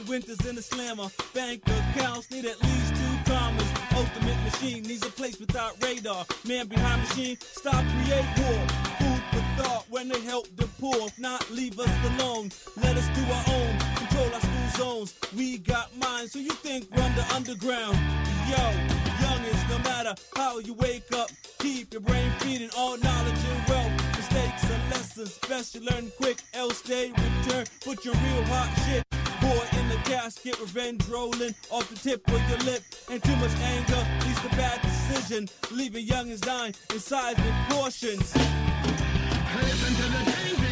Winters 0.02 0.44
in 0.46 0.54
the 0.56 0.62
slammer. 0.62 1.08
Bank 1.34 1.62
accounts 1.66 2.30
need 2.30 2.44
at 2.44 2.62
least 2.62 2.94
two 2.94 3.32
commas. 3.32 3.68
Ultimate 3.94 4.42
machine 4.44 4.82
needs 4.82 5.04
a 5.06 5.10
place 5.10 5.38
without 5.38 5.82
radar. 5.82 6.24
Man 6.46 6.66
behind 6.66 7.02
machine, 7.02 7.36
stop 7.40 7.84
create 7.92 8.26
war. 8.38 8.66
Food 8.98 9.22
for 9.30 9.62
thought 9.62 9.84
when 9.90 10.08
they 10.08 10.20
help 10.20 10.46
the 10.56 10.66
poor. 10.80 11.06
If 11.06 11.18
not, 11.18 11.50
leave 11.50 11.78
us 11.78 11.90
alone. 12.12 12.50
Let 12.82 12.96
us 12.96 13.08
do 13.08 13.22
our 13.32 13.44
own. 13.56 13.78
control 13.96 14.34
our 14.34 14.40
school 14.40 14.68
zones. 14.76 15.14
We 15.36 15.58
got 15.58 15.96
minds, 15.96 16.32
so 16.32 16.38
you 16.38 16.50
think 16.50 16.88
run 16.96 17.14
the 17.14 17.24
underground. 17.34 17.96
Yo, 18.48 18.64
youngins, 19.22 19.68
no 19.70 19.78
matter 19.78 20.14
how 20.36 20.58
you 20.58 20.74
wake 20.74 21.12
up, 21.12 21.30
keep 21.58 21.92
your 21.92 22.02
brain 22.02 22.30
feeding 22.40 22.70
all 22.76 22.96
knowledge 22.98 23.42
and 23.50 23.68
wealth. 23.68 24.16
Mistakes 24.16 24.64
are 24.64 24.90
lessons, 24.90 25.38
best 25.48 25.74
you 25.74 25.80
learn 25.82 26.10
quick, 26.16 26.38
else 26.54 26.80
they 26.82 27.10
return. 27.10 27.64
Put 27.84 28.04
your 28.04 28.14
real 28.14 28.44
hot 28.44 28.70
shit. 28.86 29.13
Casket, 30.04 30.60
revenge 30.60 31.06
rolling 31.08 31.54
off 31.70 31.88
the 31.88 31.96
tip 31.96 32.26
of 32.28 32.48
your 32.48 32.58
lip. 32.60 32.82
And 33.10 33.22
too 33.22 33.36
much 33.36 33.52
anger 33.56 34.06
leads 34.26 34.40
to 34.40 34.48
bad 34.50 34.80
decision, 34.82 35.48
leaving 35.70 36.06
youngins 36.06 36.40
dying 36.40 36.74
in 36.92 37.00
seismic 37.00 37.54
portions. 37.70 38.34
Listen 38.36 39.94
to 39.94 40.02
the 40.02 40.30
things 40.30 40.63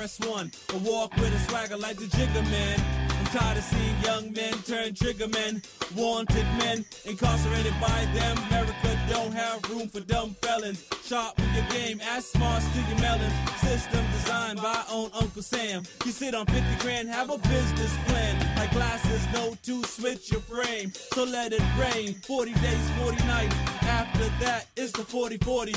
RS1 0.00 0.48
a 0.72 0.78
walk 0.78 1.14
with 1.16 1.34
a 1.34 1.38
swagger 1.50 1.76
like 1.76 1.96
the 1.96 2.06
Jigger 2.06 2.42
Man. 2.48 2.80
I'm 3.18 3.26
tired 3.26 3.58
of 3.58 3.64
seeing 3.64 4.00
young 4.02 4.32
men 4.32 4.54
turn 4.64 4.94
trigger 4.94 5.28
men, 5.28 5.60
wanted 5.94 6.46
men, 6.56 6.86
incarcerated 7.04 7.74
by 7.82 8.08
them. 8.14 8.38
America 8.48 8.98
don't 9.10 9.34
have 9.34 9.62
room 9.68 9.88
for 9.88 10.00
dumb 10.00 10.34
felons. 10.40 10.86
Sharp 11.04 11.36
with 11.36 11.54
your 11.54 11.66
game, 11.66 12.00
as 12.00 12.24
smart 12.24 12.62
to 12.62 12.80
your 12.88 12.98
melons. 12.98 13.34
System 13.60 14.02
designed 14.12 14.62
by 14.62 14.82
own 14.90 15.10
Uncle 15.20 15.42
Sam. 15.42 15.82
You 16.06 16.12
sit 16.12 16.34
on 16.34 16.46
50 16.46 16.62
grand, 16.82 17.10
have 17.10 17.28
a 17.28 17.36
business 17.36 17.94
plan. 18.06 18.56
Like 18.56 18.70
glasses, 18.70 19.26
no 19.34 19.54
to 19.64 19.82
switch 19.84 20.32
your 20.32 20.40
frame. 20.40 20.92
So 21.12 21.24
let 21.24 21.52
it 21.52 21.62
rain, 21.78 22.14
40 22.14 22.54
days, 22.54 22.90
40 23.02 23.22
nights. 23.26 23.54
After 23.82 24.24
that, 24.44 24.66
it's 24.78 24.92
the 24.92 25.02
40-40. 25.02 25.76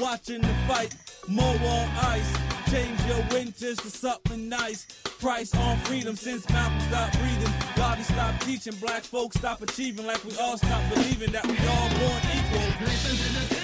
Watching 0.00 0.40
the 0.40 0.54
fight 0.66 0.94
more 1.28 1.54
on 1.54 1.88
ice. 2.02 2.32
Change 2.70 3.00
your 3.06 3.22
winters 3.30 3.76
to 3.78 3.90
something 3.90 4.48
nice. 4.48 4.86
Price 5.20 5.54
on 5.54 5.78
freedom 5.78 6.16
since 6.16 6.48
Malcolm 6.50 6.80
stopped 6.80 7.18
breathing. 7.18 7.52
Bobby 7.76 8.02
stopped 8.02 8.42
teaching, 8.46 8.74
black 8.80 9.02
folks 9.02 9.36
stop 9.36 9.62
achieving 9.62 10.06
like 10.06 10.22
we 10.24 10.36
all 10.38 10.58
stop 10.58 10.82
believing 10.92 11.32
that 11.32 11.46
we 11.46 11.56
all 11.68 11.88
born 11.98 12.20
equal. 12.34 13.63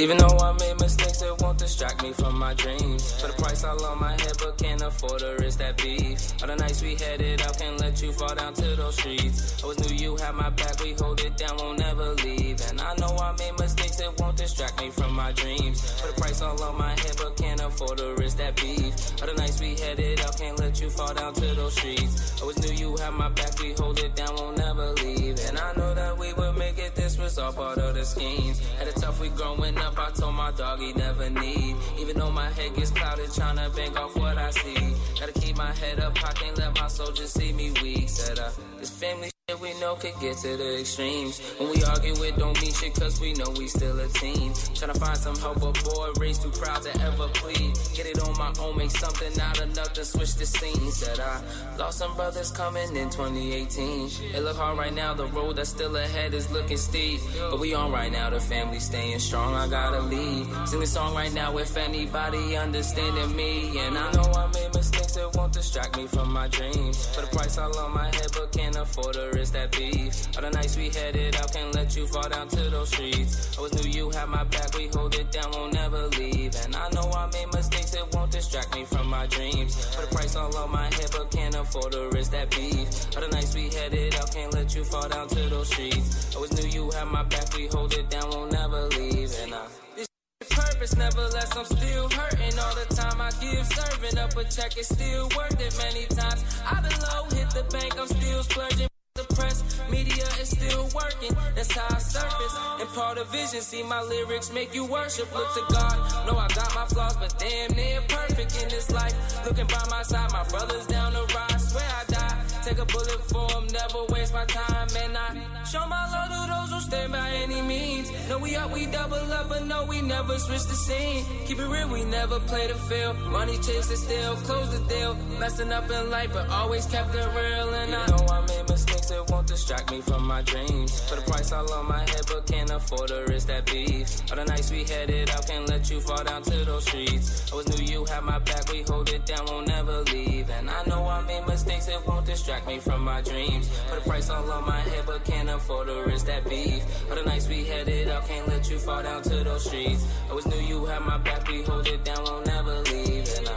Even 0.00 0.16
though 0.16 0.38
I 0.38 0.52
made 0.52 0.80
mistakes, 0.80 1.20
it 1.20 1.42
won't 1.42 1.58
distract 1.58 2.02
me 2.02 2.14
from 2.14 2.38
my 2.38 2.54
dreams. 2.54 3.20
For 3.20 3.26
the 3.26 3.34
price 3.34 3.62
all 3.64 3.84
on 3.84 4.00
my 4.00 4.12
head, 4.12 4.32
but 4.38 4.56
can't 4.56 4.80
afford 4.80 5.18
to 5.18 5.36
risk 5.38 5.58
that 5.58 5.76
beef. 5.76 6.32
All 6.40 6.48
the 6.48 6.56
nights 6.56 6.80
we 6.80 6.94
headed 6.94 7.42
out, 7.42 7.58
can't 7.58 7.78
let 7.78 8.00
you 8.00 8.10
fall 8.12 8.34
down 8.34 8.54
to 8.54 8.76
those 8.76 8.96
streets. 8.96 9.60
I 9.60 9.62
always 9.62 9.78
knew 9.80 9.94
you 9.96 10.16
had 10.16 10.34
my 10.34 10.48
back, 10.48 10.80
we 10.82 10.94
hold 10.94 11.20
it 11.20 11.36
down, 11.36 11.54
won't 11.58 11.80
never 11.80 12.14
leave. 12.14 12.58
And 12.70 12.80
I 12.80 12.94
know 12.96 13.14
I 13.18 13.32
made 13.32 13.58
mistakes, 13.58 14.00
it 14.00 14.18
won't 14.18 14.38
distract 14.38 14.80
me 14.80 14.88
from 14.88 15.14
my 15.14 15.32
dreams. 15.32 16.00
For 16.00 16.06
the 16.06 16.14
price 16.14 16.40
all 16.40 16.62
on 16.62 16.78
my 16.78 16.92
head, 16.92 17.16
but 17.18 17.36
can't 17.36 17.60
afford 17.60 17.98
to 17.98 18.14
risk 18.14 18.38
that 18.38 18.56
beef. 18.56 19.20
All 19.20 19.28
the 19.28 19.34
nights 19.34 19.60
we 19.60 19.76
headed 19.76 20.20
out, 20.20 20.38
can't 20.38 20.58
let 20.58 20.80
you 20.80 20.88
fall 20.88 21.12
down 21.12 21.34
to 21.34 21.54
those 21.54 21.76
streets. 21.76 22.38
I 22.38 22.40
always 22.40 22.58
knew 22.58 22.72
you 22.74 22.96
had 22.96 23.12
my 23.12 23.28
back, 23.28 23.58
we 23.60 23.74
hold 23.74 23.98
it 23.98 24.16
down, 24.16 24.34
won't 24.34 24.56
never 24.56 24.92
leave. 24.92 25.38
And 25.46 25.58
I 25.58 25.74
know 25.74 25.92
that 25.92 26.16
we 26.16 26.32
would 26.32 26.56
make 26.56 26.78
it, 26.78 26.94
was 27.30 27.38
all 27.38 27.52
part 27.52 27.78
of 27.78 27.94
the 27.94 28.04
schemes. 28.04 28.58
Had 28.78 28.88
it 28.88 28.96
tough, 28.96 29.20
we 29.20 29.28
growing 29.28 29.78
up, 29.78 29.98
I 29.98 30.10
told 30.10 30.34
my 30.34 30.50
dog 30.50 30.80
he 30.80 30.92
never 30.92 31.30
need. 31.30 31.76
Even 31.98 32.18
though 32.18 32.30
my 32.30 32.50
head 32.50 32.74
gets 32.74 32.90
clouded, 32.90 33.30
tryna 33.30 33.74
bank 33.76 33.98
off 33.98 34.16
what 34.16 34.36
I 34.36 34.50
see. 34.50 34.94
Gotta 35.18 35.32
keep 35.32 35.56
my 35.56 35.72
head 35.72 36.00
up, 36.00 36.16
I 36.24 36.32
can't 36.32 36.58
let 36.58 36.74
my 36.74 36.88
soldiers 36.88 37.30
see 37.30 37.52
me 37.52 37.70
weak. 37.82 38.08
Said, 38.08 38.38
uh, 38.38 38.50
this 38.78 38.90
family 38.90 39.29
we 39.58 39.72
know 39.80 39.94
could 39.96 40.18
get 40.20 40.36
to 40.38 40.56
the 40.56 40.80
extremes. 40.80 41.40
When 41.58 41.70
we 41.70 41.82
argue, 41.84 42.14
it 42.22 42.36
don't 42.38 42.60
mean 42.60 42.72
shit, 42.72 42.94
cause 42.94 43.20
we 43.20 43.32
know 43.32 43.50
we 43.56 43.68
still 43.68 43.98
a 43.98 44.08
team. 44.08 44.52
Tryna 44.52 44.98
find 44.98 45.16
some 45.16 45.36
help, 45.36 45.60
but 45.60 45.82
boy, 45.84 46.10
raised 46.18 46.42
too 46.42 46.50
proud 46.50 46.82
to 46.82 47.00
ever 47.02 47.28
plead. 47.28 47.72
Get 47.94 48.06
it 48.06 48.20
on 48.22 48.36
my 48.38 48.52
own, 48.60 48.76
make 48.76 48.90
something 48.90 49.40
out 49.40 49.60
enough 49.60 49.92
to 49.94 50.04
switch 50.04 50.34
the 50.34 50.46
scene. 50.46 50.90
Said, 50.92 51.18
I 51.20 51.42
lost 51.78 51.98
some 51.98 52.14
brothers 52.16 52.50
coming 52.50 52.96
in 52.96 53.10
2018. 53.10 54.10
It 54.34 54.42
look 54.42 54.56
hard 54.56 54.78
right 54.78 54.92
now, 54.92 55.14
the 55.14 55.26
road 55.26 55.56
that's 55.56 55.70
still 55.70 55.96
ahead 55.96 56.34
is 56.34 56.50
looking 56.50 56.76
steep. 56.76 57.20
But 57.50 57.58
we 57.60 57.74
on 57.74 57.92
right 57.92 58.12
now, 58.12 58.30
the 58.30 58.40
family 58.40 58.80
staying 58.80 59.18
strong, 59.20 59.54
I 59.54 59.68
gotta 59.68 60.00
lead. 60.00 60.46
Sing 60.68 60.80
this 60.80 60.92
song 60.92 61.14
right 61.14 61.32
now 61.32 61.56
if 61.58 61.76
anybody 61.76 62.56
understanding 62.56 63.34
me. 63.34 63.78
And 63.78 63.96
I 63.96 64.12
know 64.12 64.30
I 64.32 64.46
made 64.52 64.74
mistakes, 64.74 65.16
it 65.16 65.34
won't 65.36 65.52
distract 65.52 65.96
me 65.96 66.06
from 66.06 66.32
my 66.32 66.48
dreams. 66.48 67.06
For 67.14 67.22
the 67.22 67.26
price 67.28 67.58
all 67.58 67.76
on 67.78 67.92
my 67.92 68.06
head, 68.06 68.28
but 68.32 68.52
can't 68.52 68.76
afford 68.76 69.14
to 69.14 69.30
risk 69.40 69.54
that 69.54 69.72
beef. 69.72 70.14
All 70.36 70.42
the 70.42 70.50
nights 70.50 70.76
we 70.76 70.90
headed 70.90 71.34
out, 71.36 71.52
can't 71.52 71.74
let 71.74 71.96
you 71.96 72.06
fall 72.06 72.28
down 72.28 72.46
to 72.48 72.62
those 72.70 72.90
streets. 72.90 73.32
I 73.54 73.56
always 73.56 73.72
knew 73.74 73.90
you 73.90 74.10
had 74.10 74.28
my 74.28 74.44
back, 74.44 74.76
we 74.76 74.88
hold 74.88 75.14
it 75.14 75.32
down, 75.32 75.50
won't 75.52 75.72
never 75.72 76.08
leave. 76.20 76.54
And 76.62 76.76
I 76.76 76.88
know 76.90 77.10
I 77.10 77.26
made 77.32 77.50
mistakes, 77.54 77.94
it 77.94 78.06
won't 78.12 78.30
distract 78.30 78.74
me 78.74 78.84
from 78.84 79.08
my 79.08 79.26
dreams. 79.26 79.72
For 79.94 80.02
the 80.02 80.14
price 80.14 80.36
all 80.36 80.54
on 80.54 80.70
my 80.70 80.86
head, 80.96 81.10
but 81.12 81.30
can't 81.30 81.54
afford 81.54 81.92
to 81.92 82.10
risk 82.12 82.32
that 82.32 82.50
beef. 82.50 82.88
All 83.16 83.22
the 83.22 83.28
nights 83.32 83.54
we 83.54 83.70
headed 83.70 84.14
out, 84.16 84.30
can't 84.30 84.52
let 84.52 84.74
you 84.74 84.84
fall 84.84 85.08
down 85.08 85.26
to 85.28 85.40
those 85.48 85.68
streets. 85.72 86.36
Always 86.36 86.52
knew 86.56 86.68
you 86.68 86.90
had 86.90 87.06
my 87.06 87.22
back, 87.22 87.54
we 87.56 87.66
hold 87.68 87.94
it 87.94 88.10
down, 88.10 88.28
won't 88.30 88.52
never 88.52 88.88
leave. 88.88 89.32
And 89.42 89.54
I 89.54 89.64
this 89.96 90.08
purpose 90.50 90.96
nevertheless 90.96 91.56
I'm 91.56 91.64
still 91.64 92.08
hurting 92.08 92.58
all 92.58 92.74
the 92.74 92.94
time 92.94 93.20
I 93.20 93.30
give 93.40 93.66
serving 93.66 94.18
up 94.18 94.34
a 94.36 94.44
check 94.44 94.72
it's 94.78 94.88
still 94.88 95.28
worth 95.36 95.60
it 95.60 95.74
many 95.76 96.06
times 96.06 96.42
I've 96.64 96.82
been 96.82 96.98
low 96.98 97.24
hit 97.24 97.50
the 97.50 97.64
bank 97.70 98.00
I'm 98.00 98.06
still 98.06 98.42
splurging 98.44 98.89
press. 99.34 99.62
Media 99.90 100.26
is 100.40 100.50
still 100.50 100.88
working, 100.94 101.36
that's 101.54 101.72
how 101.72 101.94
I 101.94 101.98
surface. 101.98 102.54
And 102.80 102.88
part 102.90 103.18
of 103.18 103.28
vision, 103.28 103.60
see 103.60 103.82
my 103.82 104.02
lyrics 104.02 104.52
make 104.52 104.74
you 104.74 104.84
worship. 104.84 105.32
Look 105.34 105.52
to 105.54 105.64
God, 105.72 106.26
know 106.26 106.36
I 106.36 106.48
got 106.48 106.74
my 106.74 106.86
flaws, 106.86 107.16
but 107.16 107.34
damn 107.38 107.72
near 107.76 108.00
perfect 108.08 108.62
in 108.62 108.68
this 108.68 108.90
life. 108.90 109.14
Looking 109.46 109.66
by 109.66 109.84
my 109.90 110.02
side, 110.02 110.30
my 110.32 110.44
brothers 110.44 110.86
down 110.86 111.12
the 111.12 111.22
ride, 111.34 111.60
swear 111.60 111.84
I 111.84 112.04
die. 112.04 112.39
Take 112.64 112.78
a 112.78 112.84
bullet 112.84 113.22
for 113.30 113.50
'em, 113.56 113.66
never 113.68 114.04
waste 114.12 114.34
my 114.34 114.44
time, 114.44 114.88
and 115.02 115.16
I 115.16 115.28
show 115.64 115.84
my 115.86 116.04
love 116.12 116.28
to 116.28 116.40
those 116.52 116.70
who 116.72 116.80
stand 116.80 117.10
by 117.12 117.28
any 117.42 117.62
means. 117.62 118.10
No, 118.28 118.38
we 118.38 118.54
up, 118.54 118.70
we 118.70 118.86
double 118.86 119.32
up, 119.32 119.48
but 119.48 119.64
no, 119.64 119.84
we 119.84 120.02
never 120.02 120.38
switch 120.38 120.64
the 120.64 120.76
scene. 120.76 121.24
Keep 121.46 121.58
it 121.58 121.66
real, 121.66 121.88
we 121.88 122.04
never 122.04 122.38
play 122.40 122.66
the 122.68 122.74
field. 122.74 123.18
Money 123.20 123.56
chase 123.58 123.90
it 123.90 123.96
still, 123.96 124.36
close 124.48 124.68
the 124.70 124.80
deal. 124.94 125.14
Messing 125.40 125.72
up 125.72 125.90
in 125.90 126.10
life, 126.10 126.30
but 126.34 126.48
always 126.50 126.84
kept 126.86 127.14
it 127.14 127.28
real, 127.34 127.74
and 127.74 127.94
I 127.94 128.06
know 128.06 128.26
I 128.28 128.40
made 128.42 128.68
mistakes, 128.68 129.10
it 129.10 129.30
won't 129.30 129.46
distract 129.46 129.90
me 129.90 130.02
from 130.02 130.26
my 130.26 130.42
dreams. 130.42 131.00
For 131.08 131.16
the 131.16 131.22
price 131.22 131.50
all 131.52 131.72
on 131.72 131.88
my 131.88 132.00
head, 132.10 132.24
but 132.28 132.46
can't 132.46 132.70
afford 132.70 133.08
to 133.08 133.24
risk 133.26 133.46
that 133.48 133.64
beef. 133.66 134.06
All 134.30 134.36
the 134.36 134.44
nights 134.44 134.70
we 134.70 134.84
headed 134.84 135.30
out, 135.30 135.46
can't 135.48 135.66
let 135.66 135.90
you 135.90 136.00
fall 136.00 136.22
down 136.22 136.42
to 136.42 136.64
those 136.66 136.84
streets. 136.84 137.50
I 137.50 137.56
was 137.56 137.66
knew 137.68 137.84
you 137.84 138.04
had 138.04 138.22
my 138.22 138.38
back, 138.38 138.70
we 138.70 138.82
hold 138.82 139.08
it 139.08 139.24
down, 139.24 139.46
won't 139.46 139.66
never 139.66 140.02
leave. 140.12 140.50
And 140.50 140.68
I 140.70 140.84
know 140.84 141.08
I 141.08 141.22
made 141.22 141.46
mistakes, 141.46 141.88
it 141.88 142.06
won't 142.06 142.26
distract 142.26 142.49
me 142.66 142.78
from 142.78 143.04
my 143.04 143.20
dreams. 143.20 143.68
For 143.88 143.94
the 143.94 144.00
price 144.00 144.28
all 144.28 144.50
on 144.50 144.66
my 144.66 144.80
head, 144.80 145.04
but 145.06 145.24
can't 145.24 145.48
afford 145.48 145.86
to 145.86 146.02
risk 146.02 146.26
that 146.26 146.48
beef. 146.48 146.82
The 147.08 147.22
nights 147.22 147.48
we 147.48 147.64
can't 147.64 148.48
let 148.48 148.68
you 148.68 148.78
fall 148.78 149.02
down 149.02 149.22
to 149.22 149.44
those 149.44 149.64
streets. 149.66 150.04
I 150.28 150.34
was 150.34 150.46
knew 150.46 150.58
you 150.58 150.84
had 150.84 151.02
my 151.02 151.18
back, 151.18 151.46
we 151.48 151.62
hold 151.62 151.86
it 151.86 152.04
down, 152.04 152.24
won't 152.24 152.46
never 152.46 152.80
leave. 152.80 153.28
And 153.38 153.48
I 153.48 153.52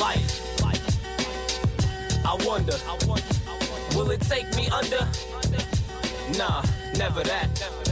life. 0.00 0.40
I 2.26 2.34
wonder, 2.46 2.74
will 3.96 4.10
it 4.10 4.20
take 4.22 4.54
me 4.56 4.68
under? 4.68 5.08
Nah, 6.36 6.62
never 6.98 7.22
that. 7.22 7.83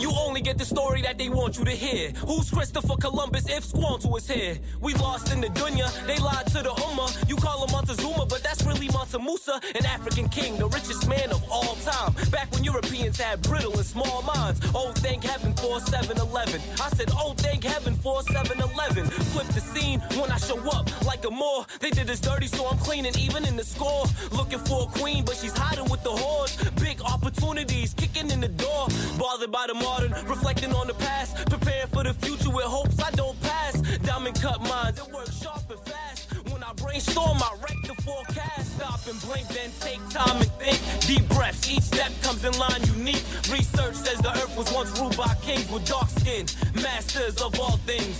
You 0.00 0.12
only 0.12 0.40
get 0.40 0.58
the 0.58 0.64
story 0.64 1.02
that 1.02 1.18
they 1.18 1.28
want 1.28 1.58
you 1.58 1.64
to 1.64 1.70
hear. 1.70 2.10
Who's 2.26 2.50
Christopher 2.50 2.96
Columbus 2.96 3.48
if 3.48 3.64
Squanto 3.64 4.14
is 4.16 4.28
here? 4.28 4.58
We 4.80 4.94
lost 4.94 5.32
in 5.32 5.40
the 5.40 5.48
dunya, 5.48 5.88
they 6.06 6.18
lied 6.18 6.46
to 6.48 6.62
the 6.62 6.70
Ummah. 6.70 7.28
You 7.28 7.36
call 7.36 7.64
him 7.64 7.72
Montezuma, 7.72 8.26
but 8.26 8.42
that's 8.42 8.64
really 8.64 8.88
Mansa 8.88 9.18
Musa, 9.18 9.60
an 9.74 9.86
African 9.86 10.28
king, 10.28 10.56
the 10.56 10.68
richest 10.68 11.08
man 11.08 11.30
of 11.30 11.42
all 11.50 11.74
time. 11.76 12.14
Back 12.30 12.52
when 12.52 12.64
Europeans 12.64 13.20
had 13.20 13.42
brittle 13.42 13.74
and 13.76 13.84
small 13.86 14.22
minds. 14.22 14.60
Oh, 14.74 14.92
thank 14.96 15.24
heaven 15.24 15.52
for 15.54 15.80
7 15.80 16.16
Eleven. 16.18 16.60
I 16.80 16.88
said, 16.90 17.10
oh, 17.12 17.34
thank 17.36 17.64
heaven 17.64 17.94
for 17.94 18.22
7 18.22 18.60
Eleven. 18.60 19.06
Flip 19.06 19.46
the 19.48 19.60
scene 19.60 20.00
when 20.20 20.30
I 20.30 20.38
show 20.38 20.58
up 20.70 20.88
like 21.04 21.24
a 21.24 21.30
Moor. 21.30 21.66
They 21.80 21.90
did 21.90 22.08
us 22.10 22.20
dirty, 22.20 22.46
so 22.46 22.66
I'm 22.66 22.78
cleaning 22.78 23.16
even 23.18 23.44
in 23.44 23.56
the 23.56 23.64
score. 23.64 24.04
Looking 24.32 24.60
for 24.60 24.84
a 24.84 24.86
queen, 24.86 25.24
but 25.24 25.36
she's 25.36 25.56
hiding 25.56 25.88
with 25.90 26.02
the 26.02 26.10
whores. 26.10 26.54
Big 26.80 27.00
opportunities 27.02 27.94
kicking 27.94 28.30
in 28.30 28.40
the 28.40 28.48
door. 28.48 28.88
Bothered 29.18 29.50
by 29.50 29.66
the 29.66 29.74
modern, 29.88 30.12
reflecting 30.26 30.72
on 30.74 30.86
the 30.86 30.94
past. 30.94 31.30
Preparing 31.48 31.88
for 31.88 32.04
the 32.04 32.14
future 32.24 32.50
with 32.50 32.68
hopes 32.76 32.98
I 33.00 33.10
don't 33.12 33.38
pass. 33.40 33.74
Diamond 34.08 34.40
cut 34.40 34.60
minds, 34.62 34.98
it 35.00 35.08
works 35.12 35.36
sharp 35.42 35.70
and 35.70 35.80
fast. 35.90 36.20
When 36.50 36.62
I 36.62 36.72
brainstorm, 36.74 37.38
I 37.50 37.52
wreck 37.62 37.80
the 37.90 37.96
forecast. 38.02 38.66
Stop 38.76 39.00
and 39.10 39.20
blink, 39.26 39.46
then 39.48 39.70
take 39.80 40.02
time 40.10 40.36
and 40.44 40.52
think. 40.62 40.78
Deep 41.10 41.24
breaths, 41.36 41.70
each 41.72 41.86
step 41.94 42.12
comes 42.22 42.44
in 42.44 42.54
line 42.58 42.82
unique. 42.96 43.24
Research 43.56 43.96
says 44.04 44.18
the 44.18 44.32
earth 44.40 44.54
was 44.56 44.68
once 44.72 44.90
ruled 44.98 45.16
by 45.16 45.32
kings 45.46 45.70
with 45.72 45.84
dark 45.86 46.08
skin, 46.20 46.44
masters 46.82 47.40
of 47.40 47.58
all 47.60 47.78
things. 47.90 48.16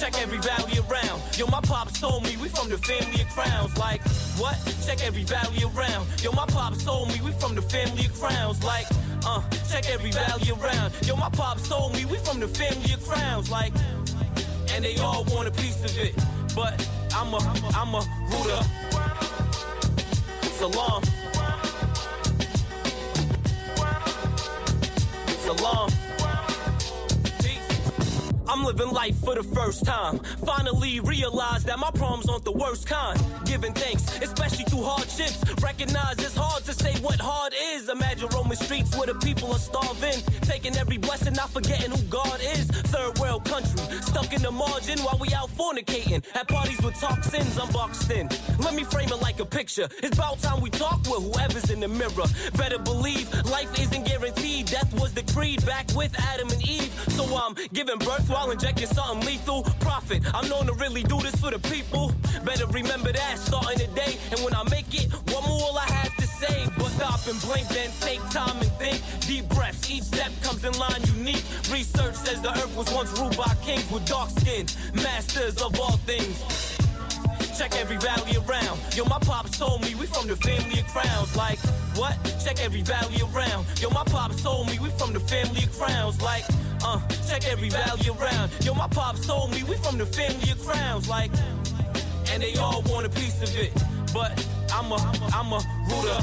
Check 0.00 0.14
every 0.22 0.38
valley 0.38 0.78
around. 0.88 1.20
Yo, 1.38 1.46
my 1.46 1.60
pops 1.60 2.00
told 2.00 2.24
me 2.24 2.34
we 2.42 2.48
from 2.48 2.70
the 2.70 2.78
family 2.78 3.20
of 3.20 3.28
crowns. 3.36 3.76
Like, 3.76 4.00
what? 4.40 4.56
Check 4.86 5.04
every 5.04 5.24
valley 5.24 5.62
around. 5.62 6.08
Yo, 6.24 6.32
my 6.32 6.46
pops 6.46 6.82
told 6.82 7.08
me 7.08 7.20
we 7.22 7.32
from 7.32 7.54
the 7.54 7.60
family 7.60 8.06
of 8.06 8.14
crowns. 8.18 8.64
Like, 8.64 8.86
uh, 9.24 9.42
check 9.70 9.88
every 9.90 10.10
valley 10.10 10.50
around. 10.50 10.92
Yo, 11.06 11.16
my 11.16 11.28
pops 11.30 11.68
told 11.68 11.92
me 11.94 12.04
we 12.04 12.16
from 12.18 12.40
the 12.40 12.48
family 12.48 12.92
of 12.92 13.06
crowns. 13.06 13.50
Like, 13.50 13.72
and 14.72 14.84
they 14.84 14.96
all 14.98 15.24
want 15.24 15.48
a 15.48 15.50
piece 15.50 15.82
of 15.84 15.96
it. 15.98 16.14
But 16.54 16.74
I'm 17.14 17.32
a, 17.34 17.38
I'm 17.74 17.94
a 17.94 18.02
rooter. 18.30 18.62
Salam. 20.58 21.02
Salam. 25.46 26.09
I'm 28.50 28.64
living 28.64 28.90
life 28.90 29.16
for 29.20 29.36
the 29.36 29.44
first 29.44 29.84
time. 29.84 30.18
Finally 30.44 30.98
realized 30.98 31.66
that 31.66 31.78
my 31.78 31.92
problems 31.92 32.28
aren't 32.28 32.44
the 32.44 32.50
worst 32.50 32.84
kind. 32.84 33.16
Giving 33.44 33.72
thanks, 33.72 34.02
especially 34.20 34.64
through 34.64 34.82
hardships. 34.82 35.38
Recognize 35.62 36.18
it's 36.18 36.34
hard 36.34 36.64
to 36.64 36.74
say 36.74 36.92
what 37.00 37.20
hard 37.20 37.54
is. 37.74 37.88
Imagine 37.88 38.28
roaming 38.34 38.58
streets 38.58 38.96
where 38.96 39.06
the 39.06 39.14
people 39.14 39.52
are 39.52 39.58
starving. 39.60 40.18
Taking 40.40 40.76
every 40.76 40.98
blessing, 40.98 41.34
not 41.34 41.50
forgetting 41.50 41.92
who 41.92 42.02
God 42.08 42.40
is. 42.40 42.66
Third 42.90 43.20
world 43.20 43.44
country, 43.44 43.78
stuck 44.00 44.32
in 44.32 44.42
the 44.42 44.50
margin 44.50 44.98
while 44.98 45.18
we 45.20 45.32
out 45.32 45.50
fornicating. 45.50 46.24
At 46.34 46.48
parties 46.48 46.82
with 46.82 46.98
toxins, 46.98 47.56
I'm 47.56 47.70
in. 48.10 48.28
Let 48.58 48.74
me 48.74 48.84
frame 48.84 49.08
it 49.08 49.20
like 49.20 49.38
a 49.40 49.44
picture. 49.44 49.88
It's 50.02 50.16
about 50.16 50.40
time 50.40 50.60
we 50.60 50.70
talk 50.70 50.98
with 51.06 51.22
whoever's 51.22 51.70
in 51.70 51.80
the 51.80 51.88
mirror. 51.88 52.26
Better 52.56 52.78
believe 52.78 53.32
life 53.44 53.72
isn't 53.78 54.04
guaranteed. 54.04 54.66
Death 54.66 54.92
was 55.00 55.12
decreed 55.12 55.64
back 55.64 55.86
with 55.94 56.18
Adam 56.18 56.48
and 56.48 56.68
Eve. 56.68 56.92
So 57.10 57.24
I'm 57.36 57.54
giving 57.72 57.98
birth 57.98 58.28
while 58.28 58.39
injecting 58.48 58.86
something 58.86 59.26
lethal. 59.26 59.62
Profit, 59.80 60.22
I'm 60.34 60.48
known 60.48 60.66
to 60.66 60.72
really 60.74 61.02
do 61.02 61.18
this 61.20 61.34
for 61.36 61.50
the 61.50 61.58
people. 61.58 62.12
Better 62.44 62.66
remember 62.68 63.12
that 63.12 63.38
starting 63.38 63.78
today. 63.78 64.16
And 64.30 64.40
when 64.40 64.54
I 64.54 64.62
make 64.70 64.94
it, 64.94 65.12
one 65.32 65.44
more 65.44 65.72
I 65.76 65.92
have 65.92 66.16
to 66.16 66.26
say. 66.26 66.66
But 66.78 66.88
stop 66.88 67.20
and 67.26 67.40
blink, 67.42 67.68
then 67.68 67.90
take 68.00 68.20
time 68.30 68.56
and 68.56 68.72
think. 68.78 69.02
Deep 69.26 69.48
breaths, 69.50 69.90
each 69.90 70.04
step 70.04 70.32
comes 70.42 70.64
in 70.64 70.72
line 70.78 71.02
unique. 71.16 71.44
Research 71.70 72.14
says 72.14 72.40
the 72.40 72.50
earth 72.50 72.74
was 72.76 72.92
once 72.92 73.10
ruled 73.18 73.36
by 73.36 73.54
kings 73.62 73.90
with 73.90 74.06
dark 74.06 74.30
skin, 74.30 74.66
masters 74.94 75.60
of 75.60 75.78
all 75.80 75.96
things. 76.08 76.78
Check 77.58 77.76
every 77.76 77.98
valley 77.98 78.36
around. 78.36 78.80
Yo, 78.96 79.04
my 79.04 79.18
pops 79.18 79.58
told 79.58 79.82
me 79.82 79.94
we 79.94 80.06
from 80.06 80.26
the 80.26 80.36
family 80.36 80.80
of 80.80 80.86
crowns. 80.88 81.36
Like, 81.36 81.58
what? 81.94 82.16
Check 82.42 82.58
every 82.64 82.80
valley 82.80 83.20
around. 83.20 83.66
Yo, 83.82 83.90
my 83.90 84.04
pops 84.04 84.42
told 84.42 84.68
me 84.68 84.78
we 84.78 84.88
from 84.90 85.12
the 85.12 85.20
family 85.20 85.64
of 85.64 85.78
crowns. 85.78 86.22
Like, 86.22 86.44
uh, 86.84 87.00
check 87.28 87.46
every 87.46 87.68
valley 87.68 88.08
around. 88.08 88.50
Yo, 88.64 88.74
my 88.74 88.88
pops 88.88 89.26
told 89.26 89.52
me 89.52 89.62
we 89.64 89.76
from 89.76 89.98
the 89.98 90.06
family 90.06 90.50
of 90.50 90.64
crowns. 90.64 91.08
Like, 91.08 91.30
and 92.32 92.42
they 92.42 92.54
all 92.56 92.82
want 92.82 93.06
a 93.06 93.10
piece 93.10 93.42
of 93.42 93.56
it. 93.56 93.72
But 94.12 94.32
I'm 94.72 94.90
a, 94.92 94.98
I'm 95.32 95.52
a 95.52 95.60
rooter. 95.88 96.20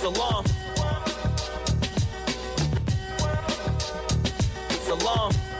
Salam. 0.00 0.44
Salam. 4.86 5.53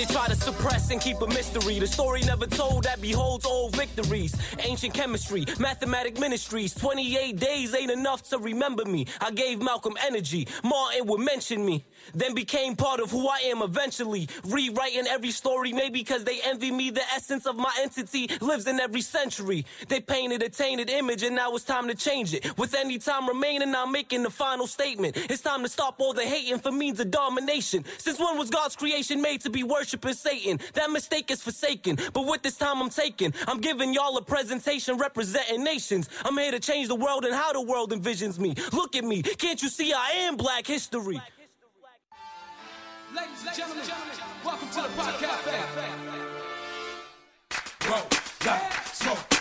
They 0.00 0.06
try 0.06 0.28
to 0.28 0.34
suppress 0.34 0.90
and 0.90 0.98
keep 0.98 1.20
a 1.20 1.26
mystery. 1.26 1.78
The 1.78 1.86
story 1.86 2.22
never 2.22 2.46
told 2.46 2.84
that 2.84 3.02
beholds 3.02 3.44
all 3.44 3.68
victories. 3.68 4.34
Ancient 4.60 4.94
chemistry, 4.94 5.44
mathematic 5.58 6.18
ministries. 6.18 6.74
28 6.74 7.36
days 7.36 7.74
ain't 7.74 7.90
enough 7.90 8.22
to 8.30 8.38
remember 8.38 8.86
me. 8.86 9.04
I 9.20 9.30
gave 9.30 9.60
Malcolm 9.60 9.98
energy. 10.02 10.48
Martin 10.64 11.06
would 11.06 11.20
mention 11.20 11.66
me. 11.66 11.84
Then 12.14 12.34
became 12.34 12.76
part 12.76 13.00
of 13.00 13.10
who 13.10 13.28
I 13.28 13.38
am 13.46 13.62
eventually. 13.62 14.28
Rewriting 14.44 15.06
every 15.06 15.30
story, 15.30 15.72
maybe 15.72 16.00
because 16.00 16.24
they 16.24 16.40
envy 16.42 16.70
me. 16.70 16.90
The 16.90 17.02
essence 17.14 17.46
of 17.46 17.56
my 17.56 17.72
entity 17.80 18.28
lives 18.40 18.66
in 18.66 18.80
every 18.80 19.02
century. 19.02 19.64
They 19.88 20.00
painted 20.00 20.42
a 20.42 20.48
tainted 20.48 20.90
image, 20.90 21.22
and 21.22 21.36
now 21.36 21.54
it's 21.54 21.64
time 21.64 21.88
to 21.88 21.94
change 21.94 22.34
it. 22.34 22.56
With 22.58 22.74
any 22.74 22.98
time 22.98 23.28
remaining, 23.28 23.74
I'm 23.74 23.92
making 23.92 24.22
the 24.22 24.30
final 24.30 24.66
statement. 24.66 25.16
It's 25.16 25.42
time 25.42 25.62
to 25.62 25.68
stop 25.68 26.00
all 26.00 26.12
the 26.12 26.24
hating 26.24 26.58
for 26.58 26.72
means 26.72 27.00
of 27.00 27.10
domination. 27.10 27.84
Since 27.98 28.18
when 28.18 28.38
was 28.38 28.50
God's 28.50 28.76
creation 28.76 29.20
made 29.20 29.40
to 29.42 29.50
be 29.50 29.62
worshiping 29.62 30.14
Satan? 30.14 30.58
That 30.74 30.90
mistake 30.90 31.30
is 31.30 31.42
forsaken. 31.42 31.98
But 32.12 32.26
with 32.26 32.42
this 32.42 32.56
time 32.56 32.80
I'm 32.80 32.90
taking, 32.90 33.34
I'm 33.46 33.60
giving 33.60 33.94
y'all 33.94 34.16
a 34.16 34.22
presentation 34.22 34.96
representing 34.96 35.62
nations. 35.62 36.08
I'm 36.24 36.36
here 36.36 36.50
to 36.50 36.60
change 36.60 36.88
the 36.88 36.94
world 36.94 37.24
and 37.24 37.34
how 37.34 37.52
the 37.52 37.62
world 37.62 37.92
envisions 37.92 38.38
me. 38.38 38.54
Look 38.72 38.96
at 38.96 39.04
me. 39.04 39.22
Can't 39.22 39.62
you 39.62 39.68
see 39.68 39.92
I 39.92 40.10
am 40.26 40.36
black 40.36 40.66
history? 40.66 41.20
Ladies 43.20 43.44
and 43.46 43.54
gentlemen, 43.54 43.84
welcome 44.42 44.68
to 44.70 44.80
the 44.80 44.88
podcast. 44.96 45.44
Roll, 47.90 48.06
like, 48.46 48.72
smoke, 48.86 49.39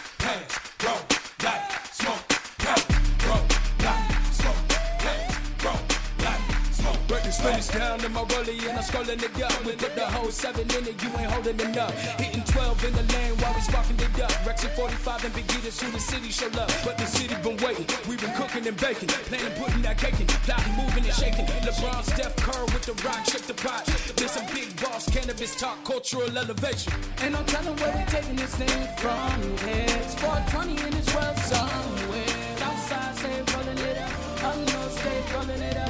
me 7.43 7.79
down 7.79 7.99
to 7.99 8.09
my 8.09 8.23
rollie 8.23 8.59
and 8.67 8.77
I'm 8.77 8.83
scrolling 8.83 9.21
it 9.21 9.43
up. 9.43 9.65
We 9.65 9.73
put 9.73 9.95
the 9.95 10.05
whole 10.05 10.31
seven 10.31 10.63
in 10.75 10.87
it, 10.87 11.01
you 11.01 11.09
ain't 11.17 11.31
holding 11.31 11.59
it 11.59 11.77
up. 11.77 11.91
Hitting 12.19 12.43
12 12.43 12.85
in 12.85 12.93
the 12.93 13.03
lane 13.13 13.35
while 13.39 13.53
we 13.53 13.61
sparking 13.61 13.99
it 13.99 14.19
up. 14.19 14.33
Rex 14.45 14.65
at 14.65 14.75
45 14.75 15.25
and 15.25 15.37
Eaters 15.37 15.81
who 15.81 15.91
the 15.91 15.99
city 15.99 16.29
show 16.29 16.47
love. 16.55 16.71
But 16.83 16.97
the 16.97 17.05
city 17.05 17.35
been 17.43 17.57
waiting. 17.63 17.87
we 18.07 18.17
been 18.17 18.33
cooking 18.33 18.67
and 18.67 18.77
baking. 18.77 19.09
Planning, 19.29 19.53
putting 19.61 19.81
that 19.83 19.97
cake 19.97 20.19
in. 20.19 20.27
Plotting, 20.47 20.75
moving 20.75 21.05
and 21.05 21.13
shaking. 21.13 21.45
LeBron, 21.63 22.03
Steph 22.03 22.35
Curry 22.37 22.65
with 22.73 22.83
the 22.83 22.95
rock, 23.07 23.23
shake 23.25 23.43
the 23.43 23.53
pot. 23.53 23.85
There's 24.15 24.31
some 24.31 24.45
big 24.53 24.69
boss 24.81 25.09
cannabis 25.09 25.55
talk, 25.55 25.83
cultural 25.85 26.35
elevation. 26.37 26.93
And 27.21 27.35
I'm 27.35 27.45
telling 27.45 27.75
where 27.77 27.95
we 27.95 28.03
taking 28.11 28.35
this 28.35 28.55
thing 28.55 28.87
from. 28.97 29.39
It's 29.69 30.15
420 30.19 30.81
in 30.81 30.91
this 30.91 31.09
world 31.15 31.37
somewhere. 31.37 32.35
Outside, 32.67 33.15
say 33.15 33.43
rolling 33.53 33.77
it 33.77 33.97
up. 33.97 34.43
Up 34.43 34.55
north, 34.55 34.99
stay 34.99 35.23
rolling 35.33 35.61
it 35.61 35.77
up? 35.77 35.88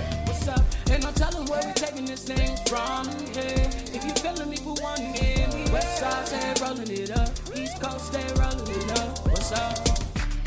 Ain't 1.21 1.31
no 1.33 1.43
telling 1.43 1.49
where 1.49 1.65
we 1.65 1.73
taking 1.73 2.05
this 2.05 2.23
thing 2.23 2.55
from 2.67 3.07
here. 3.33 3.69
If 3.93 4.03
you 4.05 4.11
feeling 4.11 4.49
me 4.49 4.57
for 4.57 4.73
one 4.81 5.01
year, 5.15 5.47
West 5.71 5.99
side, 5.99 6.27
stay 6.27 6.53
rolling 6.61 6.89
it 6.89 7.11
up. 7.11 7.29
East 7.55 7.81
coast, 7.81 8.07
stay 8.07 8.25
rolling 8.39 8.67
it 8.67 8.99
up. 8.99 9.27
What's 9.27 9.51
up? 9.51 9.87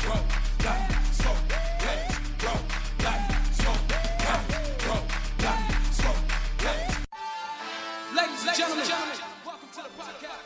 Roll, 0.07 0.19
like, 0.65 0.91
smoke, 1.11 1.37
blaze. 1.79 2.17
Roll, 2.43 2.61
like, 3.03 3.21
smoke, 3.53 3.87
blaze. 3.87 4.87
Roll, 4.87 5.03
like, 5.43 5.65
smoke, 5.93 6.21
blaze. 6.57 6.97
Ladies 8.15 8.47
and 8.47 8.57
gentlemen, 8.57 8.87
welcome 9.45 9.69
to 9.73 9.81
the 9.83 9.89
podcast. 10.01 10.41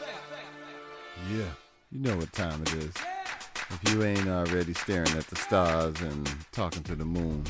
Yeah, 1.31 1.51
you 1.91 1.99
know 2.01 2.17
what 2.17 2.33
time 2.33 2.61
it 2.63 2.73
is. 2.73 2.93
If 3.69 3.93
you 3.93 4.03
ain't 4.03 4.27
already 4.27 4.73
staring 4.73 5.11
at 5.11 5.27
the 5.27 5.35
stars 5.35 6.01
and 6.01 6.29
talking 6.51 6.83
to 6.83 6.95
the 6.95 7.05
moon, 7.05 7.45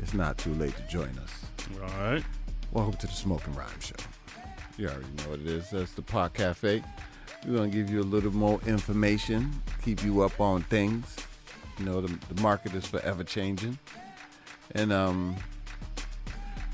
it's 0.00 0.14
not 0.14 0.38
too 0.38 0.54
late 0.54 0.74
to 0.76 0.82
join 0.88 1.18
us. 1.18 1.49
All 1.76 1.88
right. 2.10 2.24
Welcome 2.72 2.94
to 2.94 3.06
the 3.06 3.12
Smoke 3.12 3.46
and 3.46 3.56
Rhyme 3.56 3.80
Show. 3.80 3.94
You 4.76 4.88
already 4.88 5.04
know 5.18 5.30
what 5.30 5.40
it 5.40 5.46
is. 5.46 5.70
That's 5.70 5.92
the 5.92 6.02
Pot 6.02 6.34
Cafe. 6.34 6.82
We're 7.46 7.56
going 7.56 7.70
to 7.70 7.76
give 7.76 7.90
you 7.90 8.00
a 8.00 8.02
little 8.02 8.34
more 8.34 8.60
information, 8.66 9.50
keep 9.82 10.04
you 10.04 10.22
up 10.22 10.40
on 10.40 10.62
things. 10.64 11.16
You 11.78 11.86
know, 11.86 12.00
the, 12.00 12.18
the 12.32 12.42
market 12.42 12.74
is 12.74 12.86
forever 12.86 13.24
changing. 13.24 13.78
And 14.74 14.92
um, 14.92 15.36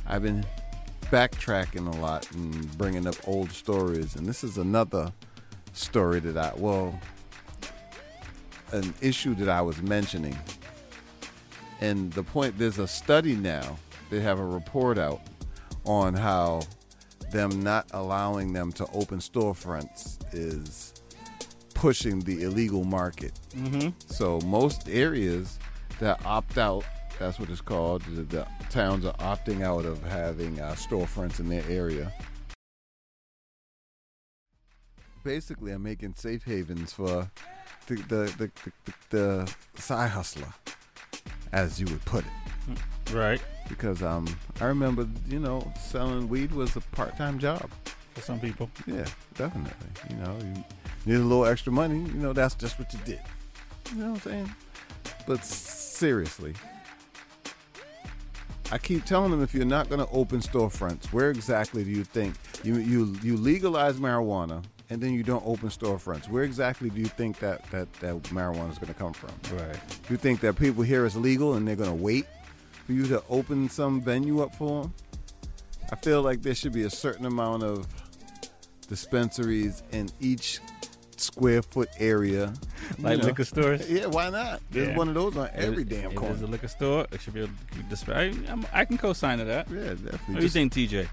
I've 0.06 0.22
been 0.22 0.44
backtracking 1.12 1.92
a 1.92 1.96
lot 2.00 2.30
and 2.32 2.76
bringing 2.76 3.06
up 3.06 3.16
old 3.28 3.52
stories. 3.52 4.16
And 4.16 4.26
this 4.26 4.42
is 4.42 4.58
another 4.58 5.12
story 5.72 6.20
that 6.20 6.36
I, 6.36 6.52
well, 6.56 6.98
an 8.72 8.92
issue 9.00 9.34
that 9.36 9.48
I 9.48 9.60
was 9.60 9.80
mentioning. 9.82 10.36
And 11.80 12.12
the 12.14 12.22
point, 12.22 12.58
there's 12.58 12.78
a 12.78 12.88
study 12.88 13.36
now, 13.36 13.78
they 14.10 14.20
have 14.20 14.38
a 14.38 14.44
report 14.44 14.98
out 14.98 15.20
on 15.84 16.14
how 16.14 16.62
them 17.32 17.62
not 17.62 17.86
allowing 17.92 18.52
them 18.52 18.72
to 18.72 18.86
open 18.92 19.18
storefronts 19.18 20.16
is 20.32 20.94
pushing 21.74 22.20
the 22.20 22.42
illegal 22.44 22.84
market. 22.84 23.32
Mhm. 23.54 23.92
So 24.06 24.40
most 24.46 24.88
areas 24.88 25.58
that 25.98 26.24
opt 26.24 26.56
out, 26.58 26.84
that's 27.18 27.38
what 27.38 27.50
it's 27.50 27.60
called, 27.60 28.02
the, 28.02 28.22
the 28.22 28.46
towns 28.70 29.04
are 29.04 29.14
opting 29.14 29.62
out 29.62 29.84
of 29.84 30.02
having 30.04 30.60
uh, 30.60 30.72
storefronts 30.72 31.40
in 31.40 31.48
their 31.48 31.64
area. 31.68 32.12
Basically, 35.24 35.72
I'm 35.72 35.82
making 35.82 36.14
safe 36.14 36.44
havens 36.44 36.92
for 36.92 37.28
the 37.88 37.94
the, 37.96 38.32
the, 38.38 38.50
the, 39.10 39.52
the 39.74 39.82
side 39.82 40.10
hustler, 40.10 40.52
as 41.52 41.80
you 41.80 41.86
would 41.86 42.04
put 42.04 42.24
it. 42.24 43.12
Right. 43.12 43.40
Because 43.68 44.02
um, 44.02 44.26
I 44.60 44.66
remember, 44.66 45.08
you 45.28 45.40
know, 45.40 45.72
selling 45.80 46.28
weed 46.28 46.52
was 46.52 46.76
a 46.76 46.80
part-time 46.80 47.38
job 47.38 47.70
for 48.14 48.20
some 48.22 48.40
people. 48.40 48.70
Yeah, 48.86 49.06
definitely. 49.34 49.72
You 50.10 50.16
know, 50.16 50.38
you 50.40 50.64
need 51.04 51.20
a 51.20 51.24
little 51.24 51.46
extra 51.46 51.72
money. 51.72 51.98
You 51.98 52.18
know, 52.18 52.32
that's 52.32 52.54
just 52.54 52.78
what 52.78 52.92
you 52.92 53.00
did. 53.04 53.20
You 53.92 54.02
know 54.02 54.10
what 54.12 54.26
I'm 54.26 54.32
saying? 54.32 54.54
But 55.26 55.44
seriously, 55.44 56.54
I 58.72 58.78
keep 58.78 59.04
telling 59.04 59.30
them 59.30 59.42
if 59.42 59.54
you're 59.54 59.64
not 59.64 59.88
going 59.88 60.04
to 60.04 60.10
open 60.12 60.40
storefronts, 60.40 61.06
where 61.12 61.30
exactly 61.30 61.84
do 61.84 61.90
you 61.90 62.04
think 62.04 62.34
you 62.64 62.76
you 62.76 63.16
you 63.22 63.36
legalize 63.36 63.96
marijuana 63.96 64.64
and 64.90 65.00
then 65.00 65.12
you 65.12 65.22
don't 65.22 65.44
open 65.46 65.68
storefronts? 65.68 66.30
Where 66.30 66.42
exactly 66.44 66.90
do 66.90 67.00
you 67.00 67.06
think 67.06 67.38
that 67.40 67.64
that 67.70 67.92
that 67.94 68.22
marijuana 68.24 68.70
is 68.70 68.78
going 68.78 68.92
to 68.92 68.94
come 68.94 69.12
from? 69.12 69.30
Right. 69.56 69.76
You 70.08 70.16
think 70.16 70.40
that 70.40 70.56
people 70.56 70.82
here 70.82 71.04
is 71.06 71.16
legal 71.16 71.54
and 71.54 71.66
they're 71.66 71.76
going 71.76 71.90
to 71.90 72.02
wait 72.02 72.26
for 72.86 72.92
you 72.92 73.06
to 73.08 73.22
open 73.28 73.68
some 73.68 74.00
venue 74.00 74.40
up 74.42 74.54
for 74.54 74.82
them? 74.82 74.94
I 75.92 75.96
feel 75.96 76.22
like 76.22 76.42
there 76.42 76.54
should 76.54 76.72
be 76.72 76.82
a 76.82 76.90
certain 76.90 77.26
amount 77.26 77.62
of 77.64 77.86
dispensaries 78.88 79.82
in 79.92 80.08
each 80.20 80.60
square 81.16 81.62
foot 81.62 81.88
area. 81.98 82.52
you 82.98 83.04
Like 83.04 83.18
know. 83.18 83.26
liquor 83.26 83.44
stores? 83.44 83.88
Yeah, 83.90 84.06
why 84.06 84.30
not? 84.30 84.60
There's 84.70 84.88
Yeah. 84.88 84.96
one 84.96 85.08
of 85.08 85.14
those 85.14 85.36
on 85.36 85.48
every 85.54 85.82
If- 85.82 85.88
damn 85.88 86.12
corner. 86.12 86.34
there's 86.34 86.42
a 86.42 86.46
liquor 86.46 86.68
store. 86.68 87.06
It 87.10 87.20
should 87.20 87.34
be 87.34 87.40
able 87.42 87.52
to 87.72 87.82
disp- 87.84 88.08
I, 88.10 88.32
I'm, 88.48 88.86
can 88.86 88.98
co-sign 88.98 89.38
to 89.38 89.44
that. 89.44 89.68
Yeah, 89.70 89.80
definitely. 89.94 90.18
What 90.34 90.36
do 90.38 90.42
you 90.42 90.48
think, 90.48 90.72
TJ? 90.72 91.08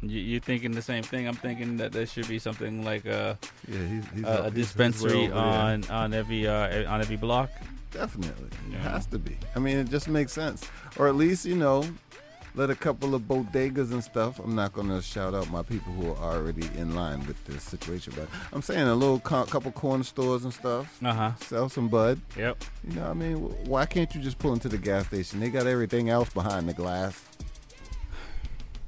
You, 0.00 0.36
are 0.36 0.40
thinking 0.40 0.70
the 0.72 0.82
same 0.82 1.02
thing? 1.02 1.26
I'm 1.26 1.34
thinking 1.34 1.76
that 1.78 1.90
there 1.90 2.06
should 2.06 2.28
be 2.28 2.38
something 2.38 2.84
like 2.84 3.04
a 3.04 3.36
Yeah, 3.66 3.78
he's- 3.86 4.04
he's 4.14 4.24
a, 4.24 4.28
up- 4.28 4.38
a 4.38 4.42
he's- 4.44 4.54
he's 4.54 4.66
dispensary 4.66 5.26
there. 5.26 5.34
on 5.36 5.84
on 5.90 6.14
every 6.14 6.46
uh, 6.46 6.88
on 6.92 7.00
every 7.00 7.16
block. 7.16 7.50
Definitely. 7.90 8.50
Yeah. 8.70 8.76
It 8.76 8.80
has 8.82 9.06
to 9.06 9.18
be. 9.18 9.36
I 9.56 9.58
mean, 9.58 9.78
it 9.78 9.88
just 9.88 10.08
makes 10.08 10.32
sense. 10.32 10.66
Or 10.98 11.08
at 11.08 11.14
least, 11.16 11.44
you 11.44 11.56
know, 11.56 11.84
let 12.54 12.70
a 12.70 12.74
couple 12.74 13.14
of 13.14 13.22
bodegas 13.22 13.92
and 13.92 14.02
stuff. 14.02 14.38
I'm 14.40 14.54
not 14.54 14.72
going 14.72 14.88
to 14.88 15.00
shout 15.00 15.34
out 15.34 15.50
my 15.50 15.62
people 15.62 15.92
who 15.92 16.10
are 16.10 16.34
already 16.36 16.68
in 16.76 16.94
line 16.94 17.26
with 17.26 17.42
this 17.44 17.62
situation, 17.62 18.12
but 18.16 18.28
I'm 18.52 18.62
saying 18.62 18.86
a 18.88 18.94
little 18.94 19.20
co- 19.20 19.44
couple 19.44 19.70
corner 19.72 20.04
stores 20.04 20.44
and 20.44 20.52
stuff. 20.52 20.98
Uh 21.02 21.12
huh. 21.14 21.32
Sell 21.40 21.68
some 21.68 21.88
bud. 21.88 22.20
Yep. 22.36 22.64
You 22.88 22.96
know, 22.96 23.02
what 23.02 23.10
I 23.10 23.14
mean, 23.14 23.36
why 23.66 23.86
can't 23.86 24.12
you 24.14 24.20
just 24.20 24.38
pull 24.38 24.52
into 24.52 24.68
the 24.68 24.78
gas 24.78 25.06
station? 25.06 25.40
They 25.40 25.50
got 25.50 25.66
everything 25.66 26.10
else 26.10 26.30
behind 26.30 26.68
the 26.68 26.74
glass. 26.74 27.24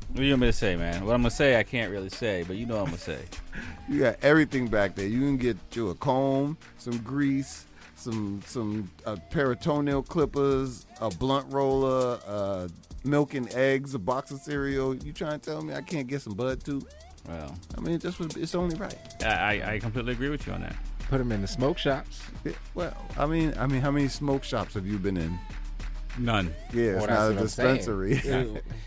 What 0.09 0.17
do 0.17 0.25
you 0.25 0.33
want 0.33 0.41
me 0.41 0.47
to 0.49 0.53
say, 0.53 0.75
man? 0.75 1.05
What 1.07 1.15
I'm 1.15 1.21
gonna 1.21 1.31
say, 1.31 1.57
I 1.57 1.63
can't 1.63 1.93
really 1.93 2.09
say, 2.09 2.43
but 2.43 2.57
you 2.57 2.67
know 2.67 2.75
what 2.75 2.81
I'm 2.83 2.87
gonna 2.87 2.99
say. 2.99 3.21
You 3.89 3.99
got 4.01 4.17
everything 4.23 4.69
back 4.69 4.95
there. 4.95 5.07
You 5.07 5.19
can 5.21 5.37
get 5.37 5.57
you 5.73 5.91
a 5.91 5.97
comb, 5.97 6.57
some 6.79 6.99
grease, 6.99 7.67
some 8.01 8.41
some 8.47 8.91
a 9.07 9.17
pair 9.17 9.53
of 9.53 9.61
toenail 9.61 10.03
clippers, 10.03 10.87
a 11.01 11.11
blunt 11.11 11.53
roller, 11.53 12.19
uh, 12.27 12.69
milk 13.05 13.35
and 13.35 13.53
eggs, 13.55 13.95
a 13.95 13.99
box 13.99 14.31
of 14.31 14.41
cereal. 14.41 14.95
You 14.95 15.13
trying 15.13 15.39
to 15.41 15.51
tell 15.51 15.63
me 15.63 15.75
I 15.75 15.83
can't 15.83 16.07
get 16.07 16.23
some 16.23 16.35
bud 16.35 16.65
too? 16.65 16.83
Well, 17.29 17.55
I 17.77 17.81
mean, 17.81 17.99
just 17.99 18.19
was- 18.19 18.37
it's 18.37 18.55
only 18.55 18.77
right. 18.77 18.97
I, 19.23 19.61
I 19.63 19.73
I 19.75 19.79
completely 19.79 20.13
agree 20.13 20.31
with 20.31 20.47
you 20.47 20.53
on 20.55 20.63
that. 20.63 20.75
Put 21.09 21.19
them 21.19 21.33
in 21.33 21.43
the 21.43 21.49
smoke 21.49 21.77
shops. 21.77 22.23
Yeah, 22.45 22.53
well, 22.75 22.97
I 23.19 23.27
mean, 23.27 23.53
I 23.59 23.67
mean, 23.67 23.81
how 23.83 23.91
many 23.91 24.09
smoke 24.09 24.45
shops 24.45 24.75
have 24.75 24.87
you 24.87 24.99
been 24.99 25.17
in? 25.17 25.39
None. 26.21 26.55
Yeah, 26.75 26.83
it's 26.83 27.07
Well, 27.07 27.07
not 27.09 27.19
a 27.31 27.35
what 27.35 27.41
I'm 27.41 27.49
saying. 27.49 27.77
dispensary. 27.77 28.13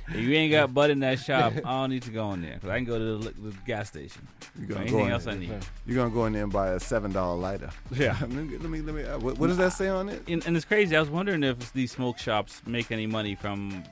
If 0.10 0.16
you 0.16 0.34
ain't 0.36 0.52
got 0.52 0.74
bud 0.74 0.92
in 0.92 1.00
that 1.00 1.20
shop, 1.20 1.54
I 1.66 1.72
don't 1.82 1.90
need 1.90 2.04
to 2.04 2.12
go 2.12 2.32
in 2.34 2.42
there 2.44 2.54
because 2.56 2.70
I 2.70 2.76
can 2.76 2.86
go 2.86 3.00
to 3.00 3.18
the, 3.18 3.32
the 3.32 3.56
gas 3.66 3.88
station. 3.90 4.28
You 4.60 4.68
gonna 4.68 4.82
Anything 4.82 5.00
go 5.00 5.06
in 5.08 5.12
else 5.12 5.24
there. 5.26 5.34
I 5.34 5.38
need. 5.38 5.52
You're 5.88 5.96
gonna 5.96 6.14
go 6.14 6.26
in 6.26 6.34
there 6.34 6.44
and 6.44 6.52
buy 6.52 6.70
a 6.70 6.80
seven 6.80 7.12
dollar 7.12 7.36
lighter. 7.38 7.72
Yeah. 7.92 8.16
let 8.22 8.30
me 8.30 8.58
let 8.58 8.70
me. 8.70 8.82
Let 8.82 8.96
me 8.96 9.04
uh, 9.04 9.18
what, 9.18 9.40
what 9.40 9.48
does 9.48 9.58
that 9.58 9.74
say 9.74 9.88
on 9.88 10.10
it? 10.10 10.22
And, 10.28 10.46
and 10.46 10.56
it's 10.56 10.66
crazy. 10.66 10.96
I 10.96 11.00
was 11.00 11.10
wondering 11.10 11.44
if 11.44 11.74
these 11.74 11.92
smoke 11.92 12.20
shops 12.20 12.62
make 12.68 12.92
any 12.92 13.08
money 13.08 13.34
from 13.36 13.84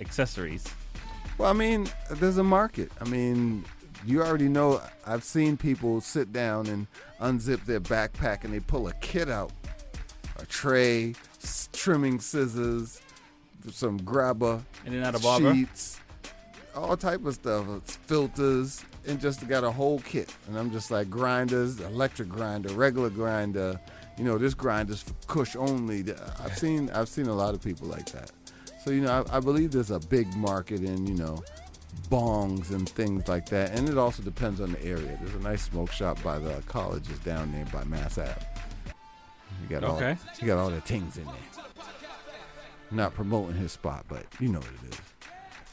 accessories. 0.00 0.64
Well, 1.36 1.50
I 1.50 1.52
mean, 1.54 1.88
there's 2.10 2.38
a 2.38 2.44
market. 2.44 2.90
I 3.00 3.04
mean, 3.04 3.64
you 4.06 4.22
already 4.22 4.48
know. 4.48 4.80
I've 5.06 5.24
seen 5.24 5.56
people 5.56 6.00
sit 6.00 6.32
down 6.32 6.66
and 6.66 6.86
unzip 7.20 7.64
their 7.64 7.80
backpack 7.80 8.44
and 8.44 8.52
they 8.54 8.60
pull 8.60 8.86
a 8.88 8.92
kit 8.94 9.28
out, 9.28 9.50
a 10.38 10.46
tray, 10.46 11.10
s- 11.10 11.16
trimming 11.72 12.20
scissors, 12.20 13.00
some 13.70 13.98
grabber, 13.98 14.62
And 14.86 14.94
then 14.94 15.14
a 15.14 15.18
barber? 15.18 15.54
sheets, 15.54 16.00
all 16.74 16.96
type 16.96 17.24
of 17.24 17.34
stuff, 17.34 17.68
uh, 17.68 17.76
It's 17.76 17.96
filters, 17.96 18.84
and 19.06 19.20
just 19.20 19.46
got 19.48 19.64
a 19.64 19.70
whole 19.70 20.00
kit. 20.00 20.34
And 20.46 20.58
I'm 20.58 20.70
just 20.70 20.90
like 20.90 21.10
grinders, 21.10 21.80
electric 21.80 22.28
grinder, 22.28 22.68
regular 22.70 23.10
grinder. 23.10 23.80
You 24.16 24.24
know, 24.24 24.38
this 24.38 24.54
grinder's 24.54 25.02
for 25.02 25.14
Kush 25.26 25.54
only. 25.56 26.10
Uh, 26.12 26.16
I've 26.44 26.58
seen 26.58 26.90
I've 26.90 27.08
seen 27.08 27.26
a 27.26 27.34
lot 27.34 27.54
of 27.54 27.62
people 27.62 27.86
like 27.88 28.06
that. 28.12 28.30
So 28.84 28.90
you 28.90 29.00
know, 29.02 29.24
I, 29.30 29.36
I 29.36 29.40
believe 29.40 29.70
there's 29.72 29.90
a 29.90 30.00
big 30.00 30.34
market 30.36 30.82
in 30.82 31.06
you 31.06 31.14
know 31.14 31.42
bongs 32.10 32.70
and 32.70 32.88
things 32.88 33.28
like 33.28 33.46
that, 33.50 33.72
and 33.72 33.88
it 33.88 33.98
also 33.98 34.22
depends 34.22 34.60
on 34.60 34.72
the 34.72 34.84
area. 34.84 35.18
There's 35.20 35.34
a 35.34 35.40
nice 35.40 35.62
smoke 35.62 35.90
shop 35.92 36.22
by 36.22 36.38
the 36.38 36.62
colleges 36.66 37.18
down 37.20 37.52
there 37.52 37.66
by 37.66 37.84
Mass 37.84 38.18
Ave. 38.18 38.34
You 39.62 39.68
got 39.68 39.84
Okay. 39.84 40.10
all 40.10 40.16
you 40.40 40.46
got 40.46 40.58
all 40.58 40.70
the 40.70 40.80
things 40.80 41.16
in 41.16 41.24
there. 41.24 41.34
Not 42.90 43.14
promoting 43.14 43.56
his 43.56 43.72
spot, 43.72 44.06
but 44.08 44.24
you 44.40 44.48
know 44.48 44.60
what 44.60 44.68
it 44.84 44.94
is. 44.94 45.00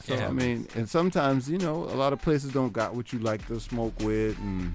So 0.04 0.14
Yeah. 0.14 0.28
I 0.28 0.30
mean, 0.30 0.68
and 0.74 0.88
sometimes 0.88 1.48
you 1.48 1.58
know 1.58 1.84
a 1.84 1.96
lot 1.96 2.12
of 2.12 2.20
places 2.20 2.52
don't 2.52 2.72
got 2.72 2.94
what 2.94 3.12
you 3.12 3.18
like 3.20 3.46
to 3.48 3.58
smoke 3.58 3.94
with, 4.00 4.38
and 4.38 4.72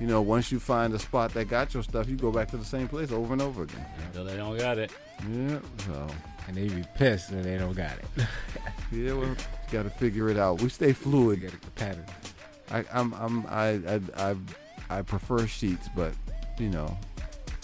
you 0.00 0.06
know 0.06 0.22
once 0.22 0.50
you 0.50 0.58
find 0.58 0.94
a 0.94 0.98
spot 0.98 1.34
that 1.34 1.46
got 1.48 1.74
your 1.74 1.82
stuff, 1.82 2.08
you 2.08 2.16
go 2.16 2.32
back 2.32 2.50
to 2.52 2.56
the 2.56 2.64
same 2.64 2.88
place 2.88 3.12
over 3.12 3.32
and 3.32 3.42
over 3.42 3.64
again. 3.64 3.84
Until 4.06 4.24
they 4.24 4.36
don't 4.36 4.56
got 4.58 4.78
it. 4.78 4.90
Yeah. 5.30 5.58
So 5.86 6.06
And 6.48 6.56
they 6.56 6.68
be 6.68 6.84
pissed 6.94 7.30
when 7.32 7.42
they 7.42 7.58
don't 7.58 7.74
got 7.76 7.92
it. 7.98 8.26
Yeah, 8.92 9.14
well, 9.14 9.34
got 9.72 9.82
to 9.82 9.90
figure 9.90 10.28
it 10.28 10.36
out. 10.38 10.62
We 10.62 10.68
stay 10.68 10.92
fluid. 10.92 11.40
Get 11.40 11.60
the 11.60 11.70
pattern. 11.72 12.06
I, 12.70 12.84
I'm, 12.92 13.12
I'm, 13.14 13.44
I, 13.48 13.66
I, 13.88 14.00
I, 14.30 14.36
I 14.88 15.02
prefer 15.02 15.44
sheets, 15.48 15.88
but 15.96 16.12
you 16.56 16.68
know, 16.70 16.96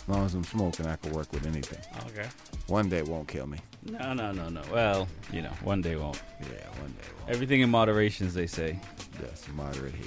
as 0.02 0.08
long 0.08 0.24
as 0.26 0.34
I'm 0.34 0.44
smoking, 0.44 0.86
I 0.86 0.96
can 0.96 1.12
work 1.12 1.32
with 1.32 1.46
anything. 1.46 1.78
Okay. 2.10 2.28
One 2.66 2.88
day 2.88 3.02
won't 3.02 3.28
kill 3.28 3.46
me. 3.46 3.58
No, 3.84 4.12
no, 4.12 4.32
no, 4.32 4.48
no. 4.48 4.62
Well, 4.72 5.08
you 5.32 5.42
know, 5.42 5.50
one 5.62 5.80
day 5.80 5.96
won't. 5.96 6.20
Yeah, 6.40 6.68
one 6.80 6.92
day 6.92 7.08
won't. 7.18 7.30
Everything 7.30 7.60
in 7.60 7.70
moderation, 7.70 8.26
as 8.26 8.34
they 8.34 8.46
say. 8.46 8.78
Yes, 9.20 9.46
moderation. 9.54 10.00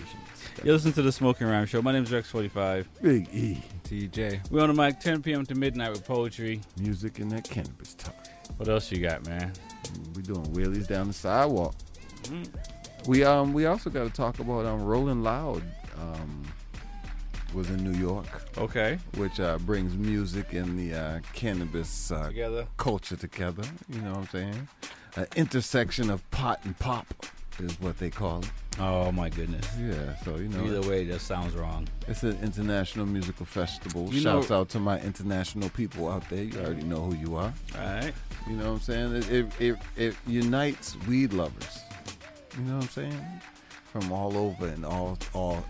You 0.64 0.72
listen 0.74 0.94
to 0.94 1.02
the 1.02 1.12
Smoking 1.12 1.48
Rhyme 1.48 1.66
Show. 1.66 1.82
My 1.82 1.92
name 1.92 2.04
is 2.04 2.10
Rex45. 2.12 2.86
Big 3.02 3.28
E. 3.34 3.62
TJ. 3.84 4.50
We're 4.52 4.62
on 4.64 4.74
the 4.74 4.82
mic 4.82 5.00
10 5.00 5.22
p.m. 5.22 5.46
to 5.46 5.56
midnight 5.56 5.92
with 5.92 6.06
poetry. 6.06 6.62
Music 6.80 7.20
and 7.20 7.32
that 7.32 7.44
cannabis 7.44 7.94
talk. 7.94 8.16
What 8.58 8.70
else 8.70 8.92
you 8.92 9.00
got, 9.00 9.26
man? 9.28 9.52
We 10.16 10.22
doing 10.24 10.46
wheelies 10.54 10.88
down 10.88 11.08
the 11.08 11.14
sidewalk. 11.14 11.76
Mhm. 12.24 12.48
We 13.08 13.24
um 13.24 13.54
we 13.54 13.66
also 13.66 13.90
got 13.90 14.06
to 14.06 14.10
talk 14.10 14.40
about 14.40 14.66
um 14.66 14.82
Rolling 14.84 15.22
Loud 15.22 15.62
um 16.00 16.44
was 17.56 17.70
in 17.70 17.84
New 17.84 17.98
York. 17.98 18.26
Okay. 18.58 19.00
Which 19.18 19.40
uh, 19.40 19.58
brings 19.60 19.96
music 19.96 20.54
and 20.54 20.78
the 20.78 20.94
uh, 20.98 21.20
cannabis 21.34 22.12
uh, 22.12 22.28
Together. 22.28 22.68
culture 22.78 23.16
together. 23.16 23.64
You 23.90 24.02
know 24.02 24.12
what 24.12 24.20
I'm 24.20 24.28
saying? 24.28 24.68
An 25.16 25.28
intersection 25.36 26.10
of 26.10 26.30
pot 26.32 26.60
and 26.66 26.78
pop 26.78 27.08
is 27.60 27.80
what 27.80 27.98
they 27.98 28.10
call 28.10 28.40
it. 28.40 28.52
Oh 28.78 29.10
my 29.14 29.30
goodness. 29.30 29.66
Yeah, 29.80 30.18
so 30.26 30.36
you 30.36 30.50
know 30.50 30.66
Either 30.66 30.90
way, 30.90 31.06
that 31.06 31.22
sounds 31.22 31.56
wrong. 31.56 31.88
It's 32.10 32.24
an 32.24 32.38
international 32.44 33.06
musical 33.06 33.46
festival. 33.46 34.14
You 34.14 34.20
Shouts 34.20 34.50
know- 34.50 34.60
out 34.60 34.70
to 34.70 34.80
my 34.80 35.00
international 35.00 35.70
people 35.70 36.10
out 36.10 36.30
there. 36.30 36.44
You 36.44 36.60
already 36.60 36.84
know 36.84 37.02
who 37.04 37.16
you 37.16 37.38
are. 37.38 37.54
All 37.78 37.82
right. 37.82 38.14
You 38.50 38.58
know 38.58 38.74
what 38.74 38.76
I'm 38.76 38.80
saying? 38.82 39.16
It 39.16 39.32
it, 39.32 39.46
it, 39.62 39.78
it 39.96 40.16
unites 40.28 40.98
weed 41.08 41.32
lovers. 41.32 41.80
You 42.58 42.64
know 42.66 42.76
what 42.76 42.84
I'm 42.84 42.90
saying? 42.90 43.26
From 43.94 44.12
all 44.12 44.36
over 44.38 44.68
and 44.68 44.86
all 44.86 45.18
all 45.34 45.64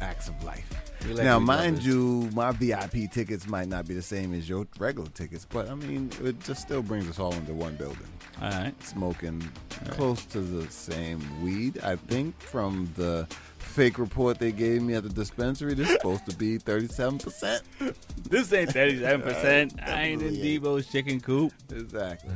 acts 0.00 0.28
of 0.28 0.44
life. 0.44 0.85
Like 1.04 1.24
now, 1.24 1.38
mind 1.38 1.82
you, 1.82 2.28
my 2.32 2.50
VIP 2.52 3.10
tickets 3.12 3.46
might 3.46 3.68
not 3.68 3.86
be 3.86 3.94
the 3.94 4.02
same 4.02 4.34
as 4.34 4.48
your 4.48 4.66
regular 4.78 5.08
tickets, 5.10 5.46
but 5.48 5.68
I 5.68 5.74
mean, 5.74 6.10
it 6.22 6.40
just 6.40 6.62
still 6.62 6.82
brings 6.82 7.08
us 7.08 7.18
all 7.18 7.32
into 7.34 7.54
one 7.54 7.76
building. 7.76 8.08
All 8.40 8.50
right. 8.50 8.84
Smoking 8.84 9.40
right. 9.82 9.90
close 9.92 10.24
to 10.26 10.40
the 10.40 10.70
same 10.70 11.20
weed, 11.42 11.80
I 11.82 11.96
think, 11.96 12.38
from 12.40 12.92
the 12.96 13.26
fake 13.58 13.98
report 13.98 14.38
they 14.38 14.52
gave 14.52 14.82
me 14.82 14.94
at 14.94 15.02
the 15.02 15.08
dispensary. 15.08 15.74
This 15.74 15.88
is 15.88 15.94
supposed 15.94 16.26
to 16.28 16.36
be 16.36 16.58
37%. 16.58 17.60
This 18.28 18.52
ain't 18.52 18.70
37%. 18.70 19.88
I 19.88 20.02
ain't 20.02 20.22
in 20.22 20.34
Debo's 20.34 20.88
chicken 20.88 21.20
coop. 21.20 21.52
Exactly. 21.70 22.32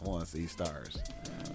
I 0.00 0.08
want 0.08 0.24
to 0.24 0.30
see 0.30 0.46
stars. 0.46 0.96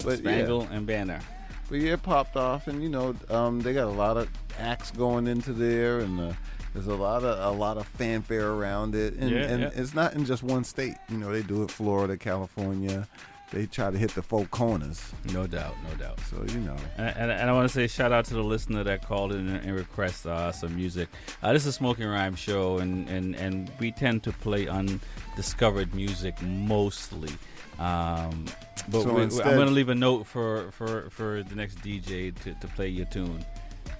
But 0.04 0.18
Spangle 0.18 0.64
yeah. 0.64 0.76
and 0.76 0.86
Banner. 0.86 1.22
But 1.70 1.80
yeah, 1.80 1.94
it 1.94 2.04
popped 2.04 2.36
off, 2.38 2.68
and 2.68 2.82
you 2.82 2.90
know, 2.90 3.16
um, 3.30 3.60
they 3.62 3.74
got 3.74 3.86
a 3.88 3.92
lot 3.92 4.16
of 4.18 4.30
acts 4.60 4.92
going 4.92 5.28
into 5.28 5.52
there, 5.54 6.00
and 6.00 6.20
uh, 6.20 6.34
there's 6.74 6.88
a 6.88 6.96
lot 6.96 7.24
of 7.24 7.56
a 7.56 7.58
lot 7.58 7.78
of 7.78 7.86
fanfare 7.88 8.52
around 8.52 8.96
it, 8.96 9.16
and, 9.16 9.30
Yeah, 9.30 9.42
and 9.42 9.62
yeah. 9.64 9.70
it's 9.76 9.94
not 9.94 10.14
in 10.14 10.26
just 10.26 10.44
one 10.44 10.64
state. 10.64 10.96
You 11.10 11.18
know, 11.18 11.32
they 11.32 11.42
do 11.44 11.64
it 11.64 11.72
Florida, 11.72 12.16
California. 12.18 13.08
They 13.50 13.66
try 13.66 13.90
to 13.92 13.98
hit 13.98 14.12
the 14.14 14.22
four 14.22 14.46
corners. 14.48 15.02
No 15.32 15.48
doubt, 15.48 15.74
no 15.90 15.96
doubt. 15.96 16.20
So 16.30 16.44
you 16.54 16.60
know, 16.60 16.76
And, 16.98 17.16
and, 17.18 17.32
and 17.32 17.50
I 17.50 17.54
want 17.54 17.70
to 17.70 17.74
say 17.74 17.88
shout 17.88 18.12
out 18.12 18.26
to 18.26 18.34
the 18.34 18.44
listener 18.44 18.84
that 18.84 19.06
called 19.08 19.32
in 19.32 19.48
and, 19.48 19.66
and 19.66 19.74
requested 19.76 20.32
uh, 20.32 20.52
some 20.52 20.76
music. 20.76 21.08
Uh, 21.42 21.54
this 21.54 21.62
is 21.64 21.68
a 21.70 21.72
Smoking 21.74 22.08
Rhyme 22.08 22.36
show, 22.36 22.80
and, 22.80 23.08
and, 23.08 23.36
and 23.36 23.72
we 23.80 23.92
tend 23.94 24.24
to 24.24 24.32
play 24.34 24.68
undiscovered 24.68 25.94
music 25.94 26.42
mostly. 26.42 27.32
Um, 27.80 28.46
but 28.90 29.04
So 29.04 29.14
we, 29.14 29.24
instead- 29.24 29.48
I'm 29.48 29.56
going 29.56 29.68
to 29.68 29.74
leave 29.74 29.90
a 29.90 29.96
note 29.96 30.26
for, 30.26 30.72
for, 30.72 31.10
for 31.10 31.44
the 31.44 31.56
next 31.56 31.80
DJ 31.82 32.34
to, 32.44 32.54
to 32.54 32.68
play 32.70 32.88
your 32.88 33.06
tune. 33.08 33.44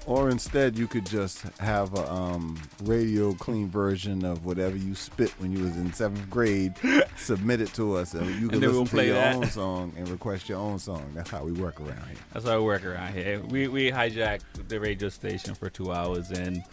or 0.06 0.30
instead 0.30 0.78
you 0.78 0.88
could 0.88 1.06
just 1.06 1.42
have 1.60 1.94
a 1.94 2.10
um, 2.12 2.58
radio 2.84 3.34
clean 3.34 3.70
version 3.70 4.24
of 4.24 4.46
whatever 4.46 4.78
you 4.78 4.96
spit 4.96 5.30
when 5.40 5.52
you 5.52 5.64
was 5.64 5.76
in 5.76 5.92
seventh 5.94 6.30
grade. 6.30 6.74
submit 7.18 7.60
it 7.62 7.74
to 7.74 7.96
us, 7.98 8.14
and 8.14 8.26
you 8.40 8.48
can 8.48 8.64
And 8.64 8.72
listen 8.72 8.86
to 8.86 8.92
play 8.92 9.08
your 9.08 9.16
that. 9.16 9.36
own 9.36 9.48
song 9.50 9.94
and 9.98 10.08
request 10.08 10.48
your 10.48 10.60
own 10.60 10.80
song. 10.80 11.12
That's 11.14 11.30
how 11.30 11.44
we 11.44 11.52
work 11.52 11.82
around 11.82 12.02
here. 12.08 12.18
That's 12.34 12.46
how 12.46 12.58
we 12.60 12.64
work 12.66 12.86
around 12.86 13.14
here. 13.14 13.42
We, 13.42 13.68
we 13.68 13.92
hijack 13.92 14.42
the 14.70 14.80
radio 14.80 15.10
station 15.10 15.54
for 15.56 15.70
two 15.70 15.92
hours 15.92 16.32
and 16.32 16.64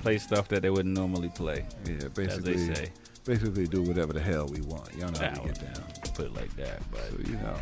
play 0.00 0.18
stuff 0.18 0.48
that 0.48 0.62
they 0.62 0.70
wouldn't 0.70 0.94
normally 0.96 1.28
play. 1.28 1.64
Yeah, 1.86 1.92
as 1.96 2.04
basically, 2.08 2.54
they 2.56 2.74
say. 2.74 2.88
Basically 3.28 3.66
do 3.66 3.82
whatever 3.82 4.12
the 4.12 4.20
hell 4.20 4.46
we 4.48 4.60
want. 4.62 4.92
Y'all 4.96 5.10
know 5.12 5.18
how 5.20 5.42
we 5.42 5.50
get 5.50 5.60
down. 5.60 5.84
Put 6.14 6.26
it 6.26 6.34
like 6.34 6.54
that, 6.56 6.80
but 6.90 7.00
So 7.10 7.16
you 7.30 7.36
know, 7.36 7.56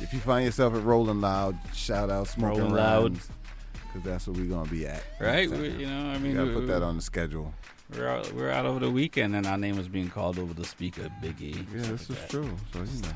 if 0.00 0.12
you 0.12 0.18
find 0.18 0.44
yourself 0.44 0.74
at 0.74 0.82
Rolling 0.82 1.20
Loud, 1.20 1.56
shout 1.72 2.10
out 2.10 2.26
Smoking 2.28 2.58
Rolling 2.60 2.74
Loud. 2.74 3.12
because 3.14 4.02
that's 4.02 4.26
where 4.26 4.36
we're 4.36 4.50
gonna 4.50 4.68
be 4.68 4.86
at. 4.86 5.02
Right? 5.20 5.48
We, 5.50 5.68
you 5.70 5.86
know, 5.86 6.10
I 6.10 6.12
We 6.14 6.18
mean, 6.24 6.34
gotta 6.36 6.48
we- 6.48 6.54
put 6.54 6.66
that 6.66 6.82
on 6.82 6.96
the 6.96 7.02
schedule. 7.02 7.54
We're 7.96 8.06
out, 8.08 8.30
we're 8.34 8.50
out 8.50 8.66
over 8.66 8.80
the 8.80 8.90
weekend, 8.90 9.34
and 9.34 9.46
our 9.46 9.56
name 9.56 9.78
was 9.78 9.88
being 9.88 10.10
called 10.10 10.38
over 10.38 10.52
the 10.52 10.64
speaker, 10.66 11.08
Big 11.22 11.40
E. 11.40 11.64
Yeah, 11.74 11.82
this 11.82 11.90
like 11.90 12.00
is 12.00 12.08
that. 12.08 12.28
true. 12.28 12.50
So 12.74 12.80
you 12.80 13.02
know, 13.02 13.08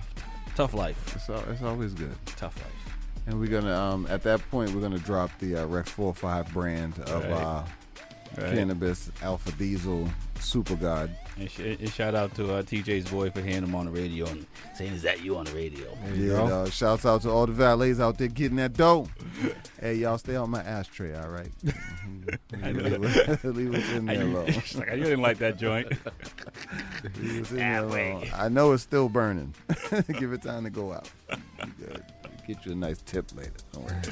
Tough 0.57 0.73
life. 0.73 1.15
it's 1.17 1.29
al- 1.29 1.45
it's 1.51 1.63
always 1.63 1.93
good. 1.93 2.15
Tough 2.25 2.57
life. 2.57 2.97
And 3.27 3.39
we're 3.39 3.49
gonna 3.51 3.75
um 3.77 4.07
at 4.09 4.23
that 4.23 4.41
point 4.51 4.71
we're 4.75 4.81
gonna 4.81 4.99
drop 4.99 5.31
the 5.41 5.57
uh, 5.57 5.67
Rex 5.67 5.91
45 5.91 6.53
brand 6.55 6.99
of 7.01 7.23
Right. 7.25 7.33
uh, 7.33 7.65
Right. 8.39 8.55
cannabis 8.55 9.11
Alpha 9.21 9.53
Diesel 9.53 10.09
Super 10.41 10.75
God. 10.77 11.15
And, 11.39 11.51
sh- 11.51 11.61
and 11.61 11.91
shout 11.91 12.15
out 12.15 12.35
to 12.35 12.55
uh, 12.57 12.63
TJ's 12.63 13.11
boy 13.11 13.31
for 13.31 13.41
hearing 13.41 13.63
him 13.63 13.75
on 13.75 13.87
the 13.87 13.91
radio 13.91 14.27
and 14.27 14.47
saying, 14.75 14.93
"Is 14.93 15.03
that 15.03 15.23
you 15.25 15.37
on 15.39 15.47
the 15.47 15.53
radio?" 15.53 15.97
Yeah, 16.15 16.37
dog. 16.47 16.73
Shouts 16.73 17.07
out 17.07 17.23
to 17.23 17.31
all 17.31 17.47
the 17.47 17.53
valets 17.55 18.01
out 18.01 18.19
there 18.19 18.29
getting 18.29 18.57
that 18.59 18.75
dope. 18.75 19.09
hey, 19.81 19.95
y'all 19.95 20.19
stay 20.19 20.37
on 20.37 20.51
my 20.51 20.63
ashtray, 20.63 21.15
all 21.19 21.29
right? 21.31 21.51
leave, 21.65 22.85
it- 22.85 23.45
leave 23.45 23.75
us 23.75 23.91
in 23.93 24.05
there 24.07 24.23
alone. 24.23 24.53
She's 24.53 24.77
like, 24.77 24.91
you 24.91 25.05
didn't 25.05 25.23
like 25.23 25.39
that 25.39 25.57
joint. 25.59 25.89
Leave 27.21 27.43
us 27.43 27.51
in 27.51 27.57
there 27.57 27.79
alone. 27.85 28.29
I 28.35 28.49
know 28.49 28.73
it's 28.73 28.83
still 28.83 29.09
burning. 29.09 29.55
Give 30.19 30.33
it 30.35 30.43
time 30.43 30.65
to 30.65 30.71
go 30.71 30.93
out. 30.93 31.11
You 31.31 31.73
good. 31.79 32.05
Get 32.47 32.64
you 32.66 32.73
a 32.73 32.74
nice 32.74 33.01
tip 33.02 33.35
later. 33.35 33.52
Don't 33.73 33.85
worry. 33.85 33.97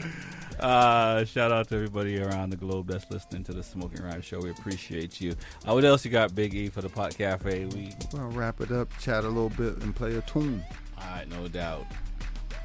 Uh, 0.60 1.24
shout 1.24 1.50
out 1.50 1.66
to 1.70 1.74
everybody 1.74 2.20
around 2.20 2.50
the 2.50 2.56
globe 2.56 2.86
that's 2.86 3.10
listening 3.10 3.42
to 3.42 3.54
the 3.54 3.62
Smoking 3.62 4.02
Rhyme 4.04 4.20
Show. 4.20 4.40
We 4.40 4.50
appreciate 4.50 5.18
you. 5.18 5.34
Uh, 5.66 5.72
what 5.72 5.86
else 5.86 6.04
you 6.04 6.10
got, 6.10 6.34
Big 6.34 6.52
E, 6.54 6.68
for 6.68 6.82
the 6.82 6.88
Pot 6.90 7.16
Cafe? 7.16 7.64
We 7.64 7.94
We'll 8.12 8.24
wrap 8.28 8.60
it 8.60 8.70
up, 8.70 8.90
chat 8.98 9.24
a 9.24 9.28
little 9.28 9.48
bit, 9.48 9.82
and 9.82 9.96
play 9.96 10.16
a 10.16 10.20
tune. 10.20 10.62
all 10.98 11.04
right, 11.06 11.26
no 11.30 11.48
doubt. 11.48 11.86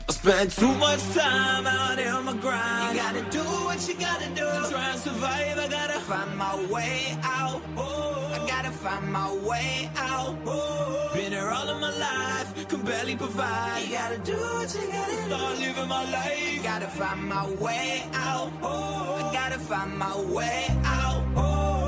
I 0.08 0.12
spend 0.12 0.52
too 0.52 0.72
much 0.76 1.02
time 1.16 1.66
out 1.66 1.98
here 1.98 2.14
on 2.14 2.26
my 2.26 2.34
grind. 2.38 2.96
You 2.96 3.02
gotta 3.02 3.24
do 3.32 3.44
what 3.66 3.88
you 3.88 3.96
gotta 3.96 4.28
do. 4.30 4.46
To 4.46 4.70
try 4.70 4.90
and 4.92 5.00
survive, 5.00 5.58
I 5.58 5.68
gotta 5.68 6.00
find 6.02 6.38
my 6.38 6.56
way 6.72 7.18
out. 7.24 7.62
Oh, 7.76 8.32
I 8.32 8.48
gotta 8.48 8.72
find 8.72 9.12
my 9.12 9.34
way 9.34 9.90
out. 9.98 10.36
Been 11.16 11.32
here 11.32 11.50
all 11.50 11.68
of 11.70 11.80
my 11.82 11.98
life, 11.98 12.68
can 12.68 12.82
barely 12.82 13.16
provide. 13.16 13.82
You 13.84 13.94
gotta 13.94 14.20
do 14.20 14.34
what 14.34 14.76
you 14.76 14.92
gotta 14.92 15.16
do. 15.16 15.36
Start 15.36 15.60
living 15.60 15.88
my 15.88 16.12
life. 16.12 16.64
Gotta 16.64 16.88
find 16.88 17.24
my 17.28 17.50
way 17.54 18.04
out. 18.14 18.52
Oh, 18.62 19.28
I 19.28 19.34
gotta 19.34 19.58
find 19.60 19.98
my 19.98 20.16
way 20.22 20.68
out. 20.84 21.24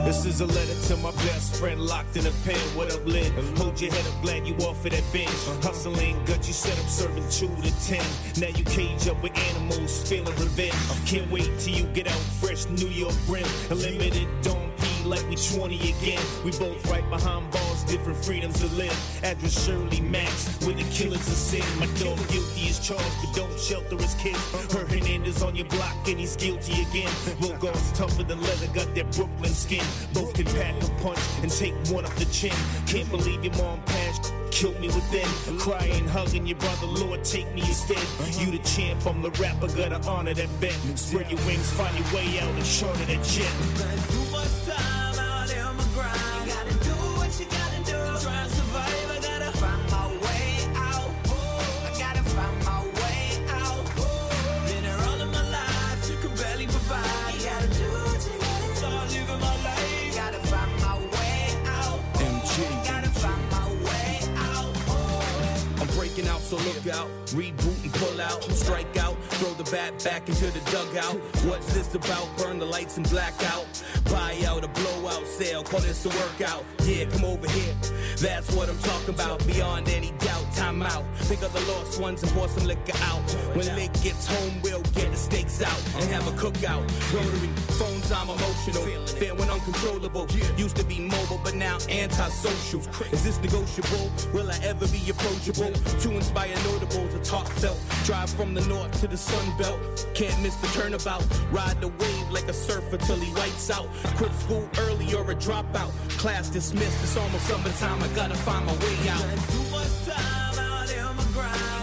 This 0.07 0.23
is 0.23 0.39
a 0.39 0.45
letter 0.45 0.87
to 0.87 0.95
my 1.03 1.11
best 1.27 1.57
friend 1.57 1.81
locked 1.81 2.15
in 2.15 2.25
a 2.25 2.31
pen. 2.45 2.55
What 2.77 2.95
up, 2.95 3.05
Lynn? 3.05 3.29
Hold 3.57 3.81
your 3.81 3.91
head 3.91 4.07
up, 4.07 4.21
glad 4.21 4.47
you 4.47 4.55
off 4.65 4.85
of 4.85 4.91
that 4.91 5.03
bench. 5.11 5.27
Hustling, 5.61 6.23
gut, 6.23 6.47
you 6.47 6.53
said 6.53 6.79
I'm 6.79 6.87
serving 6.87 7.27
two 7.29 7.53
to 7.61 7.85
ten. 7.85 8.05
Now 8.39 8.47
you 8.57 8.63
cage 8.63 9.09
up 9.09 9.21
with 9.21 9.37
animals, 9.37 10.09
feeling 10.09 10.33
revenge. 10.35 10.73
Can't 11.05 11.29
wait 11.29 11.51
till 11.59 11.73
you 11.73 11.83
get 11.87 12.07
out 12.07 12.23
fresh, 12.39 12.69
New 12.69 12.87
York 12.87 13.15
brim. 13.25 13.43
A 13.69 13.75
limited 13.75 14.29
don't 14.43 14.71
pee 14.76 14.76
like 15.05 15.27
we 15.29 15.35
20 15.35 15.75
again. 15.75 16.21
We 16.43 16.51
both 16.51 16.89
right 16.89 17.07
behind 17.09 17.51
bars, 17.51 17.83
different 17.83 18.23
freedoms 18.23 18.59
to 18.59 18.67
live. 18.75 18.95
Address 19.23 19.65
Shirley 19.65 20.01
Max, 20.01 20.57
with 20.65 20.77
the 20.77 20.87
killers 20.91 21.27
of 21.27 21.33
sin. 21.33 21.63
My 21.79 21.85
dog 21.99 22.17
guilty 22.29 22.67
is 22.67 22.79
charged, 22.79 23.03
but 23.23 23.35
don't 23.35 23.59
shelter 23.59 23.97
his 23.97 24.13
kids. 24.15 24.39
Her 24.73 24.85
Hernandez 24.85 25.41
on 25.43 25.55
your 25.55 25.67
block, 25.67 25.95
and 26.07 26.19
he's 26.19 26.35
guilty 26.35 26.81
again. 26.81 27.11
Bulgar's 27.39 27.91
tougher 27.93 28.23
than 28.23 28.41
leather, 28.41 28.67
got 28.67 28.93
that 28.95 29.11
Brooklyn 29.15 29.53
skin. 29.53 29.83
Both 30.13 30.33
can 30.33 30.45
pack 30.45 30.75
a 30.83 30.89
punch 31.01 31.19
and 31.41 31.51
take 31.51 31.73
one 31.93 32.05
off 32.05 32.15
the 32.17 32.25
chin. 32.25 32.53
Can't 32.85 33.09
believe 33.09 33.43
your 33.43 33.53
mom 33.55 33.81
passed. 33.85 34.33
Killed 34.51 34.79
me 34.79 34.87
within, 34.87 35.57
crying, 35.59 36.07
hugging 36.07 36.47
your 36.47 36.57
brother. 36.57 36.87
Lord, 36.87 37.23
take 37.23 37.53
me 37.53 37.61
instead. 37.61 37.97
You 38.39 38.51
the 38.51 38.59
champ, 38.63 39.05
I'm 39.05 39.21
the 39.21 39.31
rapper. 39.31 39.67
Gotta 39.67 40.01
honor 40.07 40.33
that 40.33 40.49
bet. 40.59 40.73
Spread 40.95 41.29
your 41.29 41.39
wings, 41.45 41.69
find 41.71 41.95
your 41.97 42.15
way 42.15 42.39
out 42.39 42.49
and 42.49 42.65
charter 42.65 43.05
that 43.05 43.23
jet. 43.23 44.26
So 66.47 66.55
look 66.55 66.87
out. 66.87 67.26
Reboot 67.33 67.83
and 67.83 67.93
pull 67.93 68.21
out, 68.21 68.43
strike 68.43 68.97
out, 68.97 69.15
throw 69.35 69.53
the 69.53 69.69
bat 69.69 70.01
back 70.03 70.29
into 70.29 70.45
the 70.45 70.59
dugout. 70.71 71.15
What's 71.45 71.73
this 71.73 71.93
about? 71.93 72.27
Burn 72.37 72.59
the 72.59 72.65
lights 72.65 72.97
and 72.97 73.09
black 73.09 73.33
out. 73.53 73.65
Buy 74.05 74.37
out 74.45 74.63
a 74.63 74.67
blowout 74.69 75.27
sale, 75.27 75.63
call 75.63 75.81
this 75.81 76.05
a 76.05 76.09
workout. 76.09 76.63
Yeah, 76.83 77.05
come 77.05 77.25
over 77.25 77.49
here. 77.49 77.75
That's 78.17 78.49
what 78.55 78.69
I'm 78.69 78.79
talking 78.79 79.13
about. 79.13 79.45
Beyond 79.45 79.89
any 79.89 80.11
doubt, 80.19 80.45
time 80.55 80.81
out. 80.81 81.03
Think 81.27 81.41
of 81.43 81.51
the 81.53 81.59
lost 81.71 81.99
ones 81.99 82.23
and 82.23 82.31
pour 82.31 82.47
some 82.47 82.65
liquor 82.65 82.97
out. 83.03 83.21
When 83.55 83.65
Lick 83.75 83.93
gets 84.01 84.25
home, 84.25 84.61
we'll 84.61 84.81
get 84.81 85.11
the 85.11 85.17
stakes 85.17 85.61
out 85.61 85.81
and 85.95 86.05
have 86.11 86.27
a 86.27 86.31
cookout. 86.31 86.81
Rotary 87.13 87.49
phones, 87.77 88.11
I'm 88.11 88.29
emotional. 88.29 88.83
Feeling 89.19 89.49
uncontrollable. 89.49 90.27
Used 90.57 90.77
to 90.77 90.85
be 90.85 90.99
mobile, 90.99 91.41
but 91.43 91.55
now 91.55 91.77
antisocial. 91.89 92.81
Is 93.11 93.23
this 93.23 93.39
negotiable? 93.41 94.09
Will 94.33 94.49
I 94.49 94.57
ever 94.63 94.87
be 94.87 95.09
approachable? 95.09 95.73
To 95.73 96.11
inspire 96.11 96.55
notables, 96.63 97.13
it's 97.17 97.29
heartfelt. 97.29 97.79
Drive 98.05 98.29
from 98.29 98.53
the 98.53 98.61
north 98.67 98.99
to 99.01 99.07
the 99.07 99.17
sun 99.17 99.45
belt. 99.57 100.07
Can't 100.13 100.39
miss 100.41 100.55
the 100.55 100.67
turnabout. 100.67 101.25
Ride 101.51 101.79
the 101.81 101.87
wave 101.87 102.29
like 102.29 102.47
a 102.47 102.53
surfer 102.53 102.97
till 102.97 103.17
he 103.17 103.31
whites 103.33 103.69
out. 103.69 103.87
Quit 104.17 104.33
school 104.33 104.69
early 104.79 105.13
or 105.13 105.29
a 105.31 105.35
dropout. 105.35 105.91
Class 106.17 106.49
dismissed, 106.49 107.01
it's 107.03 107.17
almost 107.17 107.45
summertime. 107.47 108.01
I 108.03 108.07
gotta 108.15 108.35
find 108.35 108.65
my 108.65 108.73
way 108.73 109.09
out. 109.09 109.21
Time 110.05 110.59
out 110.59 110.97
on 110.97 111.15
my 111.17 111.23
grind. 111.33 111.76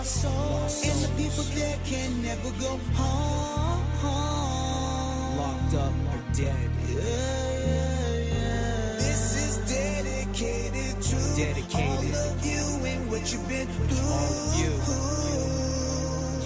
Lost 0.00 0.22
souls 0.22 0.82
and 0.88 0.98
the 1.04 1.08
people 1.22 1.44
that 1.60 1.78
can 1.84 2.22
never 2.22 2.50
go 2.58 2.78
home. 2.94 3.84
Locked 5.36 5.74
up 5.74 5.92
or 6.12 6.22
dead. 6.32 6.70
This 8.98 9.22
is 9.44 9.54
dedicated 9.68 11.02
to 11.02 11.16
Dedicated. 11.36 12.14
all 12.14 12.30
of 12.32 12.46
you 12.46 12.62
and 12.86 13.10
what 13.10 13.30
you've 13.30 13.46
been 13.48 13.66
through. 13.66 13.98
All 14.08 14.32
of 14.40 14.56
you. 14.58 14.72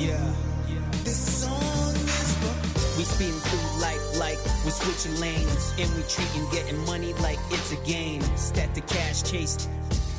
Yeah. 0.05 0.35
This 1.05 1.43
song 1.43 1.94
is 1.94 2.35
for 2.39 2.55
We 2.98 3.05
speeding 3.05 3.40
through 3.40 3.81
life 3.81 4.18
like 4.18 4.39
we're 4.64 4.72
switching 4.72 5.20
lanes. 5.20 5.72
And 5.78 5.89
we 5.94 6.02
treating 6.09 6.51
getting 6.51 6.85
money 6.86 7.12
like 7.14 7.39
it's 7.51 7.70
a 7.72 7.76
game. 7.86 8.22
Stat 8.36 8.74
the 8.74 8.81
cash 8.81 9.22
chased. 9.22 9.68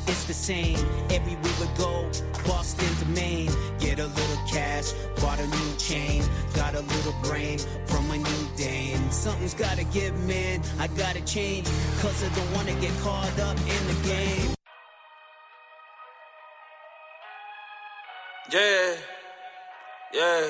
It's 0.08 0.24
the 0.24 0.34
same 0.34 0.78
everywhere 1.10 1.52
we 1.60 1.66
go. 1.76 2.08
Boston 2.46 2.94
to 3.00 3.06
Maine. 3.06 3.50
Get 3.78 3.98
a 3.98 4.06
little 4.06 4.42
cash, 4.48 4.92
bought 5.20 5.38
a 5.40 5.46
new 5.46 5.76
chain. 5.78 6.22
Got 6.54 6.74
a 6.74 6.80
little 6.80 7.14
brain 7.22 7.58
from 7.86 8.10
a 8.10 8.18
new 8.18 8.48
dame. 8.56 9.10
Something's 9.10 9.54
gotta 9.54 9.84
give, 9.84 10.16
man. 10.26 10.62
I 10.78 10.86
gotta 10.88 11.20
change. 11.24 11.66
Cause 12.00 12.22
I 12.22 12.28
don't 12.34 12.52
wanna 12.54 12.74
get 12.80 12.92
caught 13.00 13.38
up 13.40 13.58
in 13.58 13.86
the 13.88 14.08
game. 14.08 14.54
Yeah, 18.52 18.94
yeah. 20.14 20.46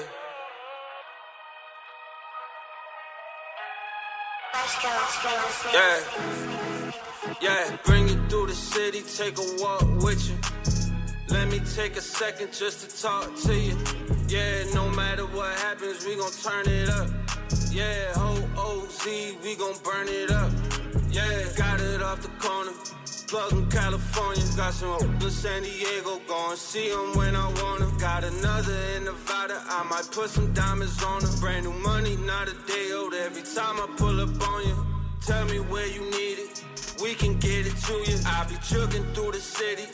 Yeah, 5.72 6.00
yeah. 7.40 7.76
Bring 7.84 8.02
you 8.05 8.05
through 8.05 8.05
the 8.05 8.05
city, 8.86 9.02
take 9.02 9.38
a 9.38 9.62
walk 9.62 9.82
with 10.04 10.22
you. 10.28 10.36
Let 11.28 11.48
me 11.48 11.60
take 11.74 11.96
a 11.96 12.00
second 12.00 12.52
just 12.52 12.78
to 12.82 13.02
talk 13.02 13.34
to 13.46 13.54
you. 13.54 13.76
Yeah, 14.28 14.62
no 14.74 14.88
matter 14.90 15.26
what 15.26 15.52
happens, 15.58 16.04
we 16.06 16.14
gon' 16.16 16.30
turn 16.30 16.68
it 16.68 16.88
up. 16.88 17.08
Yeah, 17.70 18.12
whole 18.14 18.46
OZ, 18.56 19.04
we 19.42 19.56
gon' 19.56 19.78
burn 19.82 20.06
it 20.08 20.30
up. 20.30 20.52
Yeah, 21.10 21.48
got 21.56 21.80
it 21.80 22.00
off 22.00 22.22
the 22.22 22.28
corner. 22.46 22.72
Plug 23.26 23.52
in 23.52 23.68
California, 23.70 24.44
got 24.56 24.72
some 24.72 24.90
hope 24.90 25.22
in 25.26 25.30
San 25.30 25.62
Diego. 25.62 26.20
Go 26.28 26.50
and 26.50 26.58
see 26.58 26.88
'em 26.90 27.14
when 27.18 27.34
I 27.34 27.48
want 27.60 27.80
'em. 27.82 27.98
Got 27.98 28.22
another 28.22 28.76
in 28.94 29.04
Nevada, 29.04 29.56
I 29.68 29.82
might 29.90 30.08
put 30.12 30.30
some 30.30 30.52
diamonds 30.52 31.02
on 31.02 31.24
'em. 31.24 31.40
Brand 31.40 31.64
new 31.66 31.76
money, 31.90 32.14
not 32.32 32.46
a 32.48 32.56
day 32.72 32.92
old. 32.92 33.14
Every 33.14 33.42
time 33.56 33.76
I 33.84 33.86
pull 33.96 34.20
up 34.20 34.40
on 34.50 34.60
you, 34.68 34.76
tell 35.26 35.44
me 35.46 35.58
where 35.72 35.88
you 35.96 36.02
need 36.18 36.38
it. 36.46 36.65
We 37.02 37.14
can 37.14 37.38
get 37.38 37.66
it 37.66 37.76
to 37.76 37.92
you. 38.10 38.18
I 38.26 38.46
be 38.48 38.56
chugging 38.56 39.04
through 39.12 39.32
the 39.32 39.40
city, 39.40 39.86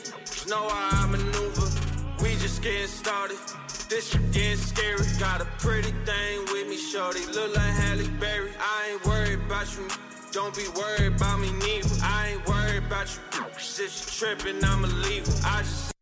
know 0.47 0.69
how 0.69 1.03
I 1.03 1.07
maneuver. 1.07 1.67
We 2.21 2.29
just 2.35 2.61
getting 2.61 2.87
started. 2.87 3.37
This 3.89 4.09
shit 4.09 4.31
getting 4.31 4.57
scary. 4.57 5.05
Got 5.19 5.41
a 5.41 5.45
pretty 5.59 5.91
thing 6.05 6.39
with 6.51 6.67
me, 6.69 6.77
shorty. 6.77 7.25
Look 7.27 7.55
like 7.55 7.73
Halle 7.73 8.07
Berry. 8.19 8.51
I 8.59 8.91
ain't 8.91 9.05
worried 9.05 9.39
about 9.45 9.75
you. 9.75 9.87
Don't 10.31 10.55
be 10.55 10.65
worried 10.75 11.13
about 11.15 11.39
me 11.39 11.51
neither. 11.51 11.95
I 12.01 12.29
ain't 12.31 12.47
worried 12.47 12.83
about 12.85 13.07
you. 13.13 13.45
If 13.55 13.79
you 13.79 13.87
tripping, 14.17 14.63
I'ma 14.63 14.87
leave. 14.87 15.27
I 15.45 15.59
just 15.59 15.93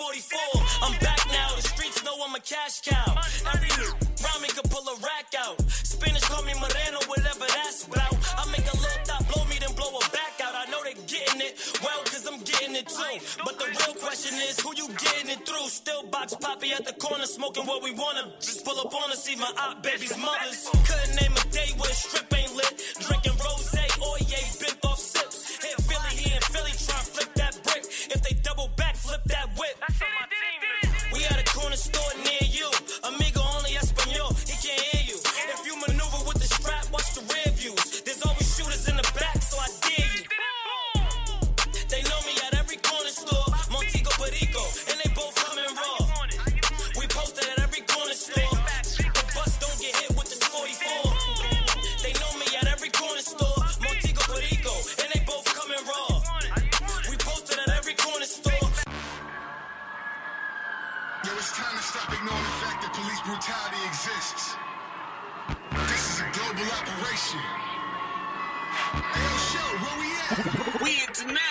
44. 0.00 0.40
I'm 0.80 0.96
back 1.04 1.20
now. 1.28 1.52
The 1.56 1.62
streets 1.62 2.02
know 2.02 2.16
I'm 2.24 2.34
a 2.34 2.40
cash 2.40 2.80
cow. 2.80 3.20
Every 3.52 3.68
round 4.24 4.40
me 4.40 4.48
could 4.48 4.64
pull 4.72 4.80
a 4.88 4.96
rack 5.04 5.28
out. 5.36 5.60
Spanish 5.68 6.24
call 6.24 6.42
me 6.42 6.54
Moreno, 6.56 7.04
whatever 7.04 7.44
that's 7.44 7.84
about. 7.84 8.16
I 8.40 8.48
make 8.48 8.64
a 8.64 8.76
little 8.80 9.04
thought 9.04 9.28
blow 9.28 9.44
me, 9.44 9.60
then 9.60 9.76
blow 9.76 9.92
her 9.92 10.08
back 10.08 10.40
out. 10.40 10.56
I 10.56 10.64
know 10.72 10.80
they 10.88 10.96
getting 11.04 11.44
it 11.44 11.52
well, 11.84 12.00
cause 12.08 12.24
I'm 12.24 12.40
getting 12.40 12.76
it 12.80 12.88
too. 12.88 13.44
But 13.44 13.60
the 13.60 13.68
real 13.76 13.94
question 14.00 14.40
is, 14.48 14.58
who 14.64 14.72
you 14.72 14.88
getting 14.96 15.36
it 15.36 15.44
through? 15.44 15.68
Still 15.68 16.02
box 16.08 16.32
poppy 16.32 16.72
at 16.72 16.86
the 16.86 16.96
corner, 16.96 17.26
smoking 17.26 17.66
what 17.66 17.84
we 17.84 17.92
wanna. 17.92 18.32
Just 18.40 18.64
pull 18.64 18.80
up 18.80 18.94
on 18.94 19.12
us, 19.12 19.28
even 19.28 19.52
op 19.60 19.82
baby's 19.82 20.16
mothers. 20.16 20.64
Couldn't 20.88 21.20
name 21.20 21.36
a 21.36 21.44
day 21.52 21.76
where 21.76 21.92
strip 21.92 22.32
ain't 22.32 22.56
lit. 22.56 22.72
Drinking 23.04 23.36
rose, 23.44 23.68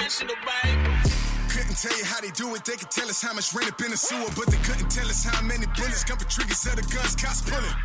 baby. 0.09 0.89
Couldn't 1.53 1.77
tell 1.77 1.95
you 1.97 2.05
how 2.05 2.19
they 2.21 2.31
do 2.31 2.55
it. 2.55 2.65
They 2.65 2.77
could 2.77 2.89
tell 2.89 3.07
us 3.09 3.21
how 3.21 3.33
much 3.33 3.53
rain 3.53 3.67
up 3.69 3.79
in 3.81 3.91
the 3.91 3.97
sewer, 3.97 4.25
but 4.35 4.47
they 4.49 4.57
couldn't 4.65 4.89
tell 4.89 5.05
us 5.05 5.23
how 5.23 5.41
many 5.45 5.65
bullets 5.77 6.03
come 6.03 6.17
for 6.17 6.25
triggers 6.25 6.61
the 6.65 6.81
guns 6.89 7.15
cops 7.15 7.41
pulling. 7.45 7.77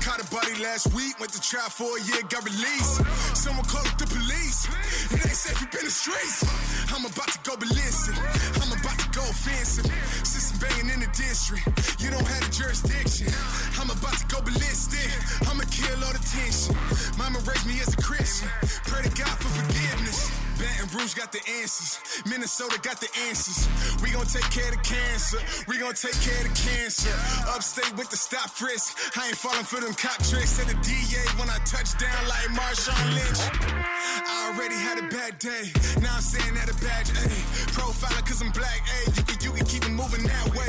Caught 0.00 0.24
a 0.24 0.28
body 0.32 0.56
last 0.62 0.94
week, 0.94 1.18
went 1.20 1.32
to 1.32 1.40
trial 1.40 1.68
for 1.68 1.98
a 1.98 2.00
year, 2.08 2.22
got 2.32 2.44
released. 2.48 3.04
Someone 3.36 3.66
called 3.66 3.88
up 3.88 3.98
the 3.98 4.06
police. 4.08 4.64
It 5.12 5.20
ain't 5.20 5.36
safe 5.36 5.60
up 5.60 5.74
in 5.74 5.84
the 5.84 5.90
streets. 5.92 6.48
I'm 6.94 7.04
about 7.04 7.28
to 7.28 7.40
go 7.44 7.56
ballistic. 7.60 8.16
I'm 8.62 8.72
about 8.72 8.96
to 8.96 9.08
go 9.12 9.24
offensive. 9.28 9.84
System 10.24 10.56
banging 10.64 10.94
in 10.94 11.00
the 11.04 11.10
district. 11.12 11.66
You 12.00 12.08
don't 12.08 12.24
have 12.24 12.40
the 12.40 12.52
jurisdiction. 12.56 13.28
I'm 13.76 13.90
about 13.92 14.16
to 14.16 14.26
go 14.32 14.40
ballistic. 14.40 15.12
I'ma 15.44 15.64
kill 15.68 15.98
all 16.00 16.14
the 16.16 16.24
tension. 16.24 16.72
Mama 17.20 17.42
raised 17.44 17.66
me 17.68 17.76
as 17.84 17.92
a 17.92 18.00
Christian. 18.00 18.25
Got 21.14 21.30
the 21.30 21.40
answers. 21.60 22.00
Minnesota 22.26 22.78
got 22.82 23.00
the 23.00 23.08
answers. 23.28 23.68
We 24.02 24.10
gon' 24.10 24.26
take 24.26 24.50
care 24.50 24.72
of 24.72 24.82
cancer. 24.82 25.38
We 25.68 25.78
gon' 25.78 25.94
take 25.94 26.18
care 26.20 26.44
of 26.44 26.52
cancer. 26.54 27.14
Upstate 27.46 27.96
with 27.96 28.10
the 28.10 28.16
stop 28.16 28.50
frisk. 28.50 29.16
I 29.16 29.28
ain't 29.28 29.36
falling 29.36 29.64
for 29.64 29.80
them 29.80 29.94
cop 29.94 30.18
tricks. 30.26 30.50
Said 30.50 30.66
the 30.66 30.74
DA 30.82 31.22
when 31.38 31.48
I 31.48 31.58
touch 31.64 31.96
down 31.96 32.20
like 32.28 32.50
Marshawn 32.58 33.06
Lynch. 33.14 33.38
I 34.26 34.50
already 34.50 34.74
had 34.74 34.98
a 34.98 35.06
bad 35.08 35.38
day. 35.38 35.70
Now 36.02 36.16
I'm 36.16 36.22
saying 36.22 36.54
that 36.54 36.68
a 36.68 36.76
bad 36.82 37.06
day. 37.06 37.32
Profiler 37.70 38.26
cause 38.26 38.42
I'm 38.42 38.50
black. 38.50 38.82
Ay, 38.84 39.12
you 39.16 39.22
can, 39.22 39.36
you 39.40 39.52
can 39.52 39.66
keep 39.66 39.84
it 39.86 39.94
moving 39.94 40.26
that 40.26 40.46
way. 40.58 40.68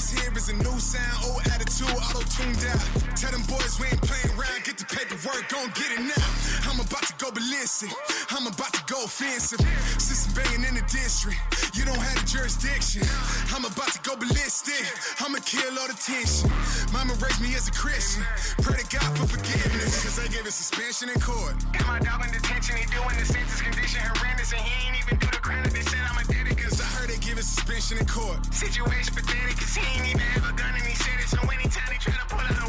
This 0.00 0.16
here 0.16 0.32
is 0.32 0.48
a 0.48 0.56
new 0.56 0.80
sound. 0.80 1.28
Old 1.28 1.44
attitude, 1.52 1.92
auto 1.92 2.24
tuned 2.32 2.56
out. 2.72 2.80
Tell 3.20 3.36
them 3.36 3.44
boys 3.44 3.76
we 3.76 3.84
ain't 3.84 4.00
playing 4.00 4.32
around. 4.32 4.64
Get 4.64 4.80
the 4.80 4.88
paperwork, 4.88 5.44
gon' 5.52 5.68
get 5.76 5.92
it 5.92 6.00
now. 6.00 6.28
I'm 6.64 6.80
about 6.80 7.04
to 7.04 7.12
go 7.20 7.28
ballistic. 7.28 7.92
I'm 8.32 8.48
about 8.48 8.72
to 8.72 8.80
go 8.88 8.96
offensive. 9.04 9.60
System 10.00 10.32
banging 10.32 10.64
in 10.64 10.80
the 10.80 10.86
district. 10.88 11.36
You 11.76 11.84
don't 11.84 12.00
have 12.00 12.16
the 12.16 12.24
jurisdiction. 12.24 13.04
I'm 13.52 13.68
about 13.68 13.92
to 13.92 14.00
go 14.00 14.16
ballistic. 14.16 14.88
I'ma 15.20 15.44
kill 15.44 15.68
all 15.76 15.84
the 15.84 15.98
tension. 16.00 16.48
Mama 16.96 17.12
raised 17.20 17.44
me 17.44 17.52
as 17.52 17.68
a 17.68 17.74
Christian. 17.76 18.24
Pray 18.64 18.80
to 18.80 18.88
God 18.88 19.04
for 19.20 19.28
forgiveness. 19.28 20.00
Cause 20.00 20.16
they 20.16 20.32
gave 20.32 20.48
a 20.48 20.50
suspension 20.50 21.12
in 21.12 21.20
court. 21.20 21.60
Got 21.76 21.84
my 21.84 22.00
dog 22.00 22.24
in 22.24 22.32
detention, 22.32 22.80
he 22.80 22.88
doing 22.88 23.20
the 23.20 23.28
sentence 23.28 23.60
condition 23.60 24.00
horrendous, 24.16 24.48
and 24.56 24.64
he 24.64 24.72
ain't 24.80 24.96
even 24.96 25.20
do 25.20 25.28
the 25.28 25.44
crime. 25.44 25.68
They 25.68 25.84
said 25.84 26.00
I'm 26.08 26.16
suspension 27.42 27.98
in 27.98 28.06
court. 28.06 28.38
Situation 28.54 29.14
pathetic, 29.14 29.56
cause 29.56 29.74
he 29.74 29.84
ain't 29.96 30.10
even 30.10 30.22
ever 30.36 30.52
done 30.52 30.56
gun, 30.56 30.74
and 30.74 30.84
he 30.84 30.94
said 30.94 31.20
it. 31.20 31.28
So 31.28 31.38
anytime 31.48 31.88
they 31.88 31.96
try 31.96 32.14
to 32.14 32.26
pull 32.28 32.40
out 32.40 32.59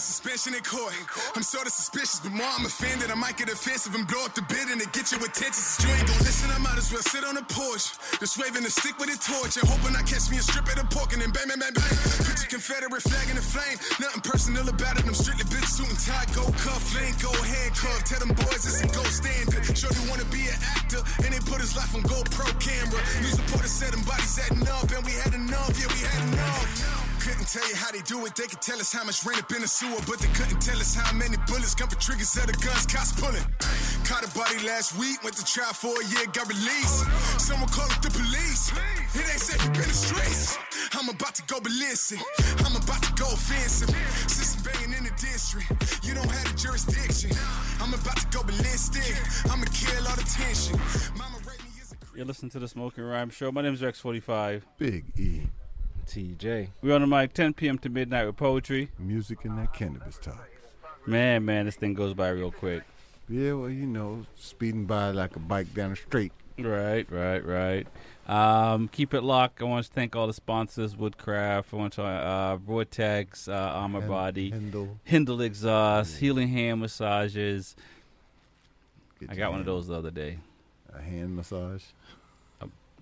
suspension 0.00 0.54
in 0.54 0.62
court. 0.62 0.94
I'm 1.34 1.42
sorta 1.42 1.70
suspicious, 1.70 2.20
but 2.20 2.32
more 2.32 2.46
I'm 2.46 2.64
offended. 2.64 3.10
I 3.10 3.14
might 3.14 3.36
get 3.36 3.48
offensive 3.48 3.94
and 3.94 4.06
blow 4.06 4.24
up 4.24 4.34
the 4.34 4.42
bid 4.42 4.68
and 4.70 4.80
to 4.80 4.88
get 4.94 5.10
your 5.10 5.20
attention. 5.20 5.58
Since 5.58 5.84
you 5.84 5.90
ain't 5.94 6.06
gon' 6.06 6.22
listen, 6.22 6.50
I 6.50 6.58
might 6.58 6.78
as 6.78 6.92
well 6.92 7.02
sit 7.02 7.24
on 7.24 7.34
the 7.34 7.46
porch. 7.50 7.94
Just 8.20 8.38
waving 8.38 8.64
a 8.64 8.70
stick 8.70 8.98
with 8.98 9.10
a 9.10 9.18
torch 9.18 9.58
and 9.58 9.66
hoping 9.66 9.94
I 9.96 10.02
catch 10.06 10.30
me 10.30 10.38
a 10.38 10.44
strip 10.44 10.66
of 10.70 10.76
the 10.78 10.86
pork 10.88 11.12
and 11.12 11.22
then 11.22 11.30
bang, 11.30 11.48
bang, 11.50 11.58
bang, 11.58 11.74
bang. 11.74 11.94
Put 12.24 12.38
your 12.38 12.50
Confederate 12.50 13.02
flag 13.02 13.26
in 13.28 13.36
the 13.36 13.44
flame. 13.44 13.76
Nothing 13.98 14.22
personal 14.22 14.66
about 14.68 14.98
it. 14.98 15.06
I'm 15.06 15.14
strictly 15.14 15.46
bitch 15.50 15.66
suit 15.66 15.90
and 15.90 16.00
tie, 16.00 16.28
go 16.36 16.46
cuff, 16.62 16.82
lane, 16.94 17.14
go 17.18 17.32
handcuff. 17.34 18.04
Tell 18.06 18.20
them 18.22 18.32
boys 18.38 18.62
it's 18.68 18.82
a 18.82 18.88
gold 18.88 19.10
standard. 19.10 19.62
Sure 19.76 19.90
you 19.92 20.04
wanna 20.10 20.28
be 20.28 20.46
an 20.46 20.58
actor, 20.78 21.02
and 21.24 21.30
they 21.34 21.40
put 21.48 21.60
his 21.60 21.74
life 21.76 21.94
on 21.94 22.02
GoPro 22.04 22.46
camera. 22.60 23.00
News 23.24 23.38
reporters 23.38 23.72
said 23.72 23.92
them 23.92 24.02
bodies 24.04 24.38
adding 24.38 24.66
up, 24.68 24.90
and 24.90 25.02
we 25.04 25.12
had 25.18 25.34
enough, 25.34 25.74
yeah, 25.74 25.88
we 25.90 26.00
had 26.06 26.22
enough. 26.34 27.07
Couldn't 27.28 27.44
tell 27.44 27.68
you 27.68 27.76
how 27.76 27.92
they 27.92 28.00
do 28.00 28.24
it. 28.24 28.34
They 28.34 28.46
could 28.48 28.62
tell 28.62 28.80
us 28.80 28.90
how 28.90 29.04
much 29.04 29.20
rain 29.26 29.36
up 29.36 29.52
in 29.52 29.60
the 29.60 29.68
sewer, 29.68 30.00
but 30.08 30.16
they 30.16 30.32
couldn't 30.32 30.64
tell 30.64 30.80
us 30.80 30.96
how 30.96 31.12
many 31.12 31.36
bullets 31.44 31.74
come 31.74 31.92
for 31.92 32.00
triggers 32.00 32.32
of 32.40 32.48
the 32.48 32.56
guns 32.56 32.88
cops 32.88 33.12
pulling. 33.20 33.44
Caught 34.08 34.24
a 34.24 34.30
body 34.32 34.64
last 34.64 34.96
week, 34.96 35.20
went 35.22 35.36
to 35.36 35.44
trial 35.44 35.76
for 35.76 35.92
a 35.92 36.04
year, 36.08 36.24
got 36.32 36.48
released. 36.48 37.04
Someone 37.36 37.68
called 37.68 37.92
up 37.92 38.00
the 38.00 38.08
police. 38.16 38.72
It 39.12 39.28
ain't 39.28 39.44
safe 39.44 39.60
up 39.60 39.76
in 39.76 39.84
the 39.84 39.92
streets. 39.92 40.56
I'm 40.96 41.12
about 41.12 41.36
to 41.36 41.44
go 41.44 41.60
ballistic. 41.60 42.16
I'm 42.64 42.72
about 42.80 43.04
to 43.04 43.12
go 43.12 43.28
offensive. 43.28 43.92
System 44.24 44.64
banging 44.64 44.96
in 44.96 45.04
the 45.04 45.12
district. 45.20 45.68
You 46.08 46.16
don't 46.16 46.32
have 46.32 46.48
the 46.48 46.56
jurisdiction. 46.56 47.36
I'm 47.84 47.92
about 47.92 48.24
to 48.24 48.26
go 48.32 48.40
ballistic. 48.40 49.04
I'ma 49.52 49.68
kill 49.68 50.00
all 50.08 50.16
the 50.16 50.24
tension. 50.24 50.80
Mama 51.12 51.36
raised 51.44 51.60
me 51.60 51.76
as 51.76 51.92
a 51.92 51.96
You're 52.16 52.24
listening 52.24 52.56
to 52.56 52.58
the 52.58 52.68
Smoking 52.72 53.04
Rhyme 53.04 53.28
Show. 53.28 53.52
My 53.52 53.60
name 53.60 53.76
is 53.76 53.84
Rex45. 53.84 54.64
Big 54.80 55.12
E. 55.20 55.44
TJ. 56.08 56.70
We're 56.80 56.94
on 56.94 57.02
the 57.02 57.06
mic 57.06 57.34
10 57.34 57.52
p.m. 57.52 57.78
to 57.78 57.88
midnight 57.90 58.26
with 58.26 58.36
poetry. 58.36 58.90
Music 58.98 59.44
and 59.44 59.58
that 59.58 59.74
cannabis 59.74 60.18
talk. 60.18 60.48
Man, 61.06 61.44
man, 61.44 61.66
this 61.66 61.76
thing 61.76 61.92
goes 61.94 62.14
by 62.14 62.30
real 62.30 62.50
quick. 62.50 62.82
Yeah, 63.28 63.52
well, 63.52 63.68
you 63.68 63.86
know, 63.86 64.24
speeding 64.38 64.86
by 64.86 65.10
like 65.10 65.36
a 65.36 65.38
bike 65.38 65.74
down 65.74 65.90
the 65.90 65.96
street. 65.96 66.32
Right, 66.58 67.06
right, 67.10 67.44
right. 67.44 67.86
Um, 68.26 68.88
keep 68.88 69.12
it 69.14 69.22
locked. 69.22 69.60
I 69.60 69.64
want 69.64 69.84
to 69.86 69.92
thank 69.92 70.16
all 70.16 70.26
the 70.26 70.32
sponsors: 70.32 70.96
Woodcraft. 70.96 71.72
I 71.72 71.76
want 71.76 71.92
to 71.94 72.02
uh, 72.02 72.56
Vortex, 72.56 73.46
uh, 73.48 73.52
Armor 73.52 74.00
Hen- 74.00 74.08
Body, 74.08 74.50
Hindle. 74.50 74.98
Hindle 75.04 75.40
Exhaust, 75.42 76.18
Healing 76.18 76.48
Hand 76.48 76.80
Massages. 76.80 77.76
Get 79.20 79.30
I 79.30 79.34
your 79.34 79.44
got 79.44 79.50
one 79.52 79.60
of 79.60 79.66
those 79.66 79.88
the 79.88 79.94
other 79.94 80.10
day. 80.10 80.38
A 80.94 81.00
hand 81.02 81.36
massage. 81.36 81.82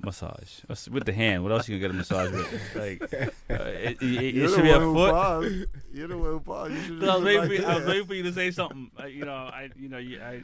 Massage 0.03 0.61
What's- 0.67 0.89
with 0.89 1.05
the 1.05 1.13
hand. 1.13 1.43
What 1.43 1.53
else 1.53 1.69
you 1.69 1.79
gonna 1.79 1.89
get 1.89 1.91
a 1.91 1.99
massage 1.99 2.31
with? 2.33 2.75
Like, 2.77 3.03
uh, 3.51 3.55
it, 3.65 3.97
it, 4.01 4.03
it, 4.03 4.35
You're 4.35 4.49
should 4.49 4.59
the 4.59 4.63
be 4.63 4.71
a 4.71 4.79
one 4.79 4.95
foot. 4.95 5.11
paused. 5.13 5.65
You're 5.93 6.09
the 6.09 6.19
one 6.19 6.31
who 6.33 6.41
paused. 6.41 6.73
You 6.75 6.81
should 6.83 7.05
I 7.05 7.07
was, 7.07 7.09
just 7.15 7.25
waiting 7.25 7.41
like 7.41 7.49
for, 7.49 7.55
you- 7.55 7.65
I 7.67 7.75
was 7.77 7.85
waiting 7.87 8.07
for 8.07 8.15
you 8.15 8.23
to 8.25 8.33
say 8.33 8.51
something. 8.51 8.91
Uh, 9.01 9.07
you 9.07 9.25
know, 9.25 9.33
I, 9.35 9.71
you 9.77 9.89
know, 9.89 9.99
you, 9.99 10.21
I, 10.21 10.43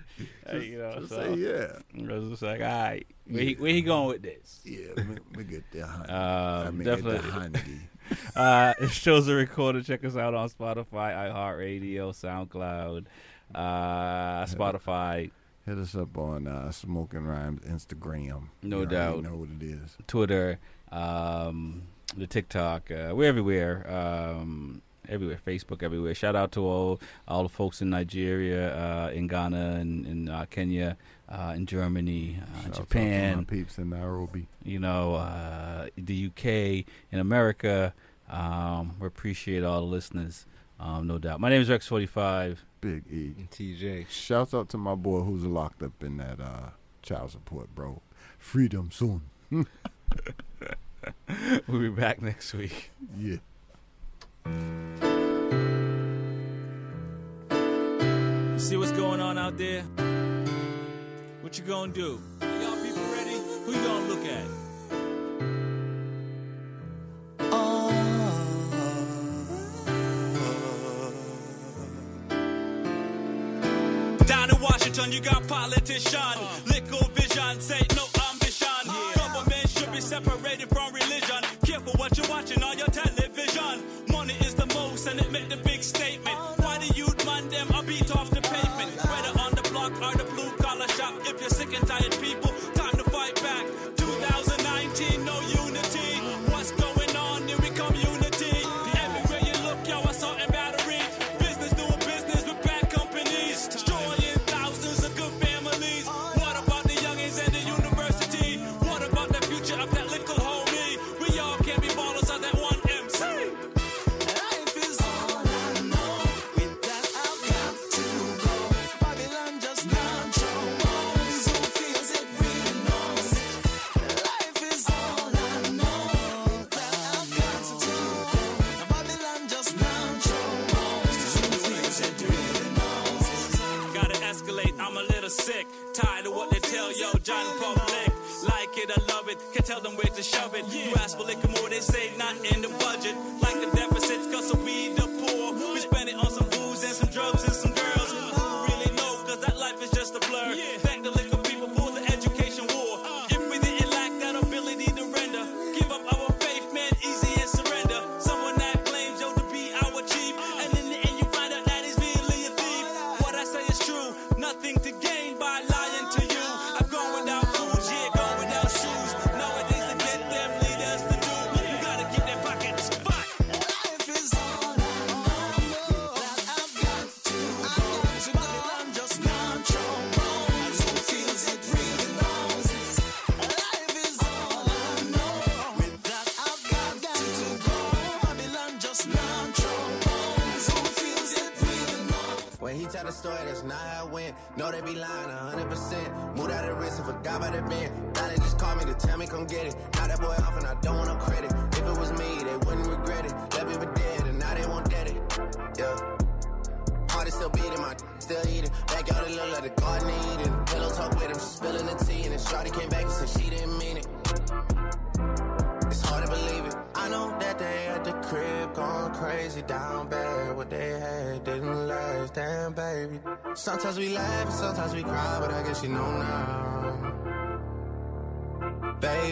I 0.51 0.57
you 0.57 0.79
know, 0.79 0.95
just 1.01 1.09
so 1.11 1.17
say 1.23 1.35
yeah. 1.35 2.09
I 2.11 2.13
was 2.19 2.29
just 2.31 2.43
like, 2.43 2.61
all 2.61 2.67
right, 2.67 3.07
where, 3.29 3.43
he, 3.43 3.55
where 3.55 3.73
he 3.73 3.83
going 3.83 4.09
with 4.09 4.23
this? 4.23 4.61
Yeah, 4.65 4.89
we, 4.97 5.19
we 5.37 5.45
get 5.45 5.65
there. 5.73 5.87
honey. 5.87 6.09
I 6.09 6.65
Um, 6.67 6.79
mean, 6.79 6.85
get 6.85 7.05
there, 7.05 7.15
definitely. 7.15 7.61
honey. 7.61 7.81
uh, 8.37 8.75
it 8.81 8.91
shows 8.91 9.29
are 9.29 9.37
recorded. 9.37 9.85
Check 9.85 10.05
us 10.05 10.17
out 10.17 10.35
on 10.35 10.49
Spotify, 10.49 11.15
iHeartRadio, 11.15 12.11
SoundCloud, 12.13 13.05
uh, 13.55 14.45
Spotify, 14.47 15.31
Hit 15.67 15.79
us 15.79 15.95
up 15.95 16.19
on 16.19 16.49
uh, 16.49 16.73
Smoking 16.73 17.25
Rhymes 17.25 17.61
Instagram. 17.61 18.49
No 18.63 18.85
doubt 18.85 19.17
You 19.17 19.23
doubt. 19.23 19.31
know 19.33 19.37
what 19.39 19.49
it 19.61 19.65
is. 19.65 19.97
Twitter, 20.09 20.59
um, 20.91 21.83
the 22.17 22.27
TikTok. 22.27 22.91
Uh, 22.91 23.13
we're 23.15 23.29
everywhere. 23.29 23.89
Um, 23.89 24.83
everywhere. 25.09 25.39
Facebook, 25.47 25.85
everywhere. 25.85 26.15
Shout 26.15 26.35
out 26.35 26.51
to 26.53 26.67
all 26.67 27.01
all 27.29 27.45
the 27.45 27.49
folks 27.49 27.81
in 27.81 27.91
Nigeria, 27.91 28.75
uh, 28.77 29.11
in 29.11 29.29
Ghana, 29.29 29.77
and 29.81 30.05
in 30.05 30.29
uh, 30.29 30.47
Kenya, 30.51 30.97
uh, 31.29 31.53
in 31.55 31.67
Germany, 31.67 32.41
uh, 32.67 32.69
Japan. 32.71 33.45
peeps 33.45 33.79
in 33.79 33.91
Nairobi. 33.91 34.49
you 34.65 34.81
know, 34.81 35.15
uh, 35.15 35.87
the 35.97 36.27
UK, 36.27 36.45
in 37.13 37.21
America. 37.21 37.95
Um, 38.29 38.97
we 38.99 39.07
appreciate 39.07 39.63
all 39.63 39.81
the 39.83 39.87
listeners, 39.87 40.47
um, 40.81 41.07
no 41.07 41.19
doubt. 41.19 41.39
My 41.39 41.51
name 41.51 41.61
is 41.63 41.69
Rex45. 41.69 42.57
Big 42.83 43.05
E. 43.09 43.35
TJ. 43.49 44.09
Shouts 44.09 44.53
out 44.53 44.69
to 44.71 44.77
my 44.77 44.97
boy 44.97 45.21
who's 45.21 45.45
locked 45.45 45.85
up 45.85 46.03
in 46.03 46.17
that 46.17 46.41
uh, 46.41 46.71
child 47.01 47.31
support, 47.31 47.73
bro. 47.77 48.03
Freedom 48.41 48.91
soon. 48.91 49.23
we'll 49.51 49.67
be 51.69 51.89
back 51.91 52.21
next 52.21 52.53
week. 52.55 52.91
Yeah. 53.17 53.37
You 58.51 58.59
see 58.59 58.77
what's 58.77 58.91
going 58.91 59.21
on 59.21 59.39
out 59.39 59.57
there? 59.57 59.83
What 61.43 61.57
you 61.57 61.65
gonna 61.65 61.93
do? 61.93 62.21
Y'all 62.41 62.83
people 62.83 63.03
ready? 63.13 63.39
Who 63.65 63.73
you 63.73 63.83
gonna 63.85 64.09
look 64.09 64.25
at? 64.27 64.62
Washington, 74.83 75.13
you 75.13 75.21
got 75.21 75.47
politician, 75.47 76.39
liquor 76.67 77.07
vision, 77.15 77.61
say 77.61 77.79
no 77.95 78.03
ambition. 78.33 78.67
Government 79.15 79.69
should 79.69 79.93
be 79.93 80.01
separated 80.01 80.69
from 80.71 80.93
religion. 80.93 81.39
Careful 81.65 81.93
what 81.93 82.19
you're 82.19 82.29
watching 82.29 82.61
on 82.65 82.77
your 82.77 82.89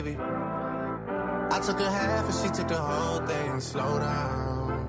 Baby, 0.02 0.16
I 0.18 1.60
took 1.62 1.78
a 1.78 1.90
half 1.90 2.24
and 2.24 2.34
she 2.34 2.48
took 2.56 2.68
the 2.68 2.78
whole 2.80 3.20
thing. 3.26 3.60
Slow 3.60 3.98
down. 3.98 4.88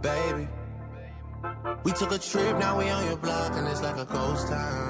Baby, 0.00 0.46
we 1.82 1.90
took 1.90 2.12
a 2.12 2.18
trip, 2.18 2.56
now 2.58 2.78
we 2.78 2.88
on 2.88 3.04
your 3.06 3.16
block 3.16 3.54
and 3.56 3.66
it's 3.66 3.82
like 3.82 3.96
a 3.96 4.04
ghost 4.04 4.46
town. 4.46 4.87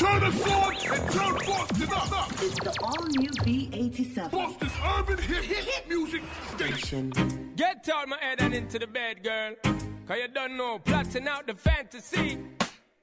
Turn 0.00 0.18
the 0.20 0.32
sword 0.32 0.76
and 0.80 1.12
turn 1.12 1.34
Boston 1.34 1.88
up. 1.92 2.32
It's 2.40 2.58
the 2.60 2.74
all 2.82 3.04
new 3.04 3.28
B87. 3.44 4.30
Boston's 4.30 4.72
urban 4.96 5.18
hip 5.18 5.44
hip 5.44 5.88
music 5.90 6.22
station. 6.56 7.12
Get 7.54 7.86
out 7.90 8.08
my 8.08 8.16
head 8.18 8.40
and 8.40 8.54
into 8.54 8.78
the 8.78 8.86
bed, 8.86 9.22
girl. 9.22 9.52
Cause 10.08 10.16
you 10.16 10.28
don't 10.28 10.56
know, 10.56 10.78
plotting 10.78 11.28
out 11.28 11.46
the 11.46 11.54
fantasy. 11.54 12.38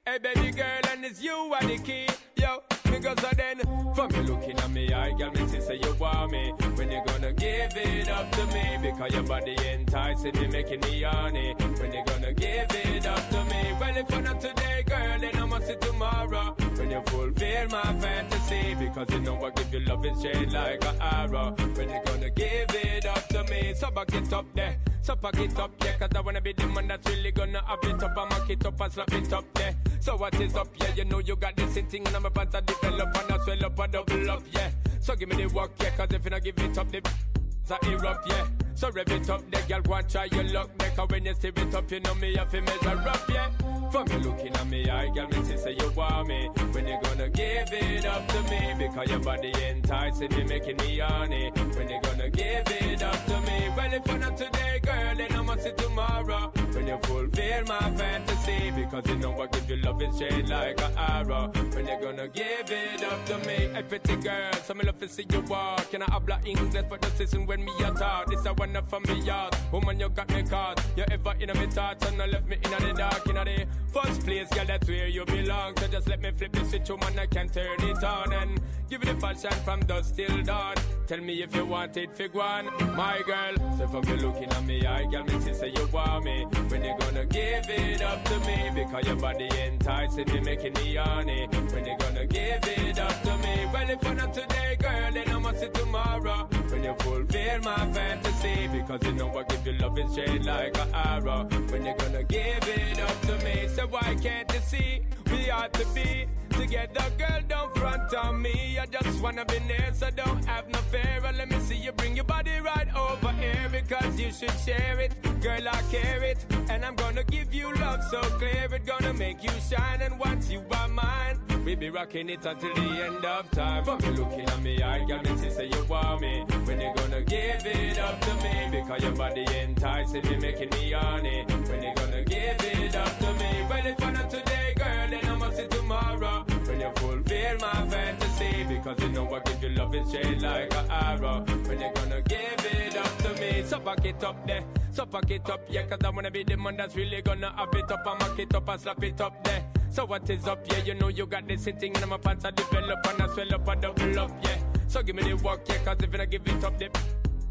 Hey, 0.04 0.18
baby 0.18 0.50
girl, 0.50 0.80
and 0.90 1.04
it's 1.04 1.22
you 1.22 1.54
are 1.54 1.64
the 1.64 1.78
key. 1.78 2.08
Yo, 2.34 2.64
because 2.90 3.22
of 3.22 3.36
then, 3.36 3.60
from 3.94 4.10
you 4.16 4.22
looking 4.22 4.58
at 4.58 4.70
me, 4.72 4.92
I 4.92 5.12
got 5.12 5.36
me 5.36 5.46
to 5.46 5.62
say 5.62 5.78
you 5.80 5.94
want 6.00 6.32
me. 6.32 6.50
When 6.74 6.90
you 6.90 7.00
gonna 7.06 7.32
give 7.32 7.76
it 7.76 8.08
up 8.08 8.28
to 8.32 8.46
me? 8.46 8.76
Because 8.82 9.14
your 9.14 9.22
body 9.22 9.56
enticing 9.68 10.34
me, 10.34 10.48
making 10.48 10.80
me 10.80 11.02
horny. 11.02 11.54
When 11.78 11.92
you 11.92 12.02
gonna 12.04 12.32
give 12.32 12.66
it 12.70 13.06
up 13.06 13.30
to 13.30 13.44
me? 13.44 13.72
Well, 13.78 13.96
if 13.96 14.10
you're 14.10 14.22
not 14.22 14.40
today, 14.40 14.82
girl, 14.86 15.18
then 15.20 15.36
I 15.36 15.46
must 15.46 15.66
see 15.66 15.76
tomorrow. 15.76 16.56
When 16.76 16.90
you 16.90 17.02
fulfill 17.06 17.68
my 17.68 18.00
fantasy, 18.00 18.74
because 18.74 19.10
you 19.10 19.20
know 19.20 19.44
I 19.44 19.50
give 19.50 19.72
you 19.72 19.80
love 19.80 20.04
and 20.04 20.20
shade 20.20 20.52
like 20.52 20.84
an 20.84 20.96
arrow. 21.00 21.54
When 21.74 21.88
you 21.88 22.00
gonna 22.04 22.30
give 22.30 22.70
it 22.70 23.06
up 23.06 23.28
to 23.28 23.44
me? 23.44 23.74
So 23.74 23.90
back 23.92 24.12
it 24.12 24.32
up 24.32 24.46
there, 24.54 24.76
so 25.02 25.14
pack 25.14 25.38
it 25.38 25.58
up, 25.58 25.70
yeah. 25.84 25.92
Cause 25.98 26.10
I 26.16 26.20
wanna 26.20 26.40
be 26.40 26.52
the 26.52 26.66
man 26.66 26.88
that's 26.88 27.08
really 27.08 27.30
gonna 27.30 27.62
up 27.68 27.84
it 27.84 28.02
up 28.02 28.16
mark 28.16 28.50
it 28.50 28.66
up 28.66 28.80
and 28.80 28.92
slap 28.92 29.12
it 29.12 29.32
up 29.32 29.44
there. 29.54 29.74
So 30.00 30.16
what 30.16 30.40
is 30.40 30.56
up, 30.56 30.68
yeah? 30.80 30.94
You 30.96 31.04
know 31.04 31.20
you 31.20 31.36
got 31.36 31.56
this 31.56 31.74
thing 31.74 32.06
and 32.06 32.16
I'm 32.16 32.26
about 32.26 32.50
to 32.52 32.60
develop 32.60 33.16
and 33.16 33.32
I 33.32 33.44
swell 33.44 33.64
up 33.66 33.78
and 33.78 33.92
double 33.92 34.30
up, 34.30 34.42
yeah. 34.50 34.70
So 35.00 35.14
give 35.14 35.28
me 35.28 35.36
the 35.36 35.46
work, 35.54 35.70
yeah. 35.80 35.90
Cause 35.90 36.08
if 36.10 36.24
you 36.24 36.30
not 36.30 36.42
give 36.42 36.58
it 36.58 36.76
up, 36.76 36.90
the 36.90 36.98
a 37.70 37.90
erupt, 37.92 38.28
yeah. 38.28 38.46
So 38.78 38.90
rev 38.90 39.10
it 39.10 39.28
up, 39.28 39.42
the 39.50 39.60
girl 39.62 39.82
go 39.82 39.94
and 39.94 40.08
try 40.08 40.26
your 40.26 40.44
luck. 40.44 40.70
Make 40.78 40.92
her 40.92 41.06
when 41.06 41.24
you 41.24 41.34
steer 41.34 41.50
it 41.56 41.74
up, 41.74 41.90
you 41.90 41.98
know 41.98 42.14
me 42.14 42.36
have 42.36 42.48
to 42.52 42.60
measure 42.60 43.08
up, 43.08 43.28
yeah. 43.28 43.50
From 43.90 44.06
me 44.08 44.16
looking 44.18 44.54
at 44.54 44.68
me, 44.68 44.88
I 44.88 45.08
girl, 45.08 45.26
me 45.26 45.56
say 45.56 45.76
you 45.80 45.90
want 45.96 46.28
me. 46.28 46.48
When 46.70 46.86
you 46.86 46.96
gonna 47.02 47.28
give 47.28 47.72
it 47.72 48.04
up 48.06 48.28
to 48.28 48.42
me? 48.44 48.74
Because 48.78 49.10
your 49.10 49.18
body 49.18 49.52
enticing 49.68 50.30
me, 50.30 50.44
making 50.44 50.76
me 50.76 50.98
horny. 50.98 51.50
When 51.56 51.88
you 51.88 52.00
gonna 52.02 52.30
give 52.30 52.68
it 52.68 53.02
up 53.02 53.24
to 53.26 53.40
me? 53.40 53.68
Well, 53.76 53.92
if 53.92 54.06
you're 54.06 54.18
not 54.18 54.36
today, 54.36 54.78
girl, 54.80 55.16
then 55.16 55.32
I 55.32 55.42
must 55.42 55.64
see 55.64 55.72
tomorrow. 55.76 56.52
When 56.72 56.86
you 56.86 56.98
fulfill 57.02 57.64
my 57.64 57.90
fantasy, 57.96 58.70
because 58.70 59.08
you 59.08 59.16
know 59.16 59.40
I 59.40 59.46
give 59.46 59.70
you 59.70 59.76
love 59.76 60.00
and 60.02 60.16
shade 60.16 60.48
like 60.48 60.80
an 60.80 60.92
arrow. 60.96 61.50
When 61.72 61.86
you 61.86 61.98
gonna 62.00 62.28
give 62.28 62.70
it 62.70 63.02
up 63.02 63.26
to 63.26 63.38
me? 63.38 63.70
Hey, 63.74 63.82
pretty 63.88 64.16
girl, 64.16 64.52
so 64.64 64.74
me 64.74 64.84
love 64.84 64.98
to 64.98 65.08
see 65.08 65.24
you 65.32 65.40
walk. 65.42 65.90
Can 65.90 66.02
I 66.02 66.04
have 66.12 66.22
habla 66.28 66.40
English 66.44 66.84
for 66.88 66.98
the 66.98 67.10
season 67.16 67.46
when 67.46 67.64
me 67.64 67.72
a 67.80 67.90
talk? 67.92 68.26
This 68.26 68.44
a 68.44 68.52
one 68.52 68.67
up 68.76 68.88
from 68.88 69.02
me 69.04 69.20
yard. 69.20 69.56
Woman, 69.72 70.00
you 70.00 70.08
got 70.08 70.28
me 70.30 70.42
caught. 70.42 70.84
You 70.96 71.04
ever 71.10 71.34
in 71.40 71.50
a 71.50 71.54
me 71.54 71.66
thoughts 71.66 72.06
and 72.06 72.20
I 72.20 72.26
left 72.26 72.48
me 72.48 72.56
in 72.56 72.70
the 72.70 72.92
dark, 72.94 73.26
in 73.26 73.34
the 73.34 73.66
first 73.92 74.22
place, 74.22 74.48
girl, 74.48 74.64
that's 74.66 74.88
where 74.88 75.08
you 75.08 75.24
belong. 75.24 75.76
So 75.78 75.88
just 75.88 76.08
let 76.08 76.20
me 76.20 76.30
flip 76.32 76.52
the 76.52 76.64
switch, 76.64 76.88
woman, 76.90 77.18
I 77.18 77.26
can 77.26 77.48
turn 77.48 77.80
it 77.80 78.04
on 78.04 78.32
and 78.32 78.60
give 78.88 79.02
it 79.02 79.08
a 79.08 79.14
passion 79.14 79.52
from 79.64 79.80
dusk 79.80 80.16
till 80.16 80.42
dawn. 80.42 80.76
Tell 81.06 81.20
me 81.20 81.42
if 81.42 81.54
you 81.54 81.64
want 81.64 81.96
it, 81.96 82.14
fig 82.14 82.34
one, 82.34 82.66
my 82.96 83.22
girl. 83.26 83.54
So 83.78 83.88
from 83.88 84.04
you 84.08 84.26
looking 84.26 84.50
at 84.50 84.64
me, 84.64 84.86
I 84.86 85.04
girl, 85.04 85.24
me 85.24 85.52
say 85.52 85.72
you 85.74 85.86
want 85.92 86.24
me. 86.24 86.44
When 86.68 86.84
you 86.84 86.94
gonna 86.98 87.24
give 87.26 87.64
it 87.68 88.02
up 88.02 88.24
to 88.24 88.38
me? 88.40 88.70
Because 88.74 89.06
your 89.06 89.16
body 89.16 89.48
enticing 89.58 90.26
me, 90.32 90.40
making 90.40 90.74
me 90.74 90.96
horny. 90.96 91.46
When 91.72 91.84
you 91.84 91.96
gonna 91.98 92.26
give 92.26 92.64
it 92.64 92.98
up 92.98 93.22
to 93.22 93.38
me? 93.38 93.66
Well, 93.72 93.90
if 93.90 94.02
not 94.02 94.34
today, 94.34 94.76
girl, 95.08 95.24
then 95.24 95.34
I 95.34 95.38
must 95.38 95.60
see 95.60 95.68
tomorrow. 95.68 96.48
When 96.70 96.84
you 96.84 96.94
fulfill 96.98 97.60
my 97.62 97.92
fantasy, 97.92 98.68
because 98.68 99.02
you 99.04 99.12
know 99.12 99.36
I 99.36 99.42
give 99.44 99.66
you 99.66 99.72
love 99.74 99.98
and 99.98 100.14
shade 100.14 100.44
like 100.44 100.76
an 100.78 100.94
arrow. 100.94 101.44
When 101.70 101.84
you 101.84 101.94
gonna 101.98 102.24
give 102.24 102.68
it 102.68 103.00
up 103.00 103.20
to 103.22 103.44
me? 103.44 103.68
So 103.74 103.86
why 103.86 104.16
can't 104.22 104.52
you 104.52 104.60
see 104.60 105.02
we 105.30 105.50
ought 105.50 105.72
to 105.74 105.86
be 105.94 106.26
together, 106.50 107.04
girl? 107.18 107.40
Don't 107.48 107.76
front 107.76 108.14
on 108.14 108.42
me. 108.42 108.78
I 108.78 108.86
just 108.86 109.22
wanna 109.22 109.44
be 109.44 109.60
near, 109.60 109.92
so 109.92 110.10
don't 110.10 110.44
have 110.44 110.68
no 110.68 110.78
fear. 110.90 111.20
And 111.24 111.36
let 111.36 111.50
me 111.50 111.58
see 111.60 111.76
you 111.76 111.92
bring 111.92 112.14
your 112.14 112.24
body 112.24 112.60
right 112.60 112.88
over 112.94 113.32
here 113.32 113.68
because 113.70 114.18
you 114.20 114.30
should 114.32 114.58
share 114.64 115.00
it, 115.00 115.12
girl. 115.40 115.68
I 115.68 115.82
care 115.90 116.22
it, 116.22 116.44
and 116.68 116.84
I'm 116.84 116.96
gonna 116.96 117.24
give 117.24 117.52
you 117.54 117.74
love 117.74 118.02
so 118.10 118.20
clear 118.38 118.68
it 118.72 118.86
gonna 118.86 119.14
make 119.14 119.42
you 119.42 119.52
shine. 119.68 120.02
And 120.02 120.18
once 120.18 120.50
you 120.50 120.62
are 120.72 120.88
mine, 120.88 121.38
We 121.64 121.74
be 121.74 121.90
rocking 121.90 122.30
it 122.30 122.46
until 122.46 122.74
the 122.74 123.04
end 123.04 123.24
of 123.24 123.50
time. 123.50 123.84
From 123.84 124.00
you 124.02 124.12
looking 124.12 124.48
at 124.48 124.62
me, 124.62 124.82
I 124.82 125.04
got 125.06 125.24
me 125.24 125.50
say 125.50 125.66
you 125.66 125.84
want 125.84 126.20
me. 126.20 126.44
When 126.64 126.80
you 126.80 126.92
gonna 126.94 127.22
give 127.22 127.66
it 127.66 127.98
up 127.98 128.20
to 128.20 128.34
me? 128.36 128.68
Because 128.70 129.02
your 129.02 129.12
body 129.12 129.44
enticing 129.60 130.22
me, 130.28 130.36
making 130.36 130.70
me 130.70 130.92
horny. 130.92 131.44
When 131.68 131.82
you 131.82 131.92
gonna 131.94 132.24
give 132.24 132.56
it 132.60 132.96
up 132.96 133.18
to 133.18 133.32
me? 133.34 133.66
Well, 133.68 133.86
if 133.86 134.02
I 134.02 134.10
not 134.10 134.30
today, 134.30 134.74
girl, 134.76 135.08
then 135.10 135.26
I 135.26 135.36
must 135.36 135.56
see 135.56 135.66
tomorrow. 135.66 136.44
When 136.66 136.80
you 136.80 136.90
fulfill 136.96 137.58
my 137.60 137.88
fantasy, 137.88 138.64
because 138.64 139.02
you 139.02 139.08
know 139.10 139.34
I 139.34 139.40
give 139.40 139.62
you 139.62 139.68
love 139.70 139.94
and 139.94 140.08
straight 140.08 140.40
like 140.40 140.74
an 140.74 140.90
arrow. 140.90 141.44
When 141.66 141.80
you 141.80 141.90
gonna 141.94 142.22
give 142.22 142.64
it 142.64 142.96
up 142.96 143.18
to 143.18 143.40
me? 143.40 143.62
So 143.64 143.78
back 143.78 144.04
it 144.04 144.24
up 144.24 144.46
there, 144.46 144.64
so 144.90 145.04
back 145.04 145.30
it 145.30 145.50
up, 145.50 145.60
yeah, 145.68 145.82
cause 145.82 145.98
I 146.02 146.10
wanna 146.10 146.30
be 146.30 146.44
the 146.44 146.56
man 146.56 146.76
that's 146.76 146.96
really 146.96 147.20
gonna 147.20 147.52
have 147.56 147.74
it 147.74 147.90
up 147.90 148.06
and 148.06 148.20
mock 148.20 148.38
it 148.38 148.54
up 148.54 148.68
and 148.68 148.80
slap 148.80 149.02
it 149.04 149.20
up 149.20 149.44
there. 149.44 149.64
So 149.98 150.04
what 150.04 150.30
is 150.30 150.46
up, 150.46 150.60
yeah, 150.70 150.84
you 150.84 150.94
know 150.94 151.08
you 151.08 151.26
got 151.26 151.48
this 151.48 151.64
sitting 151.64 151.92
in 151.92 152.08
my 152.08 152.18
pants, 152.18 152.44
I 152.44 152.52
develop 152.52 153.04
and 153.08 153.20
I 153.20 153.26
swell 153.34 153.52
up 153.52 153.66
and 153.66 153.82
double 153.82 154.20
up, 154.20 154.30
yeah. 154.44 154.56
So 154.86 155.02
give 155.02 155.16
me 155.16 155.24
the 155.24 155.34
work, 155.34 155.62
yeah, 155.68 155.78
cause 155.78 155.96
if 156.00 156.14
I 156.14 156.24
give 156.24 156.46
it 156.46 156.62
up, 156.62 156.78
the 156.78 156.88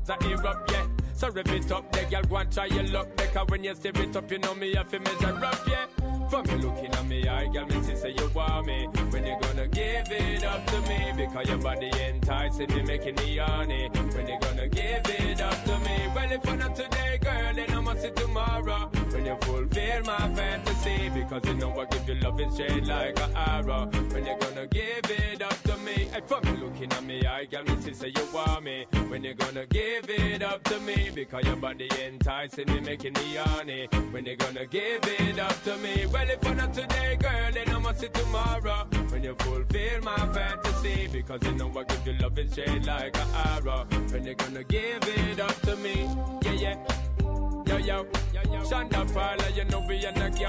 that 0.06 0.24
erupt, 0.24 0.72
yeah. 0.72 0.88
So 1.14 1.30
rev 1.30 1.46
it 1.50 1.70
up, 1.74 1.92
there, 1.92 2.10
girl, 2.10 2.22
go 2.24 2.38
and 2.38 2.50
try 2.50 2.68
your 2.68 2.84
luck, 2.84 3.10
because 3.18 3.48
when 3.50 3.66
you 3.66 3.76
stir 3.76 3.92
it 3.96 4.16
up, 4.16 4.32
you 4.32 4.40
know 4.40 4.56
me 4.56 4.74
have 4.76 4.90
to 4.92 5.00
measure 5.02 5.44
up, 5.44 5.68
yeah. 5.68 5.88
From 6.30 6.46
you 6.46 6.58
looking 6.58 6.94
at 6.94 7.06
me, 7.06 7.28
I 7.28 7.48
girl, 7.48 7.66
me 7.66 7.96
say 7.96 8.16
you 8.18 8.30
want 8.34 8.68
me. 8.68 8.88
When 9.12 9.26
you 9.26 9.38
gonna 9.42 9.68
give 9.68 10.08
it 10.10 10.44
up 10.44 10.66
to 10.68 10.82
me? 10.82 11.14
Because 11.16 11.48
your 11.48 11.58
body 11.58 11.90
enticing 12.02 12.68
me, 12.74 12.82
making 12.84 13.16
me 13.16 13.38
horny. 13.38 13.90
When 13.94 14.28
you 14.28 14.38
gonna 14.40 14.68
give 14.68 15.06
it 15.06 15.42
up 15.42 15.64
to 15.64 15.80
me? 15.80 16.10
Well, 16.14 16.32
if 16.32 16.46
not 16.46 16.76
today, 16.76 17.20
girl, 17.22 17.54
then 17.54 17.72
I 17.72 17.80
must 17.80 18.02
see 18.02 18.12
tomorrow. 18.12 18.90
When 19.12 19.26
you 19.26 19.38
fulfill 19.40 20.04
my 20.04 20.36
fantasy, 20.36 20.67
because 21.24 21.46
you 21.46 21.54
know 21.56 21.72
I 21.80 21.86
give 21.86 22.08
you 22.08 22.16
love 22.16 22.40
in 22.40 22.52
straight 22.52 22.86
like 22.86 23.20
an 23.20 23.32
arrow. 23.36 23.86
When 24.12 24.26
you 24.26 24.36
gonna 24.40 24.68
give 24.68 25.10
it 25.10 25.42
up 25.42 25.62
to 25.64 25.78
me? 25.78 25.94
Hey, 26.12 26.22
you 26.46 26.58
looking 26.58 26.92
at 26.92 27.04
me, 27.04 27.26
I 27.26 27.46
got 27.46 27.68
me 27.68 27.82
see 27.82 27.94
say 27.94 28.14
you 28.16 28.28
want 28.34 28.64
me. 28.64 28.86
When 29.10 29.24
you 29.24 29.34
gonna 29.34 29.66
give 29.66 30.10
it 30.10 30.44
up 30.44 30.64
to 30.66 30.80
me? 30.80 31.10
Because 31.14 31.46
your 31.46 31.56
body 31.56 31.90
enticing 32.06 32.68
me, 32.68 32.80
making 32.82 33.14
me 33.14 33.36
horny. 33.36 33.88
When 34.12 34.26
you 34.26 34.36
gonna 34.36 34.66
give 34.66 35.02
it 35.04 35.40
up 35.40 35.64
to 35.64 35.78
me? 35.78 36.06
Well, 36.12 36.30
if 36.30 36.44
not 36.56 36.74
today, 36.74 37.18
girl, 37.20 37.52
then 37.54 37.70
I 37.70 37.80
must 37.80 38.00
see 38.00 38.10
tomorrow. 38.10 38.88
When 39.10 39.24
you 39.24 39.36
fulfill 39.40 40.02
my 40.04 40.18
fantasy, 40.34 41.08
because 41.12 41.42
you 41.44 41.54
know 41.54 41.72
I 41.78 41.84
give 41.84 42.08
you 42.08 42.14
love 42.14 42.38
in 42.38 42.50
straight 42.50 42.86
like 42.86 43.18
an 43.18 43.28
arrow. 43.34 43.86
When 44.12 44.26
you 44.26 44.36
gonna 44.36 44.64
give 44.64 45.04
it 45.04 45.40
up 45.40 45.60
to 45.62 45.76
me? 45.78 46.10
Yeah, 46.44 46.52
yeah. 46.52 46.78
Yo, 47.68 47.78
yo, 47.78 48.06
yo, 48.34 48.42
yo. 48.54 48.62
Shonda 48.64 49.14
Paula, 49.14 49.50
you 49.56 49.66
know 49.66 49.84
we 49.88 50.06
are 50.06 50.12
not 50.14 50.40